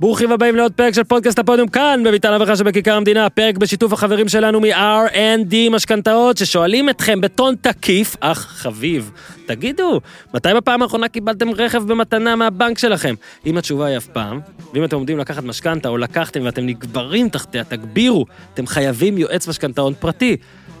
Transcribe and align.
ברוכים 0.00 0.32
הבאים 0.32 0.56
לעוד 0.56 0.72
פרק 0.72 0.94
של 0.94 1.04
פודקאסט 1.04 1.38
הפודיום 1.38 1.68
כאן, 1.68 2.02
בביתן 2.04 2.32
הברכה 2.32 2.56
שבכיכר 2.56 2.94
המדינה, 2.94 3.30
פרק 3.30 3.58
בשיתוף 3.58 3.92
החברים 3.92 4.28
שלנו 4.28 4.60
מ-R&D 4.60 5.54
משכנתאות, 5.70 6.36
ששואלים 6.36 6.90
אתכם 6.90 7.20
בטון 7.20 7.54
תקיף, 7.60 8.16
אך 8.20 8.38
חביב, 8.38 9.10
תגידו, 9.46 10.00
מתי 10.34 10.48
בפעם 10.56 10.82
האחרונה 10.82 11.08
קיבלתם 11.08 11.50
רכב 11.50 11.82
במתנה 11.92 12.36
מהבנק 12.36 12.78
שלכם? 12.78 13.14
אם 13.46 13.58
התשובה 13.58 13.86
היא 13.86 13.96
אף 13.96 14.06
פעם, 14.06 14.40
ואם 14.74 14.84
אתם 14.84 14.96
עומדים 14.96 15.18
לקחת 15.18 15.44
משכנתה 15.44 15.88
או 15.88 15.96
לקחתם 15.98 16.40
ואתם 16.44 16.66
נגברים 16.66 17.28
תחתיה, 17.28 17.64
תגבירו, 17.64 18.26
אתם 18.54 18.66
חייבים 18.66 19.18
יועץ 19.18 19.48
משכנתאות 19.48 19.96
פרטי. 19.96 20.36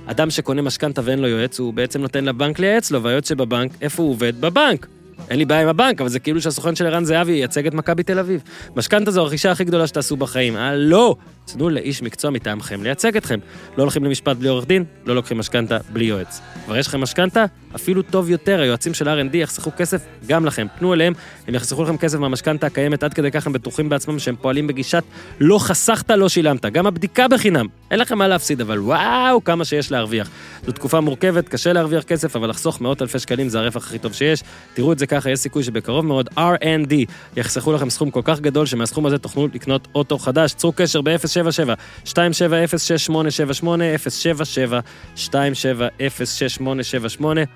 אדם 0.06 0.30
שקונה 0.30 0.62
משכנתה 0.62 1.00
ואין 1.04 1.18
לו 1.18 1.28
יועץ, 1.28 1.58
הוא 1.58 1.74
בעצם 1.74 2.02
נותן 2.02 2.24
לבנק 2.24 2.58
לייעץ 2.58 2.90
לו, 2.90 3.02
והיועץ 3.02 3.28
שבבנק, 3.28 3.72
איפה 3.80 4.02
הוא 4.02 4.10
עובד? 4.10 4.40
בבנק. 4.40 4.86
אין 5.30 5.38
לי 5.38 5.44
בעיה 5.44 5.62
עם 5.62 5.68
הבנק, 5.68 6.00
אבל 6.00 6.10
זה 6.10 6.18
כאילו 6.18 6.40
שהסוכן 6.40 6.74
של 6.74 6.86
ערן 6.86 7.04
זהבי 7.04 7.32
ייצג 7.32 7.66
את 7.66 7.74
מכבי 7.74 8.02
תל 8.02 8.18
אביב. 8.18 8.42
משכנתה 8.76 9.10
זו 9.10 9.20
הרכישה 9.20 9.50
הכי 9.50 9.64
גדולה 9.64 9.86
שתעשו 9.86 10.16
בחיים. 10.16 10.56
אה, 10.56 10.76
לא! 10.76 11.16
תנו 11.52 11.68
לאיש 11.68 12.02
מקצוע 12.02 12.30
מטעמכם 12.30 12.82
לייצג 12.82 13.16
אתכם. 13.16 13.38
לא 13.76 13.82
הולכים 13.82 14.04
למשפט 14.04 14.36
בלי 14.36 14.48
עורך 14.48 14.66
דין, 14.66 14.84
לא 15.06 15.14
לוקחים 15.14 15.38
משכנתה 15.38 15.78
בלי 15.92 16.04
יועץ. 16.04 16.40
כבר 16.64 16.76
יש 16.76 16.86
לכם 16.86 17.00
משכנתה? 17.00 17.44
אפילו 17.74 18.02
טוב 18.02 18.30
יותר, 18.30 18.60
היועצים 18.60 18.94
של 18.94 19.08
R&D 19.08 19.36
יחסכו 19.36 19.70
כסף 19.76 20.02
גם 20.26 20.46
לכם. 20.46 20.66
פנו 20.78 20.94
אליהם, 20.94 21.12
הם 21.48 21.54
יחסכו 21.54 21.82
לכם 21.82 21.96
כסף 21.96 22.18
מהמשכנתה 22.18 22.66
הקיימת, 22.66 23.02
עד 23.02 23.14
כדי 23.14 23.30
כך 23.30 23.46
הם 23.46 23.52
בטוחים 23.52 23.88
בעצמם 23.88 24.18
שהם 24.18 24.36
פועלים 24.36 24.66
בגישת 24.66 25.04
לא 25.40 25.58
חסכת, 25.58 26.10
לא 26.10 26.28
שילמת. 26.28 26.66
גם 26.66 26.86
הבדיקה 26.86 27.28
בחינם. 27.28 27.66
אין 27.90 28.00
לכם 28.00 28.18
מה 28.18 28.28
להפסיד, 28.28 28.60
אבל 28.60 28.78
וואו, 28.78 29.44
כמה 29.44 29.64
שיש 29.64 29.92
להרוויח. 29.92 30.30
זו 30.66 30.72
תקופה 30.72 31.00
מורכבת, 31.00 31.48
קשה 31.48 31.72
להרוויח 31.72 32.02
כסף, 32.02 32.36
אבל 32.36 32.50
לחסוך 32.50 32.80
מאות 32.80 33.02
אלפי 33.02 33.18
שקלים 33.18 33.48
זה 33.48 33.58
הרווח 33.58 33.86
הכי 33.86 33.98
טוב 33.98 34.12
שיש. 34.12 34.42
תראו 34.74 34.92
את 34.92 34.98
זה 34.98 35.06
ככה, 35.08 35.30
יש 35.30 35.38
סיכוי 35.38 35.62
שבקרוב 35.62 36.06
מאוד 36.06 36.28
R&D 36.38 36.94
יחסכו 37.36 37.72
לכם 37.72 37.90
סכום 37.90 38.10
כל 38.10 38.22
כך 38.24 38.40
גדול, 38.40 38.66
שמהסכום 38.66 39.06
הזה 39.06 39.18
תוכלו 39.18 39.48
לקנות 39.54 39.88
אוטו 39.94 40.18
חדש. 40.18 40.54
צרו 40.54 40.72
קשר 40.72 41.00
ב-077 41.00 42.06
2706878 42.06 42.10
077 44.08 44.80
2706878 45.16 45.20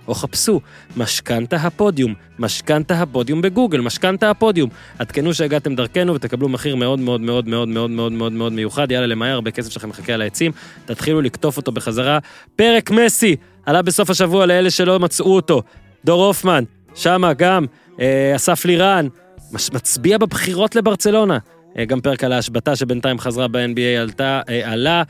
או 0.08 0.14
חפשו 0.14 0.60
משכנתה 0.96 1.56
הפודיום, 1.56 2.14
משכנתה 2.38 3.02
הפודיום 3.02 3.42
בגוגל, 3.42 3.80
משכנתה 3.80 4.30
הפודיום. 4.30 4.70
עדכנו 4.98 5.34
שהגעתם 5.34 5.74
דרכנו 5.74 6.14
ותקבלו 6.14 6.48
מחיר 6.48 6.76
מאוד 6.76 7.00
מאוד 7.00 7.20
מאוד 7.20 7.48
מאוד 7.48 7.68
מאוד 7.68 7.90
מאוד 7.90 8.12
מאוד 8.12 8.32
מאוד 8.32 8.52
מיוחד, 8.52 8.90
יאללה 8.90 9.06
למהר, 9.06 9.34
הרבה 9.34 9.50
כסף 9.50 9.72
שלכם 9.72 9.88
מחכה 9.88 10.12
על 10.12 10.22
העצים, 10.22 10.52
תתחילו 10.84 11.20
לקטוף 11.20 11.56
אותו 11.56 11.72
בחזרה. 11.72 12.18
פרק 12.56 12.90
מסי 12.90 13.36
עלה 13.66 13.82
בסוף 13.82 14.10
השבוע 14.10 14.46
לאלה 14.46 14.70
שלא 14.70 14.98
מצאו 14.98 15.36
אותו. 15.36 15.62
דור 16.04 16.26
הופמן, 16.26 16.64
שמה 16.94 17.32
גם, 17.32 17.64
אה, 18.00 18.32
אסף 18.36 18.64
לירן, 18.64 19.08
מצביע 19.52 20.18
בבחירות 20.18 20.76
לברצלונה. 20.76 21.38
אה, 21.78 21.84
גם 21.84 22.00
פרק 22.00 22.24
על 22.24 22.32
ההשבתה 22.32 22.76
שבינתיים 22.76 23.18
חזרה 23.18 23.48
ב-NBA 23.48 24.00
עלתה, 24.00 24.40
אה, 24.48 24.72
עלה, 24.72 25.02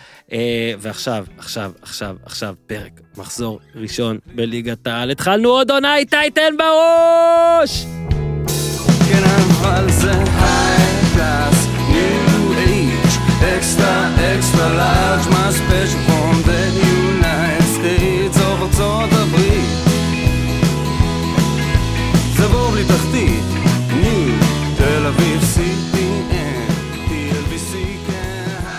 ועכשיו, 0.79 1.25
עכשיו, 1.39 1.73
עכשיו, 1.83 2.17
עכשיו, 2.25 2.55
פרק, 2.67 3.01
מחזור 3.17 3.61
ראשון 3.75 4.19
בליגת 4.35 4.87
העל. 4.87 5.11
התחלנו 5.11 5.49
עוד 5.49 5.71
עונה, 5.71 5.97
איתי 5.97 6.17
תן 6.35 6.55
בראש! 6.59 7.87
כן 9.09 9.23
אבל 9.25 9.91
זה 9.91 10.13
high 10.13 11.17
class, 11.17 11.63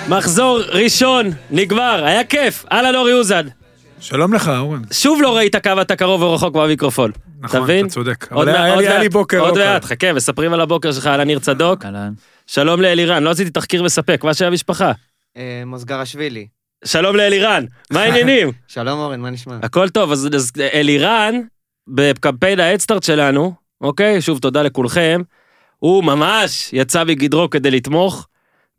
מחזור 0.10 0.60
ראשון, 0.62 1.26
נגמר, 1.52 2.06
היה 2.06 2.24
כיף, 2.24 2.66
אהלן 2.72 2.96
אורי 2.96 3.14
אוזן. 3.14 3.48
שלום 4.00 4.34
לך, 4.34 4.48
אורן. 4.58 4.82
שוב 4.92 5.22
לא 5.22 5.36
ראית 5.38 5.56
כמה 5.56 5.82
אתה 5.82 5.96
קרוב 5.96 6.22
או 6.24 6.34
רחוק 6.34 6.56
מהמיקרופון. 6.56 7.12
נכון, 7.40 7.64
אתה 7.80 7.88
צודק. 7.90 8.28
עוד 8.32 8.48
מעט- 8.48 8.74
עוד 8.76 8.86
מעט- 8.86 9.12
בוקר 9.12 9.40
עוד. 9.40 9.58
מעט, 9.58 9.86
חכה, 9.86 10.14
מספרים 10.14 10.54
על 10.54 10.62
הבוקר 10.62 10.92
שלך, 10.92 11.08
על 11.08 11.22
הניר 11.22 11.40
צדוק. 11.40 11.86
אהלן. 11.86 12.14
שלום 12.48 12.82
לאלירן, 12.82 13.24
לא 13.24 13.30
עשיתי 13.30 13.50
תחקיר 13.52 13.84
מספק, 13.84 14.24
מה 14.24 14.34
של 14.34 14.46
המשפחה? 14.46 14.92
אה, 15.38 15.64
מוסגרשווילי. 15.66 16.48
שלום 16.86 17.16
לאלירן, 17.16 17.66
מה 17.92 18.00
העניינים? 18.04 18.52
שלום 18.68 19.00
אורן, 19.00 19.20
מה 19.20 19.30
נשמע? 19.30 19.56
הכל 19.64 19.90
טוב, 19.90 20.12
אז, 20.12 20.30
אז 20.36 20.52
אלירן, 20.74 21.36
בקמפיין 21.88 22.60
ההדסטארט 22.60 23.04
שלנו, 23.04 23.54
אוקיי? 23.82 24.22
שוב, 24.22 24.40
תודה 24.40 24.62
לכולכם. 24.62 25.22
הוא 25.80 26.04
ממש 26.04 26.70
יצא 26.74 27.04
מגדרו 27.04 27.50
כדי 27.50 27.72
לתמוך, 27.72 28.28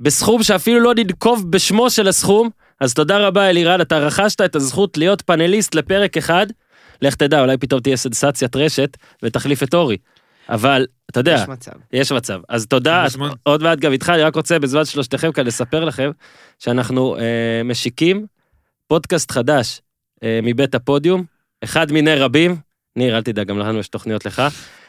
בסכום 0.01 0.43
שאפילו 0.43 0.81
לא 0.81 0.95
ננקוב 0.95 1.51
בשמו 1.51 1.91
של 1.91 2.09
הסכום. 2.09 2.51
אז 2.81 2.95
תודה 2.95 3.19
רבה, 3.19 3.51
אלירן, 3.51 3.81
אתה 3.81 3.99
רכשת 3.99 4.41
את 4.41 4.57
הזכות 4.57 4.97
להיות 4.97 5.23
פאנליסט 5.23 5.75
לפרק 5.75 6.17
אחד. 6.17 6.47
לך 7.03 7.15
תדע, 7.15 7.41
אולי 7.41 7.57
פתאום 7.57 7.81
תהיה 7.81 7.97
סנסציית 7.97 8.57
רשת 8.57 8.97
ותחליף 9.23 9.63
את 9.63 9.75
אורי. 9.75 9.97
אבל, 10.49 10.87
אתה 11.11 11.21
יודע, 11.21 11.35
יש 11.43 11.49
מצב. 11.49 11.73
יש 11.93 12.13
מצב. 12.13 12.41
אז 12.49 12.67
תודה, 12.67 13.03
מוזמן. 13.03 13.29
עוד 13.43 13.63
מעט 13.63 13.79
גם 13.79 13.93
איתך, 13.93 14.09
אני 14.09 14.23
רק 14.23 14.37
רוצה 14.37 14.59
בזמן 14.59 14.85
שלושתכם 14.85 15.33
כאן 15.33 15.47
לספר 15.47 15.85
לכם 15.85 16.11
שאנחנו 16.59 17.17
אה, 17.17 17.63
משיקים 17.65 18.27
פודקאסט 18.87 19.31
חדש 19.31 19.81
אה, 20.23 20.41
מבית 20.43 20.75
הפודיום, 20.75 21.25
אחד 21.65 21.93
מיני 21.93 22.15
רבים, 22.15 22.57
ניר, 22.97 23.17
אל 23.17 23.23
תדאג, 23.23 23.47
גם 23.47 23.59
לנו 23.59 23.79
יש 23.79 23.89
תוכניות 23.89 24.25
לך, 24.25 24.43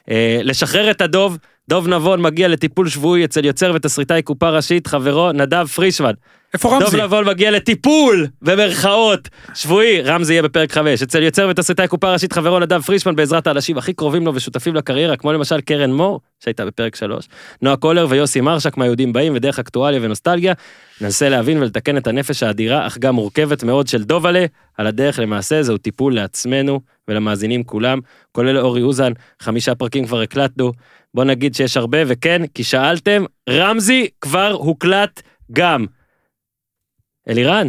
אה, 0.10 0.40
לשחרר 0.44 0.92
את 0.92 1.02
הדוב, 1.02 1.38
דוב 1.70 1.88
נבון 1.88 2.22
מגיע 2.22 2.48
לטיפול 2.48 2.90
שבועי 2.90 3.26
אצל 3.26 3.46
יוצר 3.46 3.72
ותסריטאי 3.76 4.22
קופה 4.22 4.50
ראשית, 4.50 4.88
חברו 4.88 5.32
נדב 5.32 5.66
פרישמן. 5.66 6.12
איפה 6.54 6.76
רמזי? 6.76 6.86
דוב 6.86 6.96
נבון 6.96 7.26
מגיע 7.26 7.52
לטיפול, 7.52 8.28
במרכאות, 8.42 9.30
שבועי, 9.54 10.02
רמזי 10.02 10.34
יהיה 10.34 10.44
בפרק 10.44 10.72
5, 10.72 11.04
אצל 11.04 11.24
יוצר 11.24 11.48
ותסריטאי 11.52 11.88
קופה 11.88 12.14
ראשית 12.14 12.34
חברו 12.34 12.60
נדב 12.60 12.82
פרישמן 12.82 13.16
בעזרת 13.16 13.48
האנשים 13.48 13.78
הכי 13.78 13.94
קרובים 13.94 14.26
לו 14.26 14.36
ושותפים 14.36 14.76
לקריירה, 14.76 15.16
כמו 15.16 15.34
למשל 15.34 15.62
קרן 15.62 15.94
מור, 15.94 16.20
שהייתה 16.44 16.66
בפרק 16.66 16.96
3, 16.96 17.28
נועה 17.62 17.76
קולר 17.76 18.08
ויוסי 18.10 18.42
מרשק 18.42 18.78
מהיהודים 18.78 19.14
באים 19.14 19.34
ודרך 19.36 19.60
אקטואליה 19.60 20.00
ונוסטלגיה, 20.04 20.54
ננסה 21.02 21.30
להבין 21.30 21.58
ולתקן 21.58 21.98
את 21.98 22.08
הנפש 22.08 22.44
האדירה, 22.44 22.88
אך 22.88 22.98
גם 22.98 23.16
מורכבת 23.16 23.64
מאוד 23.64 23.88
של 23.88 24.04
דובלה, 24.04 24.46
על 24.78 24.88
הדרך 24.88 25.20
למעשה 25.20 25.64
זהו 25.64 25.78
טיפול 25.78 26.16
לעצמנו 26.16 26.80
ולמאזינים 27.08 27.64
כולם, 27.64 28.00
כולל 28.32 28.58
אורי 28.58 28.82
אוזן, 28.82 29.12
חמישה 29.40 29.76
פרקים 29.76 30.06
כבר 30.06 30.22
הקלטנו, 30.22 30.72
בוא 31.16 31.24
נגיד 31.24 31.56
שיש 31.56 31.78
הרבה, 31.78 31.98
וכן, 32.08 32.48
כי 32.48 32.64
שאלתם, 32.64 33.24
רמזי 33.50 34.08
כבר 34.22 34.52
הוקלט 34.52 35.22
גם. 35.52 35.86
אלירן, 37.30 37.68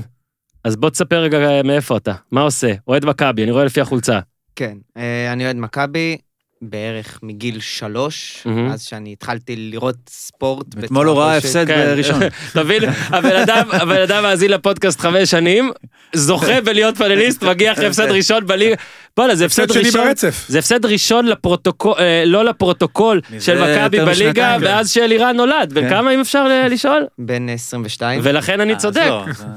אז 0.64 0.76
בוא 0.76 0.90
תספר 0.90 1.20
רגע 1.20 1.38
אה, 1.38 1.62
מאיפה 1.62 1.96
אתה, 1.96 2.14
מה 2.32 2.40
עושה? 2.40 2.72
אוהד 2.88 3.04
מכבי, 3.04 3.42
אני 3.42 3.50
רואה 3.50 3.64
לפי 3.64 3.80
החולצה. 3.80 4.20
כן, 4.56 4.78
אה, 4.96 5.32
אני 5.32 5.44
אוהד 5.44 5.56
מכבי 5.56 6.18
בערך 6.62 7.18
מגיל 7.22 7.60
שלוש. 7.60 8.46
אז 8.72 8.82
שאני 8.82 9.12
התחלתי 9.12 9.56
לראות 9.56 9.96
ספורט. 10.08 10.66
אתמול 10.84 11.06
הוא 11.06 11.18
ראה. 11.18 11.36
הפסד 11.36 11.66
כן. 11.66 11.86
בראשון. 11.86 12.20
אתה 12.52 12.62
מבין? 12.64 12.82
הבן 13.08 13.36
אדם, 13.36 13.68
הבן 13.72 14.00
אדם 14.02 14.22
מאזין 14.22 14.50
לפודקאסט 14.50 15.00
חמש 15.00 15.30
שנים, 15.30 15.72
זוכה 16.14 16.60
בלהיות 16.60 16.96
פאנליסט, 16.98 17.42
מגיע 17.44 17.72
אחרי 17.72 17.86
הפסד 17.86 18.10
ראשון 18.10 18.46
בליגה. 18.46 18.74
בואנה, 19.16 19.34
זה 19.34 19.44
הפסד 19.44 19.62
הפסד 19.62 19.74
שני 19.74 19.86
ראשון. 19.86 20.06
ברצף. 20.06 20.44
זה 20.48 20.58
הפסד 20.58 20.86
ראשון 20.86 21.26
לפרוטוקול, 21.26 21.94
אה, 21.98 22.22
לא 22.26 22.44
לפרוטוקול 22.44 23.20
של 23.40 23.62
מכבי 23.62 24.00
בליגה, 24.00 24.56
כן. 24.60 24.64
מאז 24.64 24.90
שאלירן 24.90 25.36
נולד. 25.36 25.72
בן 25.72 25.80
כן. 25.82 25.88
כמה 25.90 26.14
אם 26.14 26.20
אפשר 26.20 26.44
ל- 26.48 26.66
לשאול? 26.70 27.06
בן 27.18 27.48
22. 27.48 28.20
ולכן 28.22 28.60
אני 28.60 28.72
אה, 28.72 28.78
צודק. 28.78 29.10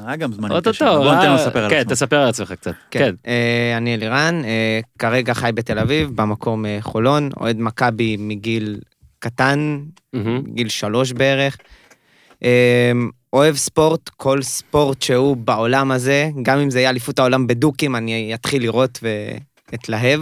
היה 0.06 0.16
גם 0.16 0.32
אוטוטו. 0.44 0.72
קשים. 0.72 0.88
בוא 0.88 1.16
ניתן 1.16 1.26
לו 1.32 1.36
אה, 1.38 1.44
לספר 1.46 1.64
על 1.64 1.70
כן, 1.70 1.76
עצמו. 1.80 1.92
תספר 1.92 2.16
על 2.18 2.30
עצמך 2.30 2.52
קצת. 2.52 2.72
כן. 2.92 3.14
אה, 3.28 3.74
אני 3.78 3.96
אלירן, 3.96 4.42
אה, 4.46 4.80
כרגע 5.00 5.34
חי 5.34 5.50
בתל 5.54 5.80
אביב, 5.80 6.09
במקום 6.16 6.66
חולון, 6.90 7.30
אוהד 7.40 7.58
מכבי 7.60 8.18
מגיל 8.20 8.80
קטן, 9.20 9.80
מהמם. 10.14 10.44
גיל 10.54 10.70
שלוש 10.70 11.12
בערך. 11.12 11.58
אה, 12.44 12.91
אוהב 13.34 13.56
ספורט, 13.56 14.09
כל 14.09 14.41
ספורט 14.41 15.02
שהוא 15.02 15.38
בעולם 15.38 15.91
הזה, 15.91 16.30
גם 16.41 16.59
אם 16.59 16.70
זה 16.70 16.80
יהיה 16.80 16.90
אליפות 16.90 17.20
העולם 17.20 17.47
בדוקים, 17.47 17.96
אני 17.96 18.34
אתחיל 18.34 18.62
לראות 18.62 19.00
ואתלהב. 19.72 20.22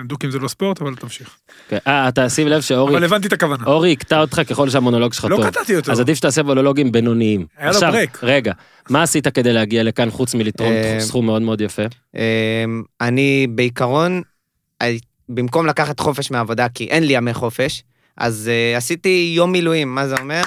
דוקים 0.00 0.30
זה 0.30 0.38
לא 0.38 0.48
ספורט, 0.48 0.82
אבל 0.82 0.94
תמשיך. 0.94 1.36
כן. 1.68 1.78
אה, 1.86 2.08
אתה 2.08 2.28
שים 2.28 2.48
לב 2.48 2.60
שאורי 2.60 2.94
אבל 2.94 3.04
הבנתי 3.04 3.28
את 3.28 3.32
הכוונה. 3.32 3.64
אורי 3.66 3.90
יקטע 3.90 4.20
אותך 4.20 4.40
ככל 4.48 4.70
שהמונולוג 4.70 5.12
שלך 5.12 5.24
לא 5.30 5.36
טוב. 5.36 5.46
קטעתי 5.46 5.76
אותו. 5.76 5.92
אז 5.92 6.00
עדיף 6.00 6.16
שתעשה 6.16 6.42
מונולוגים 6.42 6.92
בינוניים. 6.92 7.46
היה 7.56 7.70
לו 7.70 7.74
עכשיו, 7.74 7.92
ברק. 7.92 8.24
רגע, 8.24 8.52
מה 8.90 9.02
עשית 9.02 9.28
כדי 9.28 9.52
להגיע 9.52 9.82
לכאן 9.82 10.10
חוץ 10.10 10.34
מלתרום 10.34 10.72
אה, 10.72 10.96
סכום 11.00 11.26
מאוד 11.26 11.42
מאוד 11.42 11.60
יפה? 11.60 11.82
אמ, 12.14 12.20
אני 13.00 13.46
בעיקרון, 13.50 14.22
במקום 15.28 15.66
לקחת 15.66 16.00
חופש 16.00 16.30
מהעבודה, 16.30 16.66
כי 16.68 16.84
אין 16.84 17.04
לי 17.06 17.12
ימי 17.12 17.34
חופש, 17.34 17.82
אז 18.16 18.50
uh, 18.50 18.76
עשיתי 18.76 19.32
יום 19.36 19.52
מילואים, 19.52 19.94
מה 19.94 20.08
זה 20.08 20.14
אומר? 20.20 20.42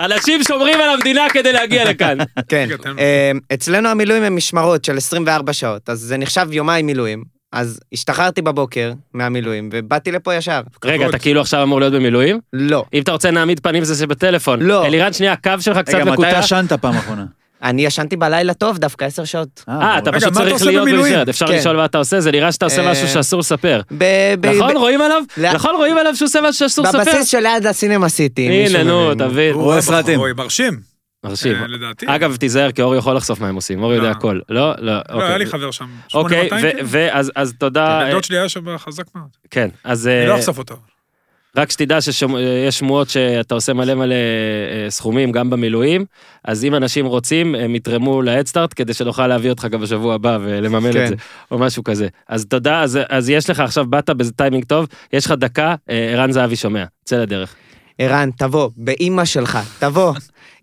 אנשים 0.00 0.42
שומרים 0.42 0.80
על 0.80 0.90
המדינה 0.90 1.22
כדי 1.32 1.52
להגיע 1.52 1.90
לכאן. 1.90 2.18
כן. 2.48 2.68
אמ, 2.88 3.38
אצלנו 3.54 3.88
המילואים 3.88 4.22
הם 4.22 4.36
משמרות 4.36 4.84
של 4.84 4.96
24 4.96 5.52
שעות, 5.52 5.90
אז 5.90 5.98
זה 5.98 6.16
נחשב 6.16 6.46
יומיים 6.52 6.86
מילואים. 6.86 7.40
אז 7.52 7.80
השתחררתי 7.92 8.42
בבוקר 8.42 8.92
מהמילואים, 9.14 9.68
ובאתי 9.72 10.12
לפה 10.12 10.34
ישר. 10.34 10.60
רגע, 10.84 11.08
אתה 11.08 11.18
כאילו 11.18 11.40
עכשיו 11.40 11.62
אמור 11.62 11.80
להיות 11.80 11.92
במילואים? 11.92 12.40
לא. 12.52 12.84
אם 12.94 13.02
אתה 13.02 13.12
רוצה 13.12 13.30
נעמיד 13.30 13.60
פנים 13.60 13.84
זה 13.84 13.94
שבטלפון. 13.94 14.62
לא. 14.62 14.86
אלירן, 14.86 15.12
שנייה, 15.12 15.32
הקו 15.32 15.52
שלך 15.60 15.78
קצת 15.78 15.94
רגע, 15.94 16.04
מתי 16.04 16.12
מקוטע. 16.12 16.38
ישנת 16.38 16.72
פעם 16.72 16.94
אחרונה? 16.94 17.24
אני 17.62 17.86
ישנתי 17.86 18.16
בלילה 18.16 18.54
טוב 18.54 18.78
דווקא 18.78 19.04
עשר 19.04 19.24
שעות. 19.24 19.64
אה, 19.68 19.98
אתה 19.98 20.10
רגע, 20.10 20.18
פשוט 20.20 20.32
אתה 20.32 20.50
צריך 20.50 20.66
להיות 20.66 20.82
במילואים? 20.82 21.04
במסגרת. 21.04 21.28
אפשר 21.28 21.46
כן. 21.46 21.54
לשאול 21.54 21.76
מה 21.76 21.84
אתה 21.84 21.98
עושה? 21.98 22.20
זה 22.20 22.30
נראה 22.30 22.52
שאתה 22.52 22.64
עושה 22.64 22.86
אה, 22.86 22.90
משהו 22.90 23.08
שאסור 23.08 23.40
לספר. 23.40 23.80
נכון? 24.42 24.76
רואים 24.76 25.00
עליו? 25.00 25.22
נכון, 25.54 25.74
רואים 25.74 25.98
עליו 25.98 26.16
שהוא 26.16 26.26
עושה 26.26 26.40
משהו 26.40 26.58
שאסור 26.68 26.84
לספר? 26.84 26.98
בבסיס 26.98 27.28
שליד 27.28 27.66
הסינמה 27.66 28.08
סיטי. 28.08 28.66
הנה, 28.66 28.82
נו. 28.82 29.14
תבין. 29.14 29.54
רואה 29.54 29.74
הוא 29.74 29.82
סרטים. 29.82 30.14
בחור 30.14 30.32
מרשים, 30.36 30.80
מרשים. 31.24 31.54
אה, 31.54 31.66
לדעתי. 31.66 32.06
אגב, 32.08 32.36
תיזהר, 32.36 32.72
כי 32.72 32.82
אורי 32.82 32.98
יכול 32.98 33.16
לחשוף 33.16 33.40
מה 33.40 33.48
הם 33.48 33.54
עושים, 33.54 33.82
אורי 33.82 33.94
יודע 33.94 34.08
לא. 34.08 34.12
הכל. 34.12 34.40
לא? 34.48 34.70
לא, 34.70 34.76
לא, 34.78 34.92
היה 34.92 35.02
אוקיי. 35.10 35.38
לי 35.38 35.46
חבר 35.46 35.70
שם. 35.70 35.88
אוקיי, 36.14 36.48
8200, 36.48 36.86
ו-. 36.86 36.88
ואז 36.90 37.32
אז 37.36 37.54
תודה. 37.58 37.98
בן 38.00 38.06
אה, 38.06 38.12
דוד 38.12 38.24
שלי 38.24 38.38
היה 38.38 38.48
שם 38.48 38.78
חזק 38.78 39.04
מאוד. 39.14 39.28
כן, 39.50 39.68
אז 39.84 40.06
אני 40.06 40.20
אה, 40.20 40.26
לא 40.26 40.38
אחשוף 40.38 40.58
אותו. 40.58 40.76
רק 41.56 41.70
שתדע 41.70 42.00
שיש 42.00 42.24
שמועות 42.78 43.08
שאתה 43.10 43.54
עושה 43.54 43.72
מלא 43.72 43.94
מלא 43.94 44.14
אה, 44.14 44.90
סכומים 44.90 45.32
גם 45.32 45.50
במילואים, 45.50 46.04
אז 46.44 46.64
אם 46.64 46.74
אנשים 46.74 47.06
רוצים, 47.06 47.54
הם 47.54 47.74
יתרמו 47.74 48.22
להדסטארט 48.22 48.72
כדי 48.76 48.94
שנוכל 48.94 49.26
להביא 49.26 49.50
אותך 49.50 49.64
גם 49.64 49.80
בשבוע 49.80 50.14
הבא 50.14 50.38
ולממן 50.42 50.92
כן. 50.92 51.02
את 51.04 51.08
זה, 51.08 51.14
או 51.50 51.58
משהו 51.58 51.84
כזה. 51.84 52.08
אז 52.28 52.46
תודה, 52.46 52.80
אז, 52.82 52.98
אז 53.08 53.30
יש 53.30 53.50
לך 53.50 53.60
עכשיו, 53.60 53.86
באת 53.86 54.10
באיזה 54.10 54.32
טיימינג 54.32 54.64
טוב, 54.64 54.86
יש 55.12 55.26
לך 55.26 55.32
דקה, 55.32 55.74
אה, 55.90 56.10
ערן 56.12 56.32
זהבי 56.32 56.56
שומע, 56.56 56.84
צא 57.04 57.16
לדרך. 57.16 57.54
ערן, 57.98 58.30
תבוא, 58.38 58.70
באימא 58.76 59.24
שלך, 59.24 59.58
תבוא. 59.78 60.14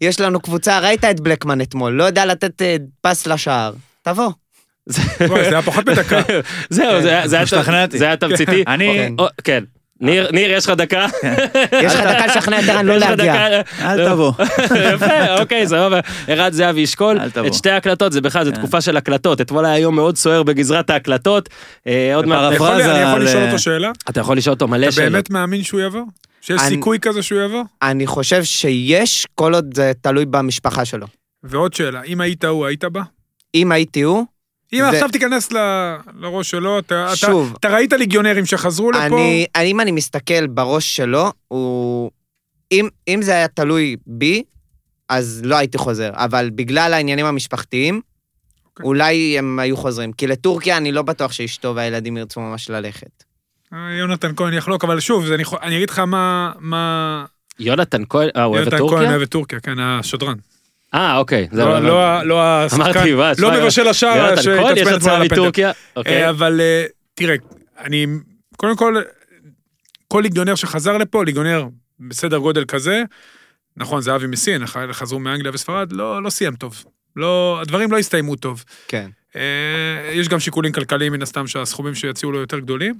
יש 0.01 0.19
לנו 0.19 0.39
קבוצה, 0.39 0.79
ראית 0.79 1.05
את 1.05 1.19
בלקמן 1.19 1.61
אתמול, 1.61 1.93
לא 1.93 2.03
יודע 2.03 2.25
לתת 2.25 2.61
אה, 2.61 2.75
פס 3.01 3.27
לשער. 3.27 3.73
תבוא. 4.01 4.31
זה 4.85 5.01
היה 5.27 5.61
פחות 5.61 5.85
מדקה. 5.89 6.21
זהו, 6.69 7.01
זה 7.01 7.09
היה- 7.09 7.27
זה 7.27 7.35
היה- 7.35 7.43
השתכנעתי. 7.43 7.97
זה 7.97 8.05
היה 8.05 8.17
תמציתי. 8.17 8.63
אני... 8.67 9.09
כן. 9.43 9.63
כן. 9.99 10.05
ניר, 10.05 10.31
ניר, 10.31 10.51
יש 10.51 10.65
לך 10.65 10.71
דקה? 10.71 11.05
יש 11.83 11.93
לך 11.93 11.99
דקה 12.01 12.25
לשכנע 12.27 12.59
את 12.59 12.69
ערן 12.69 12.85
לא 12.85 12.97
להגיע. 12.97 13.61
אל 13.81 14.09
תבוא. 14.09 14.31
יפה, 14.93 15.39
אוקיי, 15.39 15.67
סבבה. 15.67 15.99
ערן 16.27 16.51
זהבי 16.51 16.81
ישקול 16.81 17.19
אל 17.19 17.29
תבוא. 17.29 17.47
את 17.47 17.53
שתי 17.53 17.69
ההקלטות, 17.69 18.11
זה 18.11 18.21
בכלל, 18.21 18.45
זו 18.45 18.51
כן. 18.51 18.57
תקופה 18.57 18.81
של 18.81 18.97
הקלטות. 18.97 19.41
אתמול 19.41 19.65
היה 19.65 19.77
יום 19.77 19.95
מאוד 19.95 20.17
סוער 20.17 20.43
בגזרת 20.43 20.89
ההקלטות. 20.89 21.49
אה, 21.87 22.15
עוד 22.15 22.25
מעט... 22.25 22.39
אני 22.47 22.55
יכול- 22.55 23.23
לשאול 23.23 23.43
אה, 23.43 23.47
אותו 23.47 23.59
שאלה? 23.59 23.91
אתה 24.09 24.19
יכול 24.19 24.37
לשאול 24.37 24.53
אותו 24.53 24.67
מלא 24.67 24.85
אתה 24.85 24.91
שאלות. 24.91 25.11
באמת 25.11 25.29
מאמין 25.29 25.63
שהוא 25.63 25.81
יבוא? 25.81 26.01
שיש 26.41 26.61
סיכוי 26.61 26.99
כזה 26.99 27.23
שהוא 27.23 27.41
יבוא? 27.41 27.63
אני 27.81 28.07
חושב 28.07 28.43
שיש, 28.43 29.27
כל 29.35 29.53
עוד 29.53 29.73
זה 29.75 29.91
תלוי 30.01 30.25
במשפחה 30.25 30.85
שלו. 30.85 31.07
ועוד 31.43 31.73
שאלה, 31.73 32.03
אם 32.03 32.21
היית 32.21 32.45
הוא, 32.45 32.65
היית 32.65 32.83
בא? 32.85 33.01
אם 33.55 33.71
הייתי 33.71 34.01
הוא, 34.01 34.25
אם 34.73 34.79
זה- 34.79 34.89
עכשיו 34.89 35.09
תיכנס 35.09 35.51
ל- 35.51 35.95
לראש 36.19 36.49
שלו, 36.51 36.79
אתה- 36.79 37.05
אתה- 37.07 37.15
שוב. 37.15 37.53
אתה 37.59 37.69
ראית 37.69 37.93
ליגיונרים 37.93 38.45
שחזרו 38.45 38.91
לפה? 38.91 39.05
אני, 39.05 39.45
אני- 39.55 39.71
אם 39.71 39.79
אני 39.79 39.91
מסתכל 39.91 40.47
בראש 40.47 40.95
שלו, 40.95 41.31
הוא... 41.47 42.11
אם, 42.71 42.87
אם 43.07 43.19
זה 43.21 43.31
היה 43.31 43.47
תלוי 43.47 43.95
בי, 44.07 44.43
אז 45.09 45.41
לא 45.45 45.55
הייתי 45.55 45.77
חוזר. 45.77 46.11
אבל 46.13 46.49
בגלל 46.55 46.93
העניינים 46.93 47.25
המשפחתיים, 47.25 48.01
אוקיי. 48.65 48.83
אולי 48.85 49.37
הם 49.39 49.59
היו 49.59 49.77
חוזרים. 49.77 50.11
כי 50.13 50.27
לטורקיה 50.27 50.77
אני 50.77 50.91
לא 50.91 51.01
בטוח 51.01 51.31
שאשתו 51.31 51.73
והילדים 51.75 52.17
ירצו 52.17 52.41
ממש 52.41 52.69
ללכת. 52.69 53.23
אה, 53.73 53.93
יונתן 53.99 54.31
כהן 54.35 54.53
יחלוק, 54.53 54.83
אבל 54.83 54.99
שוב, 54.99 55.31
אני 55.31 55.43
אני 55.61 55.77
אגיד 55.77 55.89
לך 55.89 55.99
מה... 55.99 56.51
מה... 56.59 57.25
יונתן 57.59 58.01
כהן, 58.09 58.29
אה, 58.35 58.43
הוא 58.43 58.55
אוהב 58.55 58.67
את 58.67 58.73
יונתן 58.73 58.87
כהן 58.87 58.89
טורקיה? 58.89 59.09
אוהב 59.09 59.21
את 59.21 59.29
טורקיה, 59.29 59.59
כן, 59.59 59.79
השדרן. 59.79 60.35
אה, 60.93 61.17
אוקיי. 61.17 61.47
לא- 61.51 61.63
הבנתי. 61.63 61.87
לא 61.87 62.03
ה- 62.05 62.23
לא 62.23 62.41
השחקן, 62.43 62.83
אמרתי, 62.83 63.13
מה, 63.13 63.31
לא 63.39 63.51
מבשל 63.51 63.87
השער 63.87 64.35
שהתעצבן 64.35 64.71
אתמול 64.81 64.93
הצעה 64.93 65.15
על 65.15 65.21
הפנדל. 65.21 65.33
מטורקיה. 65.41 65.71
אוקיי. 65.95 66.23
אה, 66.23 66.29
אבל 66.29 66.61
אה, 66.61 66.85
תראה, 67.13 67.35
אני, 67.79 68.05
קודם 68.57 68.75
כל, 68.77 68.95
כל 70.07 70.19
ליגיונר 70.23 70.55
שחזר 70.55 70.97
לפה, 70.97 71.23
ליגיונר 71.25 71.65
בסדר 71.99 72.37
גודל 72.37 72.65
כזה, 72.65 73.03
נכון, 73.77 74.01
זה 74.01 74.15
אבי 74.15 74.27
מסין, 74.27 74.63
חזרו 74.91 75.19
מאנגליה 75.19 75.51
וספרד, 75.53 75.91
לא, 75.91 76.23
לא 76.23 76.29
סיים 76.29 76.55
טוב. 76.55 76.83
לא, 77.15 77.59
הדברים 77.61 77.91
לא 77.91 77.97
הסתיימו 77.97 78.35
טוב. 78.35 78.63
כן. 78.87 79.09
אה, 79.35 79.41
יש 80.13 80.29
גם 80.29 80.39
שיקולים 80.39 80.71
כלכליים 80.71 81.13
מן 81.13 81.21
הסתם 81.21 81.47
שהסכומים 81.47 81.95
שיציעו 81.95 82.31
לו 82.31 82.39
יותר 82.39 82.59
גדולים. 82.59 82.93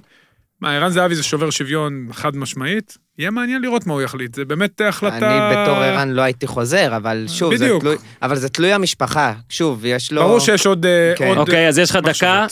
מה, 0.60 0.76
ערן 0.76 0.90
זהבי 0.90 1.14
זה 1.14 1.22
שובר 1.22 1.50
שוויון 1.50 2.08
חד 2.12 2.36
משמעית, 2.36 2.98
יהיה 3.18 3.30
מעניין 3.30 3.62
לראות 3.62 3.86
מה 3.86 3.92
הוא 3.92 4.02
יחליט, 4.02 4.34
זה 4.34 4.44
באמת 4.44 4.80
החלטה... 4.80 5.16
אני 5.16 5.56
בתור 5.56 5.76
ערן 5.76 6.08
לא 6.08 6.22
הייתי 6.22 6.46
חוזר, 6.46 6.96
אבל 6.96 7.24
שוב, 7.28 7.56
זה 7.56 7.64
בדיוק. 7.64 7.82
תלוי... 7.82 7.96
אבל 8.22 8.36
זה 8.36 8.48
תלוי 8.48 8.72
המשפחה. 8.72 9.34
שוב, 9.48 9.84
יש 9.84 10.12
לו... 10.12 10.22
ברור 10.22 10.40
שיש 10.40 10.66
עוד... 10.66 10.86
אה, 10.86 11.12
כן. 11.16 11.28
עוד 11.28 11.38
אוקיי, 11.38 11.68
אז 11.68 11.78
יש 11.78 11.90
לך 11.90 11.96
דקה. 11.96 12.46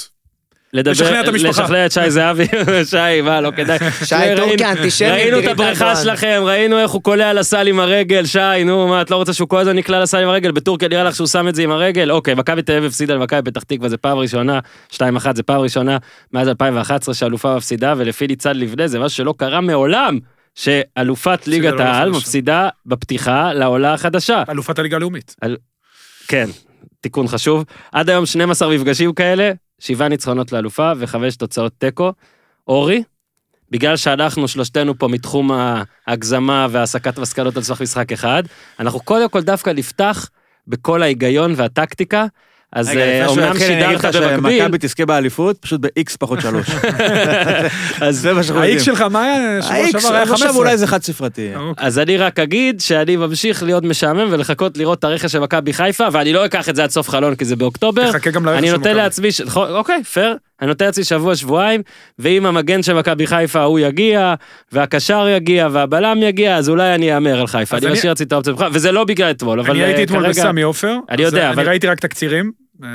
לדבר, 0.72 0.90
לשכנע 0.92 1.20
את 1.20 1.28
המשפחה. 1.28 1.62
לשכנע 1.62 1.86
את 1.86 1.92
שי 1.92 2.10
זהבי, 2.10 2.44
שי, 2.90 3.20
מה, 3.24 3.40
לא 3.40 3.50
כדאי. 3.56 3.78
שי, 4.04 4.14
ראינו- 4.14 4.36
טורקיה 4.46 4.72
אנטישמית, 4.72 5.10
ראינו 5.12 5.38
את 5.38 5.44
הבריכה. 5.46 5.96
שלכם, 5.96 6.42
ראינו 6.44 6.78
איך 6.78 6.90
הוא 6.90 7.02
קולע 7.02 7.32
לסל 7.32 7.66
עם 7.66 7.80
הרגל, 7.80 8.26
שי, 8.26 8.38
נו, 8.64 8.88
מה, 8.88 9.02
את 9.02 9.10
לא 9.10 9.16
רוצה 9.16 9.32
שהוא 9.32 9.48
כל 9.48 9.58
הזמן 9.58 9.76
נקלע 9.76 10.00
לסל 10.02 10.22
עם 10.22 10.28
הרגל? 10.28 10.50
בטורקיה 10.50 10.88
נראה 10.88 11.04
לך 11.04 11.14
שהוא 11.14 11.26
שם 11.26 11.48
את 11.48 11.54
זה 11.54 11.62
עם 11.62 11.70
הרגל? 11.70 12.10
אוקיי, 12.10 12.34
מכבי 12.34 12.62
תל 12.62 12.72
אביב 12.72 12.84
הפסידה 12.84 13.14
למכבי 13.14 13.50
פתח 13.50 13.62
תקווה, 13.62 13.88
זה 13.88 13.96
פעם 13.96 14.18
ראשונה, 14.18 14.58
2-1 14.92 14.98
זה 15.34 15.42
פעם 15.42 15.60
ראשונה 15.60 15.96
מאז 16.32 16.48
2011 16.48 17.14
שאלופה 17.14 17.56
מפסידה, 17.56 17.94
ולפי 17.96 18.26
ניצן 18.26 18.56
לבנה 18.56 18.86
זה 18.88 18.98
משהו 18.98 19.16
שלא 19.16 19.34
קרה 19.38 19.60
מעולם, 19.60 20.18
שאלופת 20.54 21.46
ליגת 21.48 21.80
העל. 21.80 22.10
מפסידה 22.10 22.68
בפתיחה 22.86 23.52
לעולה 23.52 23.94
החדשה. 23.94 24.42
אלופת 24.50 24.78
הליגה 24.78 24.96
הלאומית. 24.96 25.34
כן, 26.28 26.46
תיקון 27.00 27.28
חשוב. 27.28 27.64
עד 27.92 28.10
היום 28.10 28.26
12 28.26 28.74
מפגשים 28.74 29.12
כאלה, 29.12 29.50
שבעה 29.78 30.08
ניצחונות 30.08 30.52
לאלופה 30.52 30.92
וחמש 30.98 31.36
תוצאות 31.36 31.72
תיקו. 31.78 32.12
אורי, 32.68 33.02
בגלל 33.70 33.96
שאנחנו 33.96 34.48
שלושתנו 34.48 34.98
פה 34.98 35.08
מתחום 35.08 35.50
ההגזמה 36.06 36.66
והסקת 36.70 37.18
מסקנות 37.18 37.56
על 37.56 37.62
סמך 37.62 37.80
משחק 37.82 38.12
אחד, 38.12 38.42
אנחנו 38.80 39.00
קודם 39.00 39.28
כל 39.28 39.42
דווקא 39.42 39.70
נפתח 39.70 40.30
בכל 40.66 41.02
ההיגיון 41.02 41.52
והטקטיקה. 41.56 42.26
אז 42.76 42.88
אה, 42.96 43.26
אומנם 43.26 43.50
אני 43.50 43.60
שידרת 43.60 44.04
במקביל, 44.16 44.60
שמכבי 44.60 44.78
תזכה 44.80 45.06
באליפות, 45.06 45.58
פשוט 45.58 45.80
ב-X 45.80 46.16
פחות 46.18 46.40
שלוש. 46.40 46.66
אז 48.00 48.18
זה 48.20 48.32
מה 48.34 48.42
שאנחנו 48.42 48.60
ה-X 48.62 48.66
יודעים. 48.68 48.84
שלך, 48.84 49.00
מה 49.00 49.22
היה? 49.22 49.62
שבוע 49.62 49.76
ה-X, 49.76 50.00
שעבר 50.00 50.14
היה 50.14 50.22
עכשיו 50.22 50.36
15. 50.38 50.56
אולי 50.56 50.76
זה 50.78 50.86
חד 50.86 51.02
ספרתי. 51.02 51.50
אוקיי. 51.56 51.86
אז 51.86 51.98
אני 51.98 52.16
רק 52.16 52.38
אגיד 52.38 52.80
שאני 52.80 53.16
ממשיך 53.16 53.62
להיות 53.62 53.84
משעמם 53.84 54.28
ולחכות 54.30 54.78
לראות 54.78 54.98
את 54.98 55.04
הרכש 55.04 55.32
של 55.32 55.38
מכבי 55.38 55.72
חיפה, 55.72 56.04
ואני 56.12 56.32
לא 56.32 56.44
אקח 56.44 56.68
את 56.68 56.76
זה 56.76 56.84
עד 56.84 56.90
סוף 56.90 57.08
חלון 57.08 57.34
כי 57.34 57.44
זה 57.44 57.56
באוקטובר. 57.56 58.10
תחכה 58.12 58.30
גם 58.30 58.44
לרכש 58.46 58.58
אני 58.58 58.66
של 58.66 58.72
נותן 58.72 58.88
מכבי. 58.90 59.02
לעצמי, 59.02 59.32
ש- 59.32 59.40
נכון, 59.40 59.68
אוקיי, 59.70 60.04
פייר, 60.04 60.36
אני 60.60 60.68
נותן 60.68 60.84
לעצמי 60.84 61.04
שבוע, 61.04 61.36
שבועיים, 61.36 61.82
ואם 62.18 62.46
המגן 62.46 62.82
של 62.82 62.94
מכבי 62.94 63.26
חיפה 63.26 63.62
הוא 63.62 63.78
יגיע, 63.78 64.34
והקשר 64.72 65.26
יגיע, 65.36 65.68
והבלם 65.72 66.18
יגיע, 66.22 66.56
אז 66.56 66.68
אולי 66.68 66.94
אני 66.94 67.14
אאמר 67.14 67.40
על 67.40 67.46
חיפה, 67.46 67.76
אני 67.76 67.86
אני- 67.86 67.92
משאיר 67.94 68.10
לעצמי 68.10 68.26
את 68.26 68.32
האופציה 68.32 68.54
וזה 68.72 68.92
לא 68.92 69.04
בגלל 69.04 69.30
אתמול, 69.30 69.60
אבל 69.60 69.70
אני 69.70 69.80
אה, 69.80 69.86
הייתי 69.86 70.02
אתמול 70.04 70.22
כרגע- 70.22 70.42
בסמי 70.44 70.62
עופר. 70.62 70.96
אני 71.10 71.22
יודע, 71.22 71.42
אה, 71.44 71.50
אבל- 71.50 71.60
אני 71.60 71.68
ראיתי 71.68 71.86
רק 71.86 72.00
תקצירים. 72.00 72.65
אה, 72.84 72.88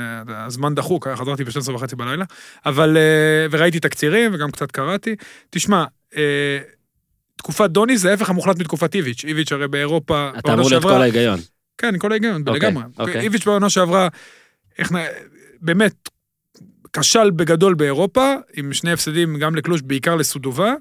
הזמן 0.44 0.74
דחוק, 0.74 1.06
היה- 1.06 1.16
חזרתי 1.16 1.44
ב-12 1.44 1.70
וחצי 1.70 1.96
בלילה. 1.96 2.24
אבל... 2.66 2.96
אה, 2.96 3.46
וראיתי 3.50 3.80
תקצירים 3.80 4.30
וגם 4.34 4.50
קצת 4.50 4.70
קראתי. 4.72 5.16
תשמע, 5.50 5.84
אה, 6.16 6.58
תקופת 7.36 7.70
דוני 7.70 7.98
זה 7.98 8.10
ההפך 8.10 8.30
המוחלט 8.30 8.58
מתקופת 8.58 8.94
איביץ'. 8.94 9.24
איביץ' 9.24 9.52
הרי 9.52 9.68
באירופה... 9.68 10.30
אתה 10.38 10.54
אמור 10.54 10.70
להיות 10.70 10.82
כל 10.82 11.02
ההיגיון. 11.02 11.40
כן, 11.78 11.98
כל 11.98 12.12
ההיגיון, 12.12 12.42
אוקיי, 12.46 12.54
לגמרי. 12.54 12.84
אוקיי. 12.98 13.20
איביץ' 13.20 13.44
בעונה 13.44 13.70
שעברה, 13.70 14.08
איך 14.78 14.92
נ... 14.92 14.96
באמת, 15.60 16.08
כשל 16.92 17.30
בגדול 17.30 17.74
באירופה, 17.74 18.34
עם 18.54 18.72
שני 18.72 18.92
הפסדים 18.92 19.38
גם 19.38 19.54
לקלוש, 19.54 19.82
בעיקר 19.82 20.14
לסודובה. 20.14 20.74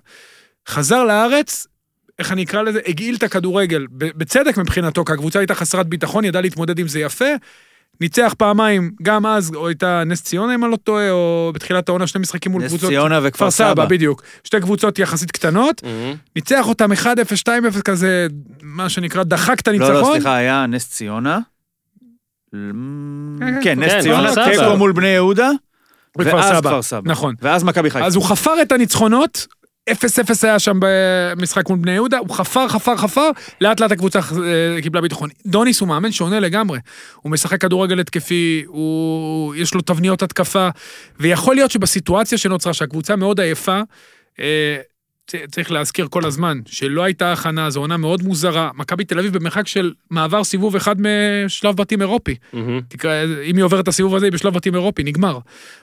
חזר 0.68 1.04
לארץ, 1.04 1.68
איך 2.20 2.32
אני 2.32 2.44
אקרא 2.44 2.62
לזה? 2.62 2.80
הגעיל 2.88 3.16
את 3.16 3.24
הכדורגל, 3.24 3.88
בצדק 3.92 4.58
מבחינתו, 4.58 5.06
כי 5.06 5.14
הקבוצה 5.14 5.40
הייתה 5.40 5.56
חסרת 5.56 5.88
ביטחון, 5.88 6.26
ידעה 6.26 6.42
להתמודד 6.42 6.80
עם 6.80 6.88
זה 6.88 7.00
יפה. 7.00 7.26
ניצח 8.02 8.36
פעמיים, 8.38 8.92
גם 9.02 9.26
אז, 9.26 9.52
או 9.56 9.68
הייתה 9.68 10.04
נס 10.06 10.22
ציונה, 10.22 10.56
אם 10.56 10.64
אני 10.64 10.72
לא 10.72 10.78
טועה, 10.78 11.12
או 11.12 11.52
בתחילת 11.54 11.90
העונה, 11.90 12.08
שני 12.08 12.22
משחקים 12.22 12.52
מול 12.52 12.64
נס 12.64 12.70
קבוצות... 12.70 12.90
ציונה 12.90 13.20
וכפר 13.24 13.30
כפר 13.32 13.52
סבא, 13.52 13.72
סבא. 13.72 13.86
בדיוק. 13.86 14.24
שתי 14.44 14.60
קבוצות 14.60 15.00
יחסית 15.00 15.32
קטנות, 15.32 15.82
ניצח 16.36 16.68
אותם 16.68 16.92
1-0, 16.92 16.96
2-0 17.76 17.82
כזה, 17.82 18.28
מה 18.62 18.90
שנקרא, 18.90 19.24
דחק 19.24 19.60
את 19.60 19.68
הניצחון. 19.68 19.94
לא, 19.94 20.02
לא, 20.02 20.14
סליחה, 20.14 20.36
היה 20.36 20.66
נס 20.66 20.90
ציונה. 20.90 21.40
כן, 22.52 22.60
כן, 23.64 23.80
נס 23.80 23.92
כן, 23.92 24.02
ציונה, 24.02 24.32
כפר 24.32 24.46
סבא. 24.46 24.52
תיקו 24.52 24.78
מול 24.78 24.92
בני 24.92 25.08
יהודה, 25.08 25.50
ואז. 26.18 26.62
כפר 26.62 26.82
סבא. 26.82 27.02
נכון. 27.06 27.36
ואז 27.42 27.64
מכבי 27.64 27.90
חיפה. 27.90 28.06
אז 28.06 28.16
הוא 28.16 28.24
חפר 28.24 28.62
את 28.62 28.72
הניצחונות, 28.72 29.48
0-0 29.90 29.94
היה 30.44 30.60
שם 30.60 30.80
במשחק 30.82 31.70
מול 31.70 31.78
בני 31.78 31.92
יהודה, 31.92 32.18
הוא 32.18 32.30
חפר, 32.30 32.68
חפר, 32.68 32.98
חפר, 32.98 33.30
לאט 33.62 33.80
לאט 33.80 33.92
הקבוצה 33.92 34.20
אה, 34.20 34.82
קיבלה 34.82 35.02
ביטחון. 35.02 35.30
דוניס 35.46 35.80
הוא 35.80 35.88
מאמן 35.90 36.12
שונה 36.12 36.40
לגמרי. 36.40 36.80
הוא 37.22 37.32
משחק 37.32 37.62
כדורגל 37.62 38.00
התקפי, 38.00 38.64
הוא... 38.68 39.56
יש 39.56 39.74
לו 39.74 39.82
תבניות 39.82 40.24
התקפה, 40.24 40.70
ויכול 41.20 41.56
להיות 41.56 41.72
שבסיטואציה 41.72 42.38
שנוצרה, 42.38 42.74
שהקבוצה 42.74 43.16
מאוד 43.16 43.40
עייפה, 43.40 43.82
אה, 44.40 44.78
צריך 45.52 45.72
להזכיר 45.72 46.08
כל 46.10 46.26
הזמן, 46.26 46.60
שלא 46.66 47.04
הייתה 47.04 47.34
הכנה, 47.34 47.70
זו 47.70 47.80
עונה 47.80 47.98
מאוד 47.98 48.24
מוזרה. 48.24 48.70
מכבי 48.76 49.04
תל 49.06 49.20
אביב 49.20 49.34
במרחק 49.34 49.68
של 49.68 49.94
מעבר 50.10 50.44
סיבוב 50.44 50.76
אחד 50.76 50.96
משלב 51.00 51.76
בתים 51.76 52.02
אירופי. 52.02 52.36
מהמם. 52.54 52.82
תקרא, 52.88 53.24
אם 53.44 53.56
היא 53.56 53.64
עוברת 53.64 53.84
את 53.84 53.88
הסיבוב 53.88 54.16
הזה, 54.16 54.26
היא 54.26 54.34
בשלב 54.34 54.54
בתים 54.54 54.76
אירופי, 54.76 55.04
נגמר. 55.04 55.40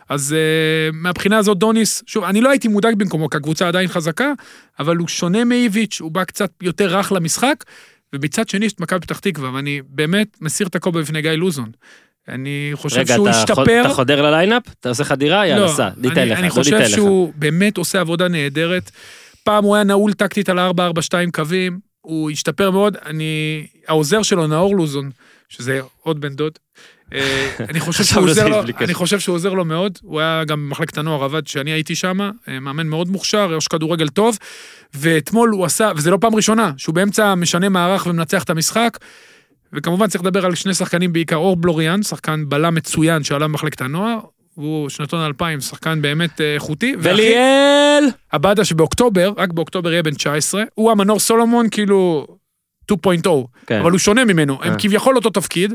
אז 0.09 0.37
uh, 0.37 0.97
מהבחינה 0.97 1.39
הזאת 1.39 1.59
דוניס, 1.59 2.03
שוב, 2.07 2.25
אני 2.25 2.41
לא 2.41 2.51
הייתי 2.51 2.69
מודאג 2.69 2.95
במקומו, 2.95 3.31
כי 3.31 3.37
הקבוצה 3.37 3.69
עדיין 3.69 3.89
חזקה, 3.89 4.33
אבל 4.79 4.97
הוא 4.97 5.09
שונה 5.09 5.45
מאיביץ', 5.45 6.01
הוא 6.01 6.11
בא 6.11 6.25
קצת 6.25 6.51
יותר 6.63 6.99
רך 6.99 7.13
למשחק, 7.13 7.65
ובצד 8.13 8.49
שני 8.49 8.67
יש 8.67 8.73
את 8.73 8.81
מכבי 8.81 9.01
פתח 9.01 9.19
תקווה, 9.19 9.55
ואני 9.55 9.81
באמת 9.89 10.37
מסיר 10.41 10.67
את 10.67 10.75
הכובע 10.75 11.01
בפני 11.01 11.23
גיא 11.23 11.31
לוזון. 11.31 11.71
אני 12.29 12.71
חושב 12.75 12.99
רגע, 12.99 13.15
שהוא 13.15 13.29
השתפר. 13.29 13.81
אתה 13.81 13.89
חודר 13.89 14.23
לליינאפ? 14.23 14.63
אתה 14.81 14.89
עושה 14.89 15.05
חדירה? 15.05 15.47
יאללה, 15.47 15.67
לא, 15.67 15.73
סע, 15.73 15.89
ניתן 15.97 16.29
לך, 16.29 16.39
אני 16.39 16.51
חושב. 16.51 16.89
שהוא 16.89 17.33
באמת 17.37 17.77
עושה 17.77 18.01
עבודה 18.01 18.29
נהדרת. 18.29 18.91
פעם 19.49 19.65
הוא 19.65 19.75
היה 19.75 19.85
נעול 19.85 20.13
טקטית 20.13 20.49
על 20.49 20.59
ה-4-4-2 20.59 21.13
קווים, 21.33 21.79
הוא 22.01 22.31
השתפר 22.31 22.71
מאוד. 22.71 22.97
אני, 23.07 23.67
העוזר 23.87 24.23
שלו, 24.23 24.47
נאור 24.47 24.77
לוזון, 24.77 25.11
שזה 25.49 25.81
עוד 26.03 26.21
בן 26.21 26.35
דוד, 26.35 26.53
אה, 27.15 27.49
אני 27.71 27.81
חושב 27.81 28.05
שהוא 28.05 28.29
חשבנו 28.29 28.29
עוזר 28.29 28.49
לו. 28.49 28.63
אני 28.81 28.95
חושב 28.95 29.21
שהוא 29.21 29.35
עוזר 29.35 29.53
לו 29.53 29.65
מאוד, 29.65 29.99
הוא 30.03 30.21
היה 30.21 30.45
גם 30.45 30.67
במחלקת 30.67 30.99
הנוער 30.99 31.25
עבד 31.25 31.45
כשאני 31.45 31.71
הייתי 31.71 31.95
שם, 31.95 32.21
אה, 32.21 32.61
מאמן 32.61 32.87
מאוד 32.87 33.09
מוכשר, 33.09 33.55
ראש 33.55 33.69
כדורגל 33.69 34.09
טוב, 34.09 34.39
ואתמול 34.95 35.51
הוא 35.51 35.65
עשה, 35.65 35.93
וזה 35.97 36.11
לא 36.11 36.19
פעם 36.21 36.35
ראשונה, 36.35 36.73
שהוא 36.77 36.95
באמצע 36.95 37.35
משנה 37.35 37.69
מערך 37.69 38.07
ומנצח 38.07 38.43
את 38.43 38.51
המשחק, 38.51 38.99
וכמובן 39.73 40.09
צריך 40.09 40.25
לדבר 40.25 40.47
על 40.47 40.55
שני 40.55 40.75
שחקנים 40.75 41.13
בעיקר, 41.13 41.37
אור 41.37 41.57
בלוריאן, 41.57 42.03
שחקן 42.03 42.49
בלם 42.49 42.75
מצוין 42.75 43.25
שעלה 43.25 43.49
במחלקת 43.49 43.81
הנוער, 43.81 44.19
הוא 44.59 44.89
שנתון 44.89 45.21
2000, 45.21 45.61
שחקן 45.61 46.03
באמת 46.03 46.41
אה, 46.41 46.55
איכותי. 46.55 46.95
וליאל! 46.99 48.05
עבדה 48.31 48.65
שבאוקטובר, 48.65 49.33
רק 49.37 49.53
באוקטובר 49.53 49.93
יהיה 49.93 50.03
בן 50.03 50.15
19, 50.15 50.63
הוא 50.75 50.91
המנור 50.91 51.19
סולומון 51.19 51.69
כאילו 51.71 52.27
2.0, 52.93 53.29
כן. 53.67 53.81
אבל 53.81 53.91
הוא 53.91 53.99
שונה 53.99 54.25
ממנו, 54.25 54.59
הם 54.63 54.73
אה. 54.73 54.79
כביכול 54.79 55.17
אותו 55.17 55.31
תפקיד, 55.31 55.75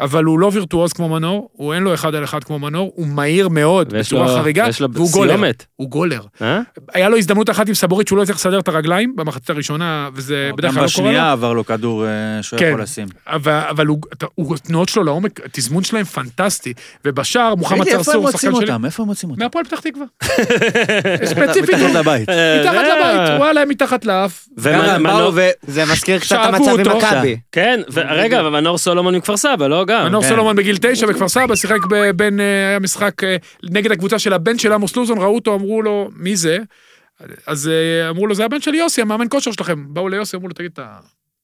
אבל 0.00 0.24
הוא 0.24 0.38
לא 0.38 0.50
וירטואוז 0.52 0.92
כמו 0.92 1.08
מנור, 1.08 1.48
הוא 1.52 1.74
אין 1.74 1.82
לו 1.82 1.94
אחד 1.94 2.14
על 2.14 2.24
אחד 2.24 2.44
כמו 2.44 2.58
מנור, 2.58 2.92
הוא 2.94 3.06
מהיר 3.06 3.48
מאוד, 3.48 3.94
בצורה 3.94 4.26
לו- 4.26 4.32
חריגה, 4.42 4.64
ויש 4.66 4.80
לו 4.80 4.88
והוא 4.92 5.10
גולר. 5.10 5.32
סיומת. 5.32 5.66
הוא 5.76 5.88
גולר. 5.90 6.20
אה? 6.42 6.60
היה 6.94 7.08
לו 7.08 7.16
הזדמנות 7.16 7.50
אחת 7.50 7.68
עם 7.68 7.74
סבורית 7.74 8.08
שהוא 8.08 8.16
לא 8.16 8.22
הצליח 8.22 8.36
לסדר 8.36 8.58
את 8.58 8.68
הרגליים 8.68 9.16
במחצית 9.16 9.50
הראשונה, 9.50 10.08
וזה 10.14 10.50
בדרך 10.56 10.70
גם 10.70 10.74
כלל 10.74 10.84
לא 10.84 10.90
קורה 10.94 11.06
לו. 11.06 11.10
בשנייה 11.12 11.32
עבר 11.32 11.52
לו 11.52 11.66
כדור 11.66 12.06
אה, 12.06 12.10
שהוא 12.42 12.60
כן. 12.60 12.68
יכול 12.68 12.82
לשים. 12.82 13.08
אבל, 13.26 13.60
אבל 13.70 13.86
הוא, 13.86 13.98
אתה- 14.12 14.26
הוא, 14.34 14.54
התנועות 14.54 14.88
שלו 14.88 15.04
לעומק, 15.04 15.40
התזמון 15.44 15.84
שלהם 15.84 16.04
פנטסטי, 16.04 16.72
ובשער 17.04 17.54
מוחמד 17.54 17.84
צרצור, 17.88 18.30
שחקן 18.30 18.48
מוצאים 18.50 18.66
שלי? 18.66 18.86
איפה 18.86 19.02
הם 19.02 19.08
מוצאים 19.08 19.30
אותם? 19.30 19.42
מהפועל 19.42 19.64
פתח 19.64 19.80
תקווה. 19.80 20.06
ספציפית, 21.24 21.74
מתחת 21.74 21.80
הוא- 21.90 21.98
לבית. 21.98 22.28
אה, 22.28 22.60
מתחת 22.60 22.74
זה- 22.74 22.94
לבית, 23.00 23.36
הוא 23.36 23.44
היה 23.44 23.52
להם 23.52 23.68
מתחת 23.68 24.04
לאף. 24.04 24.48
ומנור... 24.58 25.32
זה 25.66 25.84
מזכיר 25.84 26.18
קצת 26.18 26.38
את 26.48 26.54
המצב 26.54 26.70
עם. 26.90 26.96
מכבי. 26.96 27.36
כן, 27.52 27.80
רגע, 28.10 28.40
אבל 28.40 28.48
מנור 28.48 28.78
סולומון 28.78 29.14
מכפר 29.14 29.36
סבא, 29.36 29.66
לא 29.66 29.74
גם. 29.88 30.06
מנור 30.06 30.22
כן. 30.22 30.28
סולומון 30.28 30.56
בגיל 30.56 30.76
תשע 30.80 31.06
בכפר 31.06 31.28
סבא, 31.28 31.56
שיחק 31.56 31.78
בין, 32.16 32.40
אה, 32.40 32.68
היה 32.68 32.78
משחק 32.78 33.24
אה, 33.24 33.36
נגד 33.62 33.92
הקבוצה 33.92 34.18
של 34.18 34.32
הבן 34.32 34.58
של 34.58 34.72
עמוס 34.72 34.96
לוזון, 34.96 35.18
ראו 35.18 35.34
אותו, 35.34 35.54
אמרו 35.54 35.82
לו, 35.82 36.10
מי 36.16 36.36
זה? 36.36 36.58
אז 37.46 37.68
אה, 37.68 38.10
אמרו 38.10 38.26
לו, 38.26 38.34
זה 38.34 38.44
הבן 38.44 38.60
של 38.60 38.74
יוסי, 38.74 39.00
המאמן 39.00 39.26
כושר 39.30 39.52
שלכם. 39.52 39.94
באו 39.94 40.08
ליוסי, 40.08 40.36
אמרו 40.36 40.48
לו, 40.48 40.54
תגיד, 40.54 40.70
אתה... 40.72 40.96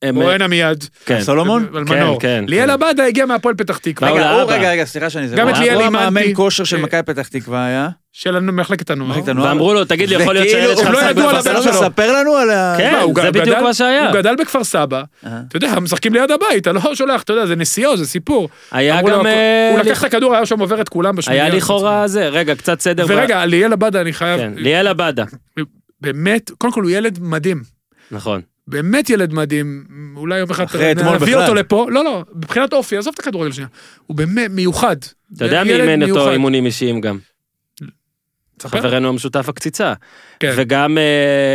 הם- 0.08 0.14
בוא 0.14 0.30
הנה 0.32 0.46
מיד. 0.48 0.84
כן. 1.06 1.20
סולומון? 1.22 1.66
כן, 1.72 1.94
מנור. 1.94 2.20
כן, 2.20 2.44
ליאל 2.48 2.64
כן. 2.66 2.70
עבדה 2.70 3.04
הגיע 3.06 3.26
מהפועל 3.26 3.54
פתח 3.54 3.78
תקווה. 3.78 4.08
באו 4.10 4.16
רגע, 4.18 4.30
הוא-. 4.30 4.50
רגע, 4.50 4.70
רגע, 4.70 4.84
סליחה 4.84 5.10
שאני... 5.10 5.28
זה 5.28 5.36
גם 5.36 5.48
הוא 5.48 5.54
את 5.56 5.60
ליאל 5.60 5.74
הוא 5.74 5.82
אימנתי. 5.82 6.04
המאמן 6.04 6.34
כושר 6.34 6.64
של 6.64 6.76
אה, 6.76 6.82
מכבי 6.82 7.02
פתח 7.02 7.28
תקווה 7.28 7.66
היה. 7.66 7.88
של 8.12 8.40
מחלקת 8.40 8.90
הנוער. 8.90 9.10
מחלקת 9.10 9.28
הנוער. 9.28 9.48
ואמרו 9.48 9.74
לו, 9.74 9.84
תגיד 9.84 10.08
לי, 10.08 10.14
יכול 10.22 10.34
להיות 10.34 10.48
שהילד 10.48 10.76
שלך 10.76 10.86
הוא 10.86 10.92
לא 10.94 10.98
משחק 11.00 11.14
בכפר 11.16 11.28
לבן 11.28 11.38
אתה 11.38 11.42
סבא? 11.62 11.70
לא. 11.70 11.80
מספר 11.82 12.12
לנו 12.20 12.34
על 12.36 12.50
ה... 12.50 12.74
כן, 12.78 12.98
הוא 13.02 13.14
זה 13.22 13.30
בדיוק 13.30 13.58
מה 13.58 13.74
שהיה. 13.74 14.06
הוא 14.08 14.14
גדל 14.18 14.34
בכפר 14.38 14.64
סבא, 14.64 15.02
אה. 15.26 15.40
אתה 15.48 15.56
יודע, 15.56 15.80
משחקים 15.80 16.12
ליד 16.14 16.30
הבית, 16.30 16.62
אתה 16.62 16.72
לא 16.72 16.94
שולח, 16.94 17.22
אתה 17.22 17.32
יודע, 17.32 17.46
זה 17.46 17.56
נסיעות, 17.56 17.98
זה 17.98 18.06
סיפור. 18.06 18.48
היה 18.72 19.02
גם... 19.02 19.26
אה, 19.26 19.70
הוא 19.72 19.78
לכ- 19.80 19.86
לקח 19.86 20.00
את 20.00 20.04
הכדור, 20.04 20.34
היה 20.34 20.46
שם 20.46 20.60
עובר 20.60 20.80
את 20.80 20.88
כולם 20.88 21.16
בשמינייה. 21.16 21.44
היה 21.44 21.54
לכאורה 21.54 22.08
זה, 22.08 22.28
רגע, 22.28 22.54
קצת 22.54 22.80
סדר. 22.80 23.04
ורגע, 23.08 23.44
ליאל 23.46 23.72
עבדה, 23.72 24.00
אני 24.00 24.12
חייב... 24.12 24.40
כן, 24.40 24.52
ליאל 24.56 24.86
עבדה, 24.86 25.24
באמת, 26.00 26.50
קודם 26.58 26.72
כל 26.72 26.82
הוא 26.82 26.90
ילד 26.90 27.18
מדהים. 27.22 27.62
נכון. 28.10 28.40
באמת 28.68 29.10
ילד 29.10 29.32
מדהים, 29.32 29.84
אולי 30.16 30.38
יום 30.38 30.50
אחד 30.50 30.64
נביא. 31.14 31.36
אותו 31.36 31.54
לפה, 31.54 31.86
לא, 31.90 32.04
לא, 32.04 32.24
מבחינת 32.34 32.72
אופי, 32.72 32.96
עזוב 32.96 33.14
את 33.14 33.20
הכדורגל 33.20 33.52
שנייה, 33.52 33.68
הוא 34.06 34.16
באמת 34.16 34.50
מיוחד. 34.50 34.96
אתה 35.36 35.44
יודע 35.44 35.64
מי 35.64 35.72
אימן 35.72 36.10
אותו. 36.10 36.30
אימונים 36.30 36.66
אישיים 36.66 37.00
גם? 37.00 37.18
חברנו 38.62 39.08
המשותף 39.08 39.48
הקציצה. 39.48 39.92
כן. 40.40 40.52
וגם 40.56 40.98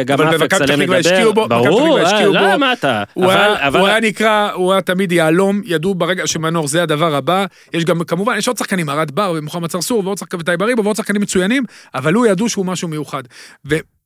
גם 0.05 0.19
אבל 0.21 0.29
אפק 0.29 0.33
במכבי 0.41 0.47
פתח 0.47 0.57
סלם 0.57 0.67
תקווה 0.67 0.85
מדבר. 0.85 0.95
השקיעו 0.97 1.33
בו, 1.33 1.45
מכבי 1.45 1.59
פתח 1.59 1.69
ברור, 1.69 1.99
אה, 1.99 2.03
השקיעו 2.03 2.33
לא, 2.33 2.39
אתה? 2.73 3.03
הוא 3.13 3.31
היה- 3.31 3.67
אבל- 3.67 3.79
הוא 3.79 3.87
היה 3.87 3.99
נקרא, 3.99 4.51
הוא 4.53 4.71
היה 4.73 4.81
תמיד 4.81 5.11
יהלום, 5.11 5.61
ידעו 5.65 5.95
ברגע 5.95 6.27
שמנור 6.27 6.67
זה 6.67 6.83
הדבר 6.83 7.15
הבא. 7.15 7.45
יש 7.73 7.85
גם, 7.85 8.03
כמובן, 8.03 8.35
יש 8.37 8.47
עוד 8.47 8.57
שחקנים, 8.57 8.89
ארד 8.89 9.11
בר 9.11 9.33
ומוחמד 9.37 9.69
צרצור 9.69 10.05
ועוד 10.05 10.17
שחקנים, 10.17 10.41
וטייב 10.41 10.61
אריבו 10.63 10.83
ועוד 10.83 10.95
שחקנים 10.95 11.21
מצוינים, 11.21 11.63
אבל 11.95 12.13
הוא 12.13 12.27
ידעו 12.27 12.49
שהוא 12.49 12.65
משהו 12.65 12.87
מיוחד. 12.87 13.23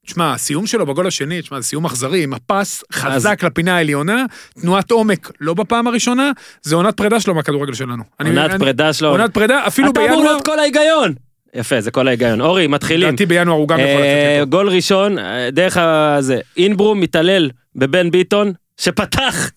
ותשמע, 0.06 0.34
הסיום 0.34 0.68
שלו 0.68 0.86
בגול 0.86 1.08
השני, 1.08 1.42
תשמע, 1.42 1.60
זה 1.62 1.68
סיום 1.68 1.86
אכזרי, 1.86 2.24
עם 2.24 2.34
הפס 2.34 2.84
חזק 2.94 3.44
לפינה 3.44 3.78
העליונה, 3.78 4.26
תנועת 4.62 4.92
עומק, 4.92 5.32
לא 5.42 5.54
בפעם 5.54 5.88
הראשונה, 5.88 6.32
זה 6.62 6.76
עונת 6.76 6.98
פרידה 6.98 7.20
שלו 7.20 7.36
מהכדורגל 7.36 7.74
שלנו. 7.74 8.04
אני- 8.20 8.30
עונת 8.30 8.50
אני- 8.52 8.60
פרידה 8.60 8.94
שלו. 8.94 9.10
עונת 9.10 9.34
פרידה, 9.34 9.68
אפילו 9.68 9.92
אתה 9.92 10.00
אמור 10.00 10.10
בינואר, 10.12 10.32
להיות 10.32 10.46
כל 10.46 10.60
ההיגיון. 10.60 11.14
יפה, 11.56 11.82
זה 11.82 11.92
כל 11.92 12.08
ההיגיון. 12.08 12.42
אורי, 12.42 12.68
מתחילים. 12.68 13.08
לדעתי 13.08 13.26
בינואר 13.26 13.58
הוא 13.58 13.68
גם 13.68 13.80
יכול 13.80 14.02
אה, 14.02 14.38
לצאת. 14.40 14.50
גול 14.50 14.70
ראשון, 14.70 15.20
אה, 15.20 15.50
דרך 15.52 15.78
הזה, 15.78 16.40
אינברום 16.58 17.00
מתעלל 17.00 17.50
בבן 17.76 18.12
ביטון, 18.12 18.52
שפתח. 18.78 19.52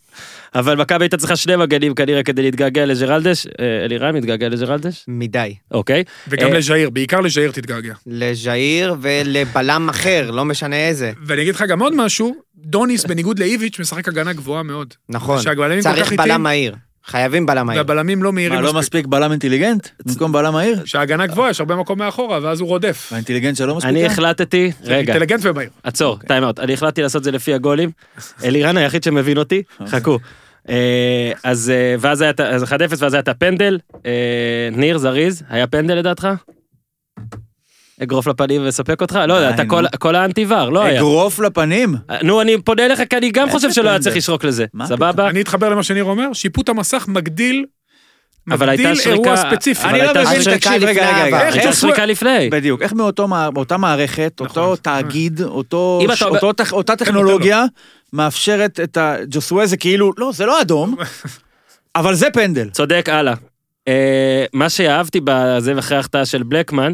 אבל 0.54 0.76
מכבי 0.76 1.04
הייתה 1.04 1.16
צריכה 1.16 1.36
שני 1.36 1.56
מגנים 1.56 1.94
כנראה 1.94 2.22
כדי 2.22 2.42
להתגעגע 2.42 2.86
לג'רלדש. 2.86 3.46
אה, 3.46 3.84
אלירן 3.84 4.16
מתגעגע 4.16 4.48
לג'רלדש? 4.48 5.04
מדי. 5.08 5.54
אוקיי. 5.70 6.04
וגם 6.28 6.52
אה, 6.52 6.58
לז'איר, 6.58 6.90
בעיקר 6.90 7.20
לז'איר 7.20 7.50
תתגעגע. 7.50 7.94
לז'איר 8.06 8.94
ולבלם 9.00 9.88
אחר, 9.88 10.30
לא 10.30 10.44
משנה 10.44 10.88
איזה. 10.88 11.12
ואני 11.26 11.42
אגיד 11.42 11.54
לך 11.54 11.64
גם 11.68 11.82
עוד 11.82 11.94
משהו, 11.96 12.36
דוניס 12.56 13.04
בניגוד 13.04 13.38
לאיביץ' 13.38 13.80
משחק 13.80 14.08
הגנה 14.08 14.32
גבוהה 14.32 14.62
מאוד. 14.62 14.94
נכון. 15.08 15.38
צריך 15.82 16.12
בלם 16.12 16.42
מהיר. 16.42 16.74
חייבים 17.06 17.46
בלם 17.46 17.66
מהיר. 17.66 17.78
והבלמים 17.78 18.22
לא 18.22 18.32
מהירים 18.32 18.54
מה, 18.58 18.60
לא 18.60 18.68
מספיק. 18.72 18.80
מספיק 18.82 19.06
בלם 19.06 19.30
אינטליגנט? 19.30 19.88
במקום 20.06 20.32
בלם 20.32 20.52
מהיר? 20.52 20.82
שההגנה 20.84 21.26
גבוהה, 21.26 21.50
יש 21.50 21.60
הרבה 21.60 21.76
מקום 21.76 21.98
מאחורה, 21.98 22.38
ואז 22.42 22.60
הוא 22.60 22.68
רודף. 22.68 23.08
האינטליגנט 23.12 23.56
שלו 23.56 23.74
מספיק? 23.76 23.90
אני 23.90 24.06
החלטתי, 24.06 24.72
רגע, 24.84 25.12
אינטליגנט 25.12 25.40
ומהיר. 25.42 25.70
עצור, 25.82 26.18
טיימאוט, 26.26 26.58
אני 26.60 26.74
החלטתי 26.74 27.02
לעשות 27.02 27.24
זה 27.24 27.30
לפי 27.30 27.54
הגולים. 27.54 27.90
אלירן 28.44 28.76
היחיד 28.76 29.02
שמבין 29.02 29.38
אותי, 29.38 29.62
חכו. 29.88 30.18
אה, 30.68 30.74
אז 31.44 31.70
אה, 31.74 31.94
ואז 32.00 32.20
היה 32.20 32.30
את 32.30 32.40
ה- 32.40 32.48
אז 32.48 32.62
1-0 32.62 32.68
ואז 32.98 33.14
היה 33.14 33.20
את 33.20 33.28
הפנדל. 33.28 33.78
אה, 34.06 34.10
ניר 34.72 34.98
זריז, 34.98 35.42
היה 35.50 35.66
פנדל 35.66 35.94
לדעתך? 35.94 36.28
אגרוף 38.02 38.26
לפנים 38.26 38.62
ולספק 38.62 39.00
אותך? 39.00 39.18
לא 39.28 39.34
יודע, 39.34 39.48
די, 39.50 39.54
אתה. 39.54 39.64
כל- 39.70 39.84
כל 39.98 40.14
האנטי 40.14 40.46
ור, 40.48 40.70
לא 40.70 40.82
היה. 40.84 40.98
אגרוף 40.98 41.38
לפנים? 41.40 41.94
נו, 42.22 42.40
אני 42.40 42.62
פונה 42.62 42.86
אליך 42.86 43.00
כי 43.10 43.16
אני 43.16 43.30
גם 43.30 43.50
חושב 43.50 43.72
שלא 43.72 43.88
היה? 43.90 43.98
צריך 43.98 44.16
לשרוק 44.16 44.44
לזה. 44.44 44.64
מה 44.74 44.86
סבבה? 44.86 45.28
אני 45.28 45.40
אתחבר 45.40 45.68
למה 45.68 45.82
שניר 45.82 46.04
אומר, 46.04 46.32
שיפוט 46.32 46.68
המסך 46.68 47.04
מגדיל, 47.08 47.64
אבל 48.50 48.68
הייתה 48.68 48.94
שריקה- 48.94 49.10
אירוע 49.10 49.36
ספציפי. 49.36 49.82
אבל 49.82 49.90
אני 49.90 49.98
לא 49.98 50.04
הייתה 50.04 50.30
מבין, 50.30 50.42
שריקה 50.42 50.58
תקשיב, 50.58 50.72
לפני 50.72 50.86
רגע, 50.86 51.24
רגע. 51.24 51.38
הייתה 51.38 51.68
איך- 51.68 51.74
שריקה 51.76 52.06
לפני. 52.06 52.48
בדיוק, 52.50 52.82
איך 52.82 52.92
מאותה 52.92 53.76
מערכת, 53.76 54.32
נכון, 54.40 54.46
אותו 54.48 54.60
נכון. 54.62 54.76
תאגיד, 54.82 55.40
אותה 56.72 56.96
טכנולוגיה, 56.96 57.64
מאפשרת 58.12 58.80
את 58.80 58.96
ה... 58.96 59.16
ג'וסווה 59.30 59.66
זה 59.66 59.76
כאילו, 59.76 60.12
לא, 60.18 60.30
זה 60.34 60.46
לא 60.46 60.60
אדום, 60.60 60.94
אבל 61.96 62.14
זה 62.14 62.30
פנדל. 62.32 62.68
צודק, 62.70 63.08
הלאה. 63.12 63.34
אה, 63.88 64.44
מה 64.52 64.68
שאהבתי 64.68 65.20
בזה 65.24 65.72
ואחרי 65.76 65.96
ההחטאה 65.96 66.24
של 66.26 66.42
בלקמן, 66.42 66.92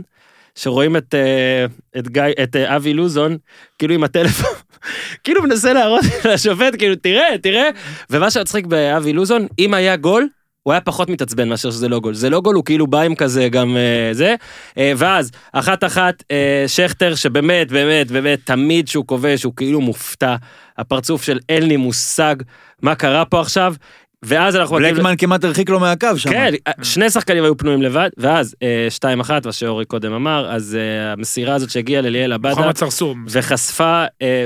שרואים 0.59 0.97
את, 0.97 1.15
אה, 1.15 1.67
את, 1.99 2.09
גיא, 2.09 2.23
את 2.43 2.57
אה, 2.57 2.77
אבי 2.77 2.95
לוזון, 2.95 3.37
כאילו 3.79 3.95
עם 3.95 4.05
הטלפון, 4.05 4.55
כאילו 5.25 5.43
מנסה 5.43 5.73
להראות 5.73 6.05
לשופט, 6.33 6.75
כאילו 6.79 6.97
תראה, 6.97 7.39
תראה, 7.43 7.69
ומה 8.11 8.31
שמצחיק 8.31 8.67
באבי 8.67 9.13
לוזון, 9.13 9.47
אם 9.59 9.75
היה 9.75 9.97
גול, 9.97 10.29
הוא 10.63 10.73
היה 10.73 10.81
פחות 10.81 11.09
מתעצבן 11.09 11.49
מאשר 11.49 11.71
שזה 11.71 11.89
לא 11.89 12.01
גול. 12.01 12.15
זה 12.15 12.31
לא 12.31 12.41
גול, 12.41 12.55
הוא 12.55 12.65
כאילו 12.65 12.87
בא 12.87 13.01
עם 13.01 13.15
כזה 13.15 13.49
גם 13.49 13.77
אה, 13.77 14.15
זה. 14.15 14.35
אה, 14.79 14.93
ואז, 14.97 15.31
אחת 15.53 15.85
אחת, 15.85 16.23
אה, 16.31 16.65
שכטר, 16.67 17.15
שבאמת, 17.15 17.73
באמת, 17.73 18.11
באמת, 18.11 18.39
תמיד 18.45 18.89
שהוא 18.89 19.07
כובש, 19.07 19.43
הוא 19.43 19.53
כאילו 19.57 19.81
מופתע. 19.81 20.37
הפרצוף 20.79 21.23
של 21.23 21.39
אין 21.49 21.63
לי 21.63 21.77
מושג 21.77 22.37
מה 22.83 22.95
קרה 22.95 23.25
פה 23.25 23.41
עכשיו. 23.41 23.75
ואז 24.25 24.57
אנחנו. 24.57 24.77
בלקמן 24.77 25.15
כמעט 25.19 25.45
הרחיק 25.45 25.71
לו 25.71 25.81
מהקו 25.81 26.09
שם. 26.17 26.31
כן, 26.31 26.53
שני 26.83 27.11
שחקנים 27.11 27.45
היו 27.45 27.57
פנויים 27.57 27.83
לבד, 27.83 28.11
ואז 28.17 28.55
אה, 28.63 28.87
שתיים 28.91 29.21
אחת, 29.21 29.47
מה 29.47 29.53
שאורי 29.53 29.85
קודם 29.85 30.13
אמר, 30.13 30.51
אז 30.51 30.77
אה, 30.81 31.13
המסירה 31.13 31.55
הזאת 31.55 31.71
שהגיעה 31.71 32.03
לליאל 32.03 32.33
עבדה, 32.33 32.49
מוחמד 32.51 32.73
צרצור. 32.73 33.17
וחשפה 33.29 34.05
אה, 34.23 34.45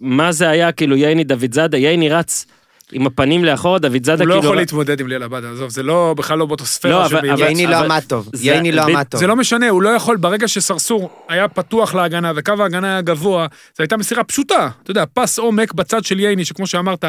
מה 0.00 0.32
זה 0.32 0.48
היה, 0.48 0.72
כאילו 0.72 0.96
ייני 0.96 1.24
דוד 1.24 1.52
זאדה, 1.54 1.76
ייני 1.78 2.08
רץ 2.08 2.46
עם 2.92 3.06
הפנים 3.06 3.44
לאחור, 3.44 3.78
דוד 3.78 4.04
זאדה 4.04 4.22
הוא 4.24 4.28
לא 4.28 4.34
כאילו... 4.34 4.44
יכול 4.44 4.56
להתמודד 4.56 5.00
עם 5.00 5.06
ליאל 5.08 5.22
עבאדה, 5.22 5.50
עזוב, 5.50 5.70
זה 5.70 5.82
לא, 5.82 6.14
בכלל 6.18 6.38
לא 6.38 6.46
באותו 6.46 6.62
לא, 6.64 6.68
ספירה 6.68 7.06
אבל- 7.06 7.20
של 7.20 7.30
אבל-. 7.30 7.40
ייני 7.48 7.66
לא 7.66 7.76
עמד 7.76 8.02
טוב, 8.06 8.28
זה- 8.32 8.46
ייני 8.46 8.72
לא 8.72 8.82
עמד 8.82 9.02
טוב. 9.02 9.20
זה 9.20 9.26
לא 9.26 9.36
משנה, 9.36 9.68
הוא 9.68 9.82
לא 9.82 9.88
יכול, 9.88 10.16
ברגע 10.16 10.48
שסרסור 10.48 11.10
היה 11.28 11.48
פתוח 11.48 11.94
להגנה 11.94 12.32
וקו 12.36 12.52
ההגנה 12.60 12.86
היה 12.92 13.00
גבוה, 13.00 13.46
זו 13.76 13.82
הייתה 13.82 13.96
מסירה 13.96 14.24
פשוטה. 14.24 14.68
אתה 14.82 14.90
יודע, 14.90 15.04
פס 15.14 15.38
עומק 15.38 15.72
בצד 15.72 16.04
של 16.04 16.20
ייני, 16.20 16.44
שכמו 16.44 16.66
שאמרת, 16.66 17.04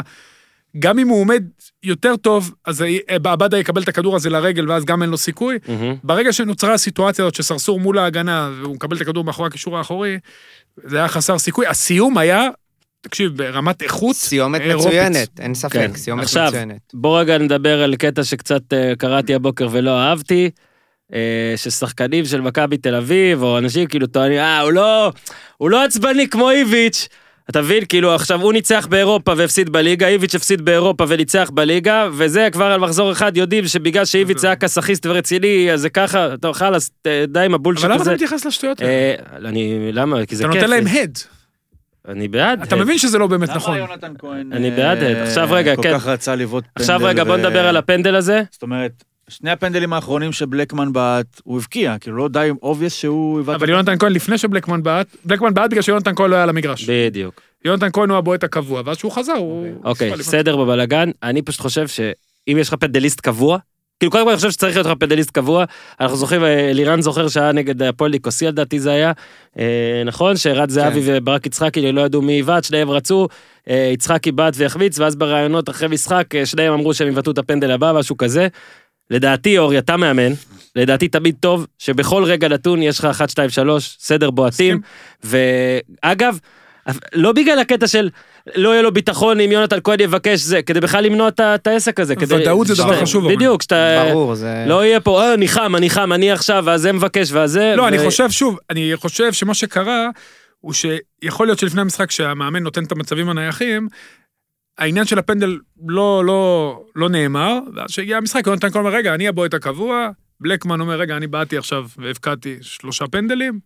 גם 0.80 1.00
אם 1.00 1.08
הוא 1.08 1.22
עומד 1.22 1.44
יותר 1.84 2.16
טוב, 2.16 2.54
אז 2.66 2.82
ה- 2.82 2.86
עבדה 3.32 3.58
יקבל 3.60 3.82
את 3.84 3.88
הכדור 3.88 4.16
הזה 4.16 4.30
לרגל, 4.30 4.72
ואז 4.72 4.86
גם 4.86 5.02
אין 5.02 5.10
לו 5.10 5.18
סיכוי. 5.18 5.58
מהמם. 5.68 5.96
ברגע 6.04 6.34
שנוצרה 6.34 6.74
הסיטואציה 6.74 7.25
הזאת 7.25 7.36
שסרסור 7.36 7.80
מול 7.80 7.98
ההגנה, 7.98 8.50
והוא 8.62 8.75
מקבל 8.75 8.98
את 8.98 9.02
הכדור 9.02 9.24
מאחורי 9.24 9.48
הקישור 9.48 9.78
האחורי, 9.78 10.18
זה 10.84 10.98
היה 10.98 11.08
חסר 11.08 11.40
סיכוי. 11.40 11.68
הסיום 11.68 12.18
היה, 12.18 12.48
תקשיב, 13.02 13.38
ברמת 13.38 13.82
איכות 13.82 14.16
סיומת 14.16 14.62
אירופית. 14.62 14.88
מצוינת, 14.92 15.40
אין 15.40 15.48
כן. 15.48 15.54
ספק, 15.54 15.90
סיומת 15.96 16.24
עכשיו, 16.24 16.48
מצוינת. 16.48 16.78
בוא 16.94 17.20
רגע 17.20 17.38
נדבר 17.38 17.84
על 17.84 17.96
קטע 17.96 18.24
שקצת 18.24 18.74
אה, 18.74 18.94
קראתי 18.98 19.36
הבוקר 19.36 19.68
ולא 19.72 20.00
אהבתי. 20.02 20.50
אה, 21.13 21.54
ששחקנים 21.56 22.25
של 22.25 22.42
מכבי 22.42 22.78
תל 22.78 22.96
אביב, 22.96 23.44
או 23.44 23.58
אנשים 23.58 23.88
כאילו 23.88 24.08
טוענים, 24.08 24.38
אה, 24.40 24.60
הוא 24.62 24.72
לא, 24.72 25.12
הוא 25.58 25.70
לא 25.70 25.84
עצבני 25.84 26.28
כמו 26.30 26.50
איביץ'. 26.52 27.08
אתה 27.50 27.62
מבין? 27.62 27.86
כאילו 27.86 28.16
עכשיו 28.16 28.42
הוא 28.42 28.54
ניצח 28.54 28.88
באירופה 28.90 29.34
והפסיד 29.38 29.70
בליגה, 29.70 30.08
איביץ' 30.08 30.36
הפסיד 30.36 30.62
באירופה 30.66 31.06
וניצח 31.08 31.50
בליגה, 31.54 32.08
וזה 32.14 32.48
כבר 32.52 32.66
על 32.66 32.80
מחזור 32.80 33.12
אחד 33.12 33.38
יודעים 33.38 33.68
שבגלל 33.68 34.06
שאיביץ' 34.06 34.44
היה 34.44 34.56
כסאחיסט 34.56 35.06
ורציני, 35.06 35.74
אז 35.74 35.82
זה 35.82 35.90
ככה, 35.90 36.38
טוב 36.42 36.56
חלאס, 36.56 36.92
די 37.28 37.40
עם 37.40 37.54
הבולשיט 37.54 37.86
אבל 37.86 37.94
למה 37.94 38.02
הזה. 38.02 38.12
אתה 38.12 38.24
מתייחס 38.24 38.46
לשטויות 38.46 38.82
האלה? 38.82 38.92
אה, 38.92 39.50
אני, 39.50 39.92
למה? 39.92 40.26
כי 40.26 40.36
זה 40.36 40.44
אתה 40.44 40.54
כיף. 40.54 40.62
נותן 40.62 40.76
להם 40.76 40.88
הד. 40.88 41.18
אני 42.08 42.28
בעד. 42.28 42.62
אתה 42.62 42.76
אה, 42.76 42.82
מבין 42.82 42.98
שזה 42.98 43.18
לא 43.18 43.28
באמת 43.28 43.50
נכון. 43.50 43.78
למה 43.78 43.88
יונתן 43.88 44.14
כהן 44.20 44.54
אני 44.54 44.72
אה, 44.72 44.76
בעד, 44.76 45.04
עכשיו 45.04 45.48
רגע, 45.52 45.76
כל 45.76 45.84
כן. 45.84 45.94
כך 45.94 46.08
רצה 46.08 46.36
לבעוט 46.36 46.64
פנדל? 46.64 46.82
עכשיו 46.82 47.00
רגע 47.04 47.24
בוא 47.24 47.38
נדבר 47.38 47.68
על 47.68 47.78
הפנדל 47.78 48.16
הזה. 48.16 48.44
זאת 48.52 48.62
אומרת, 48.62 49.04
שני 49.30 49.51
הפנדלים 49.51 49.94
האחרונים 49.94 50.32
שבלקמן 50.32 50.94
בעט, 50.94 51.42
הוא 51.44 51.58
הבקיע, 51.58 51.98
כאילו 52.00 52.18
לא 52.18 52.27
די 52.27 52.50
obvious 52.62 52.94
שהוא. 52.94 53.42
אבל 53.42 53.70
יונתן 53.70 53.98
כהן 53.98 54.12
לפני 54.12 54.38
שבלקמן 54.38 54.84
בעט, 54.84 55.08
בלקמן 55.25 55.53
בעט 55.53 55.70
בגלל 55.70 55.82
שיונתן 55.82 56.15
כהן 56.15 56.30
לא 56.30 56.36
היה 56.36 56.44
על 56.44 56.50
המגרש. 56.50 56.89
בדיוק. 56.89 57.42
יונתן 57.65 57.89
כהן 57.94 58.10
הוא 58.10 58.18
הבועט 58.18 58.44
הקבוע, 58.44 58.82
ואז 58.86 58.98
כשהוא 58.98 59.12
חזר, 59.12 59.34
הוא... 59.34 59.68
אוקיי, 59.84 60.10
הוא 60.10 60.22
סדר 60.22 60.58
בבלגן. 60.58 61.12
אני 61.24 61.42
פשוט 61.42 61.62
חושב 61.62 61.88
שאם 61.88 62.58
יש 62.58 62.68
לך 62.68 62.74
פנדליסט 62.74 63.20
קבוע, 63.20 63.58
כאילו 64.03 64.12
קודם 64.12 64.24
כל 64.24 64.30
אני 64.30 64.36
חושב 64.36 64.51
שצריך 64.51 64.75
להיות 64.75 64.88
לך 64.88 64.94
פנדליסט 65.00 65.32
קבוע. 65.32 65.65
אנחנו 66.00 66.18
זוכרים, 66.18 66.44
אה, 66.44 66.70
אלירן 66.70 67.01
זוכר 67.01 67.27
שהיה 67.27 67.51
נגד 67.51 67.84
הפועל 67.84 68.12
ניקוסיה 68.12 68.50
לדעתי 68.50 68.80
זה 68.80 68.92
היה. 68.92 69.12
אה, 69.60 70.03
נכון? 70.06 70.38
שרד 70.38 70.70
זהבי 70.70 71.01
וברק 71.06 71.46
יצחקי 71.46 71.92
לא 71.92 72.01
ידעו 72.01 72.22
מי 72.22 72.34
יבעט, 72.34 72.63
שניהם 72.63 72.89
רצו, 72.89 73.27
אה, 73.70 73.89
יצחקי 73.94 74.32
בעט 74.32 74.53
והחמיץ, 74.58 75.00
ואז 75.00 75.15
בראיונות 75.15 75.70
אחרי 75.70 75.88
משחק, 75.88 76.27
שניהם 76.46 76.74
אמרו 76.74 76.94
שהם 76.94 77.08
יבעטו 77.08 77.32
את 77.32 77.38
הפנדל 77.38 77.72
הבא, 77.72 77.94
משהו 78.00 78.18
כזה. 78.18 78.48
לדעתי, 79.10 79.58
אורי, 79.58 79.78
אתה 79.78 79.98
מאמן, 79.98 80.32
לדעתי 80.76 81.08
תמיד 81.08 81.36
טוב 81.40 81.68
שבכל 81.80 82.24
רגע 82.24 82.48
נתון 82.48 82.82
יש 82.82 83.00
לך 83.00 83.06
1, 83.06 83.30
2, 83.30 83.50
3, 83.50 83.98
סדר 84.00 84.32
בועטים. 84.32 84.82
ואגב, 85.24 86.38
לא 87.14 87.32
בגלל 87.32 87.60
הקטע 87.60 87.88
של 87.88 88.10
לא 88.56 88.70
יהיה 88.70 88.82
לו 88.82 88.94
ביטחון 88.94 89.40
אם 89.40 89.52
יונתן 89.52 89.78
כהן 89.84 90.00
יבקש 90.00 90.40
זה, 90.40 90.62
כדי 90.62 90.80
בכלל 90.80 91.04
למנוע 91.04 91.28
את 91.40 91.68
העסק 91.68 92.00
הזה. 92.00 92.14
ודאות 92.28 92.68
זה 92.68 92.76
דבר 92.76 93.02
חשוב. 93.02 93.32
בדיוק, 93.32 93.62
שאתה... 93.62 94.04
ברור, 94.10 94.36
זה... 94.36 94.66
לא 94.68 94.86
יהיה 94.86 95.00
פה, 95.00 95.22
אה, 95.22 95.34
אני 95.34 95.48
חם, 95.48 95.76
אני 95.76 95.90
חם, 95.90 96.14
אני 96.14 96.32
עכשיו, 96.32 96.64
ואז 96.66 96.82
זה 96.82 96.92
מבקש, 96.92 97.32
ואז 97.32 97.52
זה... 97.52 97.74
לא, 97.78 97.88
אני 97.88 98.00
חושב, 98.00 98.30
שוב, 98.30 98.58
אני 98.70 98.92
חושב 98.96 99.34
שמה 99.34 99.54
שקרה, 99.54 100.10
הוא 100.60 100.74
שיכול 100.74 101.48
להיות 101.48 101.60
שלפני 101.60 101.82
המשחק 101.82 102.12
שהמאמן 102.12 102.64
נותן 102.64 102.84
את 102.84 102.92
המצבים 102.92 103.30
הנייחים, 103.30 103.88
העניין 104.77 105.06
של 105.06 105.20
הפנדל 105.20 105.58
לא, 105.88 106.25
לא, 106.25 106.84
לא 106.96 107.10
נאמר, 107.10 107.60
ואז 107.75 107.92
שהגיע 107.92 108.18
המשחק, 108.18 108.48
יונתן 108.48 108.70
כהן 108.70 108.86
אומר, 108.86 108.96
רגע, 108.96 109.13
אני 109.13 109.27
הבועט 109.27 109.53
הקבוע, 109.53 110.10
בלקמן 110.39 110.82
אומר, 110.82 111.00
רגע, 111.00 111.18
אני 111.18 111.27
בעטתי 111.27 111.58
עכשיו 111.58 111.86
והבקעתי 111.98 112.58
שלושה 112.62 113.08
פנדלים, 113.08 113.60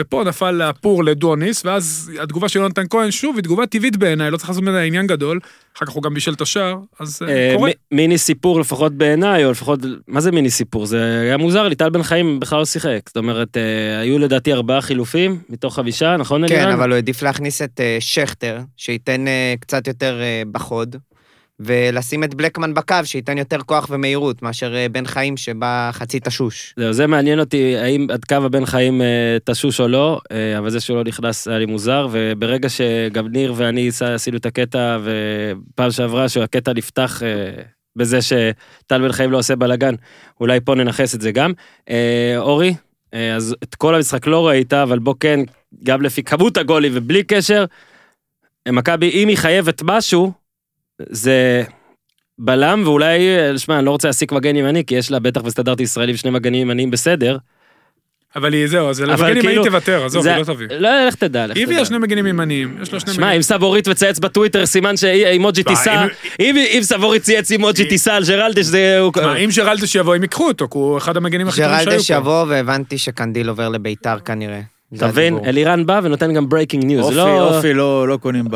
ופה 0.00 0.24
נפל 0.26 0.62
הפור 0.62 1.04
לדוניס, 1.04 1.64
ואז 1.64 2.12
התגובה 2.22 2.48
של 2.48 2.58
יונתן 2.58 2.82
כהן, 2.90 3.10
שוב, 3.10 3.36
היא 3.36 3.42
תגובה 3.42 3.66
טבעית 3.66 3.96
בעיניי, 3.96 4.30
לא 4.30 4.36
צריך 4.36 4.48
לעשות 4.48 4.62
ממנה 4.64 4.80
עניין 4.80 5.06
גדול, 5.06 5.40
אחר 5.76 5.86
כך 5.86 5.92
הוא 5.92 6.02
גם 6.02 6.14
בישל 6.14 6.32
את 6.32 6.40
השער, 6.40 6.78
אז 7.00 7.22
אה, 7.22 7.28
אה, 7.28 7.52
קורה. 7.56 7.70
מיני 7.92 8.18
סיפור 8.18 8.60
לפחות 8.60 8.92
בעיניי, 8.92 9.44
או 9.44 9.50
לפחות, 9.50 9.80
מה 10.08 10.20
זה 10.20 10.32
מיני 10.32 10.50
סיפור? 10.50 10.86
זה 10.86 11.20
היה 11.20 11.36
מוזר 11.36 11.68
לי, 11.68 11.74
טל 11.74 11.90
בן 11.90 12.02
חיים 12.02 12.40
בכלל 12.40 12.58
לא 12.58 12.64
שיחק. 12.64 13.00
זאת 13.06 13.16
אומרת, 13.16 13.56
אה, 13.56 14.00
היו 14.00 14.18
לדעתי 14.18 14.52
ארבעה 14.52 14.80
חילופים 14.80 15.38
מתוך 15.48 15.74
חמישה, 15.74 16.16
נכון 16.16 16.44
אלירן? 16.44 16.62
כן, 16.62 16.70
אבל 16.70 16.88
הוא 16.88 16.94
העדיף 16.94 17.22
להכניס 17.22 17.62
את 17.62 17.80
שכטר, 18.00 18.58
שייתן 18.76 19.24
קצת 19.60 19.86
יותר 19.86 20.20
בחוד, 20.52 20.96
ולשים 21.60 22.24
את 22.24 22.34
בלקמן 22.34 22.74
בקו, 22.74 22.96
שייתן 23.04 23.38
יותר 23.38 23.58
כוח 23.60 23.86
ומהירות, 23.90 24.42
מאשר 24.42 24.74
אה, 24.76 24.88
בן 24.88 25.06
חיים 25.06 25.36
שבא 25.36 25.90
חצי 25.92 26.20
תשוש. 26.20 26.74
זהו, 26.78 26.92
זה 26.92 27.06
מעניין 27.06 27.40
אותי, 27.40 27.76
האם 27.76 28.06
עד 28.10 28.24
קו 28.24 28.34
הבן 28.34 28.66
חיים 28.66 29.02
אה, 29.02 29.36
תשוש 29.44 29.80
או 29.80 29.88
לא, 29.88 30.20
אה, 30.32 30.58
אבל 30.58 30.70
זה 30.70 30.80
שהוא 30.80 30.96
לא 30.96 31.04
נכנס 31.04 31.48
היה 31.48 31.58
לי 31.58 31.66
מוזר, 31.66 32.08
וברגע 32.10 32.68
שגם 32.68 33.28
ניר 33.28 33.54
ואני 33.56 33.90
עשינו 34.14 34.36
את 34.36 34.46
הקטע, 34.46 34.98
ופעם 35.02 35.90
שעברה 35.90 36.28
שהקטע 36.28 36.72
נפתח 36.72 37.22
אה, 37.22 37.62
בזה 37.96 38.22
שטל 38.22 39.02
בן 39.02 39.12
חיים 39.12 39.30
לא 39.32 39.38
עושה 39.38 39.56
בלאגן, 39.56 39.94
אולי 40.40 40.60
פה 40.60 40.74
ננכס 40.74 41.14
את 41.14 41.20
זה 41.20 41.32
גם. 41.32 41.52
אה, 41.90 42.34
אורי, 42.38 42.74
אה, 43.14 43.34
אז 43.34 43.56
את 43.62 43.74
כל 43.74 43.94
המשחק 43.94 44.26
לא 44.26 44.48
ראית, 44.48 44.72
אבל 44.72 44.98
בוא 44.98 45.14
כן, 45.20 45.40
גם 45.84 46.02
לפי 46.02 46.22
כמות 46.22 46.56
הגולים 46.56 46.92
ובלי 46.94 47.22
קשר, 47.22 47.64
אה, 48.66 48.72
מכבי, 48.72 49.10
אם 49.10 49.28
היא 49.28 49.36
חייבת 49.36 49.82
משהו, 49.84 50.32
זה 51.02 51.62
בלם, 52.38 52.82
ואולי, 52.84 53.18
שמע, 53.56 53.78
אני 53.78 53.86
לא 53.86 53.90
רוצה 53.90 54.08
להסיק 54.08 54.32
מגן 54.32 54.56
ימני, 54.56 54.84
כי 54.84 54.94
יש 54.94 55.10
לה 55.10 55.18
בטח 55.18 55.40
בסטנדרט 55.40 55.80
ישראלי 55.80 56.12
ושני 56.12 56.30
מגנים 56.30 56.60
ימניים 56.60 56.90
בסדר. 56.90 57.36
אבל 58.36 58.52
היא, 58.52 58.66
זהו, 58.66 58.90
אז 58.90 59.00
למגנים 59.00 59.42
כאילו, 59.42 59.62
היא 59.62 59.70
תוותר, 59.70 60.04
עזוב, 60.04 60.22
זה- 60.22 60.30
היא 60.34 60.38
לא 60.40 60.44
תביא. 60.44 60.66
לא, 60.78 61.06
לך 61.06 61.14
תדע, 61.14 61.46
לך 61.46 61.56
היא 61.56 61.64
הביאה 61.64 61.78
תדע. 61.78 61.84
שני 61.84 61.98
מגנים 61.98 62.26
ימניים, 62.26 62.78
יש 62.82 62.92
לה 62.92 63.00
שני 63.00 63.12
שמע, 63.14 63.22
מגנים. 63.24 63.36
אם 63.36 63.42
סבורית 63.42 63.88
מצייץ 63.88 64.18
בטוויטר 64.18 64.66
סימן 64.66 64.96
שאימוג'י 64.96 65.62
טיסה, 65.62 66.04
אם- 66.40 66.56
סבורית 66.82 67.22
צייץ 67.22 67.50
אימוג'י 67.50 67.88
טיסה 67.88 68.14
על 68.16 68.22
ג'רלדש, 68.28 68.64
זה... 68.64 69.00
אם 69.44 69.48
ג'רלדש 69.56 69.94
יבוא, 69.94 70.14
הם 70.14 70.22
ייקחו 70.22 70.48
אותו, 70.48 70.68
כי 70.70 70.78
הוא 70.78 70.98
אחד 70.98 71.16
המגנים 71.16 71.48
הכי 71.48 71.60
טובים 71.62 71.76
שהיו 71.76 71.86
ג'רלדש 71.86 72.10
פה. 72.10 72.16
יבוא, 72.18 72.44
והבנתי 72.48 72.98
שקנדיל 72.98 73.48
עובר 73.48 73.68
לביתר 73.68 74.18
כנראה. 74.18 74.60
אתה 74.96 75.06
מבין? 75.06 75.38
אלירן 75.44 75.86
בא 75.86 76.00
ונותן 76.02 76.34
גם 76.34 76.48
breaking 76.48 76.84
news. 76.84 77.04
אופי, 77.04 77.16
לא... 77.16 77.56
אופי 77.56 77.74
לא 77.74 78.08
לא 78.08 78.16
קונים 78.16 78.44
ב... 78.50 78.54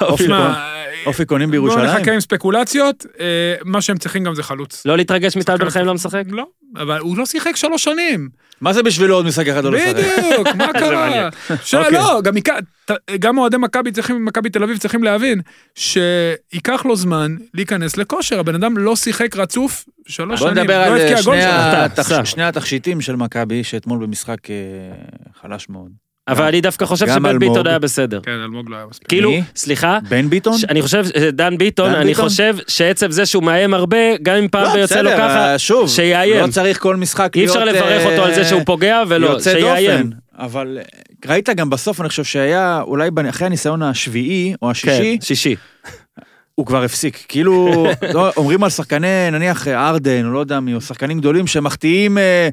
אופי 0.00 0.26
שמע, 1.04 1.12
קונים- 1.12 1.26
קונים 1.26 1.50
בואו 1.50 1.62
בירושלים. 1.62 1.96
נחכה 1.96 2.12
עם 2.12 2.20
ספקולציות, 2.20 3.06
אה, 3.20 3.26
מה 3.64 3.80
שהם 3.80 3.98
צריכים 3.98 4.24
גם 4.24 4.34
זה 4.34 4.42
חלוץ. 4.42 4.82
לא 4.86 4.96
להתרגש 4.96 5.36
מטל 5.36 5.56
בן 5.56 5.70
חיים 5.70 5.86
לא 5.86 5.94
משחק? 5.94 6.22
לא, 6.30 6.46
אבל 6.76 6.98
הוא 6.98 7.16
לא 7.16 7.26
שיחק 7.26 7.56
שלוש 7.56 7.84
שנים. 7.84 8.28
מה 8.60 8.72
זה 8.72 8.82
בשבילו 8.82 9.14
עוד 9.14 9.26
משחק 9.26 9.48
אחד 9.48 9.64
לא 9.64 9.72
לשחק? 9.72 9.94
בדיוק, 9.96 10.48
מה 10.56 10.72
קרה? 10.80 11.28
אוקיי. 11.74 11.90
לא, 11.92 12.20
גם 13.18 13.38
אוהדי 13.38 13.56
מכבי 13.56 13.92
צריכים, 13.92 14.24
מכבי 14.24 14.50
תל 14.50 14.62
אביב 14.62 14.78
צריכים 14.78 15.04
להבין 15.04 15.40
שייקח 15.74 16.84
לו 16.84 16.96
זמן 16.96 17.36
להיכנס 17.54 17.96
לכושר, 17.96 18.38
הבן 18.40 18.54
אדם 18.54 18.78
לא 18.78 18.96
שיחק 18.96 19.36
רצוף 19.36 19.84
שלוש 20.08 20.40
בוא 20.40 20.48
שנים, 20.48 20.58
נדבר 20.62 20.78
לא 20.78 20.84
על 20.84 20.92
הבקיע 20.92 21.22
גול 21.22 21.34
שני 21.34 21.42
שלו. 21.42 21.50
אתה, 21.50 21.84
התכשי- 21.84 22.02
סע. 22.02 22.24
שני 22.24 22.42
התכשיטים 22.44 23.00
של 23.00 23.16
מכבי, 23.16 23.64
שאתמול 23.64 24.06
במשחק 24.06 24.50
אה, 24.50 24.54
חלש 25.42 25.68
מאוד. 25.68 25.92
אבל 26.28 26.44
אני 26.44 26.60
דווקא 26.60 26.84
חושב 26.84 27.08
אה, 27.08 27.14
שבן. 27.14 27.38
ביטון 27.38 27.66
היה 27.66 27.78
בסדר. 27.78 28.20
כן, 28.22 28.30
אלמוג 28.30 28.70
לא 28.70 28.76
היה 28.76 28.86
מספיק. 28.90 29.08
כאילו? 29.08 29.32
סליחה, 29.56 29.98
בן 30.08 30.30
ביטון? 30.30 30.54
אני 30.68 30.82
חושב, 30.82 31.04
אה, 31.16 31.30
דן 31.30 31.58
ביטון, 31.58 31.94
אני? 31.94 32.14
חושב 32.14 32.56
שעצם 32.68 33.10
זה 33.10 33.26
שהוא 33.26 33.42
מאיים 33.42 33.74
הרבה, 33.74 34.16
גם 34.22 34.36
אם 34.36 34.48
פעם 34.48 34.62
לא, 34.62 34.72
ביוצא 34.72 35.00
לו 35.00 35.10
ככה, 35.10 35.52
אה, 35.52 35.58
שוב, 35.58 35.88
שיאיים. 35.88 36.46
לא 36.46 36.52
צריך 36.52 36.78
כל 36.78 36.96
משחק 36.96 37.36
אי 37.36 37.44
אפשר 37.44 37.64
להיות, 37.64 37.76
לברך 37.76 38.06
אה, 38.06 38.12
אותו 38.12 38.24
על 38.24 38.34
זה 38.34 38.44
שהוא 38.44 38.62
פוגע, 38.66 39.02
ולא, 39.08 39.40
שיאיים. 39.40 40.10
אבל 40.38 40.78
אה, 40.80 41.32
ראית 41.32 41.48
גם 41.50 41.70
בסוף, 41.70 42.00
אני 42.00 42.08
חושב 42.08 42.24
שהיה, 42.24 42.80
אולי 42.86 43.10
אחרי 43.28 43.46
הניסיון 43.46 43.82
השביעי 43.82 44.54
או 44.62 44.66
כן, 44.66 44.70
השישי, 44.70 45.18
שישי. 45.20 45.56
הוא 46.54 46.66
כבר 46.66 46.82
הפסיק. 46.82 47.24
כאילו, 47.28 47.86
לא, 48.14 48.32
אומרים 48.36 48.64
על 48.64 48.70
שחקני, 48.70 49.30
נניח 49.32 49.68
אה, 49.68 49.88
ארדן, 49.88 50.26
או 50.26 50.32
לא 50.32 50.38
יודע 50.38 50.60
מי, 50.60 50.74
או 50.74 50.80
שחקנים 50.80 51.18
גדולים 51.18 51.46
שמחטיאים 51.46 52.18
אה, 52.18 52.48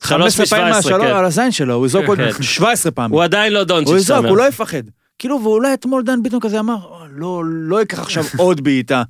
15 0.00 0.46
פעמים 0.46 0.64
מ-17, 0.66 0.74
מהשלוש 0.76 1.02
כן. 1.06 1.16
על 1.16 1.24
הזין 1.24 1.50
שלו, 1.50 1.74
הוא 1.74 1.86
יזרוק 1.86 2.06
עוד 2.06 2.18
כן. 2.18 2.42
17 2.42 2.92
פעמים. 2.92 3.10
הוא 3.12 3.24
עדיין 3.24 3.52
לא 3.52 3.58
הוא 3.58 3.64
דונצ'יץ', 3.64 3.88
אתה 3.92 3.98
יזרוק. 4.00 4.26
הוא 4.26 4.36
לא 4.36 4.48
יפחד. 4.48 4.82
כאילו, 5.18 5.40
ואולי 5.42 5.74
אתמול 5.74 6.02
דן 6.02 6.22
ביטון 6.22 6.40
כזה 6.40 6.60
אמר, 6.60 6.74
"אה, 6.74 7.06
לא, 7.16 7.42
לא 7.46 7.82
אקח 7.82 7.98
עכשיו 7.98 8.24
עוד 8.36 8.64
בעיטה 8.64 9.02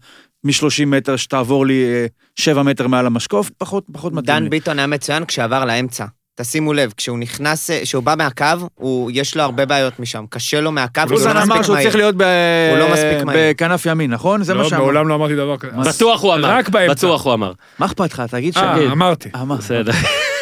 מ-30 0.45 0.85
מטר 0.87 1.17
שתעבור 1.17 1.67
לי 1.67 1.85
7 2.37 2.63
מטר 2.63 2.87
מעל 2.87 3.07
המשקוף, 3.07 3.51
פחות, 3.59 3.85
פחות 3.93 4.13
מתאים 4.13 4.37
דן 4.37 4.43
לי. 4.43 4.49
ביטון 4.49 4.79
היה 4.79 4.87
מצוין 4.87 5.25
כשעבר 5.25 5.65
לאמצע. 5.65 6.05
תשימו 6.41 6.73
לב, 6.73 6.93
כשהוא 6.97 7.19
נכנס, 7.19 7.71
אה, 7.71 7.81
כשהוא 7.83 8.03
בא 8.03 8.15
מהקו, 8.19 8.45
הוא, 8.75 9.11
יש 9.15 9.37
לו 9.37 9.43
הרבה 9.43 9.67
בעיות 9.67 10.01
משם. 10.01 10.25
קשה 10.31 10.61
לו 10.61 10.73
מהקו, 10.73 11.01
הוא 11.11 11.21
לא 11.21 11.31
אמר 11.31 11.45
מספיק 11.45 11.63
שהוא 11.63 11.75
מהיר. 11.75 11.87
צריך 11.89 11.97
להיות 11.97 12.15
ב- 12.17 12.23
הוא 12.71 12.79
לא 12.79 12.93
מספיק 12.93 13.23
מהיר. 13.25 13.41
בכנף 13.51 13.87
ימין, 13.87 14.11
נכון? 14.11 14.43
זה 14.43 14.55
מה 14.55 14.63
לא, 14.63 14.69
שאמר. 14.69 14.81
מעולם 14.81 15.09
לא 15.09 15.15
אמרתי 15.15 15.37
דבר 15.37 15.57
כזה. 15.57 15.73
בטוח 15.77 16.23
הוא 16.23 16.35
אמר, 16.35 16.49
רק 16.51 16.69
באמצע. 16.69 16.95
בטוח 16.95 17.25
הוא 17.25 17.35
אמר. 17.35 17.53
מה 17.79 17.87
אכפת 17.87 18.13
לך? 18.13 18.21
תגיד 18.31 18.57
אה, 18.57 18.75
שגיד. 18.77 18.91
אמרתי. 18.91 19.29
אה, 19.35 19.45
מה? 19.45 19.57
בסדר. 19.57 19.93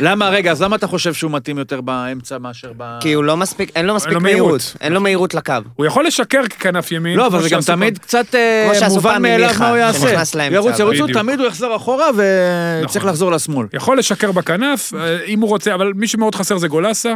למה, 0.00 0.28
רגע, 0.28 0.50
אז 0.50 0.62
למה 0.62 0.76
אתה 0.76 0.86
חושב 0.86 1.14
שהוא 1.14 1.30
מתאים 1.30 1.58
יותר 1.58 1.80
באמצע 1.80 2.38
מאשר 2.38 2.72
ב... 2.76 2.98
כי 3.00 3.12
הוא 3.12 3.24
לא 3.24 3.36
מספיק, 3.36 3.70
אין 3.76 3.86
לו 3.86 3.94
מספיק 3.94 4.12
לו 4.12 4.20
מהירות. 4.20 4.46
מהירות. 4.50 4.76
אין 4.80 4.92
לו 4.92 5.00
מהירות 5.00 5.34
לקו. 5.34 5.54
הוא 5.76 5.86
יכול 5.86 6.06
לשקר 6.06 6.46
ככנף 6.46 6.92
ימין. 6.92 7.16
לא, 7.16 7.26
אבל 7.26 7.42
זה 7.42 7.48
גם 7.50 7.60
תמיד. 7.66 7.98
קצת 7.98 8.34
אה, 8.34 8.88
מובן 8.88 9.22
מאליו 9.22 9.50
מה 9.58 9.68
הוא 9.68 9.76
יעשה. 9.76 10.22
ירוץ, 10.50 10.80
בדיוק. 10.80 11.10
תמיד 11.10 11.40
הוא 11.40 11.48
יחזור 11.48 11.76
אחורה 11.76 12.06
וצריך 12.10 12.96
נכון. 12.96 13.10
לחזור 13.10 13.32
לשמאל. 13.32 13.66
יכול 13.72 13.98
לשקר 13.98 14.32
בכנף, 14.32 14.94
אה, 14.94 15.24
אם 15.24 15.40
הוא 15.40 15.48
רוצה, 15.48 15.74
אבל 15.74 15.92
מי 15.94 16.06
שמאוד 16.06 16.34
חסר 16.34 16.58
זה 16.58 16.68
גולסה. 16.68 17.14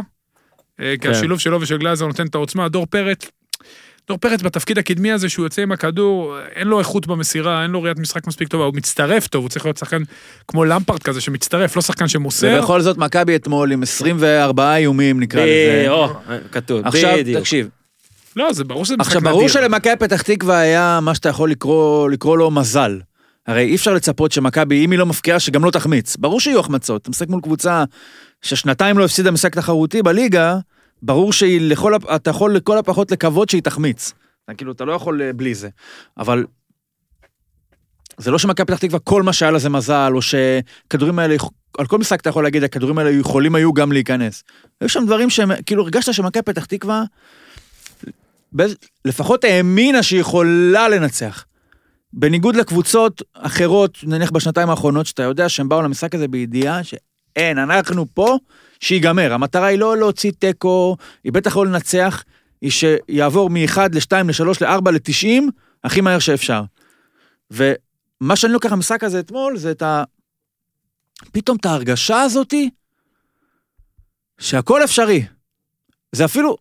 אה, 0.81 0.91
כי 0.91 0.97
כן. 0.97 1.11
השילוב 1.11 1.39
שלו 1.39 1.61
ושל 1.61 1.77
גלאזר 1.77 2.07
נותן 2.07 2.27
את 2.27 2.35
העוצמה. 2.35 2.69
דור 2.69 2.85
פרץ, 2.85 3.25
דור 4.07 4.17
פרץ 4.17 4.41
בתפקיד 4.41 4.77
הקדמי 4.77 5.11
הזה 5.11 5.29
שהוא 5.29 5.45
יוצא 5.45 5.61
עם 5.61 5.71
הכדור, 5.71 6.37
אין 6.55 6.67
לו 6.67 6.79
איכות 6.79 7.07
במסירה, 7.07 7.63
אין 7.63 7.71
לו 7.71 7.83
ראיית 7.83 7.99
משחק 7.99 8.27
מספיק 8.27 8.47
טובה, 8.47 8.65
הוא 8.65 8.73
מצטרף 8.75 9.27
טוב, 9.27 9.41
הוא 9.41 9.49
צריך 9.49 9.65
להיות 9.65 9.77
שחקן 9.77 10.01
כמו 10.47 10.65
למפרט 10.65 11.03
כזה 11.03 11.21
שמצטרף, 11.21 11.75
לא 11.75 11.81
שחקן 11.81 12.07
שמוסר. 12.07 12.57
ובכל 12.59 12.81
זאת, 12.81 12.97
מכבי 12.97 13.35
אתמול 13.35 13.71
עם 13.71 13.83
24 13.83 14.75
איומים, 14.75 15.19
נקרא 15.19 15.41
לזה. 15.41 15.85
או, 15.89 16.09
כתוב, 16.51 16.87
עכשיו, 16.87 17.15
בדיוק. 17.17 17.39
תקשיב, 17.39 17.69
לא, 18.35 18.53
זה 18.53 18.63
ברור 18.63 18.85
שזה 18.85 18.97
משחק 18.97 19.07
עכשיו 19.07 19.21
נדיר. 19.21 19.33
ברור 19.33 19.49
שלמכבי 19.49 19.95
פתח 19.99 20.21
תקווה 20.21 20.57
היה 20.57 20.99
מה 21.01 21.15
שאתה 21.15 21.29
יכול 21.29 21.51
לקרוא, 21.51 22.09
לקרוא 22.09 22.37
לו 22.37 22.51
מזל. 22.51 22.99
הרי 23.47 23.65
אי 23.65 23.75
אפשר 23.75 23.93
לצפות 23.93 24.31
שמכבי, 24.31 24.85
אם 24.85 24.91
היא 24.91 24.99
לא 24.99 25.05
מפקיעה, 25.05 25.39
שגם 25.39 25.65
לא 25.65 25.71
תחמיץ. 25.71 26.15
ברור 26.15 26.39
שיהיו 26.39 26.59
החמצות. 26.59 27.01
אתה 27.01 27.09
משחק 27.09 27.29
מול 27.29 27.41
קבוצה 27.41 27.83
ששנתיים 28.41 28.97
לא 28.97 29.05
הפסידה 29.05 29.31
משחק 29.31 29.55
תחרותי 29.55 30.03
בליגה, 30.03 30.57
ברור 31.01 31.33
שהיא 31.33 31.61
לכל, 31.61 31.93
אתה 32.15 32.29
יכול 32.29 32.55
לכל 32.55 32.77
הפחות 32.77 33.11
לקוות 33.11 33.49
שהיא 33.49 33.61
תחמיץ. 33.61 34.13
אתה 34.45 34.53
כאילו, 34.53 34.71
אתה 34.71 34.85
לא 34.85 34.91
יכול 34.91 35.21
אה, 35.21 35.33
בלי 35.33 35.55
זה. 35.55 35.69
אבל 36.17 36.45
זה 38.17 38.31
לא 38.31 38.39
שמכבי 38.39 38.65
פתח 38.65 38.77
תקווה 38.77 38.99
כל 38.99 39.23
מה 39.23 39.33
שהיה 39.33 39.51
לה 39.51 39.59
זה 39.59 39.69
מזל, 39.69 40.11
או 40.15 40.21
שכדורים 40.21 41.19
האלה, 41.19 41.35
על 41.77 41.85
כל 41.85 41.97
משחק 41.97 42.21
אתה 42.21 42.29
יכול 42.29 42.43
להגיד, 42.43 42.63
הכדורים 42.63 42.97
האלה 42.97 43.09
יכולים 43.09 43.55
היו 43.55 43.73
גם 43.73 43.91
להיכנס. 43.91 44.43
היו 44.81 44.89
שם 44.89 45.05
דברים 45.05 45.29
שהם, 45.29 45.51
כאילו 45.65 45.83
הרגשת 45.83 46.13
שמכבי 46.13 46.41
פתח 46.41 46.65
תקווה, 46.65 47.03
לפחות 49.05 49.43
האמינה 49.43 50.03
שהיא 50.03 50.19
יכולה 50.19 50.89
לנצח. 50.89 51.45
בניגוד 52.13 52.55
לקבוצות 52.55 53.21
אחרות, 53.33 53.97
נניח 54.03 54.31
בשנתיים 54.31 54.69
האחרונות, 54.69 55.05
שאתה 55.05 55.23
יודע 55.23 55.49
שהם 55.49 55.69
באו 55.69 55.81
למשחק 55.81 56.15
הזה 56.15 56.27
בידיעה 56.27 56.83
שאין, 56.83 57.57
אנחנו 57.57 58.05
פה, 58.13 58.37
שיגמר. 58.79 59.33
המטרה 59.33 59.67
היא 59.67 59.79
לא 59.79 59.97
להוציא 59.97 60.31
תיקו, 60.39 60.97
היא 61.23 61.33
בטח 61.33 61.57
לא 61.57 61.65
לנצח, 61.65 62.23
היא 62.61 62.71
שיעבור 62.71 63.49
מ-1 63.49 63.77
ל-2 63.93 64.11
ל-3 64.23 64.45
ל-4 64.61 64.91
ל-90, 64.91 65.43
הכי 65.83 66.01
מהר 66.01 66.19
שאפשר. 66.19 66.61
ומה 67.51 68.35
שאני 68.35 68.53
לוקח 68.53 68.69
מהמשחק 68.69 69.03
הזה 69.03 69.19
אתמול, 69.19 69.57
זה 69.57 69.71
את 69.71 69.81
ה... 69.81 70.03
פתאום 71.31 71.57
את 71.57 71.65
ההרגשה 71.65 72.21
הזאתי, 72.21 72.69
שהכל 74.39 74.83
אפשרי. 74.83 75.25
זה 76.11 76.25
אפילו, 76.25 76.57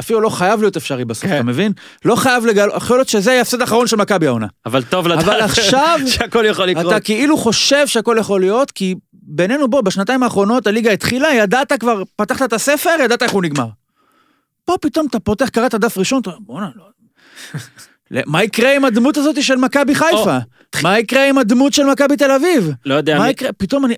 אפילו 0.00 0.20
לא 0.20 0.28
חייב 0.28 0.60
להיות 0.60 0.76
אפשרי 0.76 1.04
בסוף, 1.04 1.30
כן. 1.30 1.34
אתה 1.34 1.42
מבין? 1.42 1.72
לא 2.04 2.16
חייב 2.16 2.46
לגל... 2.46 2.68
יכול 2.76 2.96
להיות 2.96 3.08
שזה 3.08 3.30
יהיה 3.30 3.38
ההפסד 3.38 3.60
האחרון 3.60 3.86
של 3.86 3.96
מכבי 3.96 4.26
העונה. 4.26 4.46
אבל 4.66 4.82
טוב 4.82 5.08
לדעת 5.08 5.24
אבל 5.24 5.40
עכשיו, 5.40 6.00
שהכל 6.12 6.44
יכול 6.48 6.64
לקרות. 6.64 6.92
אתה 6.92 7.00
כאילו 7.00 7.36
חושב 7.36 7.86
שהכל 7.86 8.16
יכול 8.20 8.40
להיות, 8.40 8.70
כי 8.70 8.94
בינינו, 9.12 9.68
בוא, 9.68 9.80
בשנתיים 9.80 10.22
האחרונות 10.22 10.66
הליגה 10.66 10.90
התחילה, 10.90 11.34
ידעת 11.34 11.72
כבר, 11.72 12.02
פתחת 12.16 12.42
את 12.42 12.52
הספר, 12.52 12.90
ידעת 13.04 13.22
איך 13.22 13.32
הוא 13.32 13.42
נגמר. 13.42 13.66
פה 14.64 14.74
פתאום 14.80 15.06
אתה 15.06 15.20
פותח, 15.20 15.48
קראת 15.48 15.74
דף 15.74 15.98
ראשון, 15.98 16.20
אתה 16.20 16.30
בואנה, 16.40 16.68
לא... 16.76 16.84
מה 18.26 18.44
יקרה 18.44 18.76
עם 18.76 18.84
הדמות 18.84 19.16
הזאת 19.16 19.42
של 19.42 19.56
מכבי 19.56 19.94
חיפה? 19.94 20.38
מה 20.82 20.98
יקרה 20.98 21.28
עם 21.28 21.38
הדמות 21.38 21.72
של 21.72 21.84
מכבי 21.84 22.16
תל 22.16 22.30
אביב? 22.30 22.70
לא 22.86 22.94
יודע 22.94 23.18
מה 23.18 23.30
יקרה? 23.30 23.52
פתאום 23.52 23.84
אני... 23.84 23.94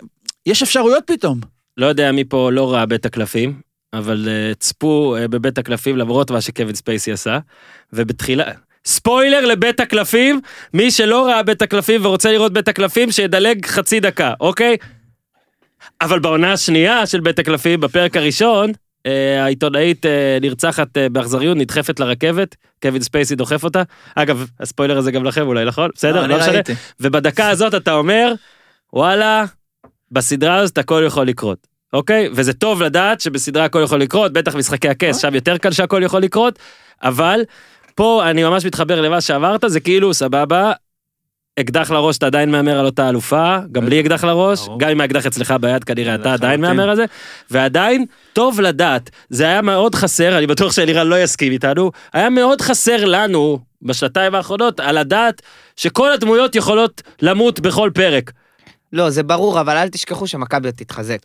יש 0.47 0.63
אפשרויות 0.63 1.05
פתאום. 1.07 1.41
לא 1.77 1.87
יודע 1.87 2.13
מי 2.13 2.25
פה 2.25 2.51
לא 2.53 2.73
ראה 2.73 2.87
בית 2.87 3.07
הקלפים, 3.07 3.61
אבל 3.93 4.29
uh, 4.29 4.55
צפו 4.55 5.17
uh, 5.17 5.29
בבית 5.29 5.59
הקלפים 5.59 5.97
למרות 5.97 6.31
מה 6.31 6.41
שקווין 6.41 6.75
ספייסי 6.75 7.13
עשה, 7.13 7.39
ובתחילה... 7.93 8.45
ספוילר 8.85 9.47
לבית 9.47 9.81
הקלפים, 9.81 10.41
מי 10.75 10.91
שלא 10.91 11.27
ראה 11.27 11.43
בית 11.43 11.63
הקלפים 11.63 12.05
ורוצה 12.05 12.33
לראות 12.33 12.53
בית 12.53 12.69
הקלפים, 12.69 13.13
שידלג 13.13 13.67
חצי 13.67 14.01
דקה, 14.01 14.33
אוקיי? 14.41 14.77
אבל 16.01 16.19
בעונה 16.19 16.53
השנייה 16.53 17.07
של 17.07 17.21
בית 17.21 17.39
הקלפים, 17.39 17.81
בפרק 17.81 18.17
הראשון, 18.17 18.73
אה, 19.07 19.45
העיתונאית 19.45 20.07
אה, 20.07 20.39
נרצחת 20.41 20.97
אה, 20.97 21.09
באכזריות, 21.09 21.57
נדחפת 21.57 22.01
לרכבת, 22.01 22.57
קווין 22.83 23.03
ספייסי 23.03 23.35
דוחף 23.35 23.65
אותה. 23.65 23.83
אגב, 24.15 24.47
הספוילר 24.61 24.99
הזה 24.99 25.13
גם 25.13 25.25
לכם 25.25 25.47
אולי, 25.47 25.65
נכון? 25.65 25.91
בסדר, 25.95 26.25
אני 26.25 26.33
לא 26.33 26.39
משנה. 26.39 26.61
ובדקה 27.01 27.49
הזאת 27.49 27.75
אתה 27.75 27.93
אומר, 27.93 28.33
וואלה, 28.93 29.45
בסדרה 30.11 30.57
הזאת 30.57 30.79
הכל 30.79 31.03
יכול 31.07 31.27
לקרות, 31.27 31.67
אוקיי? 31.93 32.29
וזה 32.33 32.53
טוב 32.53 32.83
לדעת 32.83 33.21
שבסדרה 33.21 33.65
הכל 33.65 33.81
יכול 33.85 34.01
לקרות, 34.01 34.33
בטח 34.33 34.55
משחקי 34.55 34.89
הכס, 34.89 35.21
שם 35.21 35.35
יותר 35.35 35.59
קל 35.59 35.71
שהכל 35.71 36.03
יכול 36.05 36.23
לקרות, 36.23 36.59
אבל 37.03 37.41
פה 37.95 38.31
אני 38.31 38.45
ממש 38.45 38.67
מתחבר 38.67 39.01
למה 39.01 39.21
שאמרת, 39.21 39.65
זה 39.67 39.81
כאילו, 39.81 40.15
סבבה, 40.15 40.73
אקדח 41.61 41.91
לראש 41.91 42.19
אתה 42.19 42.27
עדיין 42.27 42.51
מהמר 42.51 42.79
על 42.79 42.87
אותה 42.87 43.09
אלופה, 43.09 43.57
גם 43.73 43.87
בלי 43.87 44.01
אקדח 44.01 44.25
לראש. 44.25 44.69
גם 44.79 44.91
אם 44.91 45.01
האקדח 45.01 45.27
אצלך 45.27 45.55
ביד 45.61 45.85
כנראה 45.85 46.15
אתה. 46.15 46.33
עדיין 46.33 46.61
מהמר 46.61 46.91
על 46.91 46.97
זה, 46.97 47.05
ועדיין 47.51 48.05
טוב 48.33 48.61
לדעת, 48.61 49.11
זה 49.31 49.45
היה 49.45 49.63
מאוד 49.63 49.95
חסר, 49.95 50.39
אני 50.39 50.47
בטוח 50.47 50.73
שאלירן 50.73 51.07
לא 51.07 51.23
יסכים 51.23 51.53
איתנו, 51.53 51.91
היה 52.13 52.31
מאוד 52.31 52.61
חסר 52.61 53.05
לנו 53.05 53.59
בשנתיים 53.83 54.35
האחרונות 54.35 54.81
על 54.81 54.99
לדעת 55.01 55.43
שכל 55.77 56.13
הדמויות 56.13 56.57
יכולות 56.57 57.03
למות 57.23 57.61
בכל 57.61 57.91
פרק. 57.95 58.33
לא, 58.93 59.11
זה 59.11 59.23
ברור, 59.23 59.61
אבל 59.61 59.77
אל 59.77 59.89
תשכחו 59.89 60.27
שמכבי 60.27 60.73
תתחזק. 60.73 61.21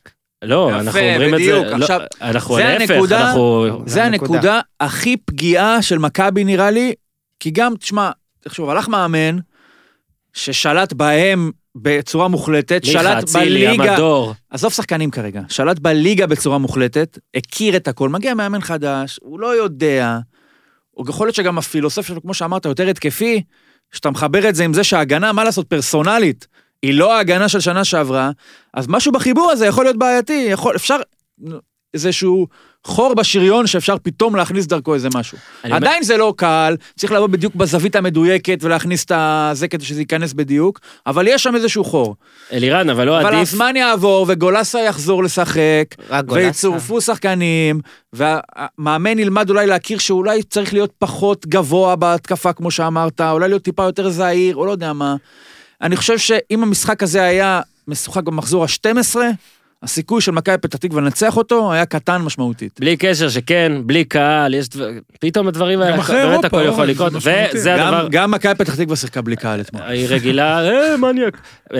לא, 0.45 0.69
יפה, 0.71 0.79
אנחנו 0.79 0.99
אומרים 0.99 1.33
את 1.33 1.39
זה, 1.39 1.45
בדיוק. 1.45 1.65
לא, 1.65 1.75
עכשיו, 1.83 2.01
אנחנו 2.21 2.55
זה 2.55 2.63
להפך, 2.79 2.91
הנקודה- 2.91 3.27
אנחנו... 3.27 3.83
זה 3.85 4.03
הנקודה. 4.03 4.33
הנקודה 4.33 4.59
הכי 4.79 5.17
פגיעה 5.17 5.81
של 5.81 5.97
מכבי 5.97 6.43
נראה 6.43 6.71
לי, 6.71 6.93
כי 7.39 7.51
גם, 7.51 7.73
תשמע, 7.79 8.09
תחשוב, 8.39 8.69
הלך 8.69 8.87
מאמן 8.87 9.37
ששלט 10.33 10.93
בהם 10.93 11.51
בצורה 11.75 12.27
מוחלטת, 12.27 12.81
מיכה, 12.85 12.99
שלט 12.99 13.23
אצילי, 13.23 13.67
בליגה, 13.67 13.91
המדור. 13.93 14.33
עזוב 14.49 14.71
שחקנים 14.73 15.11
כרגע, 15.11 15.41
שלט 15.49 15.79
בליגה 15.79 16.27
בצורה 16.27 16.57
מוחלטת, 16.57 17.19
הכיר 17.35 17.75
את 17.75 17.87
הכל, 17.87 18.09
מגיע 18.09 18.33
מאמן 18.33 18.61
חדש, 18.61 19.19
הוא 19.21 19.39
לא 19.39 19.47
יודע, 19.55 20.19
או 20.97 21.03
יכול 21.09 21.27
להיות 21.27 21.35
שגם 21.35 21.57
הפילוסופיה 21.57 22.13
שלו, 22.13 22.21
כמו 22.21 22.33
שאמרת, 22.33 22.65
יותר 22.65 22.87
התקפי, 22.87 23.41
שאתה 23.93 24.09
מחבר 24.09 24.49
את 24.49 24.55
זה 24.55 24.63
עם 24.63 24.73
זה 24.73 24.83
שההגנה, 24.83 25.33
מה 25.33 25.43
לעשות, 25.43 25.67
פרסונלית, 25.67 26.47
היא 26.83 26.93
לא 26.93 27.13
ההגנה 27.17 27.49
של 27.49 27.59
שנה 27.59 27.83
שעברה, 27.83 28.31
אז 28.73 28.87
משהו 28.87 29.11
בחיבור 29.11 29.51
הזה 29.51 29.65
יכול 29.65 29.85
להיות 29.85 29.97
בעייתי, 29.97 30.47
יכול, 30.49 30.75
אפשר, 30.75 30.97
איזשהו 31.93 32.47
חור 32.83 33.13
בשריון 33.13 33.67
שאפשר 33.67 33.95
פתאום 34.03 34.35
להכניס 34.35 34.65
דרכו 34.65 34.93
איזה 34.93 35.09
משהו. 35.15 35.37
אני 35.63 35.73
אומר- 35.73 35.87
עדיין 35.87 36.03
זה 36.03 36.17
לא 36.17 36.33
קל, 36.37 36.75
צריך 36.95 37.11
לבוא 37.11 37.27
בדיוק 37.27 37.55
בזווית 37.55 37.95
המדויקת 37.95 38.57
ולהכניס 38.61 39.05
את 39.05 39.11
זה 39.53 39.67
כדי 39.67 39.85
שזה 39.85 40.01
ייכנס 40.01 40.33
בדיוק, 40.33 40.79
אבל 41.07 41.27
יש 41.27 41.43
שם 41.43 41.55
איזשהו 41.55 41.83
חור. 41.83 42.15
אלירן, 42.53 42.89
אבל 42.89 43.05
לא 43.05 43.21
אבל 43.21 43.27
עדיף... 43.35 43.39
הזמן 43.53 43.75
יעבור 43.75 44.25
וגולסה 44.29 44.79
יחזור 44.79 45.23
לשחק, 45.23 45.85
רק 46.09 46.25
גולסה. 46.25 46.45
ויצורפו 46.45 47.01
שחקנים, 47.01 47.79
והמאמן 48.13 49.19
ילמד 49.19 49.49
אולי 49.49 49.67
להכיר 49.67 49.97
שאולי 49.97 50.43
צריך 50.43 50.73
להיות 50.73 50.91
פחות 50.99 51.45
גבוה 51.45 51.95
בהתקפה, 51.95 52.53
כמו 52.53 52.71
שאמרת, 52.71 53.21
אולי 53.21 53.49
להיות 53.49 53.61
טיפה 53.61 53.83
יותר 53.83 54.09
זהיר, 54.09 54.55
או 54.55 54.65
לא 54.65 54.71
יודע 54.71 54.93
מה. 54.93 55.15
אני 55.81 55.95
חושב 55.95 56.17
שאם 56.17 56.63
המשחק 56.63 57.03
הזה 57.03 57.23
היה 57.23 57.61
משוחק 57.87 58.23
במחזור 58.23 58.63
ה-12, 58.63 59.15
הסיכוי 59.83 60.21
של 60.21 60.31
מכבי 60.31 60.57
פתח 60.57 60.77
תקווה 60.77 61.01
לנצח 61.01 61.37
אותו 61.37 61.73
היה 61.73 61.85
קטן 61.85 62.21
משמעותית. 62.21 62.79
בלי 62.79 62.97
קשר 62.97 63.29
שכן, 63.29 63.71
בלי 63.85 64.03
קהל, 64.03 64.53
יש 64.53 64.69
דבר... 64.69 64.89
פתאום 65.19 65.47
הדברים 65.47 65.81
האלה, 65.81 65.97
באמת 65.97 66.09
אירופה, 66.09 66.47
הכל 66.47 66.61
לא, 66.61 66.67
יכול 66.69 66.85
זה 66.85 66.91
לקרות. 66.91 67.13
וזה 67.15 67.75
הדבר... 67.75 68.01
גם- 68.03 68.07
גם 68.11 68.31
מכבי 68.31 68.55
פתח 68.55 68.75
תקווה 68.75 68.95
שיחקה 68.95 69.21
בלי 69.21 69.35
קהל 69.35 69.61
אתמול. 69.61 69.83
היא 69.83 70.05
רגילה, 70.09 70.59
אה, 70.69 70.97
מניאק. 70.97 71.37
אה, 71.73 71.79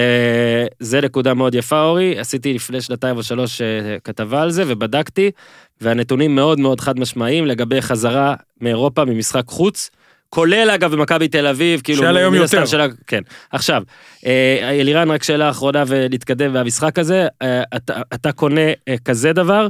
זה 0.79 1.01
נקודה 1.01 1.33
מאוד 1.33 1.55
יפה, 1.55 1.81
אורי. 1.81 2.19
עשיתי 2.19 2.53
לפני 2.53 2.81
שנתיים 2.81 3.17
או 3.17 3.23
שלוש 3.23 3.61
אה, 3.61 3.67
כתבה 4.03 4.41
על 4.41 4.51
זה, 4.51 4.63
ובדקתי, 4.67 5.31
והנתונים 5.81 6.35
מאוד 6.35 6.59
מאוד 6.59 6.79
חד 6.81 6.99
משמעיים 6.99 7.45
לגבי 7.45 7.81
חזרה 7.81 8.35
מאירופה 8.61 9.05
ממשחק 9.05 9.43
חוץ. 9.47 9.89
כולל 10.29 10.69
אגב 10.75 10.91
במכבי 10.91 11.27
תל 11.27 11.47
אביב, 11.47 11.81
כאילו, 11.83 11.99
שהיה 11.99 12.11
לה 12.11 12.19
יום 12.19 12.33
מן 12.33 12.41
הסתם 12.41 12.57
יותר. 12.57 12.69
שלה, 12.69 12.87
כן. 13.07 13.21
עכשיו, 13.51 13.83
אה, 14.25 14.69
אלירן, 14.79 15.11
רק 15.11 15.23
שאלה 15.23 15.49
אחרונה 15.49 15.83
ונתקדם 15.87 16.53
מהמשחק 16.53 16.99
הזה, 16.99 17.27
אה, 17.41 17.63
אתה, 17.75 18.01
אתה 18.13 18.31
קונה 18.31 18.69
אה, 18.87 18.95
כזה 19.05 19.33
דבר, 19.33 19.67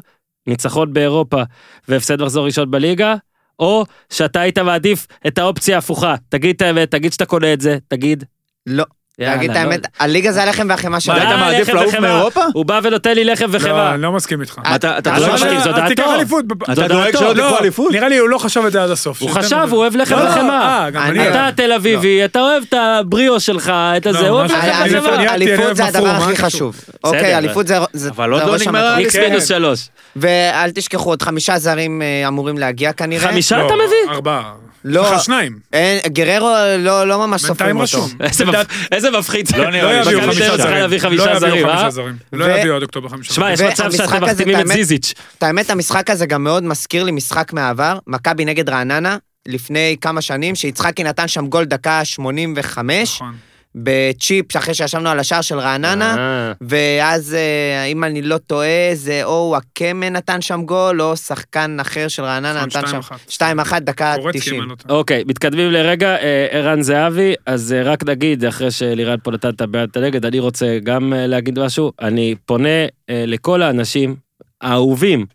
ניצחון 0.48 0.94
באירופה 0.94 1.44
והפסד 1.88 2.22
מחזור 2.22 2.46
ראשון 2.46 2.72
בליגה, 2.72 3.16
או 3.60 3.86
שאתה 4.10 4.42
היית 4.42 4.58
מעדיף 4.58 5.08
את 5.28 5.38
האופציה 5.38 5.76
ההפוכה, 5.76 6.16
תגיד 6.30 6.56
את 6.56 6.62
האמת, 6.62 6.92
תגיד 6.92 7.14
שאתה 7.14 7.26
קונה 7.26 7.54
את 7.54 7.62
זה, 7.62 7.78
תגיד. 7.88 8.24
לא. 8.66 8.84
להגיד 9.20 9.50
את 9.50 9.56
יאללה, 9.56 9.72
האמת, 9.72 9.88
הליגה 10.00 10.32
זה 10.32 10.44
הלחם 10.44 10.68
והחמאה 10.70 11.00
שלו. 11.00 11.14
היית 11.14 11.26
אה, 11.26 11.38
מעדיף 11.38 11.70
לעוף. 11.70 11.96
מאירופה? 11.96 12.42
הוא 12.54 12.66
בא 12.66 12.80
ונותן 12.84 13.14
לי 13.14 13.24
לחם 13.24 13.46
לא, 13.52 13.58
וחמאה. 13.58 13.94
אני 13.94 14.02
לא 14.02 14.12
מסכים 14.12 14.42
איתך. 14.42 14.62
אתה 14.62 14.76
אתה 14.76 14.98
אתה 14.98 15.10
דואג 15.16 15.28
לא 15.30 15.34
מסכים, 15.34 15.60
זו 15.60 15.72
דעתו. 15.72 15.88
תיקח 15.88 16.06
אליפות. 16.16 16.46
אתה 16.74 16.88
דואג. 16.88 17.18
שלא 17.18 17.36
לא, 17.36 17.44
תיקחו 17.44 17.58
אליפות? 17.64 17.92
נראה 17.92 18.08
לי 18.08 18.18
הוא 18.18 18.30
לא 18.30 18.38
חשב 18.38 18.62
את 18.68 18.72
זה 18.72 18.84
עד 18.84 18.90
הסוף. 18.90 19.22
הוא 19.22 19.30
חשב, 19.30 19.68
הוא 19.72 19.80
אוהב 19.80 19.96
לחם 19.96 20.16
לא, 20.16 20.24
וחמאה. 20.30 20.90
אה. 20.96 21.30
אתה 21.30 21.50
תל 21.56 21.72
אביבי, 21.72 22.26
אתה 22.26 22.40
אוהב 22.40 22.64
את 22.70 22.74
הבריאו 22.74 23.40
שלך, 23.40 23.70
את 23.98 24.08
הזה, 24.08 24.22
לא, 24.22 24.28
הוא 24.28 24.38
אוהב 24.38 24.52
לחם 24.52 24.58
אני 24.82 25.00
וחמאה. 25.00 25.34
אליפות 25.34 25.76
זה 25.76 25.86
הדבר 25.86 26.08
הכי? 26.10 26.38
חשוב. 26.38 26.82
אוקיי, 27.04 27.38
אליפות 27.38 27.68
זה 27.68 27.78
זה- 27.94 28.10
אבל 28.10 28.32
עוד 28.32 28.42
לא 28.44 28.56
המטרה. 28.66 28.98
איקס 28.98 29.16
כן. 29.16 29.22
מינוס 29.22 29.48
שלוש. 29.48 29.88
ואל 30.16 30.72
תשכחו, 30.72 31.10
עוד 31.10 31.22
חמישה 31.22 31.58
זרים 31.60 32.02
אה, 32.02 32.28
אמורים 32.28 32.58
להגיע 32.58 32.94
כנראה. 32.94 33.28
חמישה 33.32 33.58
לא, 33.58 33.66
אתה 33.66 33.74
מביא? 33.76 34.16
ארבעה. 34.16 34.65
לא. 34.88 35.14
לך 35.16 35.24
שניים. 35.24 35.60
אין, 35.74 36.00
גררו 36.08 36.50
לא 36.80 37.08
לא 37.08 37.28
ממש 37.28 37.42
סופרים 37.42 37.78
בינתיים 37.78 38.02
אותו. 38.04 38.06
רשום. 38.06 38.18
איזה 38.22 38.46
מפ- 38.46 38.88
איזה 38.92 39.12
מפחיד. 39.12 39.50
לא 39.58 39.64
לא 39.64 39.70
נראה 39.72 39.92
לי. 39.94 40.00
יביאו 40.02 40.20
מכבי 40.20 40.28
חמישה 40.32 40.50
צריכה 40.50 40.64
זרים. 40.64 40.78
להביא 40.82 40.98
לא 40.98 41.02
חמישה 41.02 41.24
יביאו 41.24 41.40
זרים, 41.40 41.66
אה? 41.66 41.72
חמישה 41.74 41.90
זרים. 41.90 42.16
לא 42.34 42.46
יביאו 42.46 42.76
עד 42.76 42.82
אוקטובר 42.84 43.10
חמישה 43.10 43.34
שמע, 43.34 43.56
זרים. 43.56 43.72
יש 43.72 43.80
מצב 43.80 43.92
שאתם 43.92 44.24
מחתימים 44.24 44.60
את 44.60 44.68
זיזיץ'. 44.68 45.14
את 45.38 45.44
האמת, 45.44 45.70
המשחק 45.70 46.10
הזה 46.10 46.26
גם 46.26 46.44
מאוד 46.44 46.64
מזכיר 46.64 47.04
לי 47.04 47.12
משחק 47.12 47.54
מהעבר, 47.54 47.98
מכבי 48.08 48.46
נגד 48.46 48.70
רעננה, 48.70 49.18
לפני 49.48 49.96
כמה 50.02 50.22
שנים, 50.22 50.56
שיצחקי 50.56 51.04
נתן 51.04 51.28
שם 51.28 51.48
גול 51.48 51.66
דקה 51.66 52.06
85, 52.06 53.16
נכון. 53.16 53.36
בצ'יפ, 53.76 54.58
אחרי 54.58 54.74
שישבנו 54.74 55.10
על 55.10 55.20
השער 55.20 55.42
של 55.42 55.60
רעננה, 55.60 56.16
אה, 56.18 56.54
ואז, 56.62 57.34
אה, 57.34 57.86
אם 57.86 58.04
אני 58.04 58.22
לא 58.22 58.38
טועה, 58.38 58.90
זה 58.94 59.24
או 59.24 59.48
וואקמה 59.50 60.10
נתן 60.10 60.42
שם 60.42 60.62
גול, 60.66 61.02
או 61.02 61.18
שחקן 61.18 61.78
אחר 61.82 62.08
של 62.08 62.24
רעננה 62.24 62.66
נכון, 62.66 62.82
נתן 62.82 62.88
שם 62.88 63.00
2-1. 63.30 63.74
2-1, 63.74 63.80
דקה 63.80 64.14
קורצקי, 64.16 64.38
אם 64.38 64.42
90. 64.42 64.62
אני 64.62 64.70
לא. 64.70 64.96
אוקיי, 64.96 65.24
מתקדמים 65.28 65.72
לרגע, 65.72 66.16
אה, 66.16 66.48
ערן 66.52 66.82
זהבי, 66.82 67.34
אז 67.46 67.76
רק 67.84 68.04
נגיד, 68.04 68.46
אחרי 68.46 68.72
שלירן 68.72 69.18
פה 69.24 69.32
נתן 69.32 69.50
את 69.50 69.62
הבעד 69.62 69.90
את 69.92 69.98
הנגד, 69.98 70.26
אני 70.26 70.40
רוצה 70.40 70.78
גם 70.84 71.14
להגיד 71.16 71.60
משהו. 71.60 71.92
אני 72.02 72.36
פונה 72.46 72.86
לכל 73.10 73.62
האנשים 73.62 74.16
האהובים 74.62 75.26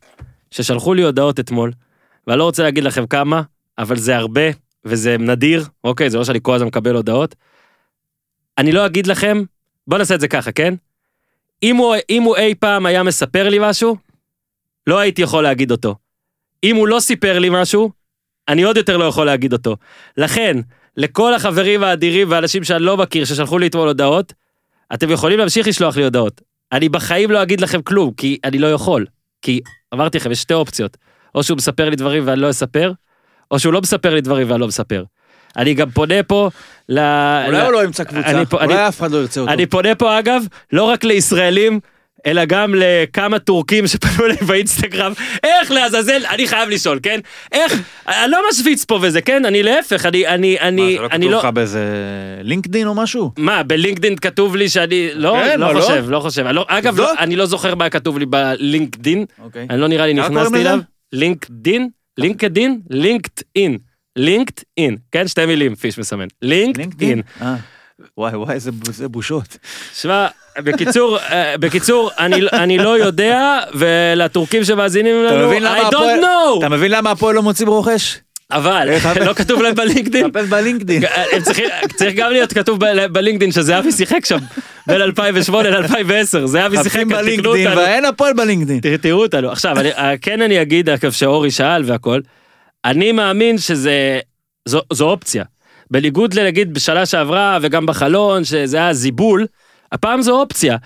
ששלחו 0.50 0.94
לי 0.94 1.02
הודעות 1.02 1.40
אתמול, 1.40 1.72
ואני 2.26 2.38
לא 2.38 2.44
רוצה 2.44 2.62
להגיד 2.62 2.84
לכם 2.84 3.06
כמה, 3.06 3.42
אבל 3.78 3.96
זה 3.96 4.16
הרבה, 4.16 4.42
וזה 4.84 5.16
נדיר, 5.18 5.64
אוקיי, 5.84 6.10
זה 6.10 6.18
לא 6.18 6.24
שאני 6.24 6.38
כל 6.42 6.54
הזמן 6.54 6.66
מקבל 6.66 6.94
הודעות. 6.94 7.34
אני 8.60 8.72
לא 8.72 8.86
אגיד 8.86 9.06
לכם, 9.06 9.42
בוא 9.86 9.98
נעשה 9.98 10.14
את 10.14 10.20
זה 10.20 10.28
ככה, 10.28 10.52
כן? 10.52 10.74
אם 11.62 11.76
הוא, 11.76 11.94
אם 12.10 12.22
הוא 12.22 12.36
אי 12.36 12.54
פעם 12.54 12.86
היה 12.86 13.02
מספר 13.02 13.48
לי 13.48 13.58
משהו, 13.60 13.96
לא 14.86 14.98
הייתי 14.98 15.22
יכול 15.22 15.42
להגיד 15.42 15.70
אותו. 15.70 15.94
אם 16.64 16.76
הוא 16.76 16.88
לא 16.88 17.00
סיפר 17.00 17.38
לי 17.38 17.48
משהו, 17.52 17.90
אני 18.48 18.62
עוד 18.62 18.76
יותר 18.76 18.96
לא 18.96 19.04
יכול 19.04 19.26
להגיד 19.26 19.52
אותו. 19.52 19.76
לכן, 20.16 20.56
לכל 20.96 21.34
החברים 21.34 21.84
האדירים 21.84 22.30
והאנשים 22.30 22.64
שאני 22.64 22.82
לא 22.82 22.96
מכיר 22.96 23.24
ששלחו 23.24 23.58
לי 23.58 23.66
אתמול 23.66 23.88
הודעות, 23.88 24.32
אתם 24.94 25.10
יכולים 25.10 25.38
להמשיך 25.38 25.68
לשלוח 25.68 25.96
לי 25.96 26.04
הודעות. 26.04 26.40
אני 26.72 26.88
בחיים 26.88 27.30
לא 27.30 27.42
אגיד 27.42 27.60
לכם 27.60 27.82
כלום, 27.82 28.12
כי 28.16 28.38
אני 28.44 28.58
לא 28.58 28.72
יכול. 28.72 29.06
כי 29.42 29.60
אמרתי 29.94 30.18
לכם, 30.18 30.32
יש 30.32 30.42
שתי 30.42 30.54
אופציות. 30.54 30.96
או 31.34 31.42
שהוא 31.42 31.56
מספר 31.56 31.90
לי 31.90 31.96
דברים 31.96 32.22
ואני 32.26 32.40
לא 32.40 32.50
אספר, 32.50 32.92
או 33.50 33.58
שהוא 33.58 33.72
לא 33.72 33.80
מספר 33.80 34.14
לי 34.14 34.20
דברים 34.20 34.50
ואני 34.50 34.60
לא 34.60 34.66
מספר. 34.66 35.04
אני 35.56 35.74
גם 35.74 35.90
פונה 35.90 36.22
פה 36.22 36.50
ל... 36.88 36.98
אולי 37.46 37.60
הוא 37.60 37.72
לא 37.72 37.84
ימצא 37.84 38.04
קבוצה, 38.04 38.42
אולי 38.52 38.88
אף 38.88 39.00
אחד 39.00 39.10
לא 39.10 39.16
ירצה 39.16 39.40
אותו. 39.40 39.52
אני 39.52 39.66
פונה 39.66 39.94
פה 39.94 40.18
אגב, 40.18 40.42
לא 40.72 40.82
רק 40.82 41.04
לישראלים, 41.04 41.80
אלא 42.26 42.44
גם 42.44 42.74
לכמה 42.76 43.38
טורקים 43.38 43.86
שפנו 43.86 44.24
אליי 44.24 44.36
באינסטגרם, 44.36 45.12
איך 45.42 45.70
לעזאזל, 45.70 46.22
אני 46.30 46.48
חייב 46.48 46.68
לשאול, 46.68 47.00
כן? 47.02 47.20
איך, 47.52 47.72
אני 48.08 48.30
לא 48.30 48.38
משוויץ 48.50 48.84
פה 48.84 48.98
וזה, 49.02 49.20
כן? 49.20 49.44
אני 49.44 49.62
להפך, 49.62 50.06
אני, 50.06 50.26
אני, 50.28 50.58
מה, 50.58 50.60
אני, 50.70 50.96
זה 50.96 51.02
לא 51.02 51.08
כתוב 51.08 51.30
לא... 51.30 51.38
לך 51.38 51.44
באיזה 51.44 51.84
לינקדין 52.42 52.86
או 52.86 52.94
משהו? 52.94 53.32
מה, 53.36 53.62
בלינקדאין 53.62 54.16
כתוב 54.16 54.56
לי 54.56 54.68
שאני... 54.68 55.10
לא, 55.14 55.36
כן, 55.44 55.60
לא 55.60 55.66
מה, 55.66 55.72
לא? 55.72 55.80
חושב, 55.80 56.04
לא 56.08 56.20
חושב. 56.20 56.46
לא, 56.46 56.64
אגב, 56.68 57.00
אני 57.18 57.36
לא 57.36 57.46
זוכר 57.46 57.74
מה 57.74 57.90
כתוב 57.90 58.18
לי 58.18 58.26
בלינקדאין, 58.26 59.24
אוקיי. 59.42 59.66
אני 59.70 59.80
לא 59.80 59.88
נראה 59.88 60.06
לי 60.06 60.14
נכנסתי? 60.14 60.60
אליו. 60.60 60.78
לינקדין? 61.12 61.88
לינקדין? 62.90 63.78
לינקדאין. 64.16 64.64
לינקדאין. 64.78 64.96
כן, 65.12 65.28
שתי 65.28 65.46
מילים, 65.46 65.74
פיש 65.74 65.98
מסמן. 65.98 66.26
לינקדאין. 66.42 67.22
אה. 67.42 67.54
וואי 68.18 68.36
וואי, 68.36 68.54
איזה 68.54 68.70
בושות. 69.08 69.56
שמע, 69.94 70.26
בקיצור, 70.58 71.18
אה, 71.18 71.54
בקיצור, 71.60 72.10
אני, 72.18 72.40
אני 72.52 72.78
לא 72.78 72.98
יודע, 72.98 73.58
ולטורקים 73.74 74.64
שמאזינים 74.64 75.24
לנו, 75.24 75.52
I 75.52 75.54
don't 75.60 75.64
הפועל- 75.94 76.20
know, 76.20 76.58
אתה 76.58 76.68
מבין 76.68 76.90
למה 76.90 77.10
הפועל 77.10 77.34
לא 77.34 77.42
מוצאים 77.42 77.68
רוכש? 77.68 78.16
אבל 78.52 78.88
לא 79.26 79.32
כתוב 79.32 79.62
להם 79.62 79.74
בלינקדאין. 79.74 80.26
חפש 80.30 80.48
בלינקדין. 80.48 81.02
צריכים, 81.42 81.64
צריך 81.96 82.14
גם 82.16 82.30
להיות 82.32 82.52
כתוב 82.52 82.78
ב- 82.84 83.06
בלינקדאין 83.12 83.52
שזהבי 83.52 83.92
שיחק 83.92 84.24
שם 84.26 84.38
בין 84.86 85.00
2008 85.00 85.70
ל-2010, 85.70 86.46
זהבי 86.46 86.76
שיחק, 86.82 87.00
תקנו 87.00 87.16
בלינקדין 87.16 87.46
אותנו. 87.46 87.76
ואין 87.76 88.04
הפועל 88.04 88.32
בלינקדין. 88.32 88.80
תראו- 89.02 89.22
אותנו. 89.22 89.50
עכשיו, 89.50 89.76
אה, 89.78 90.12
כן 90.22 90.42
אני 90.42 90.62
אגיד, 90.62 90.88
אגב, 90.88 91.10
שאורי 91.12 91.50
שאל 91.50 91.82
והכל, 91.86 92.20
אני 92.84 93.12
מאמין 93.12 93.58
שזה, 93.58 94.20
זו, 94.68 94.80
זו 94.92 95.10
אופציה. 95.10 95.44
בניגוד 95.90 96.34
לנגיד 96.34 96.74
בשנה 96.74 97.06
שעברה 97.06 97.58
וגם 97.62 97.86
בחלון, 97.86 98.44
שזה 98.44 98.76
היה 98.76 98.92
זיבול, 98.92 99.46
הפעם 99.92 100.22
זו 100.22 100.40
אופציה. 100.40 100.76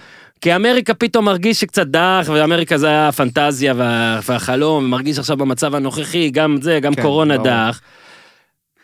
כי 0.41 0.57
אמריקה 0.57 0.95
פתאום 0.95 1.25
מרגיש 1.25 1.61
שקצת 1.61 1.87
דח, 1.87 2.31
ואמריקה 2.35 2.79
זה 2.79 2.87
היה 2.87 3.09
הפנטזיה 3.09 3.75
וה, 3.77 4.21
והחלום, 4.29 4.91
מרגיש 4.91 5.19
עכשיו 5.19 5.37
במצב 5.37 5.75
הנוכחי, 5.75 6.31
גם 6.31 6.59
זה, 6.63 6.79
גם 6.81 6.95
כן, 6.95 7.03
קורונה 7.03 7.35
ברור. 7.35 7.49
דח. 7.49 7.81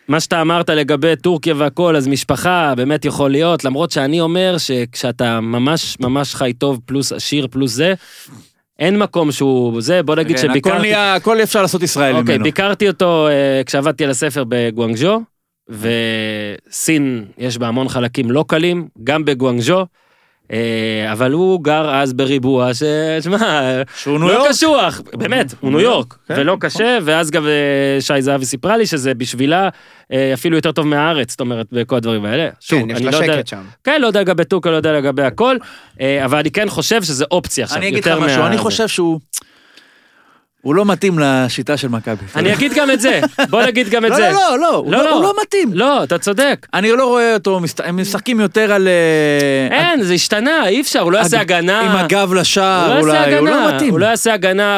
מה 0.07 0.19
שאתה 0.19 0.41
אמרת 0.41 0.69
לגבי 0.69 1.15
טורקיה 1.15 1.55
והכל, 1.57 1.95
אז 1.95 2.07
משפחה, 2.07 2.73
באמת 2.75 3.05
יכול 3.05 3.31
להיות, 3.31 3.63
למרות 3.63 3.91
שאני 3.91 4.21
אומר 4.21 4.57
שכשאתה 4.57 5.39
ממש 5.41 5.97
ממש 5.99 6.35
חי 6.35 6.53
טוב, 6.53 6.79
פלוס 6.85 7.11
עשיר, 7.11 7.47
פלוס 7.51 7.71
זה, 7.71 7.93
אין 8.79 8.99
מקום 8.99 9.31
שהוא 9.31 9.81
זה, 9.81 10.03
בוא 10.03 10.15
נגיד 10.15 10.37
כן, 10.37 10.43
הכל 10.43 10.53
שביקרתי... 10.53 10.81
נהיה, 10.81 11.15
הכל 11.15 11.43
אפשר 11.43 11.61
לעשות 11.61 11.83
ישראל 11.83 12.15
אוקיי, 12.15 12.33
ממנו. 12.35 12.43
ביקרתי 12.43 12.87
אותו 12.87 13.27
אה, 13.27 13.61
כשעבדתי 13.65 14.03
על 14.03 14.09
הספר 14.09 14.43
בגואנגז'ו, 14.47 15.21
וסין 15.69 17.25
יש 17.37 17.57
בה 17.57 17.67
המון 17.67 17.89
חלקים 17.89 18.31
לא 18.31 18.45
קלים, 18.47 18.87
גם 19.03 19.25
בגואנגז'ו, 19.25 19.79
אה, 19.79 19.83
אבל 21.11 21.31
הוא 21.31 21.63
גר 21.63 21.95
אז 21.95 22.13
בריבוע, 22.13 22.73
ש... 22.73 22.83
שמע, 23.21 23.37
שהוא 23.97 24.19
ניו 24.19 24.27
לא 24.27 24.33
יורק? 24.33 24.49
קשוח, 24.49 25.01
באמת, 25.13 25.53
הוא 25.59 25.71
ניו 25.71 25.79
יורק, 25.79 26.17
כן, 26.27 26.33
ולא 26.37 26.43
נכון. 26.43 26.59
קשה, 26.59 26.97
ואז 27.03 27.31
גם 27.31 27.45
אה, 27.47 27.51
שי 28.01 28.21
זהבי 28.21 28.45
סיפרה 28.45 28.77
לי 28.77 28.85
שזה 28.85 29.13
בשבילה 29.13 29.69
אה, 30.13 30.31
אפילו 30.33 30.55
יותר 30.55 30.71
טוב 30.71 30.87
מהארץ, 30.87 31.31
זאת 31.31 31.39
אומרת, 31.39 31.67
בכל 31.71 31.95
הדברים 31.95 32.25
האלה. 32.25 32.49
שוב, 32.59 32.79
כן, 32.81 32.89
יש 32.89 33.01
לה 33.01 33.11
לא 33.11 33.17
שקט 33.25 33.47
שם. 33.47 33.61
כן, 33.83 34.01
לא 34.01 34.07
יודע 34.07 34.21
לגבי 34.21 34.45
טורקיה, 34.45 34.71
לא 34.71 34.77
יודע 34.77 34.91
לגבי 34.93 35.23
הכל, 35.23 35.57
אה, 36.01 36.25
אבל 36.25 36.37
אני 36.37 36.51
כן 36.51 36.69
חושב 36.69 37.03
שזה 37.03 37.25
אופציה 37.31 37.63
עכשיו, 37.63 37.77
אני 37.77 37.87
אגיד 37.87 37.99
לך 37.99 38.07
יותר 38.07 38.19
משהו, 38.19 38.39
מה- 38.41 38.47
אני 38.47 38.57
חושב 38.57 38.87
שהוא... 38.87 39.19
הוא 40.61 40.75
לא 40.75 40.85
מתאים 40.85 41.19
לשיטה 41.19 41.77
של 41.77 41.87
מכבי. 41.87 42.25
אני 42.35 42.53
אגיד 42.53 42.73
גם 42.75 42.91
את 42.91 43.01
זה, 43.01 43.21
בוא 43.49 43.61
נגיד 43.63 43.89
גם 43.89 44.05
את 44.05 44.09
לא, 44.09 44.15
זה. 44.15 44.29
לא, 44.33 44.57
לא, 44.57 44.59
לא, 44.59 44.75
הוא 44.75 44.91
לא, 44.91 45.03
לא-. 45.03 45.13
הוא 45.15 45.23
לא 45.23 45.33
מתאים. 45.41 45.73
לא, 45.73 46.03
אתה 46.03 46.17
צודק. 46.17 46.67
אני 46.73 46.91
לא 46.91 47.05
רואה 47.05 47.33
אותו, 47.33 47.59
הם 47.83 47.97
משחקים 48.01 48.39
יותר 48.39 48.71
על... 48.73 48.87
אה, 48.87 49.77
אין, 49.77 50.03
זה 50.03 50.13
השתנה, 50.13 50.67
אי 50.67 50.81
אפשר, 50.81 50.99
הוא 50.99 51.11
לא 51.11 51.17
יעשה 51.17 51.41
הג- 51.41 51.51
הגנה. 51.51 51.81
עם 51.81 52.05
הגב 52.05 52.33
לשער, 52.33 52.99
אולי, 52.99 53.35
הוא 53.37 53.47
לא 53.47 53.75
מתאים. 53.75 53.91
הוא 53.91 53.99
לא 53.99 54.05
יעשה 54.05 54.33
הגנה, 54.33 54.77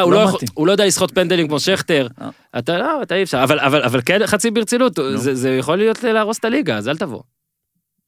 הוא 0.54 0.66
לא 0.66 0.72
יודע 0.72 0.86
לשחוט 0.86 1.14
פנדלים 1.14 1.48
כמו 1.48 1.60
שכטר. 1.60 2.06
אה. 2.22 2.28
אתה 2.58 2.78
לא, 2.78 3.02
אתה 3.02 3.14
אי 3.14 3.22
אפשר, 3.22 3.42
אבל- 3.44 4.00
כן, 4.06 4.26
חצי 4.26 4.50
ברצינות, 4.50 4.98
זה 5.14 5.50
יכול 5.50 5.78
להיות 5.78 6.02
להרוס 6.02 6.38
את 6.38 6.44
הליגה, 6.44 6.76
אז 6.76 6.88
אל 6.88 6.96
תבוא. 6.96 7.20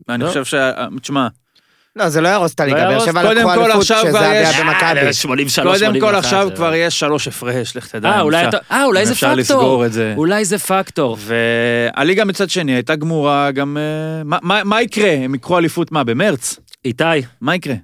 אני. 0.09 0.27
חושב 0.27 0.45
ש... 0.45 0.55
תשמע, 1.03 1.27
לא, 1.97 2.09
זה 2.09 2.21
לא 2.21 2.29
יהרוס 2.29 2.55
את 2.55 2.61
הליגה, 2.61 2.85
לא 2.85 2.97
באר. 2.97 3.07
שבע 3.07 3.23
לקחו 3.35 3.55
כל, 3.55 3.65
אליפות 3.65 3.83
שזה 3.85 4.21
היה 4.21 4.53
במכבי. 4.61 5.13
83, 5.13 5.79
קודם 5.79 5.93
כל 5.93 5.99
81, 6.01 6.25
עכשיו 6.25 6.49
כבר 6.57 6.75
יש 6.75 6.99
שלוש 7.01 7.29
הפרש, 7.29 7.77
לך 7.77 7.87
תדע. 7.89 8.09
אה, 8.09 8.21
אולי 8.21 8.45
אפשר- 8.49 8.59
אה, 8.71 9.05
זה 9.07 9.13
אפשר 9.13 9.27
פקטור. 9.27 9.41
לסגור 9.41 9.87
את 9.87 9.93
זה. 9.93 10.15
אולי 10.17 10.45
זה 10.45 10.59
פקטור. 10.59 11.17
והליגה 11.21 12.25
מצד 12.25 12.51
שני 12.51 12.73
הייתה 12.75 12.97
גמורה 12.97 13.51
גם... 13.51 13.77
אה, 13.77 14.23
מה- 14.65 14.83
יקרה? 14.83 15.11
הם 15.11 15.35
ייקחו 15.35 15.59
אליפות 15.59 15.93
מה, 15.93 16.05
במרץ? 16.05 16.57
איתי, 16.85 17.05
מה 17.41 17.55
יקרה? 17.55 17.75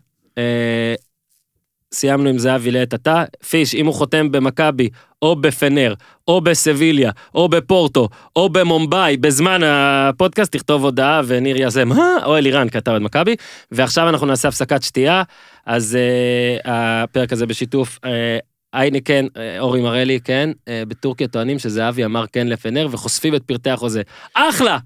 סיימנו 1.92 2.28
עם 2.28 2.38
זהבי 2.38 2.70
לעת 2.70 2.94
עתה. 2.94 3.24
פיש, 3.48 3.74
אם 3.74 3.86
הוא 3.86 3.94
חותם 3.94 4.32
במכבי, 4.32 4.88
או 5.22 5.36
בפנר, 5.36 5.94
או 6.28 6.40
בסביליה, 6.40 7.10
או 7.34 7.48
בפורטו, 7.48 8.08
או 8.36 8.48
במומבאי, 8.48 9.16
בזמן 9.16 9.60
הפודקאסט 9.64 10.52
תכתוב 10.52 10.84
הודעה 10.84 11.20
וניר 11.26 11.56
יעשה 11.56 11.84
מה? 11.84 12.16
או 12.26 12.36
אלירן 12.36 12.68
כתב 12.68 12.92
את 12.92 13.00
מכבי. 13.00 13.36
ועכשיו 13.72 14.08
אנחנו 14.08 14.26
נעשה 14.26 14.48
הפסקת 14.48 14.82
שתייה, 14.82 15.22
אז 15.66 15.98
אה, 16.00 17.02
הפרק 17.02 17.32
הזה 17.32 17.46
בשיתוף 17.46 17.98
אה, 18.04 18.38
אייניקן, 18.74 19.26
אה, 19.36 19.60
אורי 19.60 19.80
מרלי, 19.80 20.20
כן, 20.20 20.50
בטורקיה 20.88 21.28
טוענים 21.28 21.58
שזהבי 21.58 22.04
אמר 22.04 22.24
כן 22.32 22.46
לפנר 22.46 22.88
וחושפים 22.90 23.34
את 23.34 23.42
פרטי 23.42 23.70
החוזה. 23.70 24.02
אחלה! 24.34 24.78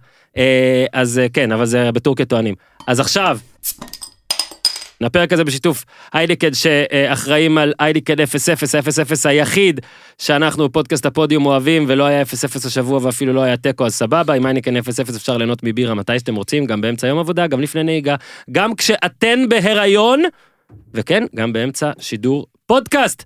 אז 0.93 1.21
כן, 1.33 1.53
אבל 1.53 1.65
זה 1.65 1.93
בטורקיה 1.93 2.27
טוענים. 2.27 2.55
אז 2.87 3.01
עכשיו, 3.01 3.39
הפרק 5.03 5.33
הזה 5.33 5.45
בשיתוף 5.45 5.85
אייניקן 6.15 6.55
שאחראים 6.55 7.59
על 7.59 7.73
אייניקן 7.81 8.15
0000 8.27 9.27
היחיד 9.27 9.81
שאנחנו 10.19 10.73
פודקאסט 10.73 11.07
הפודיום 11.07 11.47
אוהבים 11.47 11.85
ולא 11.89 12.05
היה 12.05 12.25
00 12.25 12.67
השבוע 12.67 13.01
ואפילו 13.03 13.33
לא 13.33 13.43
היה 13.43 13.57
תיקו 13.57 13.87
אז 13.87 13.95
סבבה 13.95 14.35
עם 14.35 14.47
אייניקן 14.47 14.83
00 14.83 15.17
אפשר 15.17 15.37
ליהנות 15.37 15.63
מבירה 15.63 15.95
מתי 15.95 16.19
שאתם 16.19 16.37
רוצים 16.37 16.67
גם 16.67 16.81
באמצע 16.81 17.07
יום 17.07 17.19
עבודה 17.19 17.47
גם 17.47 17.61
לפני 17.61 17.83
נהיגה 17.83 18.17
גם 18.51 18.75
כשאתן 18.75 19.49
בהיריון 19.49 20.23
וכן 20.95 21.25
גם 21.35 21.53
באמצע 21.53 21.91
שידור 21.99 22.47
פודקאסט. 22.67 23.25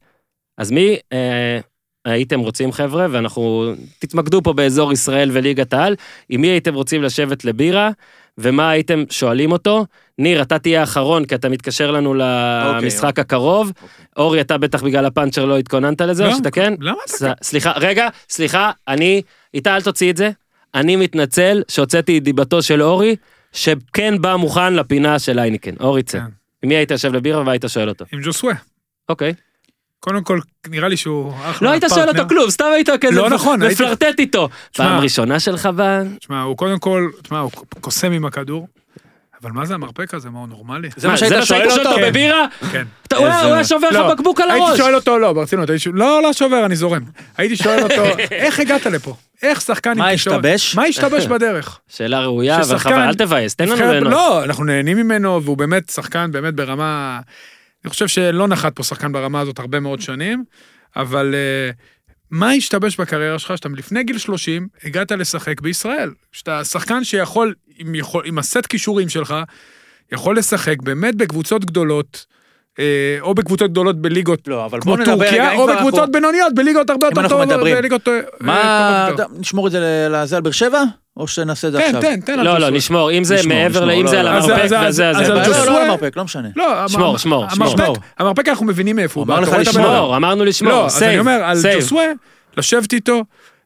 אז 0.58 0.70
מי 0.70 0.96
אה, 1.12 1.60
הייתם 2.04 2.40
רוצים 2.40 2.72
חבר'ה 2.72 3.06
ואנחנו 3.10 3.72
תתמקדו 3.98 4.42
פה 4.42 4.52
באזור 4.52 4.92
ישראל 4.92 5.30
וליגת 5.32 5.72
העל 5.72 5.96
עם 6.28 6.40
מי 6.40 6.46
הייתם 6.46 6.74
רוצים 6.74 7.02
לשבת 7.02 7.44
לבירה 7.44 7.90
ומה 8.38 8.70
הייתם 8.70 9.04
שואלים 9.10 9.52
אותו. 9.52 9.86
ניר 10.18 10.42
אתה 10.42 10.58
תהיה 10.58 10.80
האחרון 10.80 11.24
כי 11.24 11.34
אתה 11.34 11.48
מתקשר 11.48 11.90
לנו 11.90 12.14
למשחק 12.14 13.18
הקרוב. 13.18 13.72
אורי 14.16 14.40
אתה 14.40 14.58
בטח 14.58 14.82
בגלל 14.82 15.06
הפאנצ'ר 15.06 15.44
לא 15.44 15.58
התכוננת 15.58 16.00
לזה 16.00 16.24
או 16.24 16.30
לא, 16.30 16.36
שאתה 16.36 16.50
כן? 16.50 16.74
למה 16.80 16.96
אתה 17.04 17.12
ס- 17.12 17.22
סליחה 17.42 17.72
רגע 17.76 18.08
סליחה 18.28 18.70
אני 18.88 19.22
איתה 19.54 19.76
אל 19.76 19.82
תוציא 19.82 20.10
את 20.10 20.16
זה. 20.16 20.30
אני 20.74 20.96
מתנצל 20.96 21.62
שהוצאתי 21.68 22.18
את 22.18 22.22
דיבתו 22.22 22.62
של 22.62 22.82
אורי 22.82 23.16
שכן 23.52 24.14
בא 24.20 24.36
מוכן 24.36 24.74
לפינה 24.74 25.18
של 25.18 25.38
אייניקן 25.38 25.74
אורי 25.80 26.02
צא. 26.02 26.18
כן. 26.18 26.24
עם 26.62 26.68
מי 26.68 26.74
היית 26.76 26.90
יושב 26.90 27.14
לבירה 27.14 27.42
והיית 27.46 27.64
שואל 27.68 27.88
אותו? 27.88 28.04
עם 28.12 28.20
ג'וסווה. 28.22 28.54
אוקיי. 29.08 29.34
קודם 30.00 30.22
כל, 30.24 30.38
נראה 30.68 30.88
לי 30.88 30.96
שהוא 30.96 31.32
אחלה 31.44 31.68
לא 31.68 31.72
היית 31.72 31.84
שואל. 31.88 32.08
אותו 32.08 32.28
כלום, 32.28 32.50
סתם 32.50 32.64
היית 32.74 32.88
כזה 33.00 33.10
לא 33.14 33.30
נכון, 33.30 33.62
הייתי- 33.62 33.74
מפלרטט 33.82 34.18
איתו. 34.18 34.48
תשמע- 34.72 34.84
פעם 34.86 35.00
ראשונה 35.02 35.40
שלך 35.40 35.68
ב... 35.76 36.02
תשמע, 36.20 36.42
הוא 36.42 36.56
קודם 36.56 36.78
כל, 36.78 37.08
תשמע, 37.22 37.38
הוא 37.38 37.50
קוסם 37.80 38.12
עם 38.12 38.24
הכדור, 38.24 38.68
אבל 39.42 39.50
מה 39.50 39.66
זה 39.66 39.74
המרפק 39.74 40.14
הזה? 40.14 40.30
מה 40.30 40.38
הוא 40.38 40.48
נורמלי? 40.48 40.88
זה 40.96 41.08
מה, 41.08 41.12
מה 41.12 41.18
שהיית 41.18 41.44
שואל 41.44 41.70
אותו? 41.70 41.90
כן. 41.96 42.02
בבירה? 42.08 42.46
כן. 42.72 42.84
אתה- 43.06 43.16
הוא 43.16 43.26
היה- 43.26 43.36
איזה- 43.36 43.46
הוא 43.46 43.54
היה 43.54 43.64
שובר 43.64 43.90
לא, 43.90 44.06
לך 44.06 44.12
בקבוק 44.12 44.40
על 44.40 44.50
הייתי 44.50 44.66
הראש. 44.66 44.78
שואל 44.78 44.94
אותו, 44.94 45.18
לא, 45.18 45.32
ברצינות, 45.32 45.70
הייתי 45.70 45.84
שואל, 45.84 45.94
לא, 45.96 46.22
לא 46.22 46.32
שובר, 46.32 46.66
אני 46.66 46.76
זורם. 46.76 47.02
הייתי 47.38 47.56
שואל 47.56 47.82
אותו, 47.82 48.02
איך 48.30 48.60
הגעת 48.60 48.86
לפה? 48.86 49.14
איך 49.42 49.60
שחקן 49.60 49.90
עם 49.90 49.98
מה 49.98 50.12
תקשורת- 50.12 50.36
השתבש? 50.44 50.74
מה 50.76 50.82
השתבש 50.84 51.26
בדרך? 51.32 51.78
שאלה 51.88 52.20
ראויה, 52.20 52.60
אבל 52.60 52.78
חבל, 52.78 52.92
אל 53.00 53.14
תבאס, 53.14 53.54
תן 53.56 53.68
לנו 53.68 53.90
ליהנות. 53.90 54.12
לא, 54.12 54.44
אנחנו 54.44 54.64
נהנים 54.64 54.96
ממנו, 54.96 55.42
והוא 55.44 55.56
באמת 55.56 55.88
שחקן 55.90 56.30
באמת 56.32 56.54
ברמה... 56.54 57.20
אני 57.84 57.90
חושב 57.90 58.08
שלא 58.08 58.48
נחת 58.48 58.76
פה 58.76 58.82
שחקן 58.82 59.12
ברמה 59.12 59.40
הזאת 59.40 59.58
הרבה 59.58 59.80
מאוד 59.80 60.00
שנים, 60.00 60.44
אבל 60.96 61.34
אה, 61.34 61.70
מה 62.30 62.50
השתבש 62.50 63.00
בקריירה 63.00 63.38
שלך 63.38 63.56
שאתה 63.56 63.68
לפני 63.68 64.04
גיל 64.04 64.18
30 64.18 64.68
הגעת 64.84 65.12
לשחק 65.12 65.60
בישראל? 65.60 66.10
שאתה 66.32 66.64
שחקן 66.64 67.04
שיכול, 67.04 67.54
עם, 67.78 67.94
יכול, 67.94 68.22
עם 68.26 68.38
הסט 68.38 68.66
כישורים 68.66 69.08
שלך, 69.08 69.34
יכול 70.12 70.38
לשחק 70.38 70.76
באמת 70.82 71.14
בקבוצות 71.14 71.64
גדולות, 71.64 72.26
אה, 72.78 73.16
או 73.20 73.34
בקבוצות 73.34 73.70
גדולות 73.70 74.02
בליגות 74.02 74.48
לא, 74.48 74.64
אבל 74.64 74.80
כמו 74.80 74.96
טורקיה, 75.04 75.52
אם 75.52 75.58
או 75.58 75.66
בקבוצות 75.66 75.98
אנחנו- 75.98 76.12
בינוניות, 76.12 76.54
בליגות 76.54 76.90
הרבה 76.90 77.06
אם 77.06 77.10
יותר 77.10 77.20
אנחנו 77.20 77.36
טובות, 77.36 77.48
מדברים, 77.54 77.76
בליגות 77.76 78.08
אה, 78.08 78.20
מה. 78.40 79.08
נשמור 79.38 79.66
את 79.66 79.72
זה 79.72 80.08
לזה 80.10 80.36
על 80.36 80.42
באר 80.42 80.52
שבע? 80.52 80.82
או 81.20 81.28
שנעשה 81.28 81.68
את 81.68 81.72
זה 81.72 81.78
תן, 81.78 81.84
עכשיו? 81.84 82.00
תן, 82.00 82.20
תן. 82.20 82.38
על 82.38 82.44
לא, 82.46 82.58
לא. 82.58 82.70
נשמור, 82.70 83.10
אם 83.12 83.24
זה 83.24 83.36
מעבר, 83.46 83.68
נשמור, 83.80 83.92
אם 84.00 84.04
לא, 84.04 84.10
זה 84.10 84.20
על 84.20 84.24
לא. 84.26 84.30
אז- 84.30 84.44
המרפק 84.48 84.64
וזה, 84.64 84.78
אז- 84.80 84.96
זה. 84.96 85.08
על 85.08 85.28
לא, 85.28 85.34
לא, 85.34 85.42
ג'וסווה- 85.46 85.64
לא 85.66 85.96
לא 86.16 86.24
משנה. 86.24 86.48
לא, 86.56 86.88
שמור, 86.88 87.10
המ- 87.12 87.18
שמור, 87.18 87.44
המרפק- 87.50 87.76
שמור. 87.84 87.96
המרפק 88.18 88.48
אנחנו 88.48 88.66
מבינים 88.66 88.96
מאיפה 88.96 89.20
הוא 89.20 89.26
בא. 89.26 89.34
אמר 89.34 89.42
לך 89.42 89.48
לשמור. 89.58 89.86
שמור, 89.86 90.16
אמרנו 90.16 90.44
לשמור, 90.44 90.72
לא, 90.72 90.86
אז 90.86 91.02
אני 91.02 91.18
אומר, 91.18 91.40
על. 91.44 91.58
ג'וסווה, 91.74 92.04
לשבת 92.56 92.92
איתו, 92.92 93.22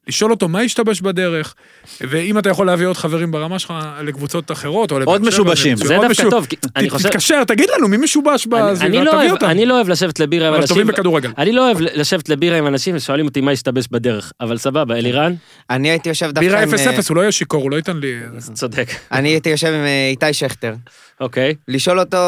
לשאול 0.08 0.30
אותו 0.30 0.48
מה 0.48 0.60
השתבש 0.60 1.00
בדרך, 1.00 1.54
ואם 2.00 2.38
אתה 2.38 2.48
יכול 2.50 2.66
להביא 2.66 2.86
עוד 2.86 2.96
חברים 2.96 3.30
ברמה 3.30 3.58
שלך 3.58 3.74
לקבוצות 4.02 4.52
אחרות, 4.52 4.92
או 4.92 4.98
לבאר 4.98 5.12
עוד 5.14 5.20
שבע, 5.20 5.28
משובשים. 5.28 5.72
מצוין. 5.72 5.88
זה 5.88 5.96
עוד 5.96 6.06
דווקא 6.06 6.22
משו- 6.22 6.30
טוב, 6.30 6.46
כי 6.46 6.56
אני 6.76 6.88
ת- 6.88 6.90
חושב... 6.90 7.08
תתקשר, 7.08 7.44
תגיד 7.44 7.68
לנו 7.76 7.88
מי 7.88 7.96
משובש 7.96 8.46
אני 8.80 8.96
לא 8.98 9.10
תביא 9.10 9.20
אוהב- 9.20 9.30
אותם. 9.32 9.46
אני 9.46 9.66
לא 9.66 9.74
אוהב 9.74 9.88
לשבת 9.88 10.20
לבירה 10.20 10.46
עם 10.48 10.52
אבל 10.52 10.60
אנשים... 10.62 10.74
טובים 10.76 10.86
בכדורגל. 10.86 11.30
אני 11.38 11.52
לא 11.52 11.66
אוהב 11.66 11.80
לשבת 11.80 12.28
לבירה 12.28 12.58
עם 12.58 12.66
אנשים 12.66 12.96
ושואלים 12.96 13.26
אותי 13.26 13.40
מה 13.40 13.50
השתבש 13.50 13.84
בדרך, 13.90 14.32
אבל 14.40 14.58
סבבה, 14.58 14.94
אלירן? 14.96 15.34
אני 15.70 15.90
הייתי 15.90 16.08
יושב 16.08 16.26
דווקא 16.26 16.40
בירה 16.40 16.62
עם... 16.62 16.68
0-0, 16.74 16.76
הוא 17.08 17.16
לא 17.16 17.20
יהיה 17.20 17.32
שיכור, 17.32 17.62
הוא 17.62 17.70
לא 17.70 17.76
ייתן 17.76 17.96
לי... 17.96 18.20
צודק. 18.52 18.86
אני 19.12 19.28
הייתי 19.28 19.48
יושב 19.50 19.68
עם 19.68 19.84
אה, 19.84 20.08
איתי 20.10 20.32
שכטר. 20.32 20.74
אוקיי. 21.20 21.54
לשאול 21.68 22.00
אותו, 22.00 22.18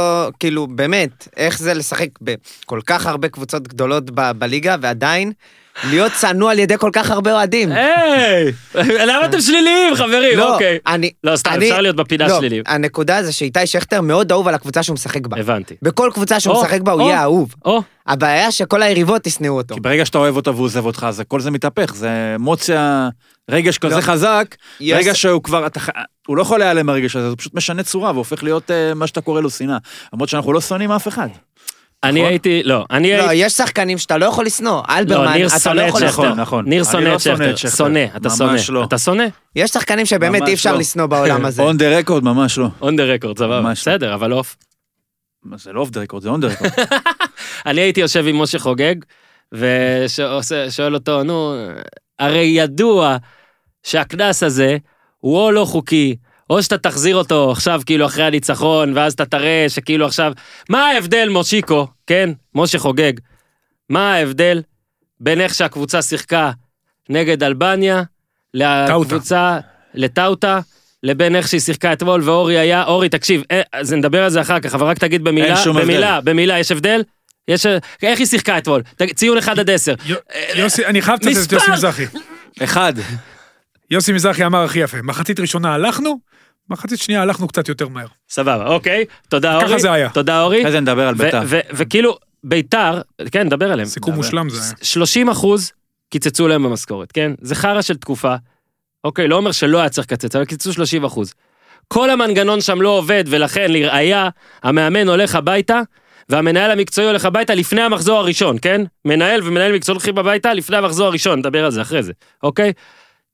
כאילו, 0.41 0.67
באמת, 0.67 1.29
איך 1.37 1.59
זה 1.59 1.75
לשחק 1.75 2.09
בכל 2.21 2.81
כך 2.87 3.07
הרבה 3.07 3.29
קבוצות 3.29 3.69
גדולות 3.69 4.11
ב- 4.15 4.31
בליגה, 4.39 4.77
ועדיין 4.81 5.33
להיות 5.85 6.13
צנוע 6.13 6.53
על 6.53 6.59
ידי 6.59 6.79
כל 6.79 6.91
כך 6.93 7.11
הרבה 7.11 7.33
אוהדים. 7.33 7.73
היי! 7.73 8.53
למה 8.75 9.25
אתם 9.25 9.41
שליליים, 9.41 9.95
חברים? 9.95 10.39
לא, 10.39 10.53
אוקיי. 10.55 10.79
אני... 10.87 11.11
לא, 11.25 11.37
סתם, 11.37 11.51
אני- 11.55 11.69
אפשר 11.71 11.81
להיות 11.81 11.97
בפינה 11.97 12.29
לא, 12.29 12.39
שליליים. 12.39 12.63
הנקודה 12.67 13.23
זה 13.23 13.33
שאיתי 13.33 13.67
שכטר 13.67 14.01
מאוד 14.01 14.33
אהוב 14.33 14.49
על 14.49 14.55
הקבוצה 14.55 14.83
שהוא 14.83 14.95
משחק 14.95 15.27
בה. 15.27 15.41
הבנתי. 15.41 15.75
בכל 15.83 16.11
קבוצה 16.15 16.41
שהוא 16.41 16.63
משחק 16.63 16.81
בה 16.81 16.93
הוא. 16.93 17.03
יהיה 17.03 17.23
אהוב. 17.23 17.55
הבעיה 18.07 18.51
שכל 18.51 18.83
היריבות 18.83 19.27
ישנאו 19.27 19.57
אותו. 19.57 19.75
כי 19.75 19.81
ברגע 19.81 20.07
שאתה 20.07 20.19
אוהב 20.19 20.37
אותו 20.37 20.55
והוא 20.55 20.65
עוזב 20.65 20.87
אותך, 20.87 21.07
אז 21.09 21.23
כל 21.29 21.41
זה 21.41 21.51
מתהפך, 21.51 21.95
זה 21.95 22.09
אמוציה, 22.37 23.09
רגש 23.51 23.79
כזה 23.79 23.97
לא. 23.97 24.01
חזק, 24.01 24.55
רגע 24.81 25.15
שהוא 25.15 25.43
כבר, 25.43 25.67
הוא 26.27 26.37
לא 26.37 26.43
יכול 26.43 26.59
להיעלם 26.59 26.87
מהרגש 26.87 27.17
הזה, 27.17 27.29
הוא 27.29 27.37
פשוט 27.39 27.55
משנה 27.55 27.83
צורה 27.83 28.13
והופך 28.13 28.43
להיות 28.43 28.71
אה, 28.71 28.95
מה 28.95 29.07
שאתה 29.07 29.21
קורא 29.21 29.41
לו 29.41 29.51
שנאה. 29.51 29.77
למרות 30.13 30.29
שאנחנו 30.29 30.53
לא 30.53 30.61
שונאים 30.61 30.93
אף 30.93 31.09
אחד. 31.09 31.29
אני 32.05 32.21
נכון? 32.21 32.31
הייתי, 32.31 32.63
לא, 32.63 32.85
אני 32.91 33.13
לא, 33.17 33.29
הייתי... 33.29 33.35
יש 33.35 33.53
שחקנים 33.53 33.99
שאתה 33.99 34.19
לא 34.19 34.27
יכול 34.27 34.47
לשנוא. 34.47 34.83
לא, 34.89 34.99
אלברמן, 34.99 35.33
ניר 35.33 35.47
אתה 35.47 35.55
לא 35.55 35.61
שונא 35.61 35.81
את 35.83 35.89
יכול 35.89 36.01
שכטר. 36.01 36.11
לשנוא. 36.13 36.27
נכון, 36.27 36.41
נכון. 36.41 36.65
ניר 36.69 36.83
אני 36.83 36.93
שונא 36.93 37.09
לא 37.09 37.15
את 37.15 37.21
שונא 37.21 37.35
את 37.51 37.59
שכטר. 37.59 37.69
שכטר. 37.69 37.77
שונא, 37.77 38.05
אתה 38.17 38.29
ממש 38.45 38.61
שונא. 38.67 38.79
לא. 38.79 38.85
אתה 38.85 38.99
שונא? 38.99 39.25
יש 39.57 39.71
שחקנים 39.71 40.07
שבאמת 40.07 40.41
ממש 40.41 40.49
אי 40.49 40.55
אפשר 40.55 40.73
לא. 40.73 40.79
לשנוא 40.79 41.07
בעולם 41.07 41.45
הזה. 41.45 41.63
on 41.63 41.77
the 41.77 41.99
record 41.99 42.25
ממש 42.25 42.59
לא. 42.59 42.67
on 42.81 42.97
the 42.97 43.05
record, 43.05 43.39
סבבה. 43.39 43.61
ממש 43.61 43.89
לא. 43.89 43.95
בסדר, 43.95 44.15
אבל 44.15 44.33
off. 44.33 44.57
מה, 45.45 45.57
זה 45.57 45.73
לא 45.73 45.81
off 45.81 45.91
the 45.91 46.01
record, 46.01 46.23
זה 46.23 46.29
on 46.29 46.41
the 46.41 46.49
record. 46.49 46.71
אני 47.67 47.81
הייתי 47.81 48.01
יושב 48.01 48.25
עם 48.27 48.43
משה 48.43 48.59
חוגג, 48.59 48.95
ושואל 49.53 50.95
אותו, 50.95 51.23
נו, 51.23 51.55
הרי 52.19 52.45
ידוע 52.45 53.17
שהקנס 53.83 54.43
הזה 54.43 54.77
הוא 55.19 55.39
או 55.39 55.51
לא 55.51 55.65
חוקי, 55.65 56.17
או 56.51 56.63
שאתה 56.63 56.79
תחזיר 56.79 57.17
אותו 57.17 57.51
עכשיו 57.53 57.81
כאילו 57.87 58.07
אחרי 58.07 58.25
הניצחון, 58.25 58.93
ואז 58.97 59.13
אתה 59.13 59.25
תראה 59.25 59.67
שכאילו 59.69 60.07
עכשיו... 60.07 60.33
מה 60.69 60.87
ההבדל, 60.89 61.29
מושיקו, 61.29 61.87
כן? 62.07 62.31
משה 62.55 62.79
חוגג. 62.79 63.13
מה 63.91 64.15
ההבדל 64.15 64.63
בין 65.21 65.41
איך 65.41 65.55
שהקבוצה 65.55 66.03
שיחקה 66.03 66.51
נגד 67.09 67.43
אלבניה, 67.43 68.03
לקבוצה, 68.55 69.59
לטאוטה, 69.95 70.61
לבין 71.03 71.37
איך 71.37 71.49
שהיא 71.49 71.61
שיחקה 71.61 71.93
אתמול, 71.93 72.23
ואורי 72.25 72.59
היה, 72.59 72.85
אורי, 72.85 73.09
תקשיב, 73.09 73.43
אה, 73.51 73.61
אז 73.73 73.93
נדבר 73.93 74.25
על 74.25 74.31
זה 74.31 74.41
אחר 74.41 74.61
כך, 74.61 74.75
אבל 74.75 74.87
רק 74.87 74.99
תגיד 74.99 75.25
במילה, 75.25 75.47
אין 75.47 75.57
שום 75.57 75.77
הבדל. 75.77 75.87
במילה, 75.89 76.21
במילה, 76.21 76.59
יש 76.59 76.73
הבדל? 76.73 77.03
יש... 77.49 77.67
איך 78.03 78.19
היא 78.19 78.27
שיחקה 78.27 78.59
אתמול? 78.59 78.83
ציון 79.15 79.39
1 79.39 79.59
עד 79.59 79.71
10. 79.71 79.95
יו- 80.07 80.17
יוסי, 80.55 80.87
אני 80.87 81.03
חייב 81.03 81.19
לצטט 81.23 81.33
את 81.33 81.37
מספר! 81.39 81.55
יוסי 81.57 81.71
מזרחי. 81.71 82.05
אחד. 82.63 82.93
יוסי 83.91 84.13
מזרחי 84.13 84.47
אמר 84.47 84.65
הכי 84.65 84.79
יפה, 84.79 84.97
מחצית 85.03 85.41
ראשונה 85.41 85.75
הלכנו, 85.75 86.19
מחצית 86.71 87.01
שנייה 87.01 87.23
הלכנו 87.23 87.49
קצת 87.49 87.69
יותר 87.69 87.89
מהר. 87.89 88.07
סבבה, 88.29 88.67
אוקיי. 88.67 89.05
תודה 89.29 89.59
ככה 89.61 89.67
אורי. 89.67 89.81
זה 89.81 89.93
היה. 89.93 90.09
תודה 90.09 90.43
אורי. 90.43 90.61
אחרי 90.61 90.73
זה 90.73 90.81
נדבר 90.81 91.09
על 91.09 91.15
ו- 91.15 91.19
בית"ר. 91.19 91.43
ו- 91.47 91.61
וכאילו, 91.75 92.17
ביתר, 92.45 93.01
כן, 93.33 93.47
נדבר 93.47 93.73
עליהם. 93.73 93.89
סיכום. 93.89 94.15
מושלם 94.15 94.51
זה 94.51 94.63
היה. 94.63 94.73
30 94.83 95.29
אחוז 95.29 95.73
קיצצו 96.11 96.49
להם 96.49 96.63
במשכורת, 96.63 97.13
כן? 97.13 97.33
זה 97.41 97.55
חרא 97.55 97.83
של 97.83 97.97
תקופה. 97.97 98.35
אוקיי, 99.05 99.29
לא 99.29 99.37
אומר 99.37 99.53
שלא 99.53 99.79
היה 99.79 99.89
צריך 99.89 100.07
לקצץ, 100.13 100.37
אבל 100.37 100.45
קיצצו 100.45 100.73
30 100.73 101.05
אחוז. 101.05 101.35
כל 101.89 102.11
המנגנון 102.11 102.61
שם 102.61 102.83
לא 102.83 102.89
עובד, 102.89 103.25
ולכן 103.27 103.73
לראיה, 103.73 104.29
המאמן 104.63 105.09
הולך 105.09 105.35
הביתה, 105.35 105.81
והמנהל 106.29 106.71
המקצועי 106.71 107.07
הולך 107.07 107.25
הביתה 107.25 107.55
לפני 107.55 107.83
המחזור 107.83 108.19
הראשון, 108.19 108.57
כן? 108.63 108.81
מנהל 109.05 109.41
ומנהל 109.45 109.73
מקצועי 109.73 109.95
הולכים 109.97 110.19
הביתה 110.19 110.55
לפני 110.55 110.77
המחזור 110.77 111.07
הראשון, 111.07 111.39
נדבר 111.39 111.65
על 111.65 111.71
זה 111.71 111.83
אחרי 111.83 112.03
זה, 112.03 112.13
אוקיי? 112.43 112.73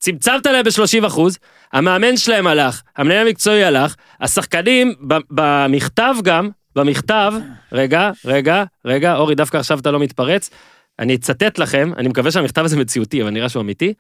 צמצמת 0.03 0.47
להם 0.47 0.65
ב-30 0.65 1.07
אחוז, 1.07 1.39
המאמן 1.73 2.17
שלהם 2.17 2.47
הלך, 2.47 2.83
המנהל 2.97 3.27
המקצועי 3.27 3.65
הלך, 3.65 3.95
השחקנים 4.21 4.95
במכתב 5.31 6.15
גם, 6.23 6.51
במכתב, 6.77 7.33
רגע, 7.73 8.11
רגע, 8.25 8.65
רגע, 8.85 9.17
אורי, 9.17 9.35
דווקא 9.35 9.57
עכשיו 9.57 9.79
אתה 9.79 9.91
לא 9.91 9.99
מתפרץ, 9.99 10.51
אני 10.99 11.15
אצטט 11.15 11.59
לכם, 11.59 11.91
אני 11.97 12.09
מקווה 12.09 12.31
שהמכתב 12.31 12.65
הזה 12.65 12.77
מציאותי, 12.77 13.23
אבל 13.23 13.31
נראה 13.31 13.49
שהוא 13.49 13.63
אמיתי. 13.63 13.95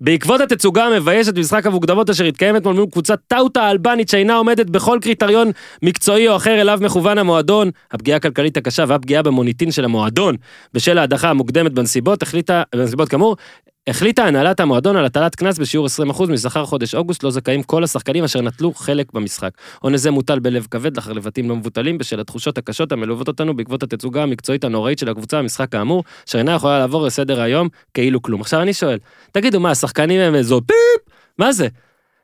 בעקבות 0.00 0.40
התצוגה 0.40 0.84
המביישת 0.84 1.34
במשחק 1.34 1.66
המוקדמות 1.66 2.10
אשר 2.10 2.24
התקיים 2.24 2.56
אתמול 2.56 2.74
מול 2.74 2.86
קבוצת 2.92 3.18
טאוטה 3.26 3.62
האלבנית 3.62 4.08
שאינה 4.08 4.36
עומדת 4.36 4.70
בכל 4.70 4.98
קריטריון 5.02 5.50
מקצועי 5.82 6.28
או 6.28 6.36
אחר 6.36 6.60
אליו 6.60 6.78
מכוון 6.82 7.18
המועדון, 7.18 7.70
הפגיעה 7.92 8.16
הכלכלית 8.16 8.56
הקשה 8.56 8.84
והפגיעה 8.88 9.22
במוניטין 9.22 9.70
של 9.72 9.84
המועדון 9.84 10.36
בשל 10.74 10.98
ההדחה 10.98 11.30
המוקדמת 11.30 11.72
בנסיבות, 11.72 12.22
החליטה, 12.22 12.62
בנסיבות 12.74 13.08
כאמור, 13.08 13.36
החליטה 13.86 14.24
הנהלת 14.24 14.60
המועדון 14.60 14.96
על 14.96 15.04
הטלת 15.04 15.34
קנס 15.34 15.58
בשיעור 15.58 15.86
20% 16.10 16.26
משכר 16.30 16.64
חודש 16.64 16.94
אוגוסט, 16.94 17.22
לא 17.22 17.30
זכאים 17.30 17.62
כל 17.62 17.84
השחקנים 17.84 18.24
אשר 18.24 18.40
נטלו 18.40 18.74
חלק 18.74 19.12
במשחק. 19.12 19.50
עונש 19.80 20.00
זה 20.00 20.10
מוטל 20.10 20.38
בלב 20.38 20.66
כבד 20.70 20.96
לאחר 20.96 21.12
לבטים 21.12 21.48
לא 21.48 21.56
מבוטלים 21.56 21.98
בשל 21.98 22.20
התחושות 22.20 22.58
הקשות 22.58 22.92
המלוות 22.92 23.28
אותנו 23.28 23.56
בעקבות 23.56 23.82
התצוגה 23.82 24.22
המקצועית 24.22 24.64
הנוראית 24.64 24.98
של 24.98 25.08
הקבוצה 25.08 25.38
במשחק 25.38 25.72
כאמור, 25.72 26.04
אשר 26.28 26.38
אינה 26.38 26.54
יכולה 26.54 26.78
לעבור 26.78 27.06
לסדר 27.06 27.40
היום 27.40 27.68
כאילו 27.94 28.22
כלום. 28.22 28.40
עכשיו 28.40 28.62
אני 28.62 28.72
שואל, 28.72 28.98
תגידו 29.32 29.60
מה, 29.60 29.70
השחקנים 29.70 30.20
הם 30.20 30.34
איזו 30.34 30.60
פיפ? 30.66 31.14
מה 31.38 31.52
זה? 31.52 31.68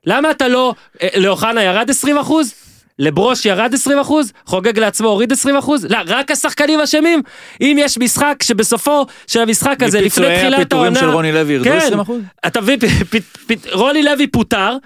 למה 0.07 0.31
אתה 0.31 0.49
לא, 0.49 0.75
אה, 1.03 1.09
לאוחנה 1.17 1.63
ירד 1.63 1.91
20%? 1.91 2.66
לברוש 2.99 3.47
ירד 3.47 3.75
20 3.75 3.99
אחוז, 3.99 4.33
חוגג 4.47 4.79
לעצמו 4.79 5.09
הוריד 5.09 5.33
20 5.33 5.57
אחוז, 5.57 5.85
לא, 5.85 5.99
רק 6.07 6.31
השחקנים 6.31 6.81
אשמים? 6.81 7.23
אם 7.61 7.77
יש 7.81 7.99
משחק 7.99 8.43
שבסופו 8.43 9.07
של 9.27 9.41
המשחק 9.41 9.83
הזה, 9.83 10.01
לפני 10.01 10.07
מפיצויי 10.07 10.39
תחילת 10.39 10.59
הפיטורים 10.59 10.85
העונה... 10.85 11.01
של 11.01 11.11
רוני 11.11 11.33
לוי 11.33 11.53
ירדו 11.53 11.71
כן. 11.71 11.77
20 11.77 12.01
אחוז? 12.01 12.21
אתה 12.47 12.61
מבין, 12.61 12.79
רוני 13.73 14.03
לוי 14.03 14.27
פוטר, 14.27 14.77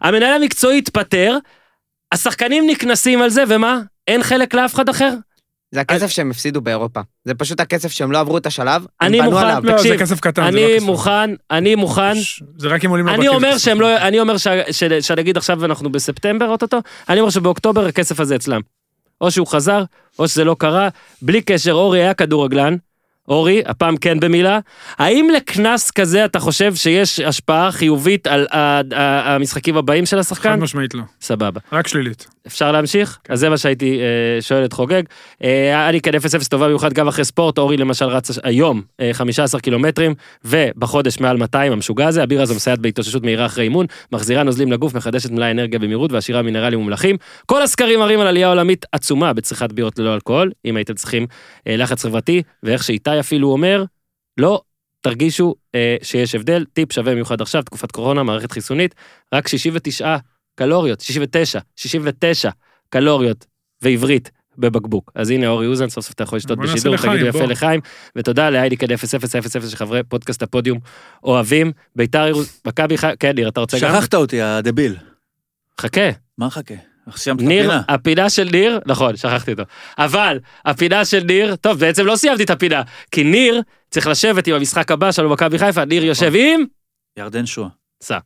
המנהל 0.00 0.42
המקצועי 0.42 0.78
התפטר, 0.78 1.38
השחקנים 2.12 2.66
נקנסים 2.66 3.22
על 3.22 3.30
זה, 3.30 3.44
ומה? 3.48 3.80
אין 4.08 4.22
חלק 4.22 4.54
לאף 4.54 4.74
אחד 4.74 4.88
אחר? 4.88 5.12
זה 5.72 5.80
הכסף 5.80 6.06
שהם 6.10 6.30
הפסידו 6.30 6.60
באירופה. 6.60 7.00
זה 7.24 7.34
פשוט 7.34 7.60
הכסף 7.60 7.92
שהם 7.92 8.12
לא 8.12 8.20
עברו 8.20 8.38
את 8.38 8.46
השלב, 8.46 8.82
הם 8.82 8.86
אני 9.08 9.18
בנו 9.20 9.30
מוכן- 9.30 9.42
עליו. 9.46 9.60
לא, 9.64 9.72
זה 9.72 9.76
תקשיב, 9.78 9.96
כסף 9.96 10.20
קטן, 10.20 10.44
זה 10.44 10.60
לא 10.60 10.66
אני 10.66 10.74
כסף. 10.76 10.86
מוכן, 10.86 11.30
אני 11.50 11.74
מוכן, 11.74 12.14
ש- 12.14 12.42
זה 12.58 12.68
רק 12.68 12.84
אם 12.84 12.90
עולים 12.90 13.08
אני 13.08 13.16
לבתים, 13.16 13.32
אומר 13.34 13.52
זה 13.52 13.58
שהם. 13.58 13.80
לא, 13.80 13.96
אני 13.96 14.20
אומר 14.20 14.36
ש- 14.36 14.46
ש- 14.70 14.84
שנגיד 15.00 15.36
עכשיו 15.36 15.64
אנחנו 15.64 15.92
בספטמבר 15.92 16.48
אוטוטו, 16.48 16.78
אני 17.08 17.20
אומר 17.20 17.30
שבאוקטובר 17.30 17.86
הכסף 17.86 18.20
הזה 18.20 18.36
אצלם. 18.36 18.60
או 19.20 19.30
שהוא 19.30 19.46
חזר, 19.46 19.84
או 20.18 20.28
שזה 20.28 20.44
לא 20.44 20.56
קרה, 20.58 20.88
בלי 21.22 21.42
קשר, 21.42 21.72
אורי 21.72 22.02
היה 22.02 22.14
כדורגלן, 22.14 22.76
אורי, 23.30 23.62
הפעם 23.66 23.96
כן 23.96 24.20
במילה, 24.20 24.58
האם 24.98 25.28
לקנס 25.36 25.90
כזה 25.90 26.24
אתה 26.24 26.40
חושב 26.40 26.74
שיש 26.74 27.20
השפעה 27.20 27.72
חיובית 27.72 28.26
על 28.26 28.46
המשחקים 28.92 29.76
הבאים 29.76 30.06
של 30.06 30.16
חד 30.16 30.20
השחקן? 30.20 30.60
משמעית 30.60 30.94
לא. 30.94 31.02
סבבה. 31.20 31.60
רק 31.72 31.88
שלילית. 31.88 32.26
אפשר 32.46 32.72
להמשיך? 32.72 33.18
אז 33.28 33.40
זה 33.40 33.48
מה 33.48 33.58
שהייתי 33.58 34.00
אה, 34.00 34.42
שואל 34.42 34.64
את 34.64 34.72
חוגג. 34.72 35.02
אה, 35.44 35.88
אני 35.88 36.00
כאן 36.00 36.14
0-0 36.14 36.48
טובה 36.48 36.66
במיוחד 36.66 36.92
גם 36.92 37.08
אחרי 37.08 37.24
ספורט, 37.24 37.58
אורי 37.58 37.76
למשל 37.76 38.04
רץ 38.04 38.30
היום 38.42 38.82
אה, 39.00 39.10
15 39.12 39.60
קילומטרים, 39.60 40.14
ובחודש 40.44 41.20
מעל 41.20 41.36
200 41.36 41.72
המשוגע 41.72 42.06
הזה, 42.06 42.22
הבירה 42.22 42.42
הזו 42.42 42.54
מסייעת 42.54 42.78
בהתאוששות 42.78 43.22
מהירה 43.22 43.46
אחרי 43.46 43.64
אימון, 43.64 43.86
מחזירה 44.12 44.42
נוזלים 44.42 44.72
לגוף, 44.72 44.94
מחדשת 44.94 45.30
מלאי 45.30 45.50
אנרגיה 45.50 45.78
במהירות 45.78 46.12
ועשירה 46.12 46.42
מינרלים 46.42 46.80
ומלחים. 46.80 47.16
כל 47.46 47.62
הסקרים 47.62 47.98
מראים 47.98 48.20
על 48.20 48.26
עלייה 48.26 48.48
עולמית 48.48 48.86
עצומה 48.92 49.32
בצריכת 49.32 49.72
בירות 49.72 49.98
ללא 49.98 50.14
אלכוהול, 50.14 50.50
אם 50.64 50.76
הייתם 50.76 50.94
צריכים 50.94 51.26
אה, 51.66 51.76
לחץ 51.76 52.02
חברתי, 52.04 52.42
ואיך 52.62 52.84
שאיתי 52.84 53.19
אפילו 53.20 53.52
אומר, 53.52 53.84
לא 54.36 54.62
תרגישו 55.00 55.54
אה, 55.74 55.96
שיש 56.02 56.34
הבדל, 56.34 56.64
טיפ 56.72 56.92
שווה 56.92 57.12
במיוחד 57.12 57.40
עכשיו, 57.40 57.62
תקופת 57.62 57.90
קורונה, 57.90 58.22
מערכת 58.22 58.52
חיסונית, 58.52 58.94
רק 59.34 59.48
69 59.48 60.16
קלוריות, 60.54 61.00
69, 61.00 61.58
69 61.76 62.50
קלוריות 62.88 63.46
ועברית 63.82 64.30
בבקבוק. 64.58 65.12
אז 65.14 65.30
הנה 65.30 65.48
אורי 65.48 65.66
אוזן, 65.66 65.88
סוף 65.88 66.04
סוף 66.04 66.14
אתה 66.14 66.22
יכול 66.22 66.36
לשתות 66.36 66.58
בשידור, 66.58 66.94
לחיים, 66.94 67.12
תגידו 67.12 67.26
יפה 67.28 67.38
בוא. 67.38 67.46
לחיים, 67.46 67.80
ותודה 68.16 68.50
להיידיקד 68.50 68.92
0000 68.92 69.68
שחברי 69.68 70.02
פודקאסט 70.02 70.42
הפודיום 70.42 70.78
אוהבים, 71.24 71.72
ביתר 71.96 72.26
ירושלים, 72.26 72.60
מכבי 72.66 72.98
חיפה, 72.98 73.16
כן 73.16 73.34
ניר, 73.34 73.48
אתה 73.48 73.60
רוצה 73.60 73.78
גם? 73.80 73.94
שכחת 73.94 74.14
אותי, 74.14 74.42
הדביל. 74.42 74.96
חכה, 75.80 76.10
מה 76.38 76.46
מחכה? 76.46 76.89
עכשיו 77.10 77.22
סיימת 77.22 77.40
את 77.40 77.44
ניר, 77.44 77.64
הפינה. 77.64 77.82
הפינה 77.88 78.30
של 78.30 78.48
ניר, 78.52 78.80
נכון, 78.86 79.16
שכחתי 79.16 79.52
אותו, 79.52 79.62
אבל 79.98 80.38
הפינה 80.64 81.04
של 81.04 81.22
ניר, 81.24 81.56
טוב, 81.56 81.78
בעצם 81.78 82.06
לא 82.06 82.16
סיימתי 82.16 82.42
את 82.42 82.50
הפינה, 82.50 82.82
כי 83.10 83.24
ניר 83.24 83.62
צריך 83.90 84.06
לשבת 84.06 84.46
עם 84.46 84.54
המשחק 84.54 84.90
הבא 84.90 85.12
שלו 85.12 85.30
מכבי 85.30 85.58
חיפה, 85.58 85.84
ניר 85.84 86.04
יושב 86.04 86.32
עם... 86.34 86.64
ירדן 87.16 87.46
שואה. 87.46 87.68
סע. 88.02 88.18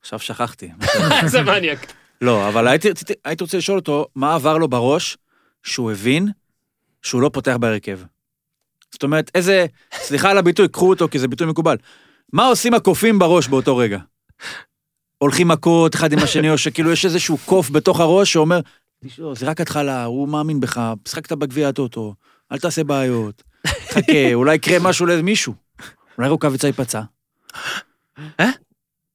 עכשיו 0.00 0.18
שכחתי. 0.18 0.70
איזה 1.22 1.42
מניאק. 1.42 1.92
לא, 2.20 2.48
אבל 2.48 2.68
הייתי 2.68 3.44
רוצה 3.44 3.58
לשאול 3.58 3.78
אותו, 3.78 4.06
מה 4.14 4.34
עבר 4.34 4.58
לו 4.58 4.68
בראש 4.68 5.16
שהוא 5.62 5.92
הבין 5.92 6.28
שהוא 7.02 7.22
לא 7.22 7.30
פותח 7.32 7.56
בהרכב? 7.60 7.98
זאת 8.92 9.02
אומרת, 9.02 9.30
איזה, 9.34 9.66
סליחה 9.92 10.30
על 10.30 10.38
הביטוי, 10.38 10.68
קחו 10.68 10.88
אותו 10.88 11.08
כי 11.08 11.18
זה 11.18 11.28
ביטוי 11.28 11.46
מקובל. 11.46 11.76
מה 12.32 12.46
עושים 12.46 12.74
הקופים 12.74 13.18
בראש 13.18 13.48
באותו 13.48 13.76
רגע? 13.76 13.98
הולכים 15.24 15.48
מכות 15.48 15.94
אחד 15.94 16.12
עם 16.12 16.18
השני, 16.18 16.50
או 16.50 16.58
שכאילו 16.58 16.92
יש 16.92 17.04
איזשהו 17.04 17.38
קוף 17.44 17.70
בתוך 17.70 18.00
הראש 18.00 18.32
שאומר, 18.32 18.60
זה 19.32 19.46
רק 19.46 19.60
התחלה, 19.60 20.04
הוא 20.04 20.28
מאמין 20.28 20.60
בך, 20.60 20.92
משחקת 21.06 21.32
בגביע 21.32 21.68
הטוטו, 21.68 22.14
אל 22.52 22.58
תעשה 22.58 22.84
בעיות, 22.84 23.42
חכה, 23.66 24.32
אולי 24.34 24.54
יקרה 24.54 24.78
משהו 24.78 25.06
למישהו. 25.06 25.54
אולי 26.18 26.28
רוקאביצה 26.28 26.66
ייפצע. 26.66 27.02
אה? 28.40 28.50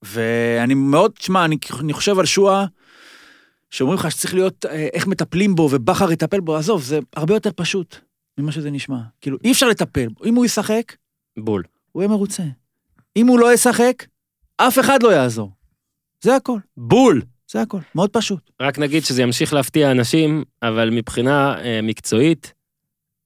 ואני 0.01 0.74
מאוד, 0.74 1.12
תשמע, 1.12 1.45
אני, 1.45 1.57
אני 1.80 1.93
חושב 1.93 2.20
על 2.20 2.26
שואה, 2.26 2.66
שאומרים 3.70 3.99
לך 3.99 4.12
שצריך 4.12 4.34
להיות, 4.34 4.66
אה, 4.66 4.88
איך 4.93 5.07
מטפלים 5.07 5.55
בו 5.55 5.70
ובכר 5.72 6.12
יטפל 6.12 6.39
בו, 6.39 6.55
עזוב, 6.55 6.84
זה 6.84 6.99
הרבה 7.16 7.34
יותר 7.34 7.49
פשוט 7.55 7.95
ממה 8.38 8.51
שזה 8.51 8.72
נשמע. 8.72 8.99
כאילו, 9.22 9.38
אי 9.43 9.51
אפשר 9.51 9.68
לטפל 9.68 10.07
בו. 10.07 10.26
אם 10.26 10.36
הוא 10.36 10.45
ישחק, 10.45 10.95
בול. 11.39 11.64
הוא 11.91 12.01
יהיה 12.01 12.10
מרוצה. 12.10 12.43
אם 13.16 13.28
הוא 13.28 13.39
לא 13.39 13.53
ישחק, 13.53 14.05
אף 14.57 14.80
אחד 14.80 15.03
לא 15.03 15.14
יעזור. 15.14 15.59
זה 16.22 16.36
הכל, 16.36 16.60
בול. 16.78 17.22
זה 17.52 17.62
הכל, 17.62 17.80
מאוד 17.96 18.10
פשוט. 18.10 18.52
רק 18.62 18.80
נגיד 18.80 19.04
שזה 19.04 19.22
ימשיך 19.22 19.54
להפתיע 19.54 19.92
אנשים, 19.92 20.44
אבל 20.62 20.90
מבחינה 20.90 21.56
אה, 21.62 21.80
מקצועית, 21.84 22.54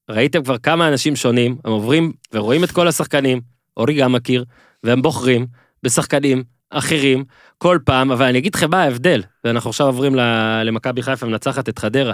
ראיתם 0.09 0.43
כבר 0.43 0.57
כמה 0.57 0.87
אנשים 0.87 1.15
שונים, 1.15 1.57
הם 1.65 1.71
עוברים 1.71 2.13
ורואים 2.33 2.63
את 2.63 2.71
כל 2.71 2.87
השחקנים, 2.87 3.41
אורי 3.77 3.93
גם 3.93 4.11
מכיר, 4.11 4.45
והם 4.83 5.01
בוחרים 5.01 5.47
בשחקנים 5.83 6.43
אחרים 6.69 7.23
כל 7.57 7.79
פעם, 7.85 8.11
אבל 8.11 8.25
אני 8.25 8.37
אגיד 8.37 8.55
לכם 8.55 8.69
מה 8.69 8.83
ההבדל, 8.83 9.23
ואנחנו 9.43 9.69
עכשיו 9.69 9.87
עוברים 9.87 10.15
למכבי 10.63 11.01
חיפה 11.01 11.25
מנצחת 11.25 11.69
את 11.69 11.79
חדרה, 11.79 12.13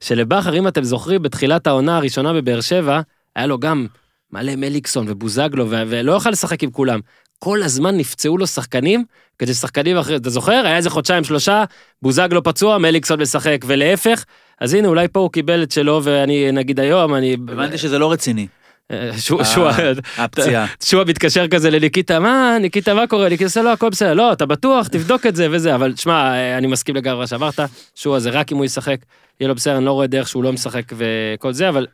שלבכר, 0.00 0.58
אם 0.58 0.68
אתם 0.68 0.84
זוכרים, 0.84 1.22
בתחילת 1.22 1.66
העונה 1.66 1.96
הראשונה 1.96 2.32
בבאר 2.32 2.60
שבע, 2.60 3.00
היה 3.36 3.46
לו 3.46 3.58
גם 3.58 3.86
מלא 4.32 4.56
מליקסון 4.56 5.06
ובוזגלו, 5.08 5.70
ולא 5.70 6.12
יוכל 6.12 6.30
לשחק 6.30 6.62
עם 6.62 6.70
כולם. 6.70 7.00
כל 7.38 7.62
הזמן 7.62 7.96
נפצעו 7.96 8.38
לו 8.38 8.46
שחקנים, 8.46 9.04
כדי 9.38 9.54
ששחקנים 9.54 9.96
אחרים, 9.96 10.20
אתה 10.20 10.30
זוכר? 10.30 10.62
היה 10.66 10.76
איזה 10.76 10.90
חודשיים 10.90 11.24
שלושה, 11.24 11.64
בוזגלו 12.02 12.42
פצוע, 12.42 12.78
מליקסון 12.78 13.20
משחק, 13.20 13.64
ולהפך. 13.66 14.24
אז 14.60 14.74
הנה, 14.74 14.88
אולי 14.88 15.08
פה 15.08 15.20
הוא 15.20 15.30
קיבל 15.30 15.62
את 15.62 15.70
שלו, 15.70 16.00
ואני, 16.04 16.52
נגיד 16.52 16.80
היום, 16.80 17.14
אני... 17.14 17.32
הבנתי 17.32 17.78
שזה 17.78 17.98
לא 17.98 18.12
רציני, 18.12 18.46
אה, 18.90 19.10
שועה, 19.44 19.76
הפציעה. 20.18 20.66
שועה 20.84 21.04
מתקשר 21.04 21.48
כזה 21.48 21.70
לניקיטה, 21.70 22.20
מה, 22.20 22.56
ניקיטה, 22.60 22.94
מה 22.94 23.06
קורה? 23.06 23.28
ניקיטה, 23.28 23.62
לא, 23.62 23.72
הכל 23.72 23.88
בסדר, 23.88 24.14
לא, 24.14 24.32
אתה 24.32 24.46
בטוח, 24.46 24.88
תבדוק 24.88 25.26
את 25.26 25.36
זה 25.36 25.48
וזה, 25.50 25.74
אבל 25.74 25.96
שמע, 25.96 26.32
אה, 26.32 26.58
אני 26.58 26.66
מסכים 26.66 26.96
לגמרי 26.96 27.18
מה 27.18 27.26
שאמרת, 27.26 27.60
שועה 27.94 28.20
זה 28.20 28.30
רק 28.30 28.52
אם 28.52 28.56
הוא 28.56 28.64
ישחק, 28.64 28.96
יהיה 29.40 29.48
לו 29.48 29.54
בסדר, 29.54 29.76
אני 29.76 29.84
לא 29.84 29.92
רואה 29.92 30.06
דרך 30.06 30.28
שהוא 30.28 30.44
לא 30.44 30.52
משחק 30.52 30.82
וכל 30.96 31.52
זה, 31.52 31.68
אבל 31.68 31.86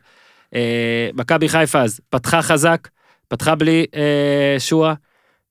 אה, 0.55 1.09
מכבי 1.13 1.49
חיפה 1.49 1.81
אז 1.81 1.99
פתחה 2.09 2.41
חזק, 2.41 2.87
פתחה 3.27 3.55
בלי 3.55 3.85
אה, 3.95 4.59
שועה, 4.59 4.93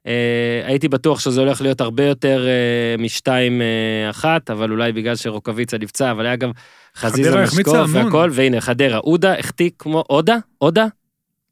אה, 0.06 0.62
הייתי 0.64 0.88
בטוח 0.88 1.20
שזה 1.20 1.40
הולך 1.40 1.60
להיות 1.60 1.80
הרבה 1.80 2.04
יותר 2.04 2.46
אה, 2.46 3.02
משתיים 3.02 3.62
אה, 3.62 4.10
אחת, 4.10 4.50
אבל 4.50 4.70
אולי 4.70 4.92
בגלל 4.92 5.16
שרוקאביצה 5.16 5.78
נפצע, 5.78 6.10
אבל 6.10 6.26
היה 6.26 6.36
גם 6.36 6.50
חזיזה 6.96 7.42
משקוף. 7.42 7.90
והכל, 7.92 8.30
והנה, 8.32 8.60
חדרה, 8.60 8.98
עודה 8.98 9.38
החטיא 9.38 9.70
כמו, 9.78 10.04
עודה? 10.06 10.36
עודה? 10.58 10.86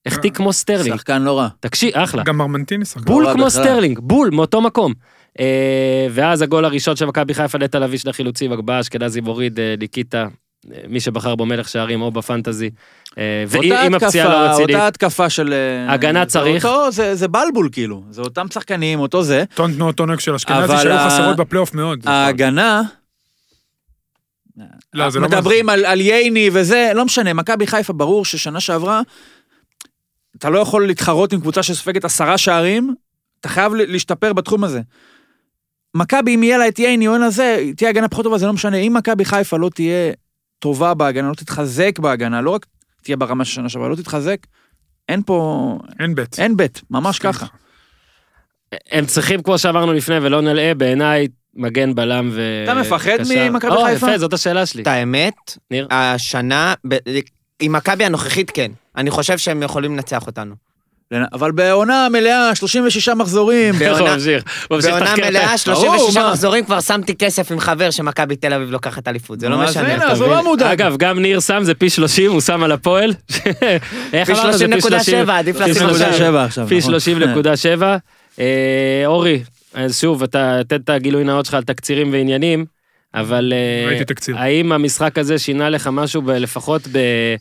החטיא 0.07 0.31
כמו 0.31 0.53
סטרלינג. 0.53 0.97
שחקן 0.97 1.23
לא 1.23 1.39
רע. 1.39 1.49
תקשיב, 1.61 1.95
אחלה. 1.95 2.23
גם 2.23 2.37
מרמנטיני 2.37 2.85
שחקן. 2.85 3.05
בול 3.05 3.25
לא 3.25 3.33
כמו 3.33 3.47
בכלל. 3.47 3.63
סטרלינג, 3.63 3.99
בול, 3.99 4.31
מאותו 4.31 4.61
מקום. 4.61 4.93
אה, 5.41 6.07
ואז 6.11 6.43
הגול 6.43 6.65
הראשון 6.65 6.97
של 6.97 7.07
מכבי 7.07 7.35
חיפה, 7.35 7.59
נטע 7.59 7.79
לביא 7.79 7.99
שני 7.99 8.13
חילוצים, 8.13 8.53
הגבהה 8.53 8.81
אשכנזי 8.81 9.21
מוריד, 9.21 9.61
אה, 9.61 9.75
ניקיטה, 9.79 10.23
אה, 10.23 10.29
מי 10.89 11.01
שבחר 11.01 11.35
בו 11.35 11.47
מלך 11.47 11.69
שערים 11.69 12.03
או 12.03 12.11
בפנטזי. 12.11 12.71
אה, 13.19 13.45
ועם 13.49 13.95
הפציעה 13.95 14.29
לא 14.29 14.51
רצינית. 14.51 14.71
אותה 14.77 14.87
התקפה 14.87 15.31
של... 15.31 15.53
אה, 15.53 15.93
הגנה 15.93 16.21
זה 16.25 16.31
צריך. 16.31 16.65
אותו, 16.65 16.93
זה, 16.93 17.15
זה 17.15 17.29
בלבול 17.29 17.69
כאילו, 17.73 18.03
זה 18.11 18.23
אותם 18.23 18.47
שחקנים, 18.51 19.01
אותו 19.01 19.23
זה. 19.23 19.45
טון 19.55 19.73
תנועות 19.73 20.01
עונג 20.01 20.19
של 20.19 20.35
אשכנזי 20.35 20.73
שהיו 20.83 20.93
ה- 20.93 21.11
חסרות 21.11 21.37
בפלייאוף 21.37 21.75
מאוד. 21.75 22.01
ההגנה, 22.09 22.83
לא, 24.95 25.11
זה 25.11 25.21
לא 25.21 25.29
מדברים 25.29 25.69
על, 25.69 25.85
על 25.85 26.01
ייני 26.01 26.51
וזה, 26.53 26.91
לא 26.95 27.05
משנה, 27.05 27.33
מכבי 27.33 27.67
חיפה 27.67 27.93
ברור 27.93 28.25
ששנה 28.25 28.61
שעברה, 28.61 29.01
אתה 30.39 30.51
לא 30.51 30.59
יכול 30.59 30.87
להתחרות 30.87 31.33
עם 31.33 31.41
קבוצה 31.41 31.63
שסופגת 31.63 32.05
עשרה 32.05 32.39
שערים, 32.39 32.95
אתה 33.41 33.49
חייב 33.49 33.75
להשתפר 33.75 34.33
בתחום 34.33 34.65
הזה. 34.65 34.81
מכבי, 35.95 36.35
אם 36.35 36.43
יהיה 36.43 36.59
לה 36.59 36.69
את 36.69 36.79
ייני 36.79 37.09
או 37.09 37.13
אין 37.13 37.21
לה 37.21 37.31
זה, 37.31 37.65
תהיה 37.77 37.91
הגנה 37.91 38.09
פחות 38.09 38.25
טובה, 38.25 38.39
זה 38.39 38.47
לא 38.47 38.53
משנה. 38.53 38.77
אם 38.77 38.95
מכבי 38.95 39.25
חיפה 39.25 39.57
לא 39.57 39.71
תהיה 39.75 40.13
טובה 40.59 40.95
בהגנה, 40.95 41.29
לא 41.29 41.35
תתחזק 41.35 41.99
בהגנה, 41.99 42.41
לא 42.41 42.51
רק 42.51 42.67
תהיה 43.03 43.17
ברמה 43.17 43.45
של 43.45 43.53
שנה 43.53 43.69
שעברה, 43.69 43.89
לא 43.89 43.95
תתחזק, 43.95 44.37
אין 45.09 45.23
פה, 45.23 45.79
אין 46.01 46.15
בית. 46.15 46.39
אין 46.39 46.57
בית, 46.57 46.83
ממש 46.91 47.19
ככה. 47.19 47.47
הם 48.91 49.07
צריכים, 49.07 49.43
כמו 49.43 49.59
שאמרנו 49.59 49.93
לפני, 49.93 50.19
ולא 50.19 50.41
נלאה, 50.41 50.75
בעיניי, 50.75 51.29
מגן 51.55 51.95
בלם 51.95 52.31
ו... 52.33 52.65
אתה 52.65 52.75
מפחד. 52.75 53.19
ממכבי 53.51 53.71
או, 53.71 53.85
חיפה? 53.85 54.07
יפה, 54.07 54.19
זאת 54.19 54.33
השאלה 54.33 54.67
שלי. 54.67 54.83
את 54.83 54.87
האמת, 54.87 55.59
ניר? 55.71 55.89
השנה, 55.91 56.75
עם 57.61 57.73
מכבי 57.73 58.05
הנוכחית 58.05 58.51
כן. 58.51 58.73
אני 58.97 59.11
חושב 59.11 59.39
שהם 59.39 59.63
יכולים 59.63 59.93
לנצח 59.93 60.27
אותנו. 60.27 60.55
אבל 61.33 61.51
בעונה 61.53 62.09
מלאה, 62.13 62.55
36 62.55 63.09
מחזורים, 63.09 63.75
הוא 63.75 63.81
בעונה- 63.87 64.17
מלאה, 65.29 65.59
36 65.59 66.17
מה? 66.17 66.31
מחזורים, 66.31 66.65
כבר 66.65 66.81
שמתי 66.81 67.15
כסף 67.15 67.53
עם 67.53 67.61
חבר 67.61 67.91
שמכבי 67.91 68.37
תל 68.37 68.53
אביב 68.53 68.71
לוקחת 68.71 69.09
אליפות, 69.09 69.41
זה 69.41 69.49
לא 69.49 69.59
משנה. 69.59 69.95
אז 70.11 70.21
הוא 70.21 70.27
מבין? 70.29 70.39
לא 70.39 70.45
מודאג. 70.45 70.81
אגב, 70.83 70.97
גם 70.97 71.19
ניר 71.19 71.41
שם, 71.41 71.61
זה 71.65 71.75
פי 71.75 71.91
30, 71.91 72.31
הוא 72.33 72.41
שם 72.41 72.63
על 72.63 72.73
הפועל. 72.73 73.15
איך 74.13 74.31
פי 74.31 74.41
אמרת? 74.41 74.59
זה 74.59 74.67
30.7, 74.67 75.31
עדיף 75.33 75.57
פי 75.57 75.63
לשים 75.63 75.75
30. 75.75 75.89
37 75.89 76.45
עכשיו. 76.45 76.69
פי 76.69 76.79
נכון. 76.79 76.95
30.7. 77.79 77.83
אה, 78.41 79.03
אורי, 79.07 79.43
אז 79.75 80.01
שוב, 80.01 80.23
אתה 80.23 80.61
תן 80.69 80.77
את 80.77 80.91
הגילוי 80.91 81.25
נאות 81.25 81.45
שלך 81.47 81.55
על 81.55 81.63
תקצירים 81.63 82.13
ועניינים. 82.13 82.65
אבל 83.15 83.53
אה. 84.33 84.41
האם 84.41 84.73
המשחק 84.73 85.19
הזה 85.19 85.39
שינה 85.39 85.71
לך 85.71 85.89
משהו, 85.93 86.23
ב- 86.93 87.35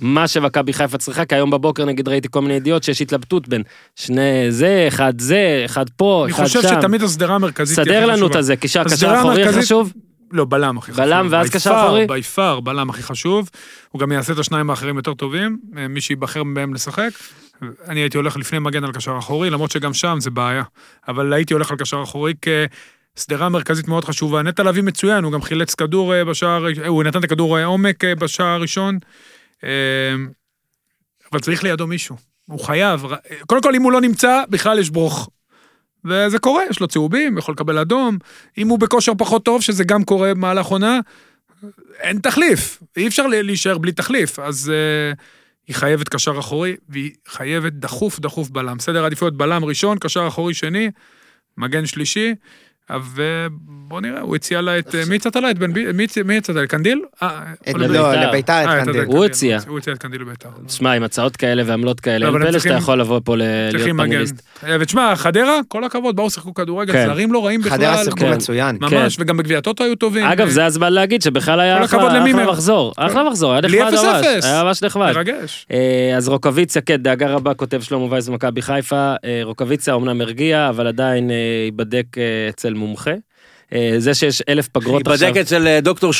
במה 0.00 0.28
שמכבי 0.28 0.72
חיפה 0.72 0.98
צריכה? 0.98 1.24
כי 1.24 1.34
היום 1.34 1.50
בבוקר 1.50 1.84
נגיד 1.84 2.08
ראיתי 2.08 2.28
כל 2.30 2.40
מיני 2.42 2.54
ידיעות 2.54 2.82
שיש 2.82 3.02
התלבטות 3.02 3.48
בין 3.48 3.62
שני 3.96 4.22
זה, 4.52 4.84
אחד 4.88 5.20
זה, 5.20 5.62
אחד 5.64 5.90
פה, 5.96 6.22
אני 6.24 6.32
אחד 6.32 6.44
חושב 6.44 6.62
שם. 6.62 6.68
שתמיד 6.68 7.02
השדרה 7.02 7.34
המרכזית 7.34 7.78
היא 7.78 7.82
הכי 7.84 7.90
סדר 7.90 8.06
לנו 8.06 8.14
חשובה. 8.16 8.30
את 8.30 8.36
הזה, 8.36 8.56
קשר 8.56 8.84
קשר 8.84 8.94
השדרה 8.94 9.20
אחורי 9.20 9.42
המרכזית- 9.42 9.64
חשוב? 9.64 9.92
לא, 10.32 10.44
בלם 10.44 10.78
הכי 10.78 10.92
חשוב. 10.92 11.04
בלם 11.04 11.26
ואז 11.30 11.50
קשר 11.50 11.70
אחורי? 11.84 12.06
by 12.06 12.36
far, 12.36 12.60
בלם 12.60 12.90
הכי 12.90 13.02
חשוב. 13.02 13.50
הוא 13.88 14.00
גם 14.00 14.12
יעשה 14.12 14.32
את 14.32 14.38
השניים 14.38 14.70
האחרים 14.70 14.96
יותר 14.96 15.14
טובים, 15.14 15.58
אה, 15.76 15.88
מי 15.88 16.00
שייבחר 16.00 16.42
מהם 16.42 16.74
לשחק. 16.74 17.10
אני 17.88 18.00
הייתי 18.00 18.16
הולך 18.16 18.36
לפני 18.36 18.58
מגן 18.58 18.84
על 18.84 18.92
קשר 18.92 19.16
אחורי, 19.18 19.50
למרות 19.50 19.70
שגם 19.70 19.94
שם 19.94 20.16
זה 20.20 20.30
בעיה. 20.30 20.62
אבל 21.08 21.32
הייתי 21.32 21.54
הולך 21.54 21.70
על 21.70 21.76
קשר 21.76 22.02
אחורי 22.02 22.34
כשדרה 23.16 23.48
מרכזית 23.48 23.88
מאוד 23.88 24.04
חשובה. 24.04 24.42
נטע 24.42 24.62
לביא 24.62 24.82
מצוין, 24.82 25.24
הוא 25.24 25.32
גם 25.32 25.42
חילץ 25.42 25.74
כדור 25.74 26.14
אה, 26.14 26.24
בשער, 26.24 26.66
אה, 26.82 26.88
הוא 26.88 27.02
נתן 27.04 27.18
את 27.18 27.24
הכדור 27.24 27.58
עומק 27.58 28.04
בשער 28.04 28.46
הראשון. 28.46 28.98
אה, 29.64 30.14
אבל 31.32 31.40
צריך 31.40 31.64
לידו 31.64 31.86
מישהו. 31.86 32.16
הוא 32.46 32.60
חייב. 32.60 33.04
קודם 33.46 33.62
כל, 33.62 33.74
אם 33.74 33.82
הוא 33.82 33.92
לא 33.92 34.00
נמצא, 34.00 34.42
בכלל 34.50 34.78
יש 34.78 34.90
ברוך. 34.90 35.30
וזה 36.04 36.38
קורה, 36.38 36.62
יש 36.70 36.80
לו 36.80 36.86
צהובים, 36.86 37.38
יכול 37.38 37.52
לקבל 37.52 37.78
אדום. 37.78 38.18
אם 38.58 38.68
הוא 38.68 38.78
בכושר 38.78 39.12
פחות 39.18 39.44
טוב, 39.44 39.62
שזה 39.62 39.84
גם 39.84 40.04
קורה 40.04 40.34
במהלך 40.34 40.66
עונה, 40.66 41.00
אין 42.00 42.18
תחליף. 42.18 42.82
אי 42.96 43.08
אפשר 43.08 43.26
להישאר 43.26 43.78
בלי 43.78 43.92
תחליף. 43.92 44.38
אז 44.38 44.72
uh, 44.72 45.18
היא 45.68 45.76
חייבת 45.76 46.08
קשר 46.08 46.38
אחורי, 46.38 46.76
והיא 46.88 47.10
חייבת 47.28 47.72
דחוף 47.72 48.20
דחוף 48.20 48.50
בלם. 48.50 48.78
סדר 48.78 49.04
עדיפויות 49.04 49.36
בלם 49.36 49.64
ראשון, 49.64 49.98
קשר 49.98 50.28
אחורי 50.28 50.54
שני, 50.54 50.90
מגן 51.56 51.86
שלישי. 51.86 52.34
ובוא 52.90 54.00
נראה, 54.00 54.20
הוא 54.20 54.36
הציע 54.36 54.60
לה 54.60 54.78
את... 54.78 54.94
מי 55.08 55.16
הצעת 55.16 55.36
לה? 55.36 55.50
את 55.50 55.58
בן 55.58 55.72
בי... 55.72 55.92
מי 55.92 56.04
הצ- 56.04 56.22
מי 56.24 56.36
הצעת 56.36 56.56
לה? 56.56 56.66
קנדיל? 56.66 57.00
אה, 57.22 57.40
או 57.72 57.78
לא, 57.78 58.14
לביתר? 58.14 58.52
אה, 58.52 58.78
את 58.80 58.84
קנדיל. 58.84 59.02
הוא 59.02 59.24
הציע. 59.24 59.58
הוא 59.68 59.78
הציע 59.78 59.92
את 59.92 59.98
קנדיל 59.98 60.20
לביתר. 60.20 60.48
תשמע, 60.66 60.92
עם 60.92 61.02
הצעות 61.02 61.36
כאלה 61.36 61.62
ועמלות 61.66 62.00
כאלה, 62.00 62.28
אין 62.28 62.38
פלא 62.38 62.58
שאתה 62.58 62.74
יכול 62.74 63.00
לבוא 63.00 63.20
פה 63.24 63.36
להיות. 63.36 63.74
אה, 64.64 64.76
ותשמע, 64.80 65.16
חדרה, 65.16 65.60
כל 65.68 65.84
הכבוד, 65.84 66.16
באו 66.16 66.30
שיחקו 66.30 66.54
כדורגל, 66.54 66.92
כן. 66.92 67.06
זרים 67.06 67.32
לא 67.32 67.46
רעים 67.46 67.60
בכלל. 67.60 67.72
חדרה 67.72 68.04
שיחקו 68.04 68.20
כן. 68.20 68.32
מצוין. 68.32 68.78
ממש, 68.80 69.16
וגם 69.20 69.36
בגביע 69.36 69.58
הטוטו 69.58 69.84
היו 69.84 69.94
טובים. 69.94 70.26
אגב, 70.26 70.46
אה, 70.46 70.52
זה 70.52 70.64
הזמן 70.64 70.92
להגיד 70.92 71.22
שבכלל 71.22 71.60
היה 71.60 71.84
אחלה 71.84 72.44
מחזור. 72.44 72.92
אחלה 72.96 73.24
מחזור, 73.24 73.52
היה 73.52 73.60
נחמד 73.60 73.80
ממש. 73.80 74.24
0-0. 74.42 74.46
היה 74.46 74.64
ממש 74.64 74.82
נחמד. 74.82 75.12
מרגש. 75.14 75.66
אה, 75.72 76.14
אז 76.16 76.28
רוקוויציה, 76.28 76.82
כן, 76.82 76.96
דאגה 76.96 77.26
רבה, 77.28 77.54
כותב 77.54 77.80
שלמה 77.80 78.04
וייס 78.12 78.28
במכבי 78.28 78.62
חיפה. 78.62 79.14
אה, 79.24 79.40
רוקוויציה 79.42 79.94
אומנם 79.94 80.20
הרגיע, 80.20 80.68
אבל 80.68 80.86
עדיין 80.86 81.30
אה, 81.30 81.36
ייבדק 81.64 82.18
אה, 82.18 82.22
אצל 82.48 82.74
מומחה. 82.78 83.10
אה, 83.74 83.94
זה 83.98 84.14
שיש 84.14 84.42
אלף 84.48 84.68
פגרות 84.68 85.06
עכשיו. 85.06 85.26
ייבדק 85.28 85.40
אצל 85.40 85.66
אה, 85.66 85.80
דוקטור. 85.80 86.12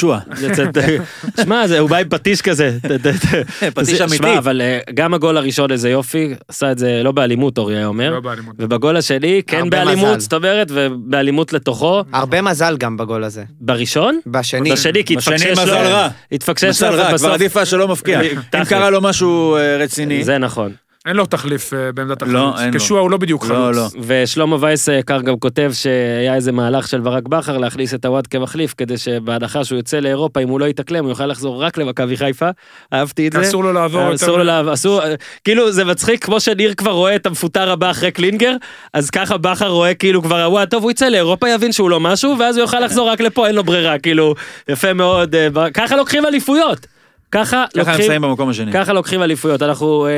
לצאת- 0.42 0.78
שמע, 1.44 1.66
זה- 1.66 1.78
הוא 1.78 1.90
בא 1.90 1.96
עם 1.96 2.08
פטיש 2.08 2.42
כזה. 2.42 2.78
פטיש 3.74 3.88
זה- 3.98 4.04
אמיתי. 4.04 4.16
שמע, 4.16 4.38
אבל 4.38 4.60
אה, 4.60 4.78
גם 4.94 5.14
הגול 5.14 5.36
הראשון 5.36 5.70
איזה 5.72 5.90
יופי, 5.90 6.34
עשה 6.48 6.72
את 6.72 6.78
זה 6.78 7.00
לא 7.04 7.12
באלימות, 7.12 7.58
אורי 7.58 7.76
היה 7.76 7.86
אומר. 7.86 8.10
לא 8.10 8.20
באלימות. 8.20 8.54
ובגול 8.58 8.96
השני, 8.96 9.42
כן 9.46 9.70
באלימות, 9.70 10.08
מזל. 10.08 10.20
זאת 10.20 10.32
אומרת, 10.32 10.68
ובאלימות 10.74 11.52
לתוכו. 11.52 12.02
הרבה 12.12 12.42
מזל 12.42 12.76
גם 12.76 12.96
בגול 12.96 13.24
הזה. 13.24 13.44
בראשון? 13.60 14.20
בשני. 14.26 14.72
בשני, 14.72 15.04
כי 15.04 15.16
בשני 15.16 15.34
התפקשש 15.34 15.58
מזל 15.58 15.82
לו. 15.82 15.90
רע. 15.90 16.08
התפקשש 16.32 16.64
מזל 16.64 16.90
לו, 16.90 16.96
רע, 17.02 17.18
כבר. 17.18 17.32
עדיף 17.32 17.64
שלא 17.64 17.88
מפקיע. 17.88 18.20
אם. 18.20 18.64
קרה 18.64 18.90
לו 18.90 19.00
משהו 19.00 19.56
אה, 19.56 19.76
רציני. 19.76 20.24
זה 20.24 20.38
נכון. 20.38 20.72
אין 21.06 21.16
לו 21.16 21.26
תחליף 21.26 21.74
אה, 21.74 21.92
בעמדת 21.92 22.22
לא, 22.22 22.26
החלוץ. 22.26 22.60
אין 22.60 22.74
לו. 22.74 22.80
קשוע 22.80 23.00
הוא 23.00 23.10
לא 23.10 23.16
בדיוק 23.16 23.44
לא, 23.44 23.48
חלוץ. 23.48 23.94
לא. 23.94 24.00
ושלמה 24.06 24.56
וייס 24.60 24.88
היקר 24.88 25.20
גם 25.20 25.38
כותב 25.38 25.70
שהיה 25.74 26.34
איזה 26.34 26.52
מהלך 26.52 26.88
של 26.88 27.00
ברק 27.00 27.28
בכר 27.28 27.58
להכניס 27.58 27.94
את 27.94 28.04
הוואט 28.04 28.26
כמחליף, 28.30 28.74
כדי 28.76 28.98
שבהנחה 28.98 29.64
שהוא 29.64 29.76
יוצא 29.76 30.00
לאירופה, 30.00 30.40
אם 30.40 30.48
הוא 30.48 30.60
לא 30.60 30.64
יתאקלם, 30.64 31.04
הוא 31.04 31.10
יוכל 31.10 31.26
לחזור 31.26 31.62
רק 31.62 31.78
למכבי 31.78 32.16
חיפה. 32.16 32.50
אהבתי 32.92 33.28
את 33.28 33.32
כי 33.32 33.42
זה. 33.42 33.48
אסור 33.48 33.64
לו 33.64 33.72
לעבור. 33.72 34.14
אסור 34.14 34.38
לו 34.38 34.44
לעבור, 34.44 34.72
אסור, 34.72 35.00
כאילו 35.44 35.72
זה 35.72 35.84
מצחיק, 35.84 36.24
כמו 36.24 36.40
שניר 36.40 36.74
כבר 36.74 36.90
רואה 36.90 37.16
את 37.16 37.26
המפוטר 37.26 37.70
הבא 37.70 37.90
אחרי 37.90 38.10
קלינגר, 38.10 38.56
אז 38.92 39.10
ככה 39.10 39.36
בכר 39.36 39.68
רואה 39.68 39.94
כאילו 39.94 40.22
כבר, 40.22 40.48
וואי, 40.50 40.66
טוב, 40.66 40.82
הוא 40.82 40.90
יצא 40.90 41.08
לאירופה, 41.08 41.48
יבין 41.48 41.72
שהוא 41.72 41.90
לא 41.90 42.00
משהו, 42.00 42.36
ואז 42.38 42.56
הוא 42.56 42.62
יוכל 42.62 42.80
לחזור 42.80 43.08
רק 43.08 43.20
לפה, 43.20 43.46
אין 43.46 43.54
לו 43.54 43.64
ברירה, 43.64 43.98
כאילו, 43.98 44.34
יפה 44.68 44.92
מאוד, 44.92 45.34
אה, 45.34 45.70
ככה 45.74 45.96
לוקחים 45.96 46.26
אליפויות. 46.26 46.97
ככה 47.30 47.64
לוקחים, 47.74 48.00
מסיים 48.00 48.22
במקום 48.22 48.48
השני. 48.48 48.72
ככה 48.72 48.92
לוקחים 48.92 49.22
אליפויות. 49.22 49.62
אנחנו, 49.62 50.06
אה, 50.06 50.10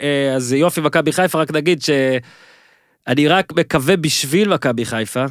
אה, 0.00 0.34
אז 0.34 0.52
יופי, 0.52 0.80
מכבי 0.80 1.12
חיפה, 1.12 1.38
רק 1.38 1.50
נגיד 1.50 1.82
שאני 1.82 3.28
רק 3.28 3.52
מקווה 3.52 3.96
בשביל 3.96 4.48
מכבי 4.48 4.84
חיפה, 4.84 5.24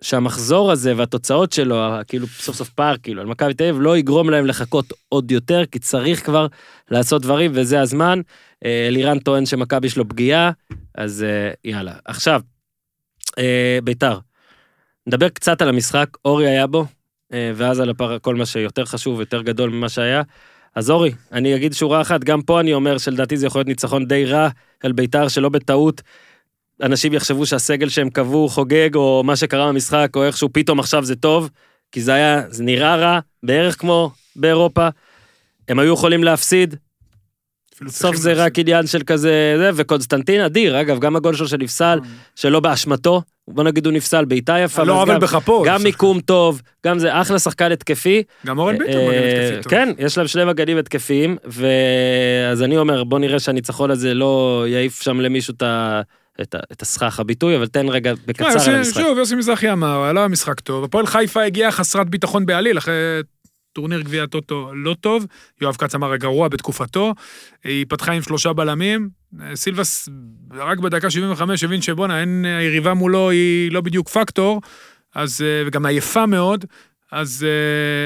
שהמחזור 0.00 0.72
הזה 0.72 0.92
והתוצאות 0.96 1.52
שלו, 1.52 1.84
כאילו 2.08 2.26
סוף 2.26 2.56
סוף 2.56 2.68
פער, 2.68 2.94
כאילו, 3.02 3.20
על 3.20 3.26
מכבי 3.26 3.54
תל 3.54 3.64
אביב, 3.64 3.80
לא 3.80 3.96
יגרום 3.96 4.30
להם 4.30 4.46
לחכות 4.46 4.92
עוד 5.08 5.30
יותר, 5.30 5.66
כי 5.72 5.78
צריך 5.78 6.24
כבר 6.24 6.46
לעשות 6.90 7.22
דברים, 7.22 7.50
וזה 7.54 7.80
הזמן. 7.80 8.20
אה, 8.64 8.86
אלירן 8.88 9.18
טוען 9.18 9.46
שמכבי 9.46 9.88
שלו 9.88 10.08
פגיעה, 10.08 10.50
אז 10.94 11.22
אה, 11.22 11.50
יאללה. 11.64 11.92
עכשיו, 12.04 12.40
אה, 13.38 13.78
ביתר, 13.84 14.18
נדבר 15.06 15.28
קצת 15.28 15.62
על 15.62 15.68
המשחק, 15.68 16.08
אורי 16.24 16.48
היה 16.48 16.66
בו, 16.66 16.86
ואז 17.30 17.80
על 17.80 17.90
הפר, 17.90 18.18
כל 18.18 18.34
מה 18.34 18.46
שיותר 18.46 18.84
חשוב, 18.84 19.20
יותר 19.20 19.42
גדול 19.42 19.70
ממה 19.70 19.88
שהיה. 19.88 20.22
אז 20.78 20.90
אורי, 20.90 21.12
אני 21.32 21.56
אגיד 21.56 21.72
שורה 21.72 22.00
אחת, 22.00 22.24
גם 22.24 22.42
פה 22.42 22.60
אני 22.60 22.74
אומר 22.74 22.98
שלדעתי 22.98 23.36
זה 23.36 23.46
יכול 23.46 23.58
להיות 23.58 23.68
ניצחון 23.68 24.06
די 24.06 24.24
רע 24.24 24.48
על 24.82 24.92
ביתר, 24.92 25.28
שלא 25.28 25.48
בטעות 25.48 26.02
אנשים 26.82 27.14
יחשבו 27.14 27.46
שהסגל 27.46 27.88
שהם 27.88 28.10
קבעו 28.10 28.48
חוגג, 28.48 28.94
או 28.94 29.22
מה 29.24 29.36
שקרה 29.36 29.68
במשחק, 29.68 30.08
או 30.16 30.24
איכשהו 30.24 30.48
פתאום 30.52 30.80
עכשיו 30.80 31.04
זה 31.04 31.16
טוב, 31.16 31.50
כי 31.92 32.00
זה 32.00 32.14
היה, 32.14 32.42
זה 32.48 32.64
נראה 32.64 32.96
רע, 32.96 33.18
בערך 33.42 33.80
כמו 33.80 34.10
באירופה. 34.36 34.88
הם 35.68 35.78
היו 35.78 35.94
יכולים 35.94 36.24
להפסיד, 36.24 36.74
סוף 37.88 38.16
זה. 38.16 38.32
רק 38.32 38.58
עניין 38.58 38.86
של 38.86 39.02
כזה, 39.02 39.54
זה, 39.58 39.70
וקונסטנטין 39.74 40.40
אדיר, 40.40 40.80
אגב, 40.80 40.98
גם 40.98 41.16
הגול 41.16 41.34
שלו 41.34 41.48
שנפסל, 41.48 41.98
שלא 42.34 42.60
באשמתו, 42.60 43.22
בוא 43.48 43.64
נגיד 43.64 43.86
הוא 43.86 43.94
נפסל, 43.94 44.24
בעיטה 44.24 44.58
יפה, 44.58 44.84
לא 44.84 45.02
עוול 45.02 45.18
בכפו. 45.18 45.62
גם 45.66 45.82
מיקום 45.82 46.20
טוב, 46.20 46.62
גם 46.86 46.98
זה 46.98 47.20
אחלה 47.20 47.38
שחקן 47.38 47.72
התקפי. 47.72 48.22
גם 48.46 48.58
אורן 48.58 48.78
ביטון 48.78 48.94
אה, 48.94 49.08
מגן 49.08 49.18
התקפי 49.18 49.62
טוב. 49.62 49.70
כן, 49.70 49.92
יש 49.98 50.18
להם 50.18 50.26
שני 50.26 50.44
מגנים 50.44 50.78
התקפיים, 50.78 51.36
ואז 51.44 52.62
אני 52.62 52.78
אומר, 52.78 53.04
בוא 53.04 53.18
נראה 53.18 53.40
שהניצחון 53.40 53.90
הזה 53.90 54.14
לא 54.14 54.64
יעיף 54.68 55.02
שם 55.02 55.20
למישהו 55.20 55.54
את 55.56 55.62
ה... 55.62 56.00
את 56.42 56.82
הסכך 56.82 57.20
הביטוי, 57.20 57.56
אבל 57.56 57.66
תן 57.66 57.88
רגע 57.88 58.12
בקצר 58.26 58.70
על 58.70 58.76
המשחק. 58.76 59.00
שוב, 59.00 59.18
יוסי 59.18 59.34
מזרחי 59.34 59.72
אמר, 59.72 60.02
עלה 60.02 60.28
משחק 60.28 60.60
טוב. 60.60 60.84
הפועל 60.84 61.06
חיפה 61.06 61.42
הגיעה 61.42 61.70
חסרת 61.70 62.10
ביטחון 62.10 62.46
בעליל, 62.46 62.78
אחרי 62.78 62.94
טורניר 63.72 64.00
גביע 64.00 64.22
הטוטו 64.22 64.70
לא 64.74 64.96
טוב. 65.00 65.26
יואב 65.60 65.76
כץ 65.76 65.94
אמר 65.94 66.16
גרוע 66.16 66.48
בתקופתו. 66.48 67.14
היא 67.64 67.86
פתחה 67.88 68.12
עם 68.12 68.22
שלושה 68.22 68.52
בלמים. 68.52 69.08
סילבס 69.54 70.08
רק 70.54 70.78
בדקה 70.78 71.10
75 71.10 71.64
הבין 71.64 71.82
שבואנה, 71.82 72.20
אין, 72.20 72.44
היריבה 72.44 72.94
מולו 72.94 73.30
היא 73.30 73.72
לא 73.72 73.80
בדיוק 73.80 74.08
פקטור, 74.08 74.60
אז, 75.14 75.42
אה, 75.42 75.62
וגם 75.66 75.86
עייפה 75.86 76.26
מאוד. 76.26 76.64
אז 77.12 77.46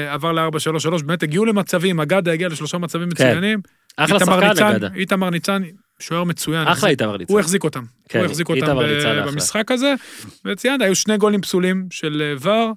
uh, 0.09 0.13
עבר 0.13 0.31
ל-4-3-3, 0.31 1.03
באמת 1.05 1.23
הגיעו 1.23 1.45
למצבים, 1.45 1.99
אגדה 1.99 2.31
הגיע 2.31 2.47
לשלושה 2.47 2.77
מצבים 2.77 3.09
מצוינים. 3.09 3.61
כן. 3.61 4.03
אחלה 4.03 4.19
איתמר 4.19 4.53
שחקן, 4.53 4.65
אגדה. 4.65 4.87
איתמר 4.95 5.29
ניצן, 5.29 5.61
שוער 5.99 6.23
מצוין. 6.23 6.67
אחלה 6.67 6.89
איתמר 6.89 7.17
ניצן. 7.17 7.33
הוא 7.33 7.39
החזיק 7.39 7.63
אותם. 7.63 7.83
כן, 8.09 8.19
הוא 8.19 8.25
החזיק 8.25 8.49
אותם 8.49 8.65
ב- 8.65 8.79
אחלה. 8.79 9.31
במשחק 9.31 9.71
הזה, 9.71 9.93
וציינת, 10.45 10.81
היו 10.81 10.95
שני 10.95 11.17
גולים 11.17 11.41
פסולים 11.41 11.87
של 11.91 12.21
אה, 12.25 12.51
ור, 12.51 12.73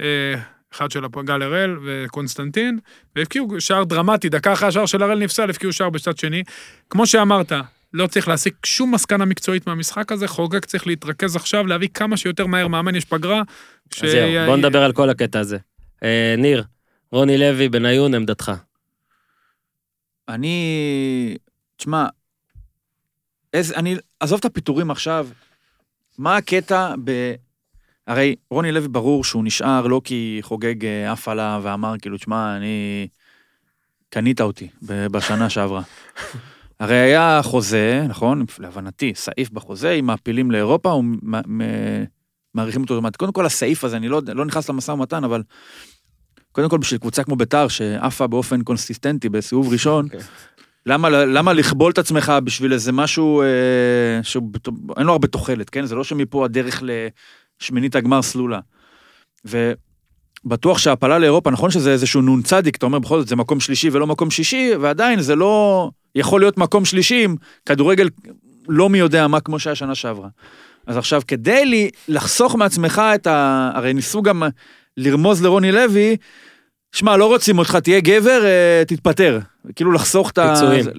אה, 0.00 0.34
אחד 0.72 0.90
של 0.90 1.00
גל 1.24 1.42
הראל 1.42 1.76
וקונסטנטין, 1.84 2.78
והבקיעו 3.16 3.60
שער 3.60 3.84
דרמטי, 3.84 4.28
דקה 4.28 4.52
אחרי 4.52 4.68
השער 4.68 4.86
של 4.86 5.02
הראל 5.02 5.18
נפסל, 5.18 5.50
הבקיעו 5.50 5.72
שער 5.72 5.90
בצד 5.90 6.18
שני. 6.18 6.42
כמו 6.90 7.06
שאמרת, 7.06 7.52
לא 7.92 8.06
צריך 8.06 8.28
להסיק 8.28 8.66
שום 8.66 8.94
מסקנה 8.94 9.24
מקצועית 9.24 9.66
מהמשחק 9.66 10.12
הזה, 10.12 10.28
חוגג 10.28 10.64
צריך 10.64 10.86
להתרכז 10.86 11.36
עכשיו, 11.36 11.66
להביא 11.66 11.88
כמה 11.94 12.16
שיותר 12.16 12.46
מהר 12.46 12.68
מאמן, 12.68 12.94
יש 12.94 13.04
פגרה. 13.04 13.42
ש- 13.94 14.04
אז 14.04 14.10
זהו, 14.10 14.46
בוא 14.46 14.56
נדבר 14.56 14.82
על 14.82 14.92
כל 14.92 15.10
הקטע 15.10 15.38
הזה. 15.38 15.58
אה, 16.02 16.34
ניר, 16.38 16.64
רוני 17.12 17.38
לוי, 17.38 17.68
בניון, 17.68 18.14
עמדתך. 18.14 18.52
אני... 20.28 21.36
תשמע, 21.76 22.06
איזה, 23.52 23.76
אני... 23.76 23.96
עזוב 24.20 24.38
את 24.38 24.44
הפיטורים 24.44 24.90
עכשיו, 24.90 25.28
מה 26.18 26.36
הקטע 26.36 26.94
ב... 27.04 27.34
הרי 28.10 28.34
רוני 28.50 28.72
לוי 28.72 28.88
ברור 28.88 29.24
שהוא 29.24 29.44
נשאר 29.44 29.86
לא 29.86 30.00
כי 30.04 30.38
חוגג 30.42 30.84
אה, 30.84 31.12
עף 31.12 31.28
עליו 31.28 31.60
ואמר 31.64 31.94
כאילו, 32.02 32.16
תשמע, 32.16 32.56
אני... 32.56 33.08
קנית 34.08 34.40
אותי 34.40 34.68
בשנה 34.82 35.50
שעברה. 35.50 35.82
הרי 36.80 36.96
היה 36.96 37.40
חוזה, 37.42 38.04
נכון? 38.08 38.44
להבנתי, 38.58 39.12
סעיף 39.14 39.50
בחוזה, 39.50 39.90
אם 39.90 40.06
מעפילים 40.06 40.50
לאירופה, 40.50 40.90
הוא 40.90 41.04
מאריכים 42.54 42.82
אותו 42.82 42.94
אוטומטית. 42.94 43.16
קודם 43.16 43.32
כל, 43.32 43.46
הסעיף 43.46 43.84
הזה, 43.84 43.96
אני 43.96 44.08
לא, 44.08 44.22
לא 44.34 44.44
נכנס 44.44 44.68
למשא 44.68 44.92
ומתן, 44.92 45.24
אבל 45.24 45.42
קודם 46.52 46.68
כל, 46.68 46.78
בשביל 46.78 47.00
קבוצה 47.00 47.24
כמו 47.24 47.36
ביתר, 47.36 47.68
שעפה 47.68 48.26
באופן 48.26 48.62
קונסיסטנטי 48.62 49.28
בסיבוב 49.28 49.72
ראשון, 49.72 50.04
אוקיי. 50.04 50.20
למה, 50.86 51.08
למה 51.08 51.52
לכבול 51.52 51.92
את 51.92 51.98
עצמך 51.98 52.32
בשביל 52.44 52.72
איזה 52.72 52.92
משהו 52.92 53.42
אה, 53.42 54.22
שאין 54.22 55.06
לו 55.06 55.12
הרבה 55.12 55.28
תוחלת, 55.28 55.70
כן? 55.70 55.86
זה 55.86 55.94
לא 55.94 56.04
שמפה 56.04 56.44
הדרך 56.44 56.82
לשמינית 57.62 57.96
הגמר 57.96 58.22
סלולה. 58.22 58.58
בטוח 60.44 60.78
שהעפלה 60.78 61.18
לאירופה, 61.18 61.50
נכון 61.50 61.70
שזה 61.70 61.92
איזשהו 61.92 62.22
נ"צ, 62.22 62.52
אתה 62.52 62.86
אומר 62.86 62.98
בכל 62.98 63.18
זאת 63.18 63.28
זה 63.28 63.36
מקום 63.36 63.60
שלישי 63.60 63.88
ולא 63.92 64.06
מקום 64.06 64.30
שישי, 64.30 64.70
ועדיין 64.80 65.20
זה 65.20 65.36
לא 65.36 65.88
יכול 66.14 66.40
להיות 66.40 66.58
מקום 66.58 66.84
שלישי 66.84 67.24
עם 67.24 67.36
כדורגל 67.66 68.08
לא 68.68 68.88
מי 68.88 68.98
יודע 68.98 69.26
מה 69.26 69.40
כמו 69.40 69.58
שהיה 69.58 69.74
שנה 69.74 69.94
שעברה. 69.94 70.28
אז 70.86 70.96
עכשיו, 70.96 71.22
כדי 71.28 71.66
לי 71.66 71.90
לחסוך 72.08 72.54
מעצמך 72.56 73.02
את 73.14 73.26
ה... 73.26 73.70
הרי 73.74 73.92
ניסו 73.94 74.22
גם 74.22 74.42
לרמוז 74.96 75.42
לרוני 75.42 75.72
לוי, 75.72 76.16
שמע, 76.92 77.16
לא 77.16 77.26
רוצים 77.26 77.58
אותך, 77.58 77.76
תהיה 77.76 78.00
גבר, 78.00 78.44
אה, 78.44 78.82
תתפטר. 78.86 79.38
כאילו 79.76 79.92
לחסוך 79.92 80.30
את 80.30 80.38
ה... 80.38 80.54
פיצויים. 80.54 80.82
זה- 80.84 80.90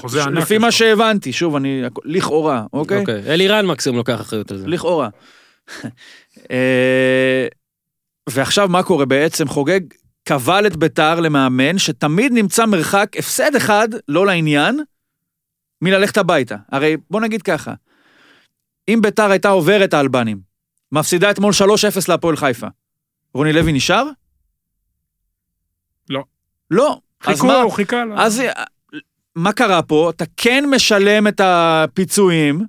חוזה 0.00 0.24
ענק 0.24 0.38
לפי 0.38 0.58
מה. 0.58 0.70
שהבנתי, 0.70 1.32
שוב, 1.32 1.56
אני... 1.56 1.82
לכאורה, 2.04 2.64
אוקיי? 2.72 3.00
אוקיי. 3.00 3.22
אלירן 3.26 3.66
מקסימום 3.66 3.96
לוקח 3.98 4.20
אחריות 4.20 4.50
על 4.50 4.58
זה. 4.58 4.66
לכאורה. 4.66 5.08
אה, 6.50 7.46
ועכשיו 8.28 8.68
מה 8.68 8.82
קורה 8.82 9.04
בעצם? 9.04 9.48
חוגג 9.48 9.80
קבל 10.24 10.66
את 10.66 10.76
ביתר 10.76 11.20
למאמן 11.20 11.78
שתמיד 11.78 12.32
נמצא 12.32 12.66
מרחק 12.66 13.16
הפסד 13.18 13.54
אחד, 13.54 13.88
לא 14.08 14.26
לעניין, 14.26 14.80
מללכת 15.82 16.16
הביתה. 16.16 16.56
הרי 16.72 16.96
בוא 17.10 17.20
נגיד 17.20 17.42
ככה, 17.42 17.74
אם 18.88 18.98
ביתר 19.02 19.30
הייתה 19.30 19.48
עוברת 19.48 19.94
האלבנים, 19.94 20.40
מפסידה 20.92 21.30
אתמול 21.30 21.52
3-0 21.52 21.64
להפועל 22.08 22.36
חיפה, 22.36 22.66
רוני 23.34 23.52
לוי 23.52 23.72
נשאר? 23.72 24.04
לא. 26.10 26.24
לא. 26.70 27.00
אז 27.20 27.34
חיכו, 27.34 27.46
מה? 27.46 27.60
הוא 27.60 27.72
חיכה 27.72 28.04
לו. 28.04 28.18
אז 28.18 28.42
מה 29.34 29.52
קרה 29.52 29.82
פה? 29.82 30.10
אתה 30.10 30.24
כן 30.36 30.64
משלם 30.74 31.28
את 31.28 31.40
הפיצויים, 31.44 32.60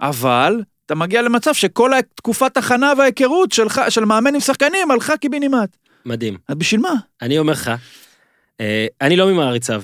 אבל 0.00 0.62
אתה 0.86 0.94
מגיע 0.94 1.22
למצב 1.22 1.54
שכל 1.54 1.92
תקופת 2.14 2.56
הכנה 2.56 2.92
וההיכרות 2.98 3.52
שלך, 3.52 3.80
של 3.88 4.04
מאמן 4.04 4.34
עם 4.34 4.40
שחקנים 4.40 4.90
הלכה 4.90 5.16
קיבינימט. 5.16 5.76
מדהים. 6.06 6.36
אז 6.48 6.56
בשביל 6.56 6.80
מה? 6.80 6.94
אני 7.22 7.38
אומר 7.38 7.52
לך, 7.52 7.70
אה, 8.60 8.86
אני 9.00 9.16
לא 9.16 9.26
ממעריציו, 9.32 9.82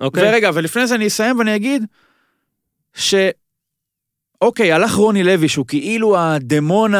אוקיי? 0.00 0.28
ורגע, 0.28 0.50
ולפני 0.54 0.86
זה 0.86 0.94
אני 0.94 1.06
אסיים 1.06 1.38
ואני 1.38 1.56
אגיד 1.56 1.84
ש... 2.94 3.14
אוקיי, 4.42 4.72
הלך 4.72 4.94
רוני 4.94 5.22
לוי, 5.22 5.48
שהוא 5.48 5.66
כאילו 5.66 6.18
הדמון 6.18 6.92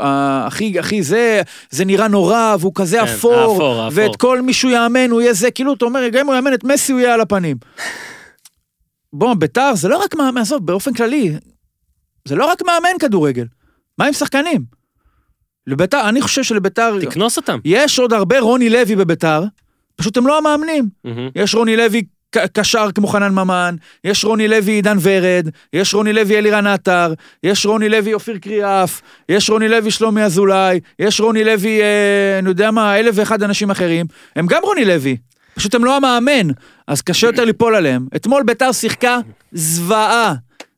הכי, 0.00 0.78
הכי 0.78 1.02
זה, 1.02 1.42
זה 1.70 1.84
נראה 1.84 2.08
נורא, 2.08 2.56
והוא 2.60 2.72
כזה 2.74 2.98
כן, 2.98 3.04
אפור, 3.04 3.34
האפור, 3.34 3.80
האפור. 3.80 4.02
ואת 4.02 4.16
כל 4.16 4.42
מי 4.42 4.52
שהוא 4.52 4.70
יאמן, 4.70 5.10
הוא 5.10 5.20
יהיה 5.20 5.32
זה, 5.32 5.50
כאילו, 5.50 5.74
אתה 5.74 5.84
אומר, 5.84 6.08
גם 6.08 6.20
אם 6.20 6.26
הוא 6.26 6.34
יאמן 6.34 6.54
את 6.54 6.64
מסי, 6.64 6.92
הוא 6.92 7.00
יהיה 7.00 7.14
על 7.14 7.20
הפנים. 7.20 7.56
בוא, 9.12 9.34
ביתר 9.34 9.74
זה 9.74 9.88
לא 9.88 9.98
רק 9.98 10.14
מאמן, 10.14 10.40
עזוב, 10.40 10.66
באופן 10.66 10.92
כללי, 10.92 11.32
זה 12.26 12.36
לא 12.36 12.46
רק 12.46 12.62
מאמן 12.62 12.98
כדורגל. 12.98 13.44
מה 13.98 14.06
עם 14.06 14.12
שחקנים? 14.12 14.64
לביתר, 15.66 16.08
אני 16.08 16.20
חושב 16.20 16.42
שלביתר, 16.42 16.98
תקנוס 17.00 17.36
אותם. 17.36 17.58
יש 17.64 17.98
עוד 17.98 18.12
הרבה 18.12 18.40
רוני 18.40 18.70
לוי 18.70 18.96
בביתר, 18.96 19.42
פשוט 19.96 20.16
הם 20.16 20.26
לא 20.26 20.38
המאמנים. 20.38 20.88
מהמם. 21.04 21.28
יש 21.34 21.54
רוני 21.54 21.76
לוי 21.76 22.02
קשר 22.30 22.88
כמו 22.94 23.06
חנן 23.06 23.32
ממן, 23.32 23.76
יש 24.04 24.24
רוני 24.24 24.48
לוי 24.48 24.72
עידן 24.72 24.96
ורד, 25.00 25.48
יש 25.72 25.94
רוני 25.94 26.12
לוי 26.12 26.38
אלירן 26.38 26.66
עטר, 26.66 27.12
יש 27.42 27.66
רוני 27.66 27.88
לוי 27.88 28.14
אופיר 28.14 28.38
קריאף, 28.38 29.00
יש 29.28 29.50
רוני 29.50 29.68
לוי 29.68 29.90
שלומי 29.90 30.22
אזולאי, 30.22 30.80
יש 30.98 31.20
רוני 31.20 31.44
לוי, 31.44 31.82
אה, 31.82 32.38
אני 32.38 32.48
יודע 32.48 32.70
מה, 32.70 32.98
אלף 32.98 33.14
ואחד 33.18 33.42
אנשים 33.42 33.70
אחרים, 33.70 34.06
הם 34.36 34.46
גם 34.46 34.62
רוני 34.62 34.84
לוי, 34.84 35.16
פשוט 35.54 35.74
הם 35.74 35.84
לא 35.84 35.96
המאמן, 35.96 36.48
אז 36.86 37.02
קשה 37.02 37.26
יותר 37.26 37.44
ליפול 37.44 37.74
עליהם. 37.74 38.06
אתמול 38.16 38.42
ביתר 38.42 38.72
שיחקה 38.72 39.18
זוועה. 39.52 40.34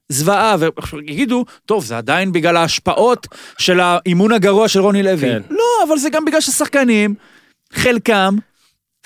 זוועה, 0.08 0.56
ויגידו, 0.92 1.44
טוב, 1.66 1.84
זה 1.84 1.98
עדיין 1.98 2.32
בגלל 2.32 2.56
ההשפעות 2.56 3.26
של 3.58 3.80
האימון 3.80 4.32
הגרוע 4.32 4.68
של 4.68 4.80
רוני 4.80 5.02
לוי. 5.02 5.28
כן. 5.28 5.42
לא, 5.50 5.88
אבל 5.88 5.98
זה 5.98 6.10
גם 6.10 6.24
בגלל 6.24 6.40
ששחקנים, 6.40 7.14
חלקם, 7.72 8.36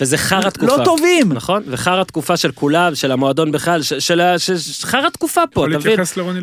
וזה 0.01 0.19
חרא 0.19 0.51
תקופה. 0.51 0.77
לא 0.77 0.85
טובים. 0.85 1.33
נכון? 1.33 1.63
וחרא 1.67 2.05
תקופה 2.05 2.37
של 2.37 2.53
כולם, 2.53 2.95
של 2.95 3.13
המועדון 3.13 3.53
בכלל, 3.53 3.83
של 3.83 4.21
ה... 4.21 4.35
חרא 4.83 5.09
תקופה 5.09 5.43
פה, 5.53 5.67
אתה 5.67 5.79
מבין? 5.79 6.01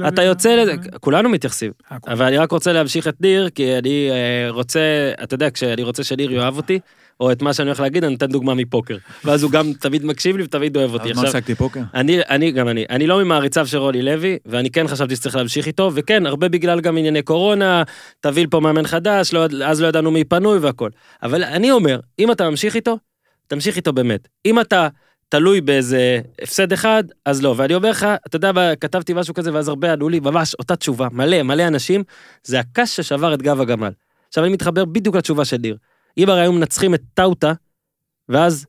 אתה 0.08 0.24
יוצא 0.24 0.56
לזה, 0.56 0.74
כולנו 1.00 1.30
מתייחסים. 1.30 1.72
אה. 1.92 1.98
אבל 2.08 2.26
אני 2.26 2.38
רק 2.38 2.52
רוצה 2.52 2.74
להמשיך 2.74 3.08
את 3.08 3.22
ניר, 3.22 3.50
כי 3.50 3.78
אני 3.78 4.10
אה, 4.12 4.52
רוצה, 4.52 4.80
אתה 5.24 5.34
יודע, 5.34 5.50
כשאני 5.52 5.84
רוצה 5.84 6.04
שניר 6.04 6.32
יאהב 6.32 6.58
אותי, 6.58 6.80
או 7.20 7.32
את 7.32 7.42
מה 7.42 7.54
שאני 7.54 7.68
הולך 7.68 7.80
להגיד, 7.80 8.04
אני 8.04 8.14
נותן 8.14 8.28
דוגמה 8.28 8.54
מפוקר. 8.54 8.98
ואז 9.26 9.44
הוא 9.44 9.52
גם 9.52 9.74
תמיד 9.74 10.06
מקשיב 10.06 10.38
לי 10.38 10.44
ותמיד 10.44 10.78
אוהב 10.78 10.94
אותי. 10.94 11.12
אז 11.12 11.18
מה 11.18 11.24
עסקתי 11.24 11.56
פוקר? 11.56 11.82
אני, 11.94 12.20
אני, 12.30 12.52
גם 12.52 12.68
אני, 12.68 12.86
אני 12.90 13.08
לא 13.08 13.24
ממעריציו 13.24 13.68
של 13.68 13.78
רוני 13.78 14.02
לוי, 14.02 14.38
ואני 14.46 14.70
כן 14.70 14.88
חשבתי 14.88 15.16
שצריך 15.16 15.36
להמשיך 15.36 15.68
איתו, 15.68 15.92
וכן, 15.94 16.26
הרבה 16.26 16.50
בגלל 16.50 16.82
גם 16.82 16.98
ענייני 16.98 17.22
קורונה, 17.22 17.84
תביא 18.20 18.48
פה 18.50 18.60
מאמן 18.60 18.88
חדש, 18.88 19.34
לא, 19.34 19.46
אז 19.66 19.82
לא 19.82 19.88
ידענו 19.88 20.12
מי 20.12 20.24
פנוי 20.24 20.58
והכל. 20.58 20.90
אבל 21.24 21.44
אני 21.44 21.72
אומר, 21.72 22.00
אם 22.20 22.32
אתה 22.32 22.50
ממשיך 22.50 22.76
איתו, 22.76 22.98
תמשיך 23.48 23.76
איתו 23.76 23.94
באמת. 23.94 24.28
אם 24.46 24.60
אתה 24.60 24.88
תלוי 25.30 25.62
באיזה 25.62 26.20
הפסד 26.42 26.74
אחד, 26.74 27.04
אז 27.26 27.42
לא. 27.44 27.54
ואני 27.58 27.76
אומר 27.76 27.90
לך, 27.90 28.08
אתה 28.28 28.36
יודע, 28.36 28.76
כתבתי 28.76 29.14
משהו 29.14 29.34
כזה, 29.34 29.54
ואז 29.54 29.68
הרבה 29.68 29.94
ענו 29.94 30.10
לי, 30.10 30.20
ממש 30.20 30.56
אותה 30.60 30.76
תשובה, 30.76 31.08
מלא, 31.12 31.44
מלא 31.44 31.68
אנשים, 31.68 32.04
זה 32.44 32.60
הקש 32.60 32.96
ששבר 32.96 33.34
את 33.34 33.42
גב 33.42 33.62
הגמל. 33.62 33.92
עכשיו 34.28 34.44
אני 34.44 34.54
מתחבר 34.54 34.86
בדיוק 34.86 35.16
לתשובה 35.16 35.46
של 35.46 35.58
ניר. 35.58 35.78
אם 36.18 36.30
הרי 36.30 36.42
היו 36.42 36.52
מנצחים 36.54 36.94
את 36.94 37.02
טאוטה, 37.14 37.54
ואז 38.30 38.66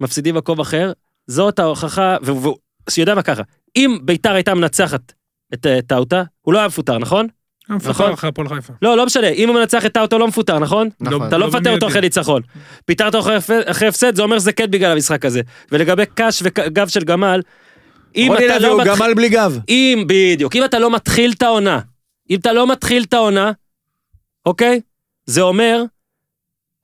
מפסידים 0.00 0.34
מקום 0.34 0.60
אחר, 0.60 0.92
זאת 1.26 1.58
ההוכחה, 1.58 2.16
והוא 2.22 2.56
יודע 2.98 3.14
מה 3.14 3.22
ככה, 3.22 3.42
אם 3.76 3.98
ביתר 4.02 4.32
הייתה 4.34 4.54
מנצחת 4.54 5.12
את 5.54 5.66
אה, 5.66 5.78
טאוטה, 5.86 6.22
הוא 6.42 6.54
לא 6.54 6.58
היה 6.58 6.66
מפוטר, 6.66 6.98
נכון? 6.98 7.26
מפוטר 7.68 7.90
נכון. 7.90 8.12
אחרי 8.12 8.28
הפועל 8.28 8.48
חיפה. 8.48 8.72
לא, 8.82 8.96
לא 8.96 9.06
משנה, 9.06 9.28
אם 9.28 9.48
הוא 9.48 9.56
מנצח 9.58 9.86
את 9.86 9.92
טאוטה 9.92 10.16
הוא 10.16 10.20
לא 10.20 10.28
מפוטר, 10.28 10.58
נכון? 10.58 10.88
נכון. 11.00 11.28
אתה 11.28 11.38
לא 11.38 11.46
לא 11.46 11.52
מפטר. 11.52 11.74
אותו 11.74 11.86
אחרי 11.86 12.00
ניצחון. 12.00 12.42
פיטרת 12.84 13.14
אותו 13.14 13.36
אחרי- 13.70 13.88
הפסד, 13.88 14.14
זה 14.16 14.22
אומר 14.22 14.38
שזה 14.38 14.52
כן 14.52 14.70
בגלל 14.70 14.92
המשחק 14.92 15.24
הזה. 15.24 15.40
ולגבי 15.72 16.06
קאש 16.06 16.42
וגב 16.44 16.88
של 16.88 17.04
גמל, 17.04 17.40
אם 18.16 18.32
אתה 18.36 18.58
לא 18.58 18.78
מתחיל... 18.78 18.94
גמל 18.94 19.14
בלי 19.14 19.28
גב. 19.28 19.58
אם, 19.68 20.04
בדיוק, 20.06 20.56
אם 20.56 20.64
אתה 20.64 20.78
לא 20.78 20.90
מתחיל 20.90 21.32
את 21.36 21.42
העונה, 21.42 21.80
אם 22.30 22.38
אתה 22.38 22.52
לא 22.52 22.66
מתחיל 22.72 23.02
את 23.02 23.14
העונה, 23.14 23.52
אוקיי? 24.46 24.80
זה 25.26 25.40
אומר 25.42 25.82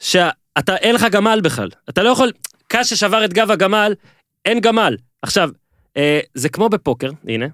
שאתה, 0.03 0.77
אין 0.77 0.95
לך 0.95 1.07
גמל 1.11 1.41
בכלל. 1.43 1.69
אתה 1.89 2.03
לא 2.03 2.11
יכול, 2.11 2.33
קש 2.69 2.91
ששבר 2.91 3.25
את 3.25 3.33
גב 3.33 3.51
הגמל, 3.51 3.95
אין 4.45 4.61
גמל. 4.61 4.97
עכשיו, 5.23 5.51
אה, 5.97 6.21
זה 6.35 6.49
כמו 6.49 6.69
בפוקר, 6.69 7.11
הנה, 7.29 7.47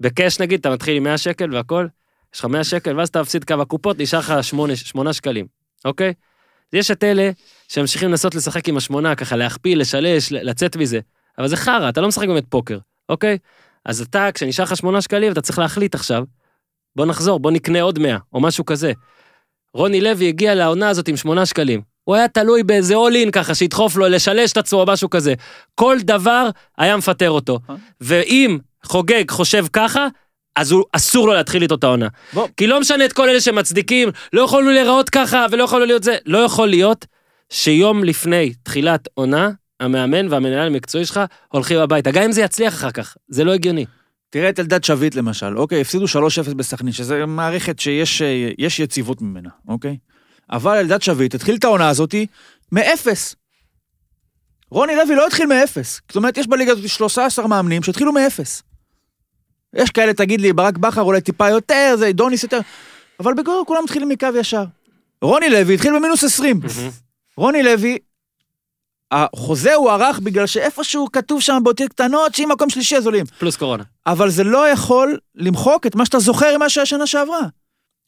בקאש 0.00 0.40
נגיד, 0.40 0.60
אתה 0.60 0.70
מתחיל 0.70 0.96
עם 0.96 1.02
100 1.02 1.18
שקל 1.18 1.54
והכל, 1.54 1.86
יש 2.34 2.40
לך 2.40 2.44
100 2.44 2.64
שקל, 2.64 2.98
ואז 2.98 3.08
אתה 3.08 3.20
מפסיד 3.20 3.44
כמה 3.44 3.64
קופות, 3.64 3.98
נשאר 3.98 4.18
לך 4.18 4.34
8, 4.42 4.76
8 4.76 5.12
שקלים, 5.12 5.46
אוקיי? 5.84 6.12
יש 6.72 6.90
את 6.90 7.04
אלה 7.04 7.30
שממשיכים 7.68 8.10
לנסות 8.10 8.34
לשחק 8.34 8.68
עם 8.68 8.76
השמונה, 8.76 9.14
ככה 9.14 9.36
להכפיל, 9.36 9.80
לשלש, 9.80 10.32
לצאת 10.32 10.76
מזה. 10.76 11.00
אבל 11.38 11.48
זה 11.48 11.56
חרא, 11.56 11.88
אתה 11.88 12.00
לא 12.00 12.08
משחק 12.08 12.28
באמת 12.28 12.44
פוקר, 12.48 12.78
אוקיי? 13.08 13.38
אז 13.84 14.00
אתה, 14.00 14.28
כשנשאר 14.34 14.64
לך 14.64 14.76
8 14.76 15.00
שקלים, 15.00 15.32
אתה 15.32 15.40
צריך 15.40 15.58
להחליט 15.58 15.94
עכשיו, 15.94 16.24
בוא 16.96 17.06
נחזור, 17.06 17.40
בוא 17.40 17.50
נקנה 17.50 17.82
עוד 17.82 17.98
100, 17.98 18.18
או 18.32 18.40
משהו 18.40 18.64
כזה. 18.64 18.92
רוני 19.74 20.00
לוי 20.00 20.28
הגיע 20.28 20.54
לעונה 20.54 20.88
הזאת 20.88 21.08
עם 21.08 21.16
8 21.16 21.46
שקלים. 21.46 21.80
הוא 22.04 22.16
היה 22.16 22.28
תלוי 22.28 22.62
באיזה 22.62 22.94
אול 22.94 23.14
אין 23.16 23.30
ככה, 23.30 23.54
שידחוף 23.54 23.96
לו, 23.96 24.08
לשלש 24.08 24.52
את 24.52 24.56
עצמו 24.56 24.80
או 24.80 24.86
משהו 24.86 25.10
כזה. 25.10 25.34
כל 25.74 25.96
דבר 26.00 26.48
היה 26.78 26.96
מפטר 26.96 27.30
אותו. 27.30 27.58
ואם 28.00 28.58
חוגג 28.84 29.30
חושב 29.30 29.66
ככה, 29.72 30.06
אז 30.56 30.72
הוא, 30.72 30.84
אסור 30.92 31.26
לו 31.26 31.34
להתחיל 31.34 31.62
איתו 31.62 31.74
את 31.74 31.84
העונה. 31.84 32.08
כי 32.56 32.66
לא 32.66 32.80
משנה 32.80 33.04
את 33.04 33.12
כל 33.12 33.28
אלה 33.28 33.40
שמצדיקים, 33.40 34.08
לא 34.32 34.42
יכולנו 34.42 34.70
להיראות 34.70 35.10
ככה 35.10 35.46
ולא 35.50 35.64
יכולנו 35.64 35.84
להיות 35.84 36.02
זה. 36.02 36.16
לא 36.26 36.38
יכול 36.38 36.68
להיות 36.68 37.06
שיום 37.50 38.04
לפני 38.04 38.52
תחילת 38.62 39.08
עונה, 39.14 39.50
המאמן 39.80 40.28
והמנהל 40.30 40.66
המקצועי 40.66 41.04
שלך 41.04 41.20
הולכים 41.48 41.78
הביתה. 41.78 42.10
גם 42.10 42.22
אם 42.22 42.32
זה 42.32 42.42
יצליח 42.42 42.74
אחר 42.74 42.90
כך, 42.90 43.16
זה 43.28 43.44
לא 43.44 43.52
הגיוני. 43.52 43.84
תראה 44.30 44.48
את 44.48 44.60
אלדד 44.60 44.84
שביט 44.84 45.14
למשל, 45.14 45.58
אוקיי, 45.58 45.80
הפסידו 45.80 46.04
3-0 46.04 46.54
בסכנין, 46.54 46.92
שזה 46.92 47.26
מערכת 47.26 47.78
שיש 47.78 48.22
אה, 48.22 48.52
יציבות 48.78 49.22
ממנה, 49.22 49.50
אוקיי? 49.68 49.96
אבל 50.50 50.76
אלדד 50.76 51.02
שביט 51.02 51.34
התחיל 51.34 51.56
את 51.56 51.64
העונה 51.64 51.88
הזאתי 51.88 52.26
מאפס. 52.72 53.34
רוני 54.70 54.96
לוי 54.96 55.16
לא 55.16 55.26
התחיל 55.26 55.46
מאפס. 55.46 56.00
זאת 56.08 56.16
אומרת, 56.16 56.38
יש 56.38 56.46
בליגה 56.46 56.72
הזאת 56.72 56.88
13 56.88 57.46
מאמנים 57.46 57.82
שהתחילו 57.82 58.12
מאפס. 58.12 58.62
יש 59.74 59.90
כאלה, 59.90 60.14
תגיד 60.14 60.40
לי, 60.40 60.52
ברק 60.52 60.78
בכר 60.78 61.02
אולי 61.02 61.20
טיפה 61.20 61.48
יותר, 61.48 61.94
זה 61.98 62.12
דוניס 62.12 62.42
יותר, 62.42 62.60
אבל 63.20 63.34
בגדול 63.34 63.64
כולם 63.66 63.84
מתחילים 63.84 64.08
מקו 64.08 64.26
ישר. 64.40 64.64
רוני 65.22 65.50
לוי 65.50 65.74
התחיל 65.74 65.96
במינוס 65.96 66.24
20. 66.24 66.60
רוני 67.36 67.62
לוי, 67.62 67.98
החוזה 69.12 69.74
הוא 69.74 69.90
ערך 69.90 70.18
בגלל 70.18 70.46
שאיפשהו 70.46 71.06
כתוב 71.12 71.40
שם 71.40 71.60
באותיות 71.64 71.92
קטנות 71.92 72.34
שאם 72.34 72.48
מקום 72.52 72.70
שלישי 72.70 72.96
אז 72.96 73.06
עולים. 73.06 73.26
פלוס 73.38 73.56
קורונה. 73.56 73.84
אבל 74.06 74.30
זה 74.30 74.44
לא 74.44 74.68
יכול 74.68 75.18
למחוק 75.34 75.86
את 75.86 75.94
מה 75.94 76.04
שאתה 76.04 76.18
זוכר 76.18 76.56
ממה 76.56 76.68
שהיה 76.68 76.86
שנה 76.86 77.06
שעברה. 77.06 77.40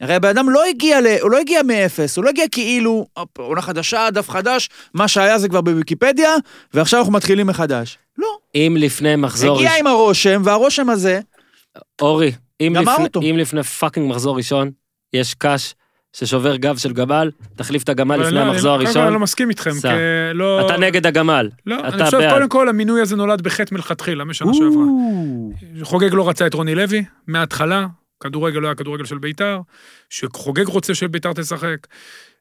הרי 0.01 0.15
הבן 0.15 0.29
אדם 0.29 0.51
לא 0.51 0.65
הגיע, 0.65 1.01
ל... 1.01 1.07
הוא 1.21 1.31
לא 1.31 1.39
הגיע 1.39 1.63
מאפס, 1.63 2.17
הוא 2.17 2.25
לא 2.25 2.31
הגיע 2.31 2.49
כאילו, 2.49 3.07
עונה 3.39 3.63
חדשה, 3.63 4.11
דף 4.11 4.31
חדש, 4.31 4.69
מה 4.95 5.09
שהיה 5.09 5.39
זה 5.39 5.49
כבר 5.49 5.61
בוויקיפדיה, 5.61 6.35
ועכשיו 6.75 7.01
אנחנו 7.01 7.13
מתחילים 7.13 7.47
מחדש. 7.47 7.99
לא. 8.19 8.39
אם 8.55 8.77
לפני 8.79 9.17
מחזור... 9.17 9.57
הגיע 9.57 9.79
עם 9.79 9.87
הרושם, 9.87 10.43
והרושם 10.45 10.91
הזה, 10.91 11.21
אורי, 12.01 12.33
אם 12.61 12.77
לפני, 12.81 13.05
אותו. 13.05 13.21
אם 13.23 13.37
לפני 13.37 13.63
fucking 13.63 14.11
מחזור 14.11 14.37
ראשון, 14.37 14.71
יש 15.13 15.35
קש 15.35 15.75
ששובר 16.13 16.57
גב 16.57 16.77
של 16.77 16.93
גמל, 16.93 17.31
תחליף 17.57 17.83
את 17.83 17.89
הגמל 17.89 18.17
לפני 18.17 18.35
לא, 18.35 18.41
אני 18.41 18.49
המחזור 18.49 18.77
אני 18.77 18.85
הראשון. 18.85 19.13
לא 19.13 19.19
מסכים 19.19 19.51
איתכם, 19.51 19.71
סע. 19.71 19.89
כי 19.89 19.97
לא... 20.35 20.67
אתה 20.67 20.77
נגד 20.77 21.07
הגמל. 21.07 21.49
לא, 21.67 21.77
אתה 21.79 21.89
אני 21.89 22.05
חושב, 22.05 22.19
בעד. 22.19 22.33
קודם 22.33 22.49
כל, 22.49 22.69
המינוי 22.69 23.01
הזה 23.01 23.17
נולד 23.17 23.41
בחטא 23.41 23.75
מלכתחילה, 23.75 24.25
משנה 24.25 24.55
שעברה. 24.55 24.85
חוגג 25.83 26.15
לא 26.15 26.29
רצה 26.29 26.47
את 26.47 26.55
רוני 26.55 26.75
לוי, 26.75 27.05
מההתחלה, 27.27 27.87
כדורגל 28.21 28.59
לא 28.59 28.67
היה 28.67 28.75
כדורגל 28.75 29.05
של 29.05 29.19
בית"ר, 29.19 29.61
שחוגג 30.11 30.67
רוצה 30.67 30.95
שבית"ר 30.95 31.33
תשחק. 31.33 31.87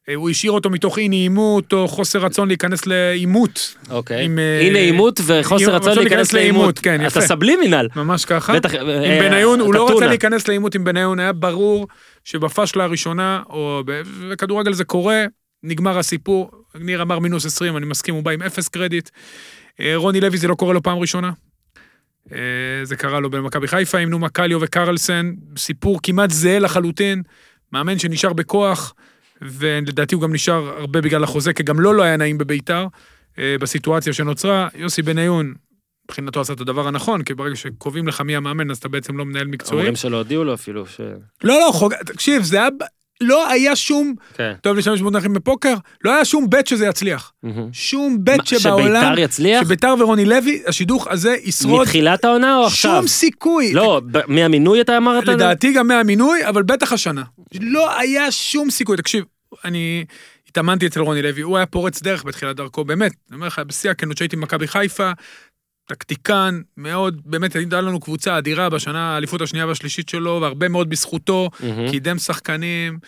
אה, 0.08 0.14
הוא 0.14 0.30
השאיר 0.30 0.52
אותו 0.52 0.70
מתוך 0.70 0.98
אי 0.98 1.08
נעימות 1.08 1.72
או 1.72 1.88
חוסר 1.88 2.18
רצון 2.18 2.48
להיכנס 2.48 2.86
לעימות, 2.86 3.74
אוקיי. 3.90 4.24
עם, 4.24 4.38
אה, 4.38 4.60
הנה 4.66 4.78
עימות 4.78 5.20
וחוסר 5.26 5.74
רצון 5.74 5.98
להיכנס 5.98 6.32
לעימות. 6.32 6.78
כן, 6.78 7.00
יפה. 7.04 7.20
אתה 7.20 7.28
סבלימינל. 7.28 7.88
ממש 7.96 8.24
ככה. 8.24 8.52
בטח. 8.52 8.74
עם 8.74 9.18
בניון, 9.20 9.60
הוא 9.60 9.74
לא 9.74 9.90
רצה. 9.90 10.06
להיכנס 10.06 10.48
לעימות 10.48 10.74
עם 10.74 10.84
בניון, 10.84 11.20
היה 11.20 11.32
ברור 11.32 11.86
שבפשלה 12.24 12.84
הראשונה, 12.84 13.42
או 13.48 13.82
בכדורגל 14.30 14.72
זה 14.72 14.84
קורה, 14.84 15.24
נגמר 15.62 15.98
הסיפור. 15.98 16.50
ניר 16.74 17.02
אמר 17.02 17.18
מינוס 17.18 17.46
20, 17.46 17.76
אני 17.76 17.86
מסכים, 17.86 18.14
הוא 18.14 18.22
בא 18.22 18.30
עם 18.30 18.42
אפס 18.42 18.68
קרדיט. 18.68 19.10
אה, 19.80 19.92
רוני 19.96 20.20
לוי 20.20 20.38
זה 20.38 20.48
לא 20.48 20.54
קורה 20.54 20.74
לו 20.74 20.82
פעם 20.82 20.98
ראשונה. 20.98 21.30
אה, 22.32 22.38
זה 22.82 22.96
קרה 22.96 23.20
לו 23.20 23.30
במכבי 23.30 23.68
חיפה 23.68 23.98
עם 23.98 24.10
נומה 24.10 24.28
קליו 24.28 24.58
וקרלסן, 24.60 25.32
סיפור 25.56 26.00
כמעט 26.02 26.30
זהה 26.30 26.58
לחלוטין, 26.58 27.22
מאמן 27.72 27.98
שנשאר 27.98 28.32
בכוח, 28.32 28.94
ולדעתי 29.42 30.14
הוא 30.14 30.22
גם 30.22 30.32
נשאר 30.32 30.68
הרבה 30.78 31.00
בגלל 31.00 31.24
החוזה, 31.24 31.52
כי 31.52 31.62
גם 31.62 31.80
לו 31.80 31.92
לא 31.92 32.02
היה 32.02 32.16
נעים 32.16 32.38
בביתר, 32.38 32.86
אה, 33.38 33.56
בסיטואציה 33.60 34.12
שנוצרה. 34.12 34.68
יוסי 34.74 35.02
בניון, 35.02 35.54
מבחינתו 36.10 36.40
עשה 36.40 36.52
את 36.52 36.60
הדבר 36.60 36.88
הנכון, 36.88 37.22
כי 37.22 37.34
ברגע 37.34 37.56
שקובעים 37.56 38.08
לך 38.08 38.20
מי 38.20 38.36
המאמן, 38.36 38.70
אז 38.70 38.76
אתה 38.76 38.88
בעצם 38.88 39.18
לא 39.18 39.24
מנהל 39.24 39.46
מקצועי. 39.46 39.78
אומרים 39.78 39.96
שלא 39.96 40.16
הודיעו 40.16 40.44
לו 40.44 40.54
אפילו 40.54 40.86
ש... 40.86 41.00
לא, 41.44 41.60
לא, 41.60 41.70
חוג... 41.72 41.94
תקשיב, 41.94 42.42
זה 42.42 42.56
היה... 42.56 42.68
לא 43.20 43.48
היה 43.50 43.76
שום, 43.76 44.14
כן. 44.34 44.52
טוב 44.62 44.76
להשתמש 44.76 45.00
במונחים 45.00 45.34
בפוקר, 45.34 45.74
לא 46.04 46.14
היה 46.14 46.24
שום 46.24 46.50
בט 46.50 46.66
שזה 46.66 46.86
יצליח. 46.86 47.32
מהמם. 47.42 47.68
שום 47.72 48.18
בט 48.24 48.46
שבעולם, 48.46 49.02
שביתר 49.04 49.18
יצליח? 49.18 49.64
שביתר 49.64 49.94
ורוני 49.98 50.24
לוי, 50.24 50.62
השידוך 50.66 51.08
הזה 51.08 51.36
ישרוד, 51.44 51.82
מתחילת 51.82 52.24
העונה 52.24 52.56
או 52.56 52.66
עכשיו? 52.66 52.96
שום 52.96 53.08
סיכוי. 53.08 53.72
לא, 53.72 54.00
ב- 54.12 54.20
מהמינוי 54.26 54.80
אתה 54.80 54.96
אמרת? 54.96 55.28
לדעתי 55.28 55.72
גם 55.72 55.88
מהמינוי, 55.88 56.48
אבל 56.48 56.62
בטח 56.62 56.92
השנה. 56.92 57.22
לא 57.60 57.98
היה 57.98 58.30
שום 58.30 58.70
סיכוי. 58.70 58.96
תקשיב, 58.96 59.24
אני 59.64 60.04
התאמנתי 60.48 60.86
אצל 60.86 61.00
רוני 61.00 61.22
לוי, 61.22 61.42
הוא 61.42 61.56
היה 61.56 61.66
פורץ 61.66 62.02
דרך 62.02 62.24
בתחילת 62.24 62.56
דרכו, 62.56 62.84
באמת. 62.84 63.12
אני 63.30 63.36
אומר 63.36 63.46
לך, 63.46 63.58
בשיא 63.66 63.90
הכנות 63.90 64.18
שהייתי 64.18 64.36
במכבי 64.36 64.68
חיפה, 64.68 65.10
טקטיקן, 65.90 66.60
מאוד, 66.76 67.20
באמת 67.24 67.56
הייתה 67.56 67.80
לנו 67.80 68.00
קבוצה 68.00 68.38
אדירה 68.38 68.68
בשנה, 68.68 69.14
האליפות 69.14 69.40
השנייה 69.40 69.66
והשלישית 69.66 70.08
שלו, 70.08 70.38
והרבה 70.42 70.68
מאוד 70.68 70.90
בזכותו, 70.90 71.50
מהמם. 71.60 71.90
קידם 71.90 72.18
שחקנים. 72.18 72.98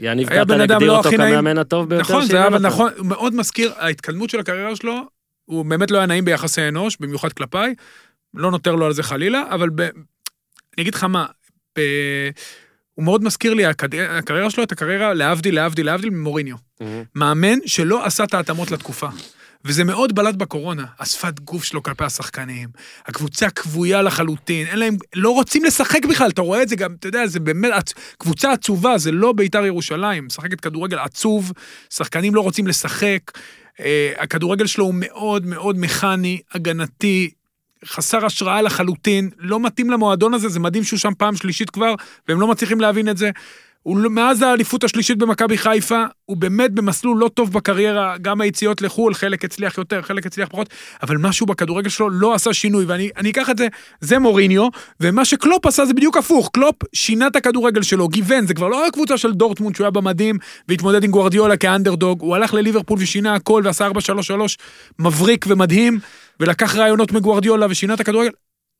יניב 0.00 0.28
קטן 0.28 0.60
הגדיר 0.60 0.88
לא 0.88 0.98
אותו. 0.98 1.10
כמאמן 1.10 1.58
הטוב 1.58 1.88
ביותר 1.88 2.02
נכון, 2.02 2.24
זה 2.26 2.36
היה. 2.36 2.50
נכון, 2.50 2.92
הוא 2.98 3.06
מאוד 3.06 3.34
מזכיר, 3.34 3.72
ההתקדמות 3.76 4.30
של 4.30 4.40
הקריירה 4.40 4.76
שלו, 4.76 5.00
הוא 5.44 5.64
באמת 5.64 5.90
לא 5.90 5.96
היה 5.98 6.06
נעים 6.06 6.24
ביחסי 6.24 6.68
אנוש, 6.68 6.96
במיוחד 7.00 7.32
כלפיי, 7.32 7.74
לא 8.34 8.50
נותר 8.50 8.74
לו 8.74 8.86
על 8.86 8.92
זה 8.92 9.02
חלילה, 9.02 9.42
אבל 9.50 9.70
ב... 9.70 9.80
אני 9.80 10.82
אגיד 10.82 10.94
לך 10.94 11.04
מה, 11.04 11.26
ב... 11.78 11.80
הוא 12.94 13.04
מאוד 13.04 13.24
מזכיר 13.24 13.54
לי, 13.54 13.64
הקריירה 13.64 14.50
שלו, 14.50 14.64
את 14.64 14.72
הקריירה, 14.72 15.14
להבדיל, 15.14 15.54
להבדיל, 15.54 15.86
להבדיל 15.86 16.10
ממוריניו. 16.10 16.56
מהמם. 16.80 17.02
מאמן 17.14 17.58
שלא 17.66 18.06
עשה 18.06 18.24
את 18.24 18.34
ההתאמות 18.34 18.70
לתקופה. 18.70 19.08
וזה 19.66 19.84
מאוד 19.84 20.14
בלט 20.14 20.34
בקורונה, 20.34 20.84
השפת 20.98 21.40
גוף 21.40 21.64
שלו 21.64 21.82
כלפי 21.82 22.04
השחקנים, 22.04 22.68
הקבוצה 23.06 23.50
כבויה 23.50 24.02
לחלוטין, 24.02 24.66
אין 24.66 24.78
להם, 24.78 24.96
לא 25.14 25.30
רוצים 25.30 25.64
לשחק 25.64 26.04
בכלל, 26.04 26.30
אתה 26.30 26.42
רואה 26.42 26.62
את 26.62 26.68
זה 26.68 26.76
גם, 26.76 26.94
אתה 26.98 27.08
יודע, 27.08 27.26
זה 27.26 27.40
באמת, 27.40 27.92
קבוצה 28.18 28.52
עצובה, 28.52 28.98
זה 28.98 29.12
לא 29.12 29.32
בית"ר 29.32 29.66
ירושלים, 29.66 30.26
משחקת 30.26 30.60
כדורגל 30.60 30.98
עצוב, 30.98 31.52
שחקנים 31.90 32.34
לא 32.34 32.40
רוצים 32.40 32.66
לשחק, 32.66 33.20
אה, 33.80 34.12
הכדורגל 34.18 34.66
שלו 34.66 34.84
הוא 34.84 34.94
מאוד 34.96 35.46
מאוד 35.46 35.78
מכני, 35.78 36.40
הגנתי, 36.54 37.30
חסר 37.84 38.26
השראה 38.26 38.62
לחלוטין, 38.62 39.30
לא 39.38 39.60
מתאים 39.60 39.90
למועדון 39.90 40.34
הזה, 40.34 40.48
זה 40.48 40.60
מדהים 40.60 40.84
שהוא 40.84 40.98
שם 40.98 41.12
פעם 41.18 41.36
שלישית 41.36 41.70
כבר, 41.70 41.94
והם 42.28 42.40
לא 42.40 42.46
מצליחים 42.46 42.80
להבין 42.80 43.08
את 43.08 43.16
זה. 43.16 43.30
לא- 43.86 44.10
מאז 44.10 44.42
האליפות 44.42 44.84
השלישית 44.84 45.18
במכבי 45.18 45.58
חיפה, 45.58 46.04
הוא 46.24 46.36
באמת 46.36 46.72
במסלול 46.72 47.18
לא 47.18 47.28
טוב 47.28 47.52
בקריירה, 47.52 48.18
גם 48.22 48.40
היציאות 48.40 48.82
לחו"ל, 48.82 49.14
חלק 49.14 49.44
הצליח 49.44 49.78
יותר, 49.78 50.02
חלק 50.02 50.26
הצליח 50.26 50.48
פחות, 50.48 50.68
אבל 51.02 51.16
משהו 51.16 51.46
בכדורגל 51.46 51.88
שלו 51.88 52.10
לא 52.10 52.34
עשה 52.34 52.52
שינוי, 52.52 52.84
ואני 52.84 53.10
אני 53.16 53.30
אקח 53.30 53.50
את 53.50 53.58
זה, 53.58 53.68
זה 54.00 54.18
מוריניו, 54.18 54.68
ומה 55.00 55.24
שקלופ 55.24 55.66
עשה 55.66 55.84
זה 55.84 55.94
בדיוק 55.94 56.16
הפוך, 56.16 56.50
קלופ 56.52 56.76
שינה 56.92 57.26
את 57.26 57.36
הכדורגל 57.36 57.82
שלו, 57.82 58.08
גיוון, 58.08 58.46
זה 58.46 58.54
כבר 58.54 58.68
לא 58.68 58.82
היה 58.82 58.90
קבוצה 58.90 59.18
של 59.18 59.32
דורטמונד 59.32 59.76
שהוא 59.76 59.84
היה 59.84 59.90
במדים, 59.90 60.38
והתמודד 60.68 61.04
עם 61.04 61.10
גוארדיולה 61.10 61.56
כאנדרדוג, 61.56 62.20
הוא 62.20 62.36
הלך 62.36 62.54
לליברפול 62.54 62.98
ושינה 63.00 63.34
הכל, 63.34 63.62
ועשה 63.64 63.88
4-3-3 63.88 63.90
מבריק 64.98 65.44
ומדהים, 65.48 65.98
ולקח 66.40 66.76
רעיונות 66.76 67.12
מגוארדיולה 67.12 67.66
ושינה 67.70 67.94
את 67.94 68.00
הכדורגל. 68.00 68.30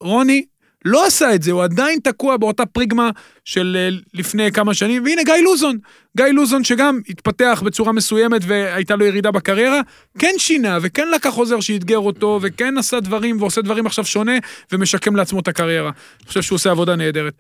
רוני 0.01 0.45
לא 0.87 1.07
עשה 1.07 1.35
את 1.35 1.43
זה, 1.43 1.53
הוא 1.53 1.65
עדיין 1.65 1.99
תקוע 2.03 2.37
באותה 2.37 2.67
פרדיגמה 2.67 3.11
של 3.45 3.77
אה, 3.79 3.97
לפני 4.15 4.53
כמה 4.53 4.75
שנים, 4.75 5.05
והנה 5.05 5.23
גיא 5.25 5.35
לוזון. 5.35 5.79
גיא 6.17 6.25
לוזון 6.25 6.65
שגם 6.65 7.01
התפתח 7.09 7.63
בצורה 7.65 7.93
מסוימת 7.93 8.43
והייתה 8.47 8.97
לו 8.97 9.07
ירידה 9.07 9.31
בקריירה, 9.31 9.81
כן 10.19 10.35
שינה 10.39 10.79
וכן 10.83 11.09
לקח 11.15 11.35
עוזר 11.35 11.61
שאתגר 11.61 11.99
אותו, 11.99 12.39
וכן 12.43 12.79
עשה 12.79 13.01
דברים 13.01 13.41
ועושה 13.41 13.61
דברים 13.61 13.87
עכשיו 13.87 14.05
שונה, 14.05 14.33
ומשקם 14.73 15.17
לעצמו 15.17 15.41
את 15.41 15.49
הקריירה. 15.49 15.91
אני 16.21 16.29
חושב 16.29 16.43
שהוא 16.43 16.57
עושה 16.57 16.71
עבודה 16.71 16.97
נהדרת. 16.97 17.35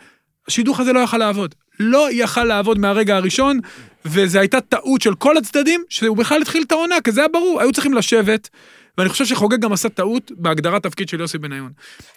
השידוך 0.48 0.80
הזה 0.80 0.92
לא 0.92 1.00
יכל 1.00 1.18
לעבוד. 1.18 1.54
לא 1.80 2.08
יכל 2.10 2.44
לעבוד 2.44 2.78
מהרגע 2.78 3.16
הראשון, 3.16 3.60
וזו 4.04 4.38
הייתה 4.38 4.60
טעות 4.60 5.02
של 5.02 5.14
כל 5.14 5.36
הצדדים, 5.36 5.84
שהוא 5.88 6.16
בכלל 6.16 6.42
התחיל 6.42 6.62
את 6.62 6.72
העונה, 6.72 7.00
כי 7.04 7.12
זה 7.12 7.20
היה 7.20 7.28
ברור, 7.28 7.60
היו 7.60 7.72
צריכים 7.72 7.94
לשבת, 7.94 8.48
ואני 8.98 9.08
חושב 9.08 9.24
שחוגג 9.24 9.60
גם 9.60 9.72
עשה 9.72 9.88
טעות 9.88 10.32
בהגדרת 10.36 10.82
תפקיד 10.82 11.08
של 11.08 11.20
יוסי 11.20 11.38
בניון. 11.38 11.72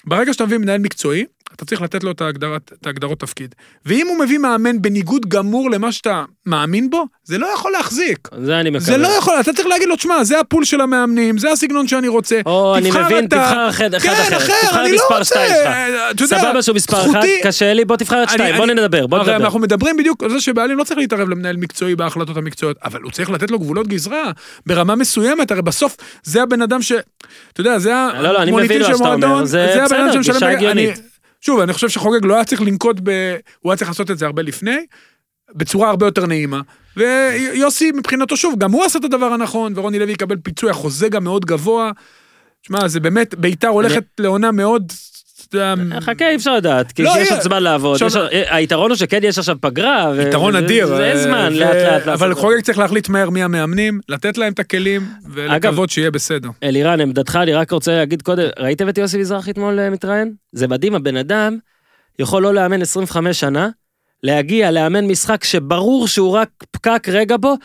ברגע 0.05 0.34
שאתה 0.34 0.45
מביא 0.45 0.57
מנהל 0.57 0.80
מקצועי, 0.82 1.25
אתה 1.56 1.66
צריך 1.66 1.82
לתת 1.82 2.04
לו 2.04 2.12
את, 2.12 2.22
ההגדרת, 2.22 2.72
את 2.82 2.86
ההגדרות 2.88 3.20
תפקיד. 3.20 3.56
ואם 3.86 4.08
הוא 4.08 4.20
מביא 4.20 4.38
מאמן 4.38 4.82
בניגוד 4.82 5.26
גמור 5.28 5.72
למה 5.72 5.91
שאתה 5.91 6.24
מאמין 6.45 6.89
בו, 6.89 7.06
זה 7.24 7.38
לא 7.38 7.47
יכול 7.54 7.72
להחזיק. 7.72 8.28
זה 8.45 8.60
אני 8.60 8.70
מקווה. 8.70 8.86
זה 8.86 8.97
לא 8.97 9.08
יכול, 9.08 9.34
אתה 9.39 9.54
צריך 9.54 9.68
להגיד 9.68 9.88
לו, 9.88 9.95
תשמע, 9.95 10.24
זה 10.24 10.39
הפול 10.39 10.66
של 10.66 10.82
המאמנים, 10.82 11.38
זה 11.38 11.52
הסגנון 11.52 11.88
שאני 11.88 12.08
רוצה. 12.08 12.39
או, 12.45 12.76
אני 12.78 12.89
מבין, 12.91 13.26
אתה." 13.26 13.36
תבחר 13.36 13.70
אחד 13.70 13.93
אחד 13.93 14.10
כן, 14.10 14.22
אחר. 14.22 14.38
אחר, 14.38 14.54
תבחר 14.62 14.82
אני 14.86 14.91
לא 14.91 15.04
רוצה. 15.10 15.24
שתיים 15.26 15.50
שלך. 15.50 15.74
אתה 16.12 16.24
יודע, 16.24 16.39
סבבה 16.39 16.62
שהוא 16.62 16.76
מספר 16.76 17.04
זכותי- 17.04 17.41
קשה 17.43 17.74
לי, 17.74 17.86
בוא 17.86 17.95
תבחר 17.97 18.24
את 18.24 18.30
שתיים, 18.30 18.56
בוא 18.56 18.66
אני- 18.66 18.74
נדבר, 18.74 19.08
בוא 19.08 19.20
נדבר. 19.20 19.36
אנחנו 19.36 19.60
מדברים 19.60 19.97
בדיוק 19.97 20.24
על 20.24 20.30
זה 20.30 20.41
שבעלים 20.41 20.78
לא 20.78 20.84
צריך 20.84 21.00
להתערב 21.00 21.30
למנהל 21.30 21.58
מקצועי 21.58 21.95
בהחלטות 21.95 22.38
המקצועיות, 22.38 22.78
אבל 22.84 23.02
הוא 23.02 23.12
צריך 23.12 23.30
לתת 23.30 23.52
לו 23.52 23.60
גבולות 23.60 23.88
גזרה 23.88 24.32
ברמה 24.66 24.95
מסוימת, 24.95 25.52
הרי 25.52 25.62
בסוף 25.62 25.95
זה 26.24 26.43
הבן 26.43 26.62
אדם 26.62 26.82
ש... 26.82 26.91
אתה 27.54 27.62
יודע, 27.62 27.80
זה 27.80 27.89
לא, 27.89 28.22
לא, 28.34 28.39
המוניטין 28.41 28.84
של 28.84 28.93
מועדון, 28.95 29.45
זה 29.45 29.84
הבן 29.86 29.95
אדם 30.10 30.24
שמשלם 30.24 30.60
אני- 31.40 31.46
שוב, 31.46 31.60
אני 31.60 31.74
חושב 31.74 31.90
שחוגג 31.90 32.26
לא 32.26 32.36
היה 32.36 32.46
צריך 32.46 32.62
לנקוט 32.62 32.98
ב... 33.04 33.36
הוא 33.60 33.72
היה 33.72 33.78
צריך 33.78 33.90
לעשות 33.90 34.12
את 34.12 34.18
זה 34.18 34.26
הרבה 34.26 34.42
לפני, 34.42 34.86
בצורה 35.56 35.90
הרבה 35.90 36.06
יותר 36.06 36.26
נעימה. 36.26 36.62
ויוסי 36.98 37.92
מבחינתו, 37.92 38.38
שוב, 38.38 38.60
גם 38.60 38.72
הוא 38.72 38.84
עשה 38.86 39.00
את 39.00 39.04
הדבר 39.04 39.26
הנכון, 39.26 39.74
ורוני 39.76 40.00
לוי 40.00 40.12
יקבל 40.12 40.38
פיצוי, 40.44 40.70
החוזה 40.70 41.10
גם 41.10 41.24
מאוד 41.24 41.46
גבוה. 41.46 41.92
שמע, 42.64 42.88
זה 42.88 43.00
באמת, 43.00 43.36
ביתר 43.36 43.68
הולכת 43.68 44.04
לעונה 44.20 44.52
מאוד... 44.52 44.92
יודע, 45.58 45.74
חכה, 46.02 46.30
אי 46.30 46.36
אפשר 46.36 46.56
לדעת, 46.56 46.91
כי 46.91 47.04
לא, 47.04 47.10
יש 47.10 47.16
יהיה- 47.16 47.34
עוד 47.34 47.41
זמן 47.41 47.64
לעבוד. 47.64 48.02
יש- 48.06 48.16
היתרון 48.50 48.91
הוא 48.91 48.97
שכן 48.97 49.20
יש 49.24 49.38
עכשיו 49.38 49.56
פגרה. 49.62 50.14
יתרון 50.28 50.56
אדיר. 50.56 50.88
זה 50.88 51.12
אה, 51.12 51.18
זמן, 51.24 51.54
לאט 51.54 51.76
לאט. 51.76 52.08
אבל. 52.08 52.34
חוגג 52.34 52.62
צריך 52.62 52.78
להחליט 52.78 53.10
מהר 53.10 53.30
מי 53.30 53.43
המאמנים, 53.43 54.00
לתת 54.10 54.38
להם 54.38 54.54
את 54.54 54.60
הכלים, 54.60 55.02
ולקוות 55.34 55.89
שיהיה 55.89 56.12
בסדר. 56.12 56.50
אלירן, 56.64 57.02
עמדתך, 57.02 57.39
אני 57.41 57.54
רק 57.54 57.72
רוצה 57.72 57.95
להגיד 57.95 58.22
קודם, 58.22 58.43
ראיתם 58.60 58.89
את 58.89 58.97
יוסי 58.97 59.18
מזרחי 59.18 59.52
אתמול 59.52 59.80
אה, 59.80 59.89
מתראיין? 59.89 60.34
זה 60.52 60.68
מדהים, 60.68 60.95
הבן 60.95 61.18
אדם 61.18 61.58
יכול 62.20 62.43
לא 62.43 62.54
לאמן 62.54 62.82
25 62.82 63.39
שנה, 63.39 63.70
להגיע, 64.24 64.72
לאמן 64.72 65.06
משחק 65.06 65.43
שברור 65.43 66.08
שהוא 66.08 66.32
רק 66.32 66.50
פקק 66.72 67.10
רגע 67.12 67.36
בו, 67.38 67.56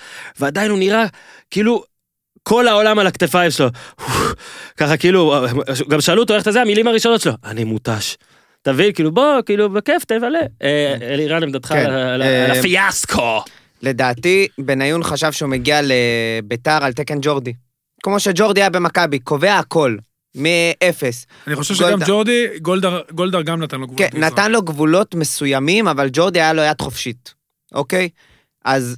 ועדיין 0.41 0.71
הוא 0.71 0.79
נראה 0.79 1.05
כאילו 1.51 1.85
כל 2.49 2.69
העולם 2.69 2.99
על 2.99 3.07
הכתפיים 3.07 3.51
שלו. 3.51 3.69
ככה 4.77 4.97
כאילו, 4.97 5.35
גם 5.89 6.01
שאלו 6.01 6.23
אותו 6.23 6.35
איך 6.35 6.43
אתה 6.43 6.53
זה, 6.53 6.61
המילים 6.61 6.89
הראשונות 6.89 7.21
שלו, 7.21 7.33
אני 7.45 7.65
מותש. 7.65 8.17
תבין, 8.63 8.93
כאילו 8.93 9.13
בוא, 9.13 9.43
כאילו 9.47 9.71
בכיף, 9.71 10.05
תבלה. 10.05 10.39
אה, 10.63 10.95
אלירן, 11.03 11.43
עמדתך 11.43 11.69
כן, 11.69 11.91
על 11.91 12.23
אה, 12.23 12.45
על 12.45 12.51
הפיאסקו. 12.51 13.43
לדעתי, 13.83 14.49
בניון 14.59 15.03
חשב 15.05 15.33
שהוא 15.33 15.49
מגיע 15.49 15.81
לביתר 15.83 16.79
על 16.85 16.93
תקן 16.93 17.19
ג'ורדי. 17.23 17.53
כמו 18.03 18.21
שג'ורדי 18.21 18.61
היה 18.61 18.71
במכבי, 18.71 19.19
קובע 19.19 19.59
הכל, 19.59 19.97
מאפס. 20.35 21.27
אני 21.47 21.57
חושב 21.57 21.75
גולדהר. 21.75 21.97
שגם 21.97 22.07
ג'ורדי, 22.09 22.47
גולדהר- 22.63 23.03
גולדהר 23.13 23.43
גם 23.43 23.63
נתן 23.63 23.81
לו 23.81 23.87
גבולות 23.87 24.13
כן. 24.13 24.21
נתן 24.21 24.53
לו 24.53 24.63
גבולות 24.63 25.15
מסוימים, 25.15 25.89
אבל 25.89 26.09
ג'ורדי 26.13 26.41
היה 26.41 26.53
לו 26.53 26.63
יד 26.63 26.81
חופשית, 26.81 27.35
אוקיי? 27.75 28.09
אז 28.65 28.97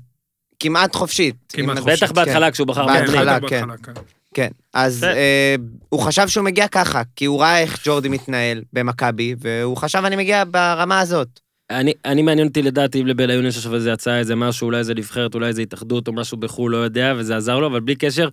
כמעט 0.61 0.94
חופשית. 0.94 1.36
כמעט 1.48 1.78
חופשית. 1.78 2.02
בטח 2.02 2.12
בהתחלה 2.12 2.50
כשהוא 2.50 2.66
בחר 2.66 2.86
בהתחלה, 2.86 3.24
מאמנים. 3.24 3.38
בטח 3.38 3.48
כן. 3.48 3.68
בהתחלה, 3.68 3.94
כן. 3.94 4.00
כן, 4.34 4.48
אז 4.74 5.00
כן. 5.00 5.16
אה, 5.16 5.54
הוא 5.88 6.00
חשב 6.00 6.28
שהוא 6.28 6.44
מגיע 6.44 6.68
ככה, 6.68 7.02
כי 7.16 7.24
הוא 7.24 7.40
ראה 7.40 7.59
איך 7.61 7.80
ג'ורדי 7.84 8.09
מתנהל 8.09 8.62
במכבי, 8.72 9.34
והוא 9.38 9.76
חשב 9.76 10.02
אני 10.04 10.16
מגיע 10.16 10.44
ברמה 10.50 11.00
הזאת. 11.00 11.40
אני, 11.70 11.92
אני 12.04 12.22
מעניין 12.22 12.48
אותי 12.48 12.62
לדעת 12.62 12.96
אם 12.96 13.07
לבניון 13.07 13.46
יש 13.46 13.57
עכשיו 13.57 13.74
איזה 13.74 13.92
הצעה, 13.92 14.18
איזה 14.18 14.34
משהו, 14.34 14.66
אולי 14.66 14.78
איזה 14.78 14.94
נבחרת, 14.94 15.34
אולי 15.34 15.46
איזה 15.46 15.62
התאחדות 15.62 16.09
או 16.09 16.12
משהו 16.12 16.36
בחו"ל, 16.36 16.72
לא 16.72 16.76
יודע, 16.76 17.14
וזה 17.16 17.36
עזר 17.36 17.59
לו, 17.59 17.66
אבל 17.66 17.80
בלי 17.80 17.94
קשר, 17.94 18.28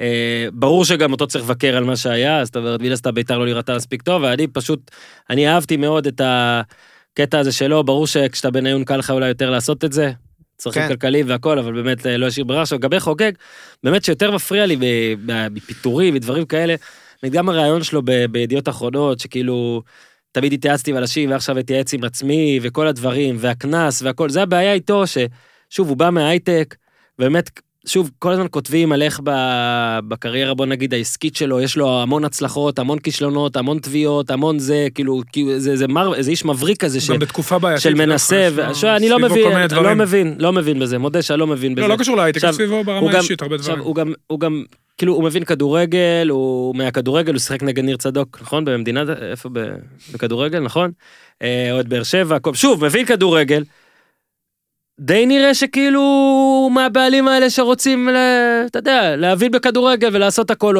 אה, 0.00 0.46
ברור 0.52 0.84
שגם 0.84 1.12
אותו 1.12 1.26
צריך 1.26 1.44
לבקר 1.44 1.76
על 1.76 1.84
מה 1.84 1.96
שהיה, 1.96 2.44
זאת 2.44 2.56
אומרת, 2.56 2.80
מן 2.80 2.92
הסתם 2.92 3.14
בית"ר 3.14 3.38
לא 3.38 3.46
נראתה 3.46 3.76
מספיק 3.76 4.02
טוב, 4.02 4.22
ואני 4.22 4.46
פשוט, 4.46 4.90
אני 5.30 5.48
אהבתי 5.48 5.76
מאוד 5.76 6.06
את 6.06 6.20
הקטע 6.24 7.38
הזה 7.38 7.52
שלו, 7.52 7.84
ברור 7.84 8.06
שכשאתה 8.06 8.50
בניון 8.50 8.84
קל 8.84 8.96
לך 8.96 9.10
אולי 9.10 9.28
יותר 9.28 9.50
לעשות 9.50 9.84
את 9.84 9.92
זה, 9.92 10.12
צרכים 10.56 10.82
כן. 10.82 10.88
כלכליים 10.88 11.28
והכל, 11.28 11.58
אבל 11.58 11.72
באמת 11.72 12.06
אה, 12.06 12.16
לא 12.16 12.26
השאיר 12.26 12.44
ברירה. 12.44 12.62
עכשיו, 12.62 12.78
לגבי 12.78 13.00
חוגג, 13.00 13.32
באמת 13.84 14.04
שיותר 14.04 14.30
מפריע 14.30 14.66
לי 14.66 14.76
ב- 14.76 15.14
ב- 15.26 15.48
מפיטורים 15.50 16.14
ודברים 16.14 16.44
כאלה, 16.44 16.74
גם 17.30 17.48
הרעיון 17.48 17.82
שלו 17.82 18.02
ב- 18.04 18.24
בידיעות 18.24 18.68
אחרונות, 18.68 19.20
שכאילו, 19.20 19.82
תמיד 20.32 20.52
התייעצתי 20.52 20.90
עם 20.90 20.96
אנשים, 20.96 21.30
ועכשיו 21.30 21.58
אתייעץ 21.58 21.94
עם 21.94 22.04
עצמי, 22.04 22.58
וכל 22.62 22.86
הדברים, 22.86 23.36
והקנס 23.38 24.02
והכל, 24.02 24.30
זה 24.30 24.42
הבעיה 24.42 24.72
איתו, 24.72 25.04
ששוב, 25.06 25.88
הוא 25.88 25.96
בא 25.96 26.10
מההייטק, 26.10 26.74
באמת, 27.18 27.50
שוב, 27.86 28.10
כל 28.18 28.32
הזמן 28.32 28.46
כותבים 28.50 28.92
על 28.92 29.02
איך 29.02 29.20
בקריירה, 30.08 30.54
בוא 30.54 30.66
נגיד, 30.66 30.94
העסקית 30.94 31.36
שלו, 31.36 31.60
יש 31.60 31.76
לו 31.76 32.02
המון 32.02 32.24
הצלחות, 32.24 32.78
המון 32.78 32.98
כישלונות, 32.98 33.56
המון 33.56 33.78
תביעות, 33.78 34.30
המון 34.30 34.58
זה, 34.58 34.86
כאילו, 34.94 35.22
זה, 35.56 35.76
זה, 35.76 35.88
מר, 35.88 36.22
זה 36.22 36.30
איש 36.30 36.44
מבריק 36.44 36.84
כזה, 36.84 37.00
ש... 37.00 37.10
גם 37.10 37.18
בתקופה 37.18 37.58
בעייתית. 37.58 37.82
של 37.82 37.94
מנסה, 37.94 38.48
לו 38.50 38.56
ועכשיו 38.56 38.96
אני 38.96 39.08
לא 39.08 39.18
מבין, 39.18 39.52
אני 39.52 39.84
לא. 39.84 39.94
מבין, 39.94 40.34
לא 40.38 40.52
מבין 40.52 40.78
בזה, 40.78 40.98
מודה 40.98 41.22
שאני 41.22 41.40
לא 41.40 41.46
מבין 41.46 41.74
בזה. 41.74 41.82
לא, 41.82 41.94
לא 41.94 41.96
קשור 41.96 42.16
להייטק, 42.16 42.36
עכשיו, 42.36 42.52
סביבו 42.52 42.84
ברמה 42.84 43.10
האישית 43.12 43.42
הרבה 43.42 43.54
עכשיו, 43.54 43.74
דברים. 43.74 43.86
הוא 43.86 43.94
גם, 43.94 44.12
הוא 44.26 44.40
גם, 44.40 44.64
כאילו, 44.98 45.14
הוא 45.14 45.24
מבין 45.24 45.44
כדורגל, 45.44 46.28
הוא 46.30 46.76
מהכדורגל, 46.76 47.32
הוא 47.32 47.40
שיחק 47.40 47.62
נגד 47.62 47.84
ניר 47.84 47.96
צדוק, 47.96 48.38
נכון? 48.42 48.64
במדינה, 48.64 49.04
איפה? 49.30 49.48
בכדורגל, 50.12 50.60
נכון? 50.60 50.90
אה, 51.42 51.68
אוהד 51.72 51.88
באר 51.88 52.02
שבע, 52.02 52.38
שוב, 52.54 52.84
מבין 52.84 53.06
כדורגל. 53.06 53.62
די 55.00 55.26
נראה 55.26 55.54
שכאילו 55.54 56.70
מהבעלים 56.74 57.28
האלה 57.28 57.50
שרוצים, 57.50 58.08
אתה 58.66 58.78
יודע, 58.78 59.16
להבין 59.16 59.52
בכדורגל 59.52 60.08
ולעשות 60.12 60.50
הכל, 60.50 60.76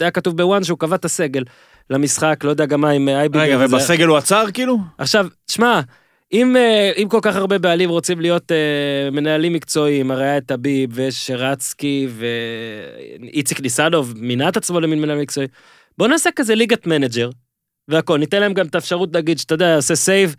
היה 0.00 0.10
כתוב 0.10 0.36
ב 0.36 0.43
ONE 0.43 0.64
שהוא 0.64 0.78
קבע 0.78 0.96
את 0.96 1.04
הסגל 1.04 1.44
למשחק, 1.90 2.40
לא 2.44 2.50
יודע 2.50 2.66
גם 2.66 2.80
מה 2.80 2.90
עם 2.90 3.08
אייביגר. 3.08 3.44
רגע. 3.44 3.66
ובסגל 3.66 4.06
הוא 4.06 4.16
עצר 4.16 4.44
כאילו? 4.54 4.78
עכשיו, 4.98 5.26
שמע, 5.50 5.80
אם, 6.32 6.56
אה, 6.56 6.92
אם 6.96 7.08
כל 7.08 7.18
כך 7.22 7.36
הרבה 7.36 7.58
בעלים 7.58 7.90
רוצים 7.90 8.20
להיות 8.20 8.52
אה, 8.52 9.10
מנהלים 9.12 9.52
מקצועיים, 9.52 10.10
הרי 10.10 10.24
היה 10.24 10.38
את 10.38 10.50
הביב 10.50 10.90
ויש 10.92 11.26
שרצקי 11.26 12.08
ואיציק 13.22 13.60
ניסנוב 13.60 14.14
מינה 14.16 14.48
את 14.48 14.56
עצמו 14.56 14.80
למין 14.80 15.00
מנהל 15.00 15.18
מקצועי, 15.20 15.46
בוא 15.98 16.08
נעשה 16.08 16.30
כזה 16.36 16.54
ליגת 16.54 16.86
manager, 16.86 17.30
והכל, 17.88 18.18
ניתן 18.18 18.40
להם 18.40 18.54
גם 18.54 18.66
את 18.66 18.74
האפשרות 18.74 19.08
להגיד 19.14 19.38
שאתה 19.38 19.54
יודע, 19.54 19.76
עושה 19.76 19.94
save, 19.94 20.36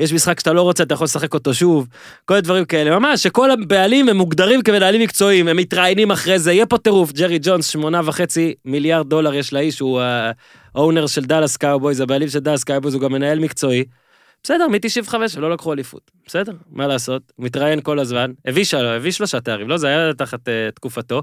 יש 0.00 0.12
משחק 0.12 0.40
שאתה 0.40 0.52
לא 0.52 0.62
רוצה, 0.62 0.82
אתה 0.82 0.94
יכול 0.94 1.04
לשחק 1.04 1.34
אותו 1.34 1.54
שוב, 1.54 1.88
כל 2.24 2.34
הדברים 2.34 2.64
כאלה, 2.64 2.98
ממש, 2.98 3.22
שכל 3.22 3.50
הבעלים 3.50 4.08
הם 4.08 4.16
מוגדרים 4.16 4.62
כמנהלים 4.62 5.00
מקצועיים, 5.00 5.48
הם 5.48 5.56
מתראיינים 5.56 6.10
אחרי 6.10 6.38
זה, 6.38 6.52
יהיה 6.52 6.66
פה 6.66 6.78
טירוף, 6.78 7.12
ג'רי 7.12 7.38
ג'ונס, 7.42 7.66
שמונה 7.66 8.00
וחצי 8.04 8.54
מיליארד 8.64 9.08
דולר 9.08 9.34
יש 9.34 9.52
לאיש, 9.52 9.80
הוא 9.80 10.00
ה 10.74 10.79
owner 10.79 11.06
של 11.06 11.24
דאלאס 11.24 11.56
קאובויז, 11.56 12.00
הבעלים 12.00 12.28
של 12.28 12.38
דאלאס 12.38 12.64
קאובויז, 12.64 12.94
הוא 12.94 13.02
גם 13.02 13.12
מנהל 13.12 13.38
מקצועי. 13.38 13.84
בסדר, 14.42 14.68
מ-95 14.68 15.14
ולא 15.36 15.50
לקחו 15.50 15.72
אליפות. 15.72 16.10
בסדר, 16.26 16.52
מה 16.70 16.86
לעשות? 16.86 17.22
הוא 17.36 17.44
מתראיין 17.46 17.80
כל 17.80 17.98
הזמן. 17.98 18.32
הביא, 18.46 18.64
של... 18.64 18.86
הביא 18.86 19.10
שלושה 19.10 19.40
תארים, 19.40 19.68
לא, 19.68 19.76
זה 19.76 19.86
היה 19.86 20.12
תחת 20.14 20.48
uh, 20.48 20.74
תקופתו. 20.74 21.22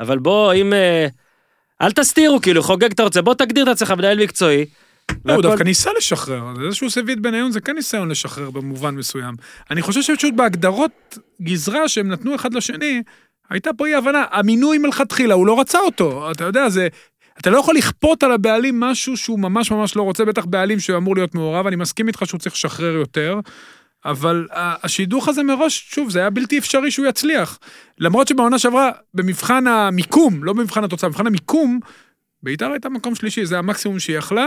אבל 0.00 0.18
בוא, 0.18 0.52
אם... 0.52 0.72
Uh, 0.72 1.12
אל 1.82 1.92
תסתירו, 1.92 2.40
כאילו, 2.40 2.62
חוגג 2.62 2.90
אתה 2.90 3.02
רוצה, 3.02 3.22
בוא 3.22 3.34
תגדיר 3.34 3.64
את 3.64 3.68
עצמך 3.68 3.90
מנהל 3.90 4.22
מקצועי. 4.22 4.64
לא, 5.24 5.34
הוא 5.34 5.42
דווקא 5.42 5.62
ניסה 5.62 5.90
לשחרר, 5.96 6.54
זה 6.68 6.74
שהוא 6.74 6.86
עושה 6.86 7.00
את 7.12 7.20
בניון 7.20 7.52
זה 7.52 7.60
כן 7.60 7.74
ניסיון 7.74 8.08
לשחרר 8.08 8.50
במובן 8.50 8.94
מסוים. 8.94 9.34
אני 9.70 9.82
חושב 9.82 10.02
שפשוט 10.02 10.34
בהגדרות 10.34 11.18
גזרה 11.42 11.88
שהם 11.88 12.08
נתנו 12.08 12.34
אחד 12.34 12.54
לשני, 12.54 13.02
הייתה 13.50 13.70
פה 13.72 13.86
אי 13.86 13.94
הבנה, 13.94 14.24
המינוי 14.30 14.78
מלכתחילה, 14.78 15.34
הוא 15.34 15.46
לא 15.46 15.60
רצה 15.60 15.78
אותו, 15.78 16.30
אתה 16.30 16.44
יודע, 16.44 16.68
זה... 16.68 16.88
אתה 17.40 17.50
לא 17.50 17.58
יכול 17.58 17.76
לכפות 17.76 18.22
על 18.22 18.32
הבעלים 18.32 18.80
משהו 18.80 19.16
שהוא 19.16 19.38
ממש 19.38 19.70
ממש 19.70 19.96
לא 19.96 20.02
רוצה, 20.02 20.24
בטח 20.24 20.44
בעלים 20.44 20.80
שאמור 20.80 21.16
להיות 21.16 21.34
מעורב, 21.34 21.66
אני 21.66 21.76
מסכים 21.76 22.08
איתך 22.08 22.22
שהוא 22.26 22.38
צריך 22.38 22.54
לשחרר 22.54 22.94
יותר, 22.94 23.40
אבל 24.04 24.46
השידוך 24.52 25.28
הזה 25.28 25.42
מראש, 25.42 25.86
שוב, 25.94 26.10
זה 26.10 26.18
היה 26.18 26.30
בלתי 26.30 26.58
אפשרי 26.58 26.90
שהוא 26.90 27.06
יצליח. 27.06 27.58
למרות 27.98 28.28
שבעונה 28.28 28.58
שעברה, 28.58 28.90
במבחן 29.14 29.66
המיקום, 29.66 30.44
לא 30.44 30.52
במבחן 30.52 30.84
התוצאה, 30.84 31.08
במבחן 31.08 31.26
המיקום, 31.26 31.80
בית"ר 32.42 32.72
הייתה 32.72 32.88
מקום 32.88 33.14
שלישי, 33.14 33.46
זה 33.46 33.58
המקסימום 33.58 33.98
שהיא 33.98 34.18
יכלה, 34.18 34.46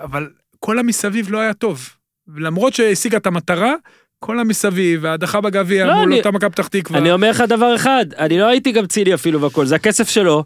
אבל 0.00 0.28
כל 0.60 0.78
המסביב 0.78 1.30
לא 1.30 1.38
היה 1.38 1.54
טוב. 1.54 1.88
למרות 2.36 2.74
שהשיגה 2.74 3.16
את 3.16 3.26
המטרה, 3.26 3.74
כל 4.18 4.38
המסביב, 4.38 5.06
ההדחה 5.06 5.40
בגביע 5.40 5.86
לא, 5.86 5.94
מול 5.94 6.02
אני- 6.08 6.18
אותה 6.18 6.30
מכבי 6.30 6.50
פתח 6.50 6.66
תקווה. 6.68 6.98
אני 6.98 7.12
אומר 7.12 7.30
לך 7.30 7.40
דבר 7.48 7.74
אחד, 7.76 8.06
אני 8.18 8.38
לא 8.38 8.46
הייתי 8.48 8.72
גם 8.72 8.86
ציני 8.86 9.14
אפילו 9.14 9.40
והכל, 9.40 9.66
זה 9.66 9.74
הכסף 9.74 10.08
שלו. 10.08 10.44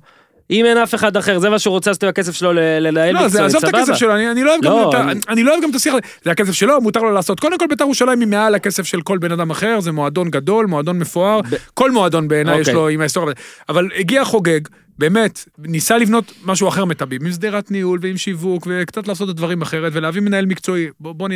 אם 0.50 0.64
אין 0.64 0.78
אף 0.78 0.94
אחד 0.94 1.16
אחר, 1.16 1.38
זה 1.38 1.50
מה 1.50 1.58
שהוא 1.58 1.72
רוצה 1.72 1.90
לעשות 1.90 2.02
עם 2.02 2.08
הכסף 2.08 2.32
שלו 2.34 2.52
לנהל 2.52 3.14
לא, 3.14 3.28
זה 3.28 3.44
עזוב 3.44 3.64
את 3.64 3.68
הכסף 3.68 3.84
סבבה. 3.84 3.96
שלו, 3.98 4.14
אני, 4.14 4.30
אני 4.30 4.42
לא 4.44 4.54
לא, 4.62 4.90
גם, 4.94 5.08
אני- 5.08 5.20
אני 5.28 5.42
לא 5.42 5.50
אוהב 5.52 5.62
גם 5.62 5.70
את 5.70 5.74
השיח 5.74 5.92
הזה, 5.94 6.02
זה 6.24 6.30
הכסף 6.30 6.52
שלו, 6.52 6.80
מותר 6.80 7.00
לו 7.02 7.10
לעשות. 7.12 7.40
קודם 7.40 7.58
כל 7.58 7.66
בית"ר 7.66 7.84
ירושלים 7.84 8.20
היא 8.20 8.28
מעל 8.28 8.54
הכסף 8.54 8.82
של 8.82 9.00
כל 9.02 9.18
בן 9.18 9.32
אדם 9.32 9.50
אחר, 9.50 9.80
זה 9.80 9.92
מועדון 9.92 10.30
גדול, 10.30 10.66
מועדון 10.66 10.98
מפואר, 10.98 11.40
ב- 11.40 11.46
כל 11.74 11.90
מועדון 11.90 12.28
בעיניי 12.28 12.54
יש 12.54 12.60
אוקיי. 12.60 12.74
לו 12.74 12.88
עם 12.88 13.00
ההיסטוריה. 13.00 13.34
אבל 13.68 13.88
הגיע 13.96 14.24
חוגג, 14.24 14.60
באמת, 14.98 15.44
ניסה 15.58 15.98
לבנות 15.98 16.32
משהו 16.44 16.68
אחר 16.68 16.84
מטביב, 16.84 17.22
עם 17.24 17.32
שדרת 17.32 17.70
ניהול 17.70 17.98
ועם 18.02 18.16
שיווק, 18.16 18.66
וקצת 18.70 19.08
לעשות 19.08 19.28
את 19.28 19.34
הדברים 19.34 19.62
אחרת, 19.62 19.92
ולהביא 19.94 20.22
מנהל 20.22 20.46
מקצועי, 20.46 20.88
בוא, 21.00 21.12
בוא 21.12 21.28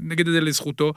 נגיד 0.00 0.26
את 0.26 0.32
זה 0.32 0.40
לזכותו. 0.40 0.92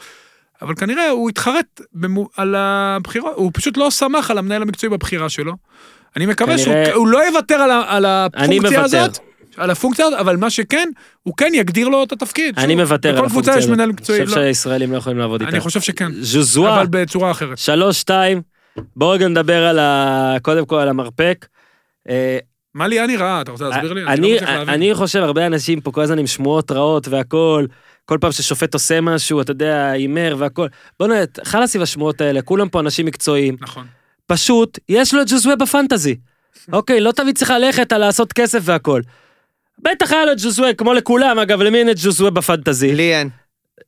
אבל 0.61 0.75
כנראה 0.75 1.09
הוא 1.09 1.29
התחרט 1.29 1.81
במו, 1.93 2.29
על 2.37 2.55
הבחירות, 2.57 3.33
הוא 3.35 3.51
פשוט 3.53 3.77
לא 3.77 3.87
סמך 3.91 4.31
על 4.31 4.37
המנהל 4.37 4.61
המקצועי 4.61 4.89
בבחירה 4.89 5.29
שלו. 5.29 5.53
אני 6.17 6.25
מקווה 6.25 6.57
שהוא 6.57 6.73
כנראה- 6.73 6.93
הוא 6.93 7.07
לא 7.07 7.27
יוותר 7.27 7.55
על, 7.55 7.71
על 7.87 8.05
אני 8.35 8.57
הפונקציה. 8.57 8.83
הזאת. 8.83 9.17
על 9.57 9.69
הפונקציה 9.69 10.05
הזאת, 10.05 10.19
אבל 10.19 10.37
מה 10.37 10.49
שכן, 10.49 10.89
הוא 11.23 11.33
כן 11.37 11.51
יגדיר 11.53 11.87
לו 11.87 12.03
את 12.03 12.11
התפקיד. 12.11 12.59
אני 12.59 12.73
שוב, 12.73 12.81
מוותר 12.81 13.09
על 13.09 13.15
בכל 13.15 13.25
הפונקציה 13.25 13.53
קבוצה 13.53 13.59
יש 13.59 13.65
הזאת. 13.65 13.79
אני 13.79 13.93
חושב 14.01 14.23
לא. 14.29 14.35
שהישראלים 14.35 14.91
לא 14.91 14.97
יכולים 14.97 15.17
לעבוד 15.19 15.41
איתה. 15.41 15.51
אני 15.53 15.59
חושב 15.59 15.81
שכן, 15.81 16.11
ז'וזואה, 16.21 16.75
אבל 16.75 16.87
בצורה 16.89 17.31
אחרת. 17.31 17.57
שלוש, 17.57 17.99
שתיים, 17.99 18.41
בואו 18.95 19.09
רגע 19.09 19.27
נדבר 19.27 19.63
על 19.67 19.79
ה... 19.79 20.35
קודם 20.41 20.65
כל 20.65 20.75
על 20.75 20.89
המרפק. 20.89 21.45
אה, 22.09 22.37
מה 22.75 22.87
ליאני 22.87 23.15
ראה? 23.17 23.41
אתה 23.41 23.51
רוצה 23.51 23.65
להסביר 23.69 23.93
לי? 23.93 24.03
לא 24.03 24.09
אני, 24.11 24.33
להבין. 24.41 24.69
אני 24.69 24.93
חושב, 24.93 25.19
הרבה 25.19 25.45
אנשים 25.47 25.81
פה 25.81 25.91
כל 25.91 26.01
הזמן 26.01 26.19
עם 26.19 26.27
שמועות 26.27 26.71
רעות 26.71 27.07
והכל, 27.07 27.65
כל 28.05 28.17
פעם 28.21 28.31
ששופט 28.31 28.73
עושה 28.73 29.01
משהו, 29.01 29.41
אתה 29.41 29.51
יודע, 29.51 29.89
הימר 29.89 30.35
והכל. 30.37 30.67
בוא 30.99 31.07
נראה, 31.07 31.23
חלאס 31.43 31.75
עם 31.75 31.81
השמועות 31.81 32.21
האלה, 32.21 32.41
כולם 32.41 32.69
פה 32.69 32.79
אנשים 32.79 33.05
מקצועיים. 33.05 33.55
נכון. 33.61 33.85
פשוט, 34.27 34.79
יש 34.89 35.13
לו 35.13 35.21
את 35.21 35.27
ג'וזווה 35.29 35.55
בפנטזי. 35.55 36.15
אוקיי, 36.73 36.99
לא 36.99 37.11
תמיד 37.11 37.37
צריך 37.37 37.51
ללכת 37.51 37.91
על 37.91 38.01
לעשות 38.01 38.33
כסף 38.33 38.59
והכל. 38.61 39.01
בטח 39.79 40.11
היה 40.11 40.25
לו 40.25 40.31
את 40.31 40.37
ג'וזווה, 40.41 40.73
כמו 40.73 40.93
לכולם, 40.93 41.39
אגב, 41.39 41.61
למי 41.61 41.77
אין 41.77 41.89
את 41.89 41.95
ג'וזווה 42.03 42.29
בפנטזי? 42.29 42.95
לי 42.95 43.15
אין. 43.15 43.29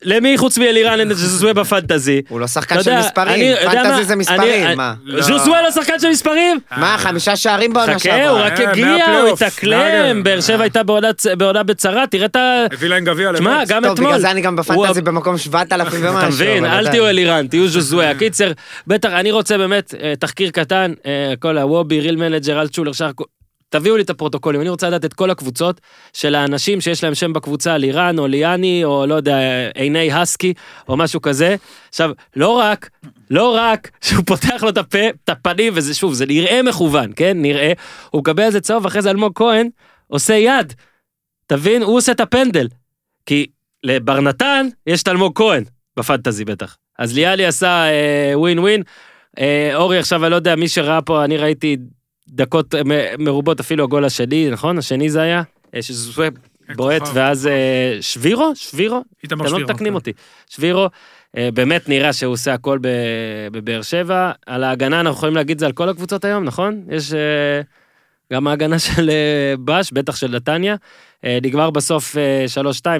למי 0.03 0.37
חוץ 0.37 0.57
מאלירן 0.57 0.99
אין 0.99 1.11
את 1.11 1.15
ג'וזווה 1.15 1.53
בפנטזי? 1.53 2.21
הוא 2.29 2.39
לא 2.39 2.47
שחקן 2.47 2.83
של 2.83 2.99
מספרים, 2.99 3.55
פנטזי 3.71 4.03
זה 4.03 4.15
מספרים, 4.15 4.65
אני- 4.65 4.75
מה? 4.75 4.93
לא. 5.03 5.21
ז'וזווה 5.21 5.61
לא 5.61 5.71
שחקן 5.71 5.99
של 5.99 6.09
מספרים? 6.09 6.59
מה, 6.77 6.95
חמישה 6.97 7.35
שערים 7.35 7.73
בעונה 7.73 7.99
חכה, 7.99 8.27
הוא 8.29 8.37
שעברה? 8.39 8.45
רק 8.45 8.59
אה, 8.59 8.71
הגיע, 8.71 9.05
הוא 9.21 9.29
התאקלם. 9.33 10.23
באר 10.23 10.41
שבע 10.41 10.61
הייתה 10.63 10.81
בעונה 11.37 11.63
בצרה, 11.63 12.07
תראה 12.07 12.25
את 12.25 12.35
ה... 12.35 12.65
הביא 12.71 12.89
להם 12.89 13.03
גביע 13.05 13.31
לבד. 13.31 13.63
גם 13.67 13.83
טוב, 13.83 13.91
אתמול. 13.93 14.07
בגלל 14.09 14.21
זה 14.21 14.31
אני 14.31 14.41
גם 14.41 14.55
בפנטזי 14.55 15.01
במקום 15.01 15.37
7,000 15.37 15.99
ומשהו. 16.03 16.17
אתה 16.19 16.27
מבין, 16.27 16.65
אל. 16.65 16.87
תהיו 16.89 17.07
אלירן, 17.07 17.47
תהיו 17.47 17.67
ז'וזווה. 17.67 18.15
קיצר, 18.15 18.51
בטח, 18.87 19.09
אני 19.09 19.31
רוצה 19.31 19.57
באמת 19.57 19.93
אה, 20.03 20.13
תחקיר 20.19 20.49
קטן, 20.49 20.93
אה, 21.05 21.33
כל 21.39 21.57
הוובי, 21.57 21.99
Real 21.99 22.15
Manager, 22.15 22.61
אלטשולר, 22.61 22.91
שחר, 22.91 23.09
תביאו 23.69 23.97
לי 23.97 24.03
את 24.03 24.09
הפרוטוקולים, 24.09 24.61
אני 24.61 24.69
רוצה 24.69 24.87
לדעת 24.87 25.05
את 25.05 25.13
כל 25.13 25.29
הקבוצות 25.29 25.81
של 26.13 26.35
האנשים 26.35 26.81
שיש 26.81 27.03
להם 27.03 27.15
שם 27.15 27.33
בקבוצה, 27.33 27.77
לירן 27.77 28.19
או 28.19 28.27
ליאני, 28.27 28.83
או 28.83 29.05
לא 29.05 29.15
יודע, 29.15 29.37
עיני 29.75 30.11
הסקי, 30.11 30.53
או 30.89 30.97
משהו 30.97 31.21
כזה. 31.21 31.55
עכשיו, 31.89 32.11
לא 32.35 32.49
רק, 32.49 32.89
לא 33.29 33.55
רק 33.55 33.91
שהוא 34.01 34.23
פותח 34.25 34.63
לו 34.63 34.69
את 34.69 34.77
הפה, 34.77 35.09
את 35.23 35.29
הפנים, 35.29 35.73
וזה 35.75 35.93
שוב, 35.93 36.13
זה 36.13 36.25
נראה 36.25 36.63
מכוון, 36.63 37.11
כן? 37.15 37.41
נראה. 37.41 37.73
הוא 38.09 38.19
מקבל 38.19 38.43
על 38.43 38.51
זה 38.51 38.61
צהוב, 38.61 38.85
אחרי 38.85 39.01
זה 39.01 39.09
אלמוג 39.09 39.31
כהן 39.35 39.69
עושה 40.07 40.33
יד. 40.33 40.73
תבין? 41.47 41.81
הוא 41.81 41.97
עושה 41.97 42.11
את 42.11 42.19
הפנדל. 42.19 42.67
כי 43.25 43.45
לבר 43.83 44.19
נתן 44.19 44.67
יש 44.87 45.03
את 45.03 45.07
אלמוג 45.07 45.37
כהן, 45.37 45.63
בפנטזי 45.97 46.45
בטח. 46.45 46.77
אז 46.99 47.15
ליאלי 47.15 47.45
עשה 47.45 47.85
אה, 47.85 48.31
ווין 48.35 48.59
ווין. 48.59 48.83
אה, 49.39 49.71
אורי 49.75 49.99
עכשיו, 49.99 50.23
אני 50.23 50.31
לא 50.31 50.35
יודע, 50.35 50.55
מי 50.55 50.67
שראה 50.67 51.01
פה, 51.01 51.23
אני 51.23 51.37
ראיתי 51.37 51.77
דקות 52.29 52.75
מרובות, 53.19 53.59
אפילו 53.59 53.83
הגול 53.83 54.05
השני, 54.05 54.49
נכון? 54.49 54.77
השני 54.77 55.09
זה 55.09 55.21
היה? 55.21 55.43
אה, 55.75 55.81
שזה 55.81 56.29
בועט, 56.75 57.01
כוכב. 57.01 57.11
ואז 57.15 57.47
אה, 57.47 57.97
שבירו? 58.01 58.51
שבירו? 58.55 59.03
איתמר 59.23 59.45
אתם 59.47 59.53
לא 59.53 59.59
מתקנים 59.59 59.91
כן. 59.91 59.95
אותי. 59.95 60.11
שבירו, 60.49 60.87
אה, 61.37 61.49
באמת 61.53 61.89
נראה 61.89 62.13
שהוא 62.13 62.33
עושה 62.33 62.53
הכל 62.53 62.79
בבאר 63.51 63.81
שבע. 63.81 64.31
על 64.45 64.63
ההגנה 64.63 64.99
אנחנו 64.99 65.17
יכולים 65.17 65.35
להגיד 65.35 65.59
זה 65.59 65.65
על 65.65 65.71
כל 65.71 65.89
הקבוצות 65.89 66.25
היום, 66.25 66.43
נכון? 66.43 66.83
יש... 66.89 67.13
גם 68.33 68.47
ההגנה 68.47 68.79
של 68.79 69.09
בש, 69.65 69.91
בטח 69.91 70.15
של 70.15 70.35
נתניה. 70.35 70.75
אה, 71.25 71.37
נגמר 71.41 71.69
בסוף 71.69 72.17
אה, 72.17 72.45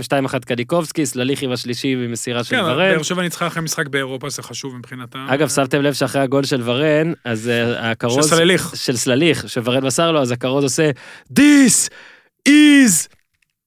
3-2, 0.03 0.29
2-1 0.33 0.39
קדיקובסקי, 0.45 1.05
סלליכי 1.05 1.47
בשלישי 1.47 1.95
במסירה 1.95 2.43
של 2.43 2.55
כן, 2.55 2.61
ורן. 2.63 2.93
באר 2.93 3.03
שבע 3.03 3.21
ניצחה 3.21 3.47
אחרי 3.47 3.63
משחק 3.63 3.87
באירופה, 3.87 4.29
זה 4.29 4.43
חשוב 4.43 4.75
מבחינתם. 4.75 5.27
אגב, 5.29 5.49
שמתם 5.49 5.81
לב 5.81 5.93
שאחרי 5.93 6.21
הגול 6.21 6.43
של 6.43 6.61
ורן, 6.63 7.13
אז 7.25 7.49
אה, 7.49 7.91
הכרוז... 7.91 8.15
של 8.29 8.35
סלליך. 8.35 8.71
של 8.75 8.97
סלליך, 8.97 9.49
שוורן 9.49 9.85
מסר 9.85 10.11
לו, 10.11 10.21
אז 10.21 10.31
הכרוז 10.31 10.63
עושה 10.63 10.91
This 11.39 11.89
is... 12.49 13.07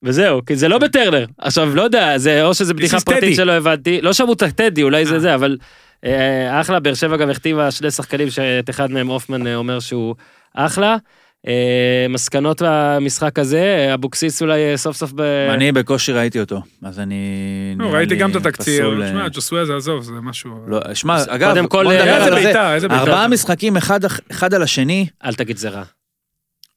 וזהו, 0.03 0.45
כי 0.47 0.57
זה 0.57 0.69
לא 0.69 0.79
בטרנר. 0.79 1.27
עכשיו, 1.39 1.75
לא 1.75 1.83
יודע, 1.83 2.19
זה 2.19 2.45
או 2.45 2.55
שזה 2.55 2.75
בדיחה 2.75 3.01
פרטית. 3.01 3.37
שלא 3.37 3.53
הבנתי, 3.53 4.01
לא 4.01 4.13
שמעו 4.13 4.33
את 4.33 4.43
הטדי, 4.43 4.83
אולי 4.83 5.07
זה 5.07 5.15
אה. 5.15 5.21
זה, 5.21 5.35
אבל 5.35 5.57
אה, 6.05 6.61
אחלה, 6.61 6.81
באר 6.81 6.95
שבע 6.95 7.17
גם 7.17 7.31
החתימה 7.31 7.71
שני 7.71 7.91
שחקנים 7.91 8.31
שאת 8.31 8.71
אחד 8.71 8.91
מהם 8.91 9.07
הופמן 9.07 9.47
אה, 9.47 9.57
אומר 9.57 9.81
שהוא 9.81 10.15
אחלה. 10.55 10.97
אה, 11.49 11.53
מסקנות 12.09 12.63
מהמשחק 12.63 13.39
הזה, 13.39 13.91
אבוקסיס 13.95 14.43
אולי 14.43 14.71
אה, 14.71 14.77
סוף 14.77 14.97
סוף 14.97 15.13
ב... 15.15 15.21
אני 15.55 15.73
בקושי 15.73 16.13
ראיתי 16.13 16.41
אותו, 16.41 16.63
אז 16.83 16.99
אני... 17.01 17.17
לא, 17.79 17.87
ראיתי 17.87 18.17
גם 18.17 18.31
את 18.31 18.37
התקציר. 18.37 18.81
פסול, 18.91 19.07
שמע, 19.09 19.23
אה, 19.23 19.29
ג'וסווה 19.29 19.65
זה 19.65 19.77
עזוב, 19.77 20.03
זה 20.03 20.13
משהו... 20.13 20.51
לא, 20.67 20.81
שמע, 20.95 21.17
אגב, 21.29 21.51
קודם 21.55 21.69
כל, 21.69 21.85
בוא 21.85 21.93
נדבר 21.93 22.05
איזה 22.15 22.25
על 22.27 22.35
זה. 22.39 22.45
בעיטה, 22.45 22.75
איזה 22.75 22.89
בעיטה. 22.89 23.05
ארבעה 23.05 23.29
משחקים 23.29 23.77
אחד 23.77 24.05
אח- 24.05 24.21
אחד 24.31 24.55
על 24.55 24.63
השני, 24.63 25.07
אל 25.25 25.35
תגיד 25.35 25.57
זה 25.57 25.69
רע. 25.69 25.83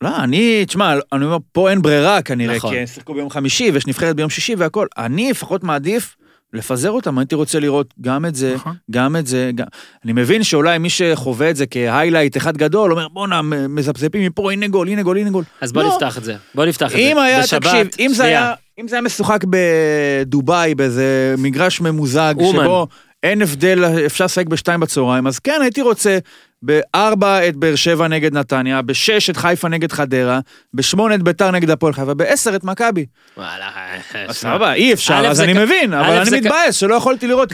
לא, 0.02 0.18
אני, 0.24 0.66
תשמע, 0.66 0.94
אני 1.14 1.26
אומר, 1.26 1.38
פה 1.52 1.70
אין 1.70 1.82
ברירה 1.82 2.22
כנראה, 2.22 2.56
נכון. 2.56 2.74
כי 2.74 2.80
הם 2.80 2.86
שיחקו 2.88 3.14
ביום 3.14 3.30
חמישי 3.30 3.72
ויש 3.74 3.88
נבחרת 3.88 4.16
ביום 4.16 4.30
שישי 4.30 4.56
והכל. 4.56 4.88
אני 4.98 5.30
לפחות 5.32 5.64
מעדיף 5.64 6.16
לפזר 6.56 6.92
אותם, 6.92 7.18
הייתי 7.18 7.36
רוצה 7.36 7.60
לראות 7.60 7.94
גם 8.02 8.26
את 8.26 8.36
זה, 8.36 8.56
נכון. 8.56 8.74
גם 8.92 9.16
את 9.16 9.28
זה, 9.28 9.52
גם... 9.56 9.66
אני 10.06 10.14
מבין 10.14 10.44
שאולי 10.44 10.78
מי 10.78 10.90
שחווה 10.90 11.50
את 11.50 11.56
זה 11.56 11.66
כהיילייט 11.66 12.38
אחד 12.38 12.58
גדול, 12.58 12.92
אומר, 12.92 13.08
בואנה, 13.08 13.42
מזפזפים 13.70 14.26
מפה, 14.26 14.52
הנה 14.52 14.68
גול, 14.68 14.88
הנה 14.88 15.04
גול, 15.04 15.18
הנה 15.18 15.30
גול. 15.30 15.44
אז 15.62 15.72
בוא 15.74 15.84
לא. 15.84 15.90
נפתח 15.90 16.18
את 16.18 16.24
זה. 16.24 16.36
בוא 16.56 16.66
נפתח 16.66 16.86
את 16.86 16.92
זה. 16.92 16.98
היה, 16.98 17.42
בשבת, 17.42 17.62
תקשיב, 17.64 17.88
אם 18.00 18.10
זה 18.10 18.16
שנייה. 18.16 18.44
היה, 18.44 18.54
אם 18.80 18.88
זה 18.88 18.96
היה 18.96 19.02
משוחק 19.02 19.40
בדובאי, 19.50 20.76
באיזה 20.76 21.36
מגרש 21.38 21.82
ממוזג, 21.82 22.34
אומן. 22.38 22.64
שבו 22.64 22.88
אין 23.24 23.42
הבדל, 23.42 23.86
אפשר 24.06 24.26
לשחק 24.26 24.48
בשתיים 24.48 24.80
בצהריים, 24.80 25.28
אז 25.28 25.40
כן, 25.40 25.60
הייתי 25.62 25.82
רוצה 25.82 26.18
בארבע 26.66 27.48
את 27.48 27.56
באר 27.56 27.76
שבע 27.76 28.08
נגד 28.08 28.34
נתניה, 28.34 28.82
בשש 28.82 29.30
את 29.30 29.38
חיפה 29.38 29.68
נגד 29.68 29.92
חדרה, 29.92 30.40
בשמונה 30.74 31.16
את 31.16 31.24
ביתר 31.24 31.52
נגד 31.52 31.70
הפועל 31.70 31.94
חיפה, 31.94 32.14
בעשר 32.14 32.56
את 32.56 32.64
מכבי. 32.64 33.06
וואלה, 33.38 33.70
אה. 34.16 34.34
סבבה, 34.34 34.74
אי 34.74 34.94
אפשר, 34.94 35.24
אז 35.28 35.42
אני 35.42 35.54
מבין, 35.54 35.94
אבל 35.94 36.20
אני 36.20 36.38
מתבאס 36.38 36.76
שלא 36.76 36.96
יכולתי 36.96 37.28
לראות 37.28 37.52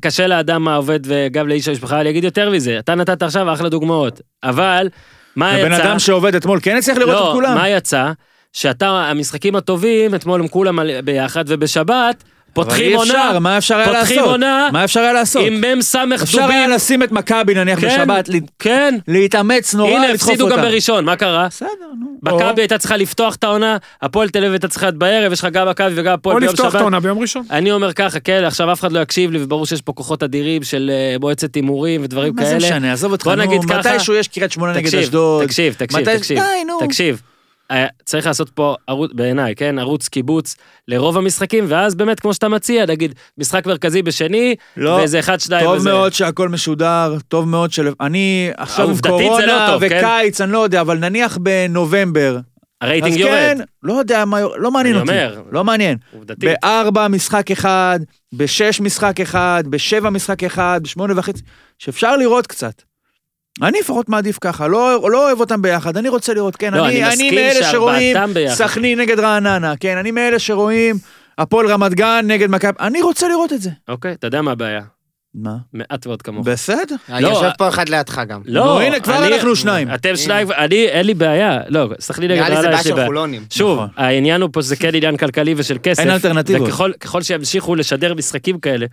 קשה, 0.00 0.26
לאדם 0.26 0.68
העובד 0.68 1.00
וגם 1.04 1.48
לאיש 1.48 1.68
המשפחה, 1.68 2.00
אגיד 2.00 2.24
יותר 2.24 2.50
מזה, 2.50 2.78
אתה 2.78 2.94
נתת 2.94 3.22
עכשיו 3.22 3.52
אחלה 3.52 3.68
דוגמאות, 3.68 4.20
אבל 4.42 4.88
מה 5.36 5.58
יצא? 5.58 5.66
הבן 5.66 5.72
אדם 5.72 5.98
שעובד 5.98 6.34
אתמול 6.34 6.58
כן 6.62 6.76
הצליח 6.76 6.98
לראות 6.98 7.14
לא, 7.14 7.28
את 7.28 7.34
כולם. 7.34 7.54
מה 7.54 7.68
יצא? 7.68 8.12
שאתה, 8.52 8.88
המשחקים 8.88 9.56
הטובים, 9.56 10.14
אתמול 10.14 10.40
הם 10.40 10.48
כולם 10.48 10.78
ביחד, 11.04 11.44
ובשבת, 11.46 12.24
פותחים 12.54 12.96
עונה, 12.96 13.28
אפשר, 13.28 13.38
מה 13.38 13.58
אפשר 13.58 13.76
היה 13.76 13.86
פותחים 13.86 14.16
לעשות? 14.16 14.30
עונה 14.30 14.68
מה 14.72 14.84
אפשר 14.84 15.00
היה 15.00 15.12
לעשות? 15.12 15.46
עם 15.46 15.60
מ"ם 15.60 15.82
סמך 15.82 16.22
אפשר 16.22 16.38
היה 16.38 16.46
דובים, 16.46 16.70
לשים 16.70 17.02
את 17.02 17.12
מכבי 17.12 17.54
נניח 17.54 17.80
כן, 17.80 17.86
בשבת, 17.86 18.28
כן, 18.58 18.94
להתאמץ 19.08 19.74
נורא, 19.74 19.90
הנה 19.90 20.08
לדחוף 20.12 20.30
הפסידו 20.30 20.48
גם. 20.48 20.60
בראשון, 20.62 21.04
מה 21.04 21.16
קרה? 21.16 21.46
בסדר, 21.46 21.68
נו. 22.00 22.32
מכבי 22.32 22.62
הייתה 22.62 22.78
צריכה 22.78 22.96
לפתוח 22.96 23.34
את 23.34 23.44
העונה, 23.44 23.76
הפועל 24.02 24.28
תל 24.28 24.38
אביב 24.38 24.52
הייתה 24.52 24.68
צריכה 24.68 24.86
להיות 24.86 24.98
בערב, 24.98 25.32
יש 25.32 25.40
לך 25.40 25.48
גם 25.52 25.68
מכבי 25.68 25.92
וגם 25.96 26.14
הפועל 26.14 26.36
או 26.36 26.40
ביום 26.40 26.52
לפתוח 26.52 26.66
את 26.66 26.72
שבת. 26.72 26.80
העונה 26.80 27.00
ביום 27.00 27.18
ראשון. 27.18 27.42
אני 27.50 27.72
אומר 27.72 27.92
ככה, 27.92 28.20
כן, 28.20 28.44
עכשיו 28.44 28.72
אף 28.72 28.80
אחד 28.80 28.92
לא 28.92 29.00
יקשיב 29.00 29.30
לי, 29.30 29.42
וברור 29.42 29.66
שיש 29.66 29.82
פה 29.82 29.92
כוחות 29.92 30.22
אדירים 30.22 30.62
של 30.62 30.90
אה, 30.94 31.16
מועצת 31.20 31.54
הימורים 31.54 32.00
ודברים 32.04 32.32
מה 32.36 32.42
כאלה. 32.42 32.60
זה 32.60 32.66
משנה, 32.66 32.92
עזוב 32.92 33.12
אותך, 33.12 33.26
נו, 33.26 33.60
מתישהו 33.78 34.14
יש 34.14 34.28
קריית 34.28 34.52
שמונה 34.52 34.72
נגד 34.72 34.84
תקשיב, 34.84 35.00
אשדוד. 35.00 35.44
תקשיב, 35.44 35.74
תקשיב, 35.74 36.16
תקשיב. 36.16 36.38
תקשיב. 36.80 37.22
אה, 37.70 37.86
צריך 38.04 38.26
לעשות 38.26 38.50
פה 38.50 38.74
ערוץ, 38.86 39.10
בעיניי, 39.14 39.54
כן, 39.54 39.78
ערוץ 39.78 40.08
קיבוץ 40.08 40.56
לרוב 40.88 41.18
המשחקים, 41.18 41.64
ואז 41.68 41.94
באמת, 41.94 42.20
כמו 42.20 42.34
שאתה 42.34 42.48
מציע, 42.48 42.86
נגיד, 42.86 43.14
משחק 43.38 43.66
מרכזי 43.66 44.02
בשני, 44.02 44.54
לא, 44.76 44.90
ואיזה 44.90 45.18
אחד, 45.18 45.40
שניים, 45.40 45.64
טוב 45.64 45.76
וזה. 45.76 45.90
מאוד 45.90 46.12
שהכל 46.12 46.48
משודר, 46.48 47.16
טוב 47.28 47.48
מאוד 47.48 47.72
של... 47.72 47.92
אני 48.00 48.50
עכשיו 48.56 48.94
זה 48.94 49.02
קורונה 49.02 49.46
לא 49.46 49.66
טוב, 49.66 49.88
כן? 49.88 50.00
וקיץ, 50.00 50.40
אני 50.40 50.52
לא 50.52 50.58
יודע, 50.58 50.80
אבל 50.80 50.98
נניח 50.98 51.38
בנובמבר. 51.42 52.38
הרייטינג 52.80 53.14
אז 53.14 53.20
יורד. 53.20 53.32
כן, 53.34 53.58
לא 53.82 53.92
יודע 53.92 54.24
מה, 54.24 54.40
יורד, 54.40 54.56
לא 54.58 54.70
מעניין 54.70 54.96
אותי. 54.96 55.10
אומר. 55.10 55.42
לא 55.50 55.64
מעניין. 55.64 55.98
עובדתית. 56.14 56.50
בארבע 56.62 57.08
משחק 57.08 57.50
אחד, 57.50 58.00
בשש 58.34 58.80
משחק 58.80 59.20
אחד, 59.20 59.64
בשבע 59.66 60.10
משחק 60.10 60.44
אחד, 60.44 60.80
בשמונה 60.82 61.14
וחצי, 61.16 61.42
שאפשר 61.78 62.16
לראות 62.16 62.46
קצת. 62.46 62.82
אני 63.62 63.78
לפחות 63.80 64.08
מעדיף 64.08 64.38
ככה, 64.40 64.68
לא, 64.68 65.08
לא 65.10 65.26
אוהב 65.26 65.40
אותם 65.40 65.62
ביחד, 65.62 65.96
אני 65.96 66.08
רוצה 66.08 66.34
לראות, 66.34 66.56
כן, 66.56 66.74
לא, 66.74 66.86
אני, 66.86 67.04
אני 67.04 67.14
אני 67.14 67.30
מאלה 67.30 67.70
שרואים. 67.70 68.16
סכנין 68.48 69.00
נגד 69.00 69.20
רעננה, 69.20 69.74
כן, 69.80 69.96
אני 69.96 70.10
מאלה 70.10 70.38
שרואים 70.38 70.96
הפועל 71.38 71.66
רמת 71.66 71.94
גן 71.94 72.24
נגד 72.28 72.50
מכבי, 72.50 72.72
אני 72.80 73.02
רוצה 73.02 73.28
לראות 73.28 73.52
את 73.52 73.62
זה. 73.62 73.70
אוקיי, 73.88 74.12
אתה 74.12 74.26
יודע 74.26 74.42
מה 74.42 74.52
הבעיה? 74.52 74.80
מה? 75.34 75.56
מעט 75.72 76.06
מאוד 76.06 76.22
כמוך. 76.22 76.46
בסדר. 76.46 76.94
לא, 77.08 77.28
יושב 77.28 77.50
פה 77.58 77.68
אחד 77.68 77.88
לידך 77.88 78.22
גם. 78.28 78.40
לא, 78.44 78.64
נו, 78.64 78.80
הנה, 78.80 79.00
כבר 79.00 79.24
אני- 79.26 79.34
אנחנו 79.34 79.56
שניים. 79.56 79.94
אתם 79.94 80.16
שניים, 80.16 80.52
אני, 80.52 80.86
אין 80.86 81.06
לי 81.06 81.14
בעיה. 81.14 81.60
לא, 81.68 81.88
סחלי 82.00 82.28
נגד 82.28 82.36
לי 82.42 82.46
זה 82.48 82.54
רעננה, 82.54 82.68
בעיה 82.68 82.80
יש 82.80 82.86
לי 82.86 82.92
בעיה. 82.92 83.06
חולונים. 83.06 83.42
שוב, 83.50 83.76
נכון. 83.78 83.88
העניין 83.96 84.40
הוא 84.40 84.50
פה 84.52 84.62
שזה 84.62 84.76
כן 84.76 84.94
עניין 84.94 85.16
כלכלי 85.16 85.54
ושל 85.56 85.76
כסף. 85.82 86.00
אין 86.00 86.10
אלטרנטיבות. 86.10 86.68
וככל 86.68 86.92
ככל 87.00 87.22
שימשיכו 87.22 87.74
לשדר 87.74 88.14
משחקים 88.14 88.60
כאלה, 88.60 88.86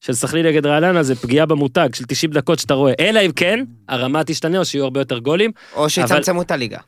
של 0.00 0.12
סכנין 0.12 0.46
נגד 0.46 0.66
רעננה, 0.66 1.02
זה 1.02 1.14
פגיעה 1.14 1.46
במותג 1.46 1.88
של 1.94 2.04
90 2.04 2.32
דקות 2.32 2.58
שאתה 2.58 2.74
רואה. 2.74 2.92
אלא 3.00 3.20
אם 3.20 3.32
כן, 3.32 3.64
הרמה 3.88 4.24
תשתנה 4.24 4.58
או 4.58 4.64
שיהיו 4.64 4.84
הרבה 4.84 5.00
יותר 5.00 5.18
גולים. 5.18 5.50
או 5.76 5.90
שיצמצמו 5.90 6.42
את 6.42 6.50
הליגה. 6.50 6.78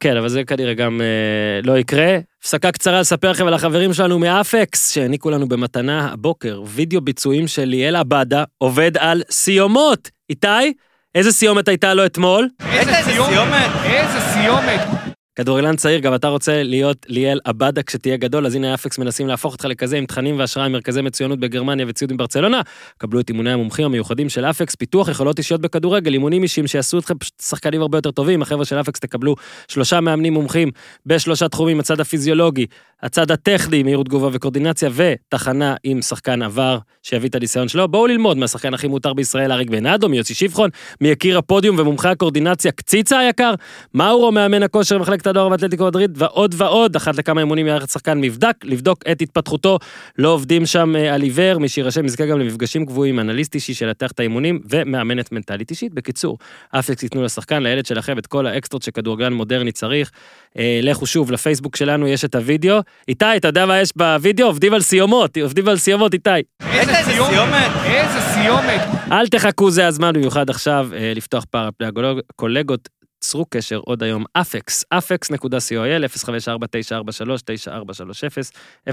כן, 0.00 0.16
אבל 0.16 0.28
זה 0.28 0.44
כנראה 0.44 0.74
גם 0.74 1.00
אה, 1.00 1.60
לא 1.62 1.78
יקרה. 1.78 2.18
הפסקה 2.40 2.72
קצרה 2.72 3.00
לספר 3.00 3.30
לכם 3.30 3.46
על 3.46 3.54
החברים 3.54 3.94
שלנו 3.94 4.18
מאפקס, 4.18 4.90
שהעניקו 4.90 5.30
לנו 5.30 5.48
במתנה 5.48 6.08
הבוקר 6.12 6.62
וידאו 6.66 7.00
ביצועים 7.00 7.48
של 7.48 7.64
ליאל 7.64 7.96
עבדה, 7.96 8.44
עובד 8.58 8.96
על 8.98 9.22
סיומות. 9.30 10.10
איתי, 10.30 10.72
איזה 11.14 11.32
סיומת 11.32 11.68
הייתה 11.68 11.94
לו 11.94 12.06
אתמול? 12.06 12.48
איזה 12.72 12.92
סיומת! 13.04 13.70
איזה 13.84 14.20
סיומת! 14.20 15.07
כדורגלן 15.38 15.76
צעיר, 15.76 16.00
גם 16.00 16.14
אתה 16.14 16.28
רוצה 16.28 16.62
להיות 16.62 17.06
ליאל 17.08 17.40
עבדה 17.44 17.82
כשתהיה 17.82 18.16
גדול, 18.16 18.46
אז 18.46 18.54
הנה 18.54 18.74
אפקס 18.74 18.98
מנסים 18.98 19.28
להפוך 19.28 19.52
אותך 19.52 19.64
לכזה 19.64 19.96
עם 19.96 20.06
תכנים 20.06 20.38
והשראה 20.38 20.66
עם 20.66 20.72
מרכזי 20.72 21.02
מצוינות 21.02 21.40
בגרמניה 21.40 21.86
וציוד 21.88 22.12
מברצלונה. 22.12 22.60
קבלו 22.98 23.20
את 23.20 23.28
אימוני 23.28 23.50
המומחים 23.50 23.84
המיוחדים 23.84 24.28
של 24.28 24.44
אפקס, 24.44 24.74
פיתוח 24.74 25.08
יכולות 25.08 25.38
אישיות 25.38 25.60
בכדורגל, 25.60 26.12
אימונים 26.12 26.42
אישיים 26.42 26.66
שיעשו 26.66 26.98
אתכם 26.98 27.14
שחקנים 27.42 27.82
הרבה 27.82 27.98
יותר 27.98 28.10
טובים. 28.10 28.42
החבר'ה 28.42 28.64
של 28.64 28.80
אפקס 28.80 29.00
תקבלו 29.00 29.34
שלושה 29.68 30.00
מאמנים 30.00 30.32
מומחים 30.32 30.70
בשלושה 31.06 31.48
תחומים, 31.48 31.80
הצד 31.80 32.00
הפיזיולוגי, 32.00 32.66
הצד 33.02 33.30
הטכני, 33.30 33.82
מהירות 33.82 34.06
תגובה 34.06 34.28
וקורדינציה, 34.32 34.90
ותחנה 34.94 35.74
עם 35.84 36.02
שחקן 36.02 36.42
עבר 36.42 36.78
שיביא 37.02 37.28
את 37.28 37.34
הניסיון 37.34 37.68
שלו. 37.68 37.88
בואו 37.88 38.06
ללמוד 38.06 38.36
מהשחקן 38.36 38.74
הכי 38.74 38.88
מותר 38.88 39.14
בישראל, 39.14 39.52
אריק 39.52 39.70
בנאדו, 39.70 40.08
מיוסי 40.08 40.34
שבחון, 40.34 40.70
מיקיר 41.00 41.38
הפודיום 41.38 41.78
ומומחה 41.78 42.10
הקורדינציה 42.10 42.72
קציצה 42.72 43.18
היקר, 43.18 43.54
מאורו 43.94 44.32
מאמן 44.32 44.62
הכושר 44.62 44.98
במחלקת 44.98 45.27
הנוער 45.28 45.48
באתלטיקו 45.48 45.86
מדריד, 45.86 46.10
ועוד 46.16 46.54
ועוד, 46.58 46.96
אחת 46.96 47.16
לכמה 47.16 47.40
אימונים 47.40 47.66
יערך 47.66 47.90
שחקן 47.90 48.20
מבדק, 48.20 48.54
לבדוק 48.64 48.98
את 49.12 49.22
התפתחותו. 49.22 49.78
לא 50.18 50.28
עובדים 50.28 50.66
שם 50.66 50.96
אה, 50.96 51.14
על 51.14 51.22
עיוור, 51.22 51.58
מי 51.58 51.68
שיירשם 51.68 52.04
יזכה 52.04 52.26
גם 52.26 52.38
למפגשים 52.38 52.86
קבועים, 52.86 53.20
אנליסט 53.20 53.54
אישי 53.54 53.74
שינתח 53.74 54.10
את 54.10 54.20
האימונים, 54.20 54.60
ומאמנת 54.70 55.32
מנטלית 55.32 55.70
אישית. 55.70 55.94
בקיצור, 55.94 56.38
אפקס 56.70 57.02
ייתנו 57.02 57.22
לשחקן, 57.22 57.62
לילד 57.62 57.86
שלכם, 57.86 58.18
את 58.18 58.26
כל 58.26 58.46
האקסטרות 58.46 58.82
שכדורגלן 58.82 59.32
מודרני 59.32 59.72
צריך. 59.72 60.10
אה, 60.58 60.80
לכו 60.82 61.06
שוב 61.06 61.32
לפייסבוק 61.32 61.76
שלנו, 61.76 62.08
יש 62.08 62.24
את 62.24 62.34
הוידאו. 62.34 62.78
איתי, 63.08 63.24
אתה 63.36 63.48
יודע 63.48 63.66
מה 63.66 63.80
יש 63.80 63.90
בוידאו? 63.96 64.46
עובדים 64.46 64.74
על 64.74 64.80
סיומות, 64.80 65.36
עובדים 65.36 65.68
על 65.68 65.76
סיומות, 65.76 66.14
איתי. 66.14 66.30
איזה 66.72 66.92
סיומת! 67.04 67.70
איזה 67.84 68.20
סיומת! 68.20 68.80
אל 69.12 69.28
תחכו, 69.28 69.70
זה 69.70 69.86
הזמן 69.86 70.12
במיוחד 70.12 70.50
עכשיו 70.50 70.88
אה, 70.92 71.12
לפתוח 71.16 71.44
פער 71.50 71.64
על 71.64 71.70
פני 71.78 71.86
הקולגות. 72.30 72.97
צרו 73.20 73.44
קשר 73.50 73.78
עוד 73.84 74.02
היום, 74.02 74.24
אפקס, 74.32 74.84
אפקס.co.il, 74.90 76.04
054-943-9430, 78.88 78.90
054-943-9430, 78.90 78.92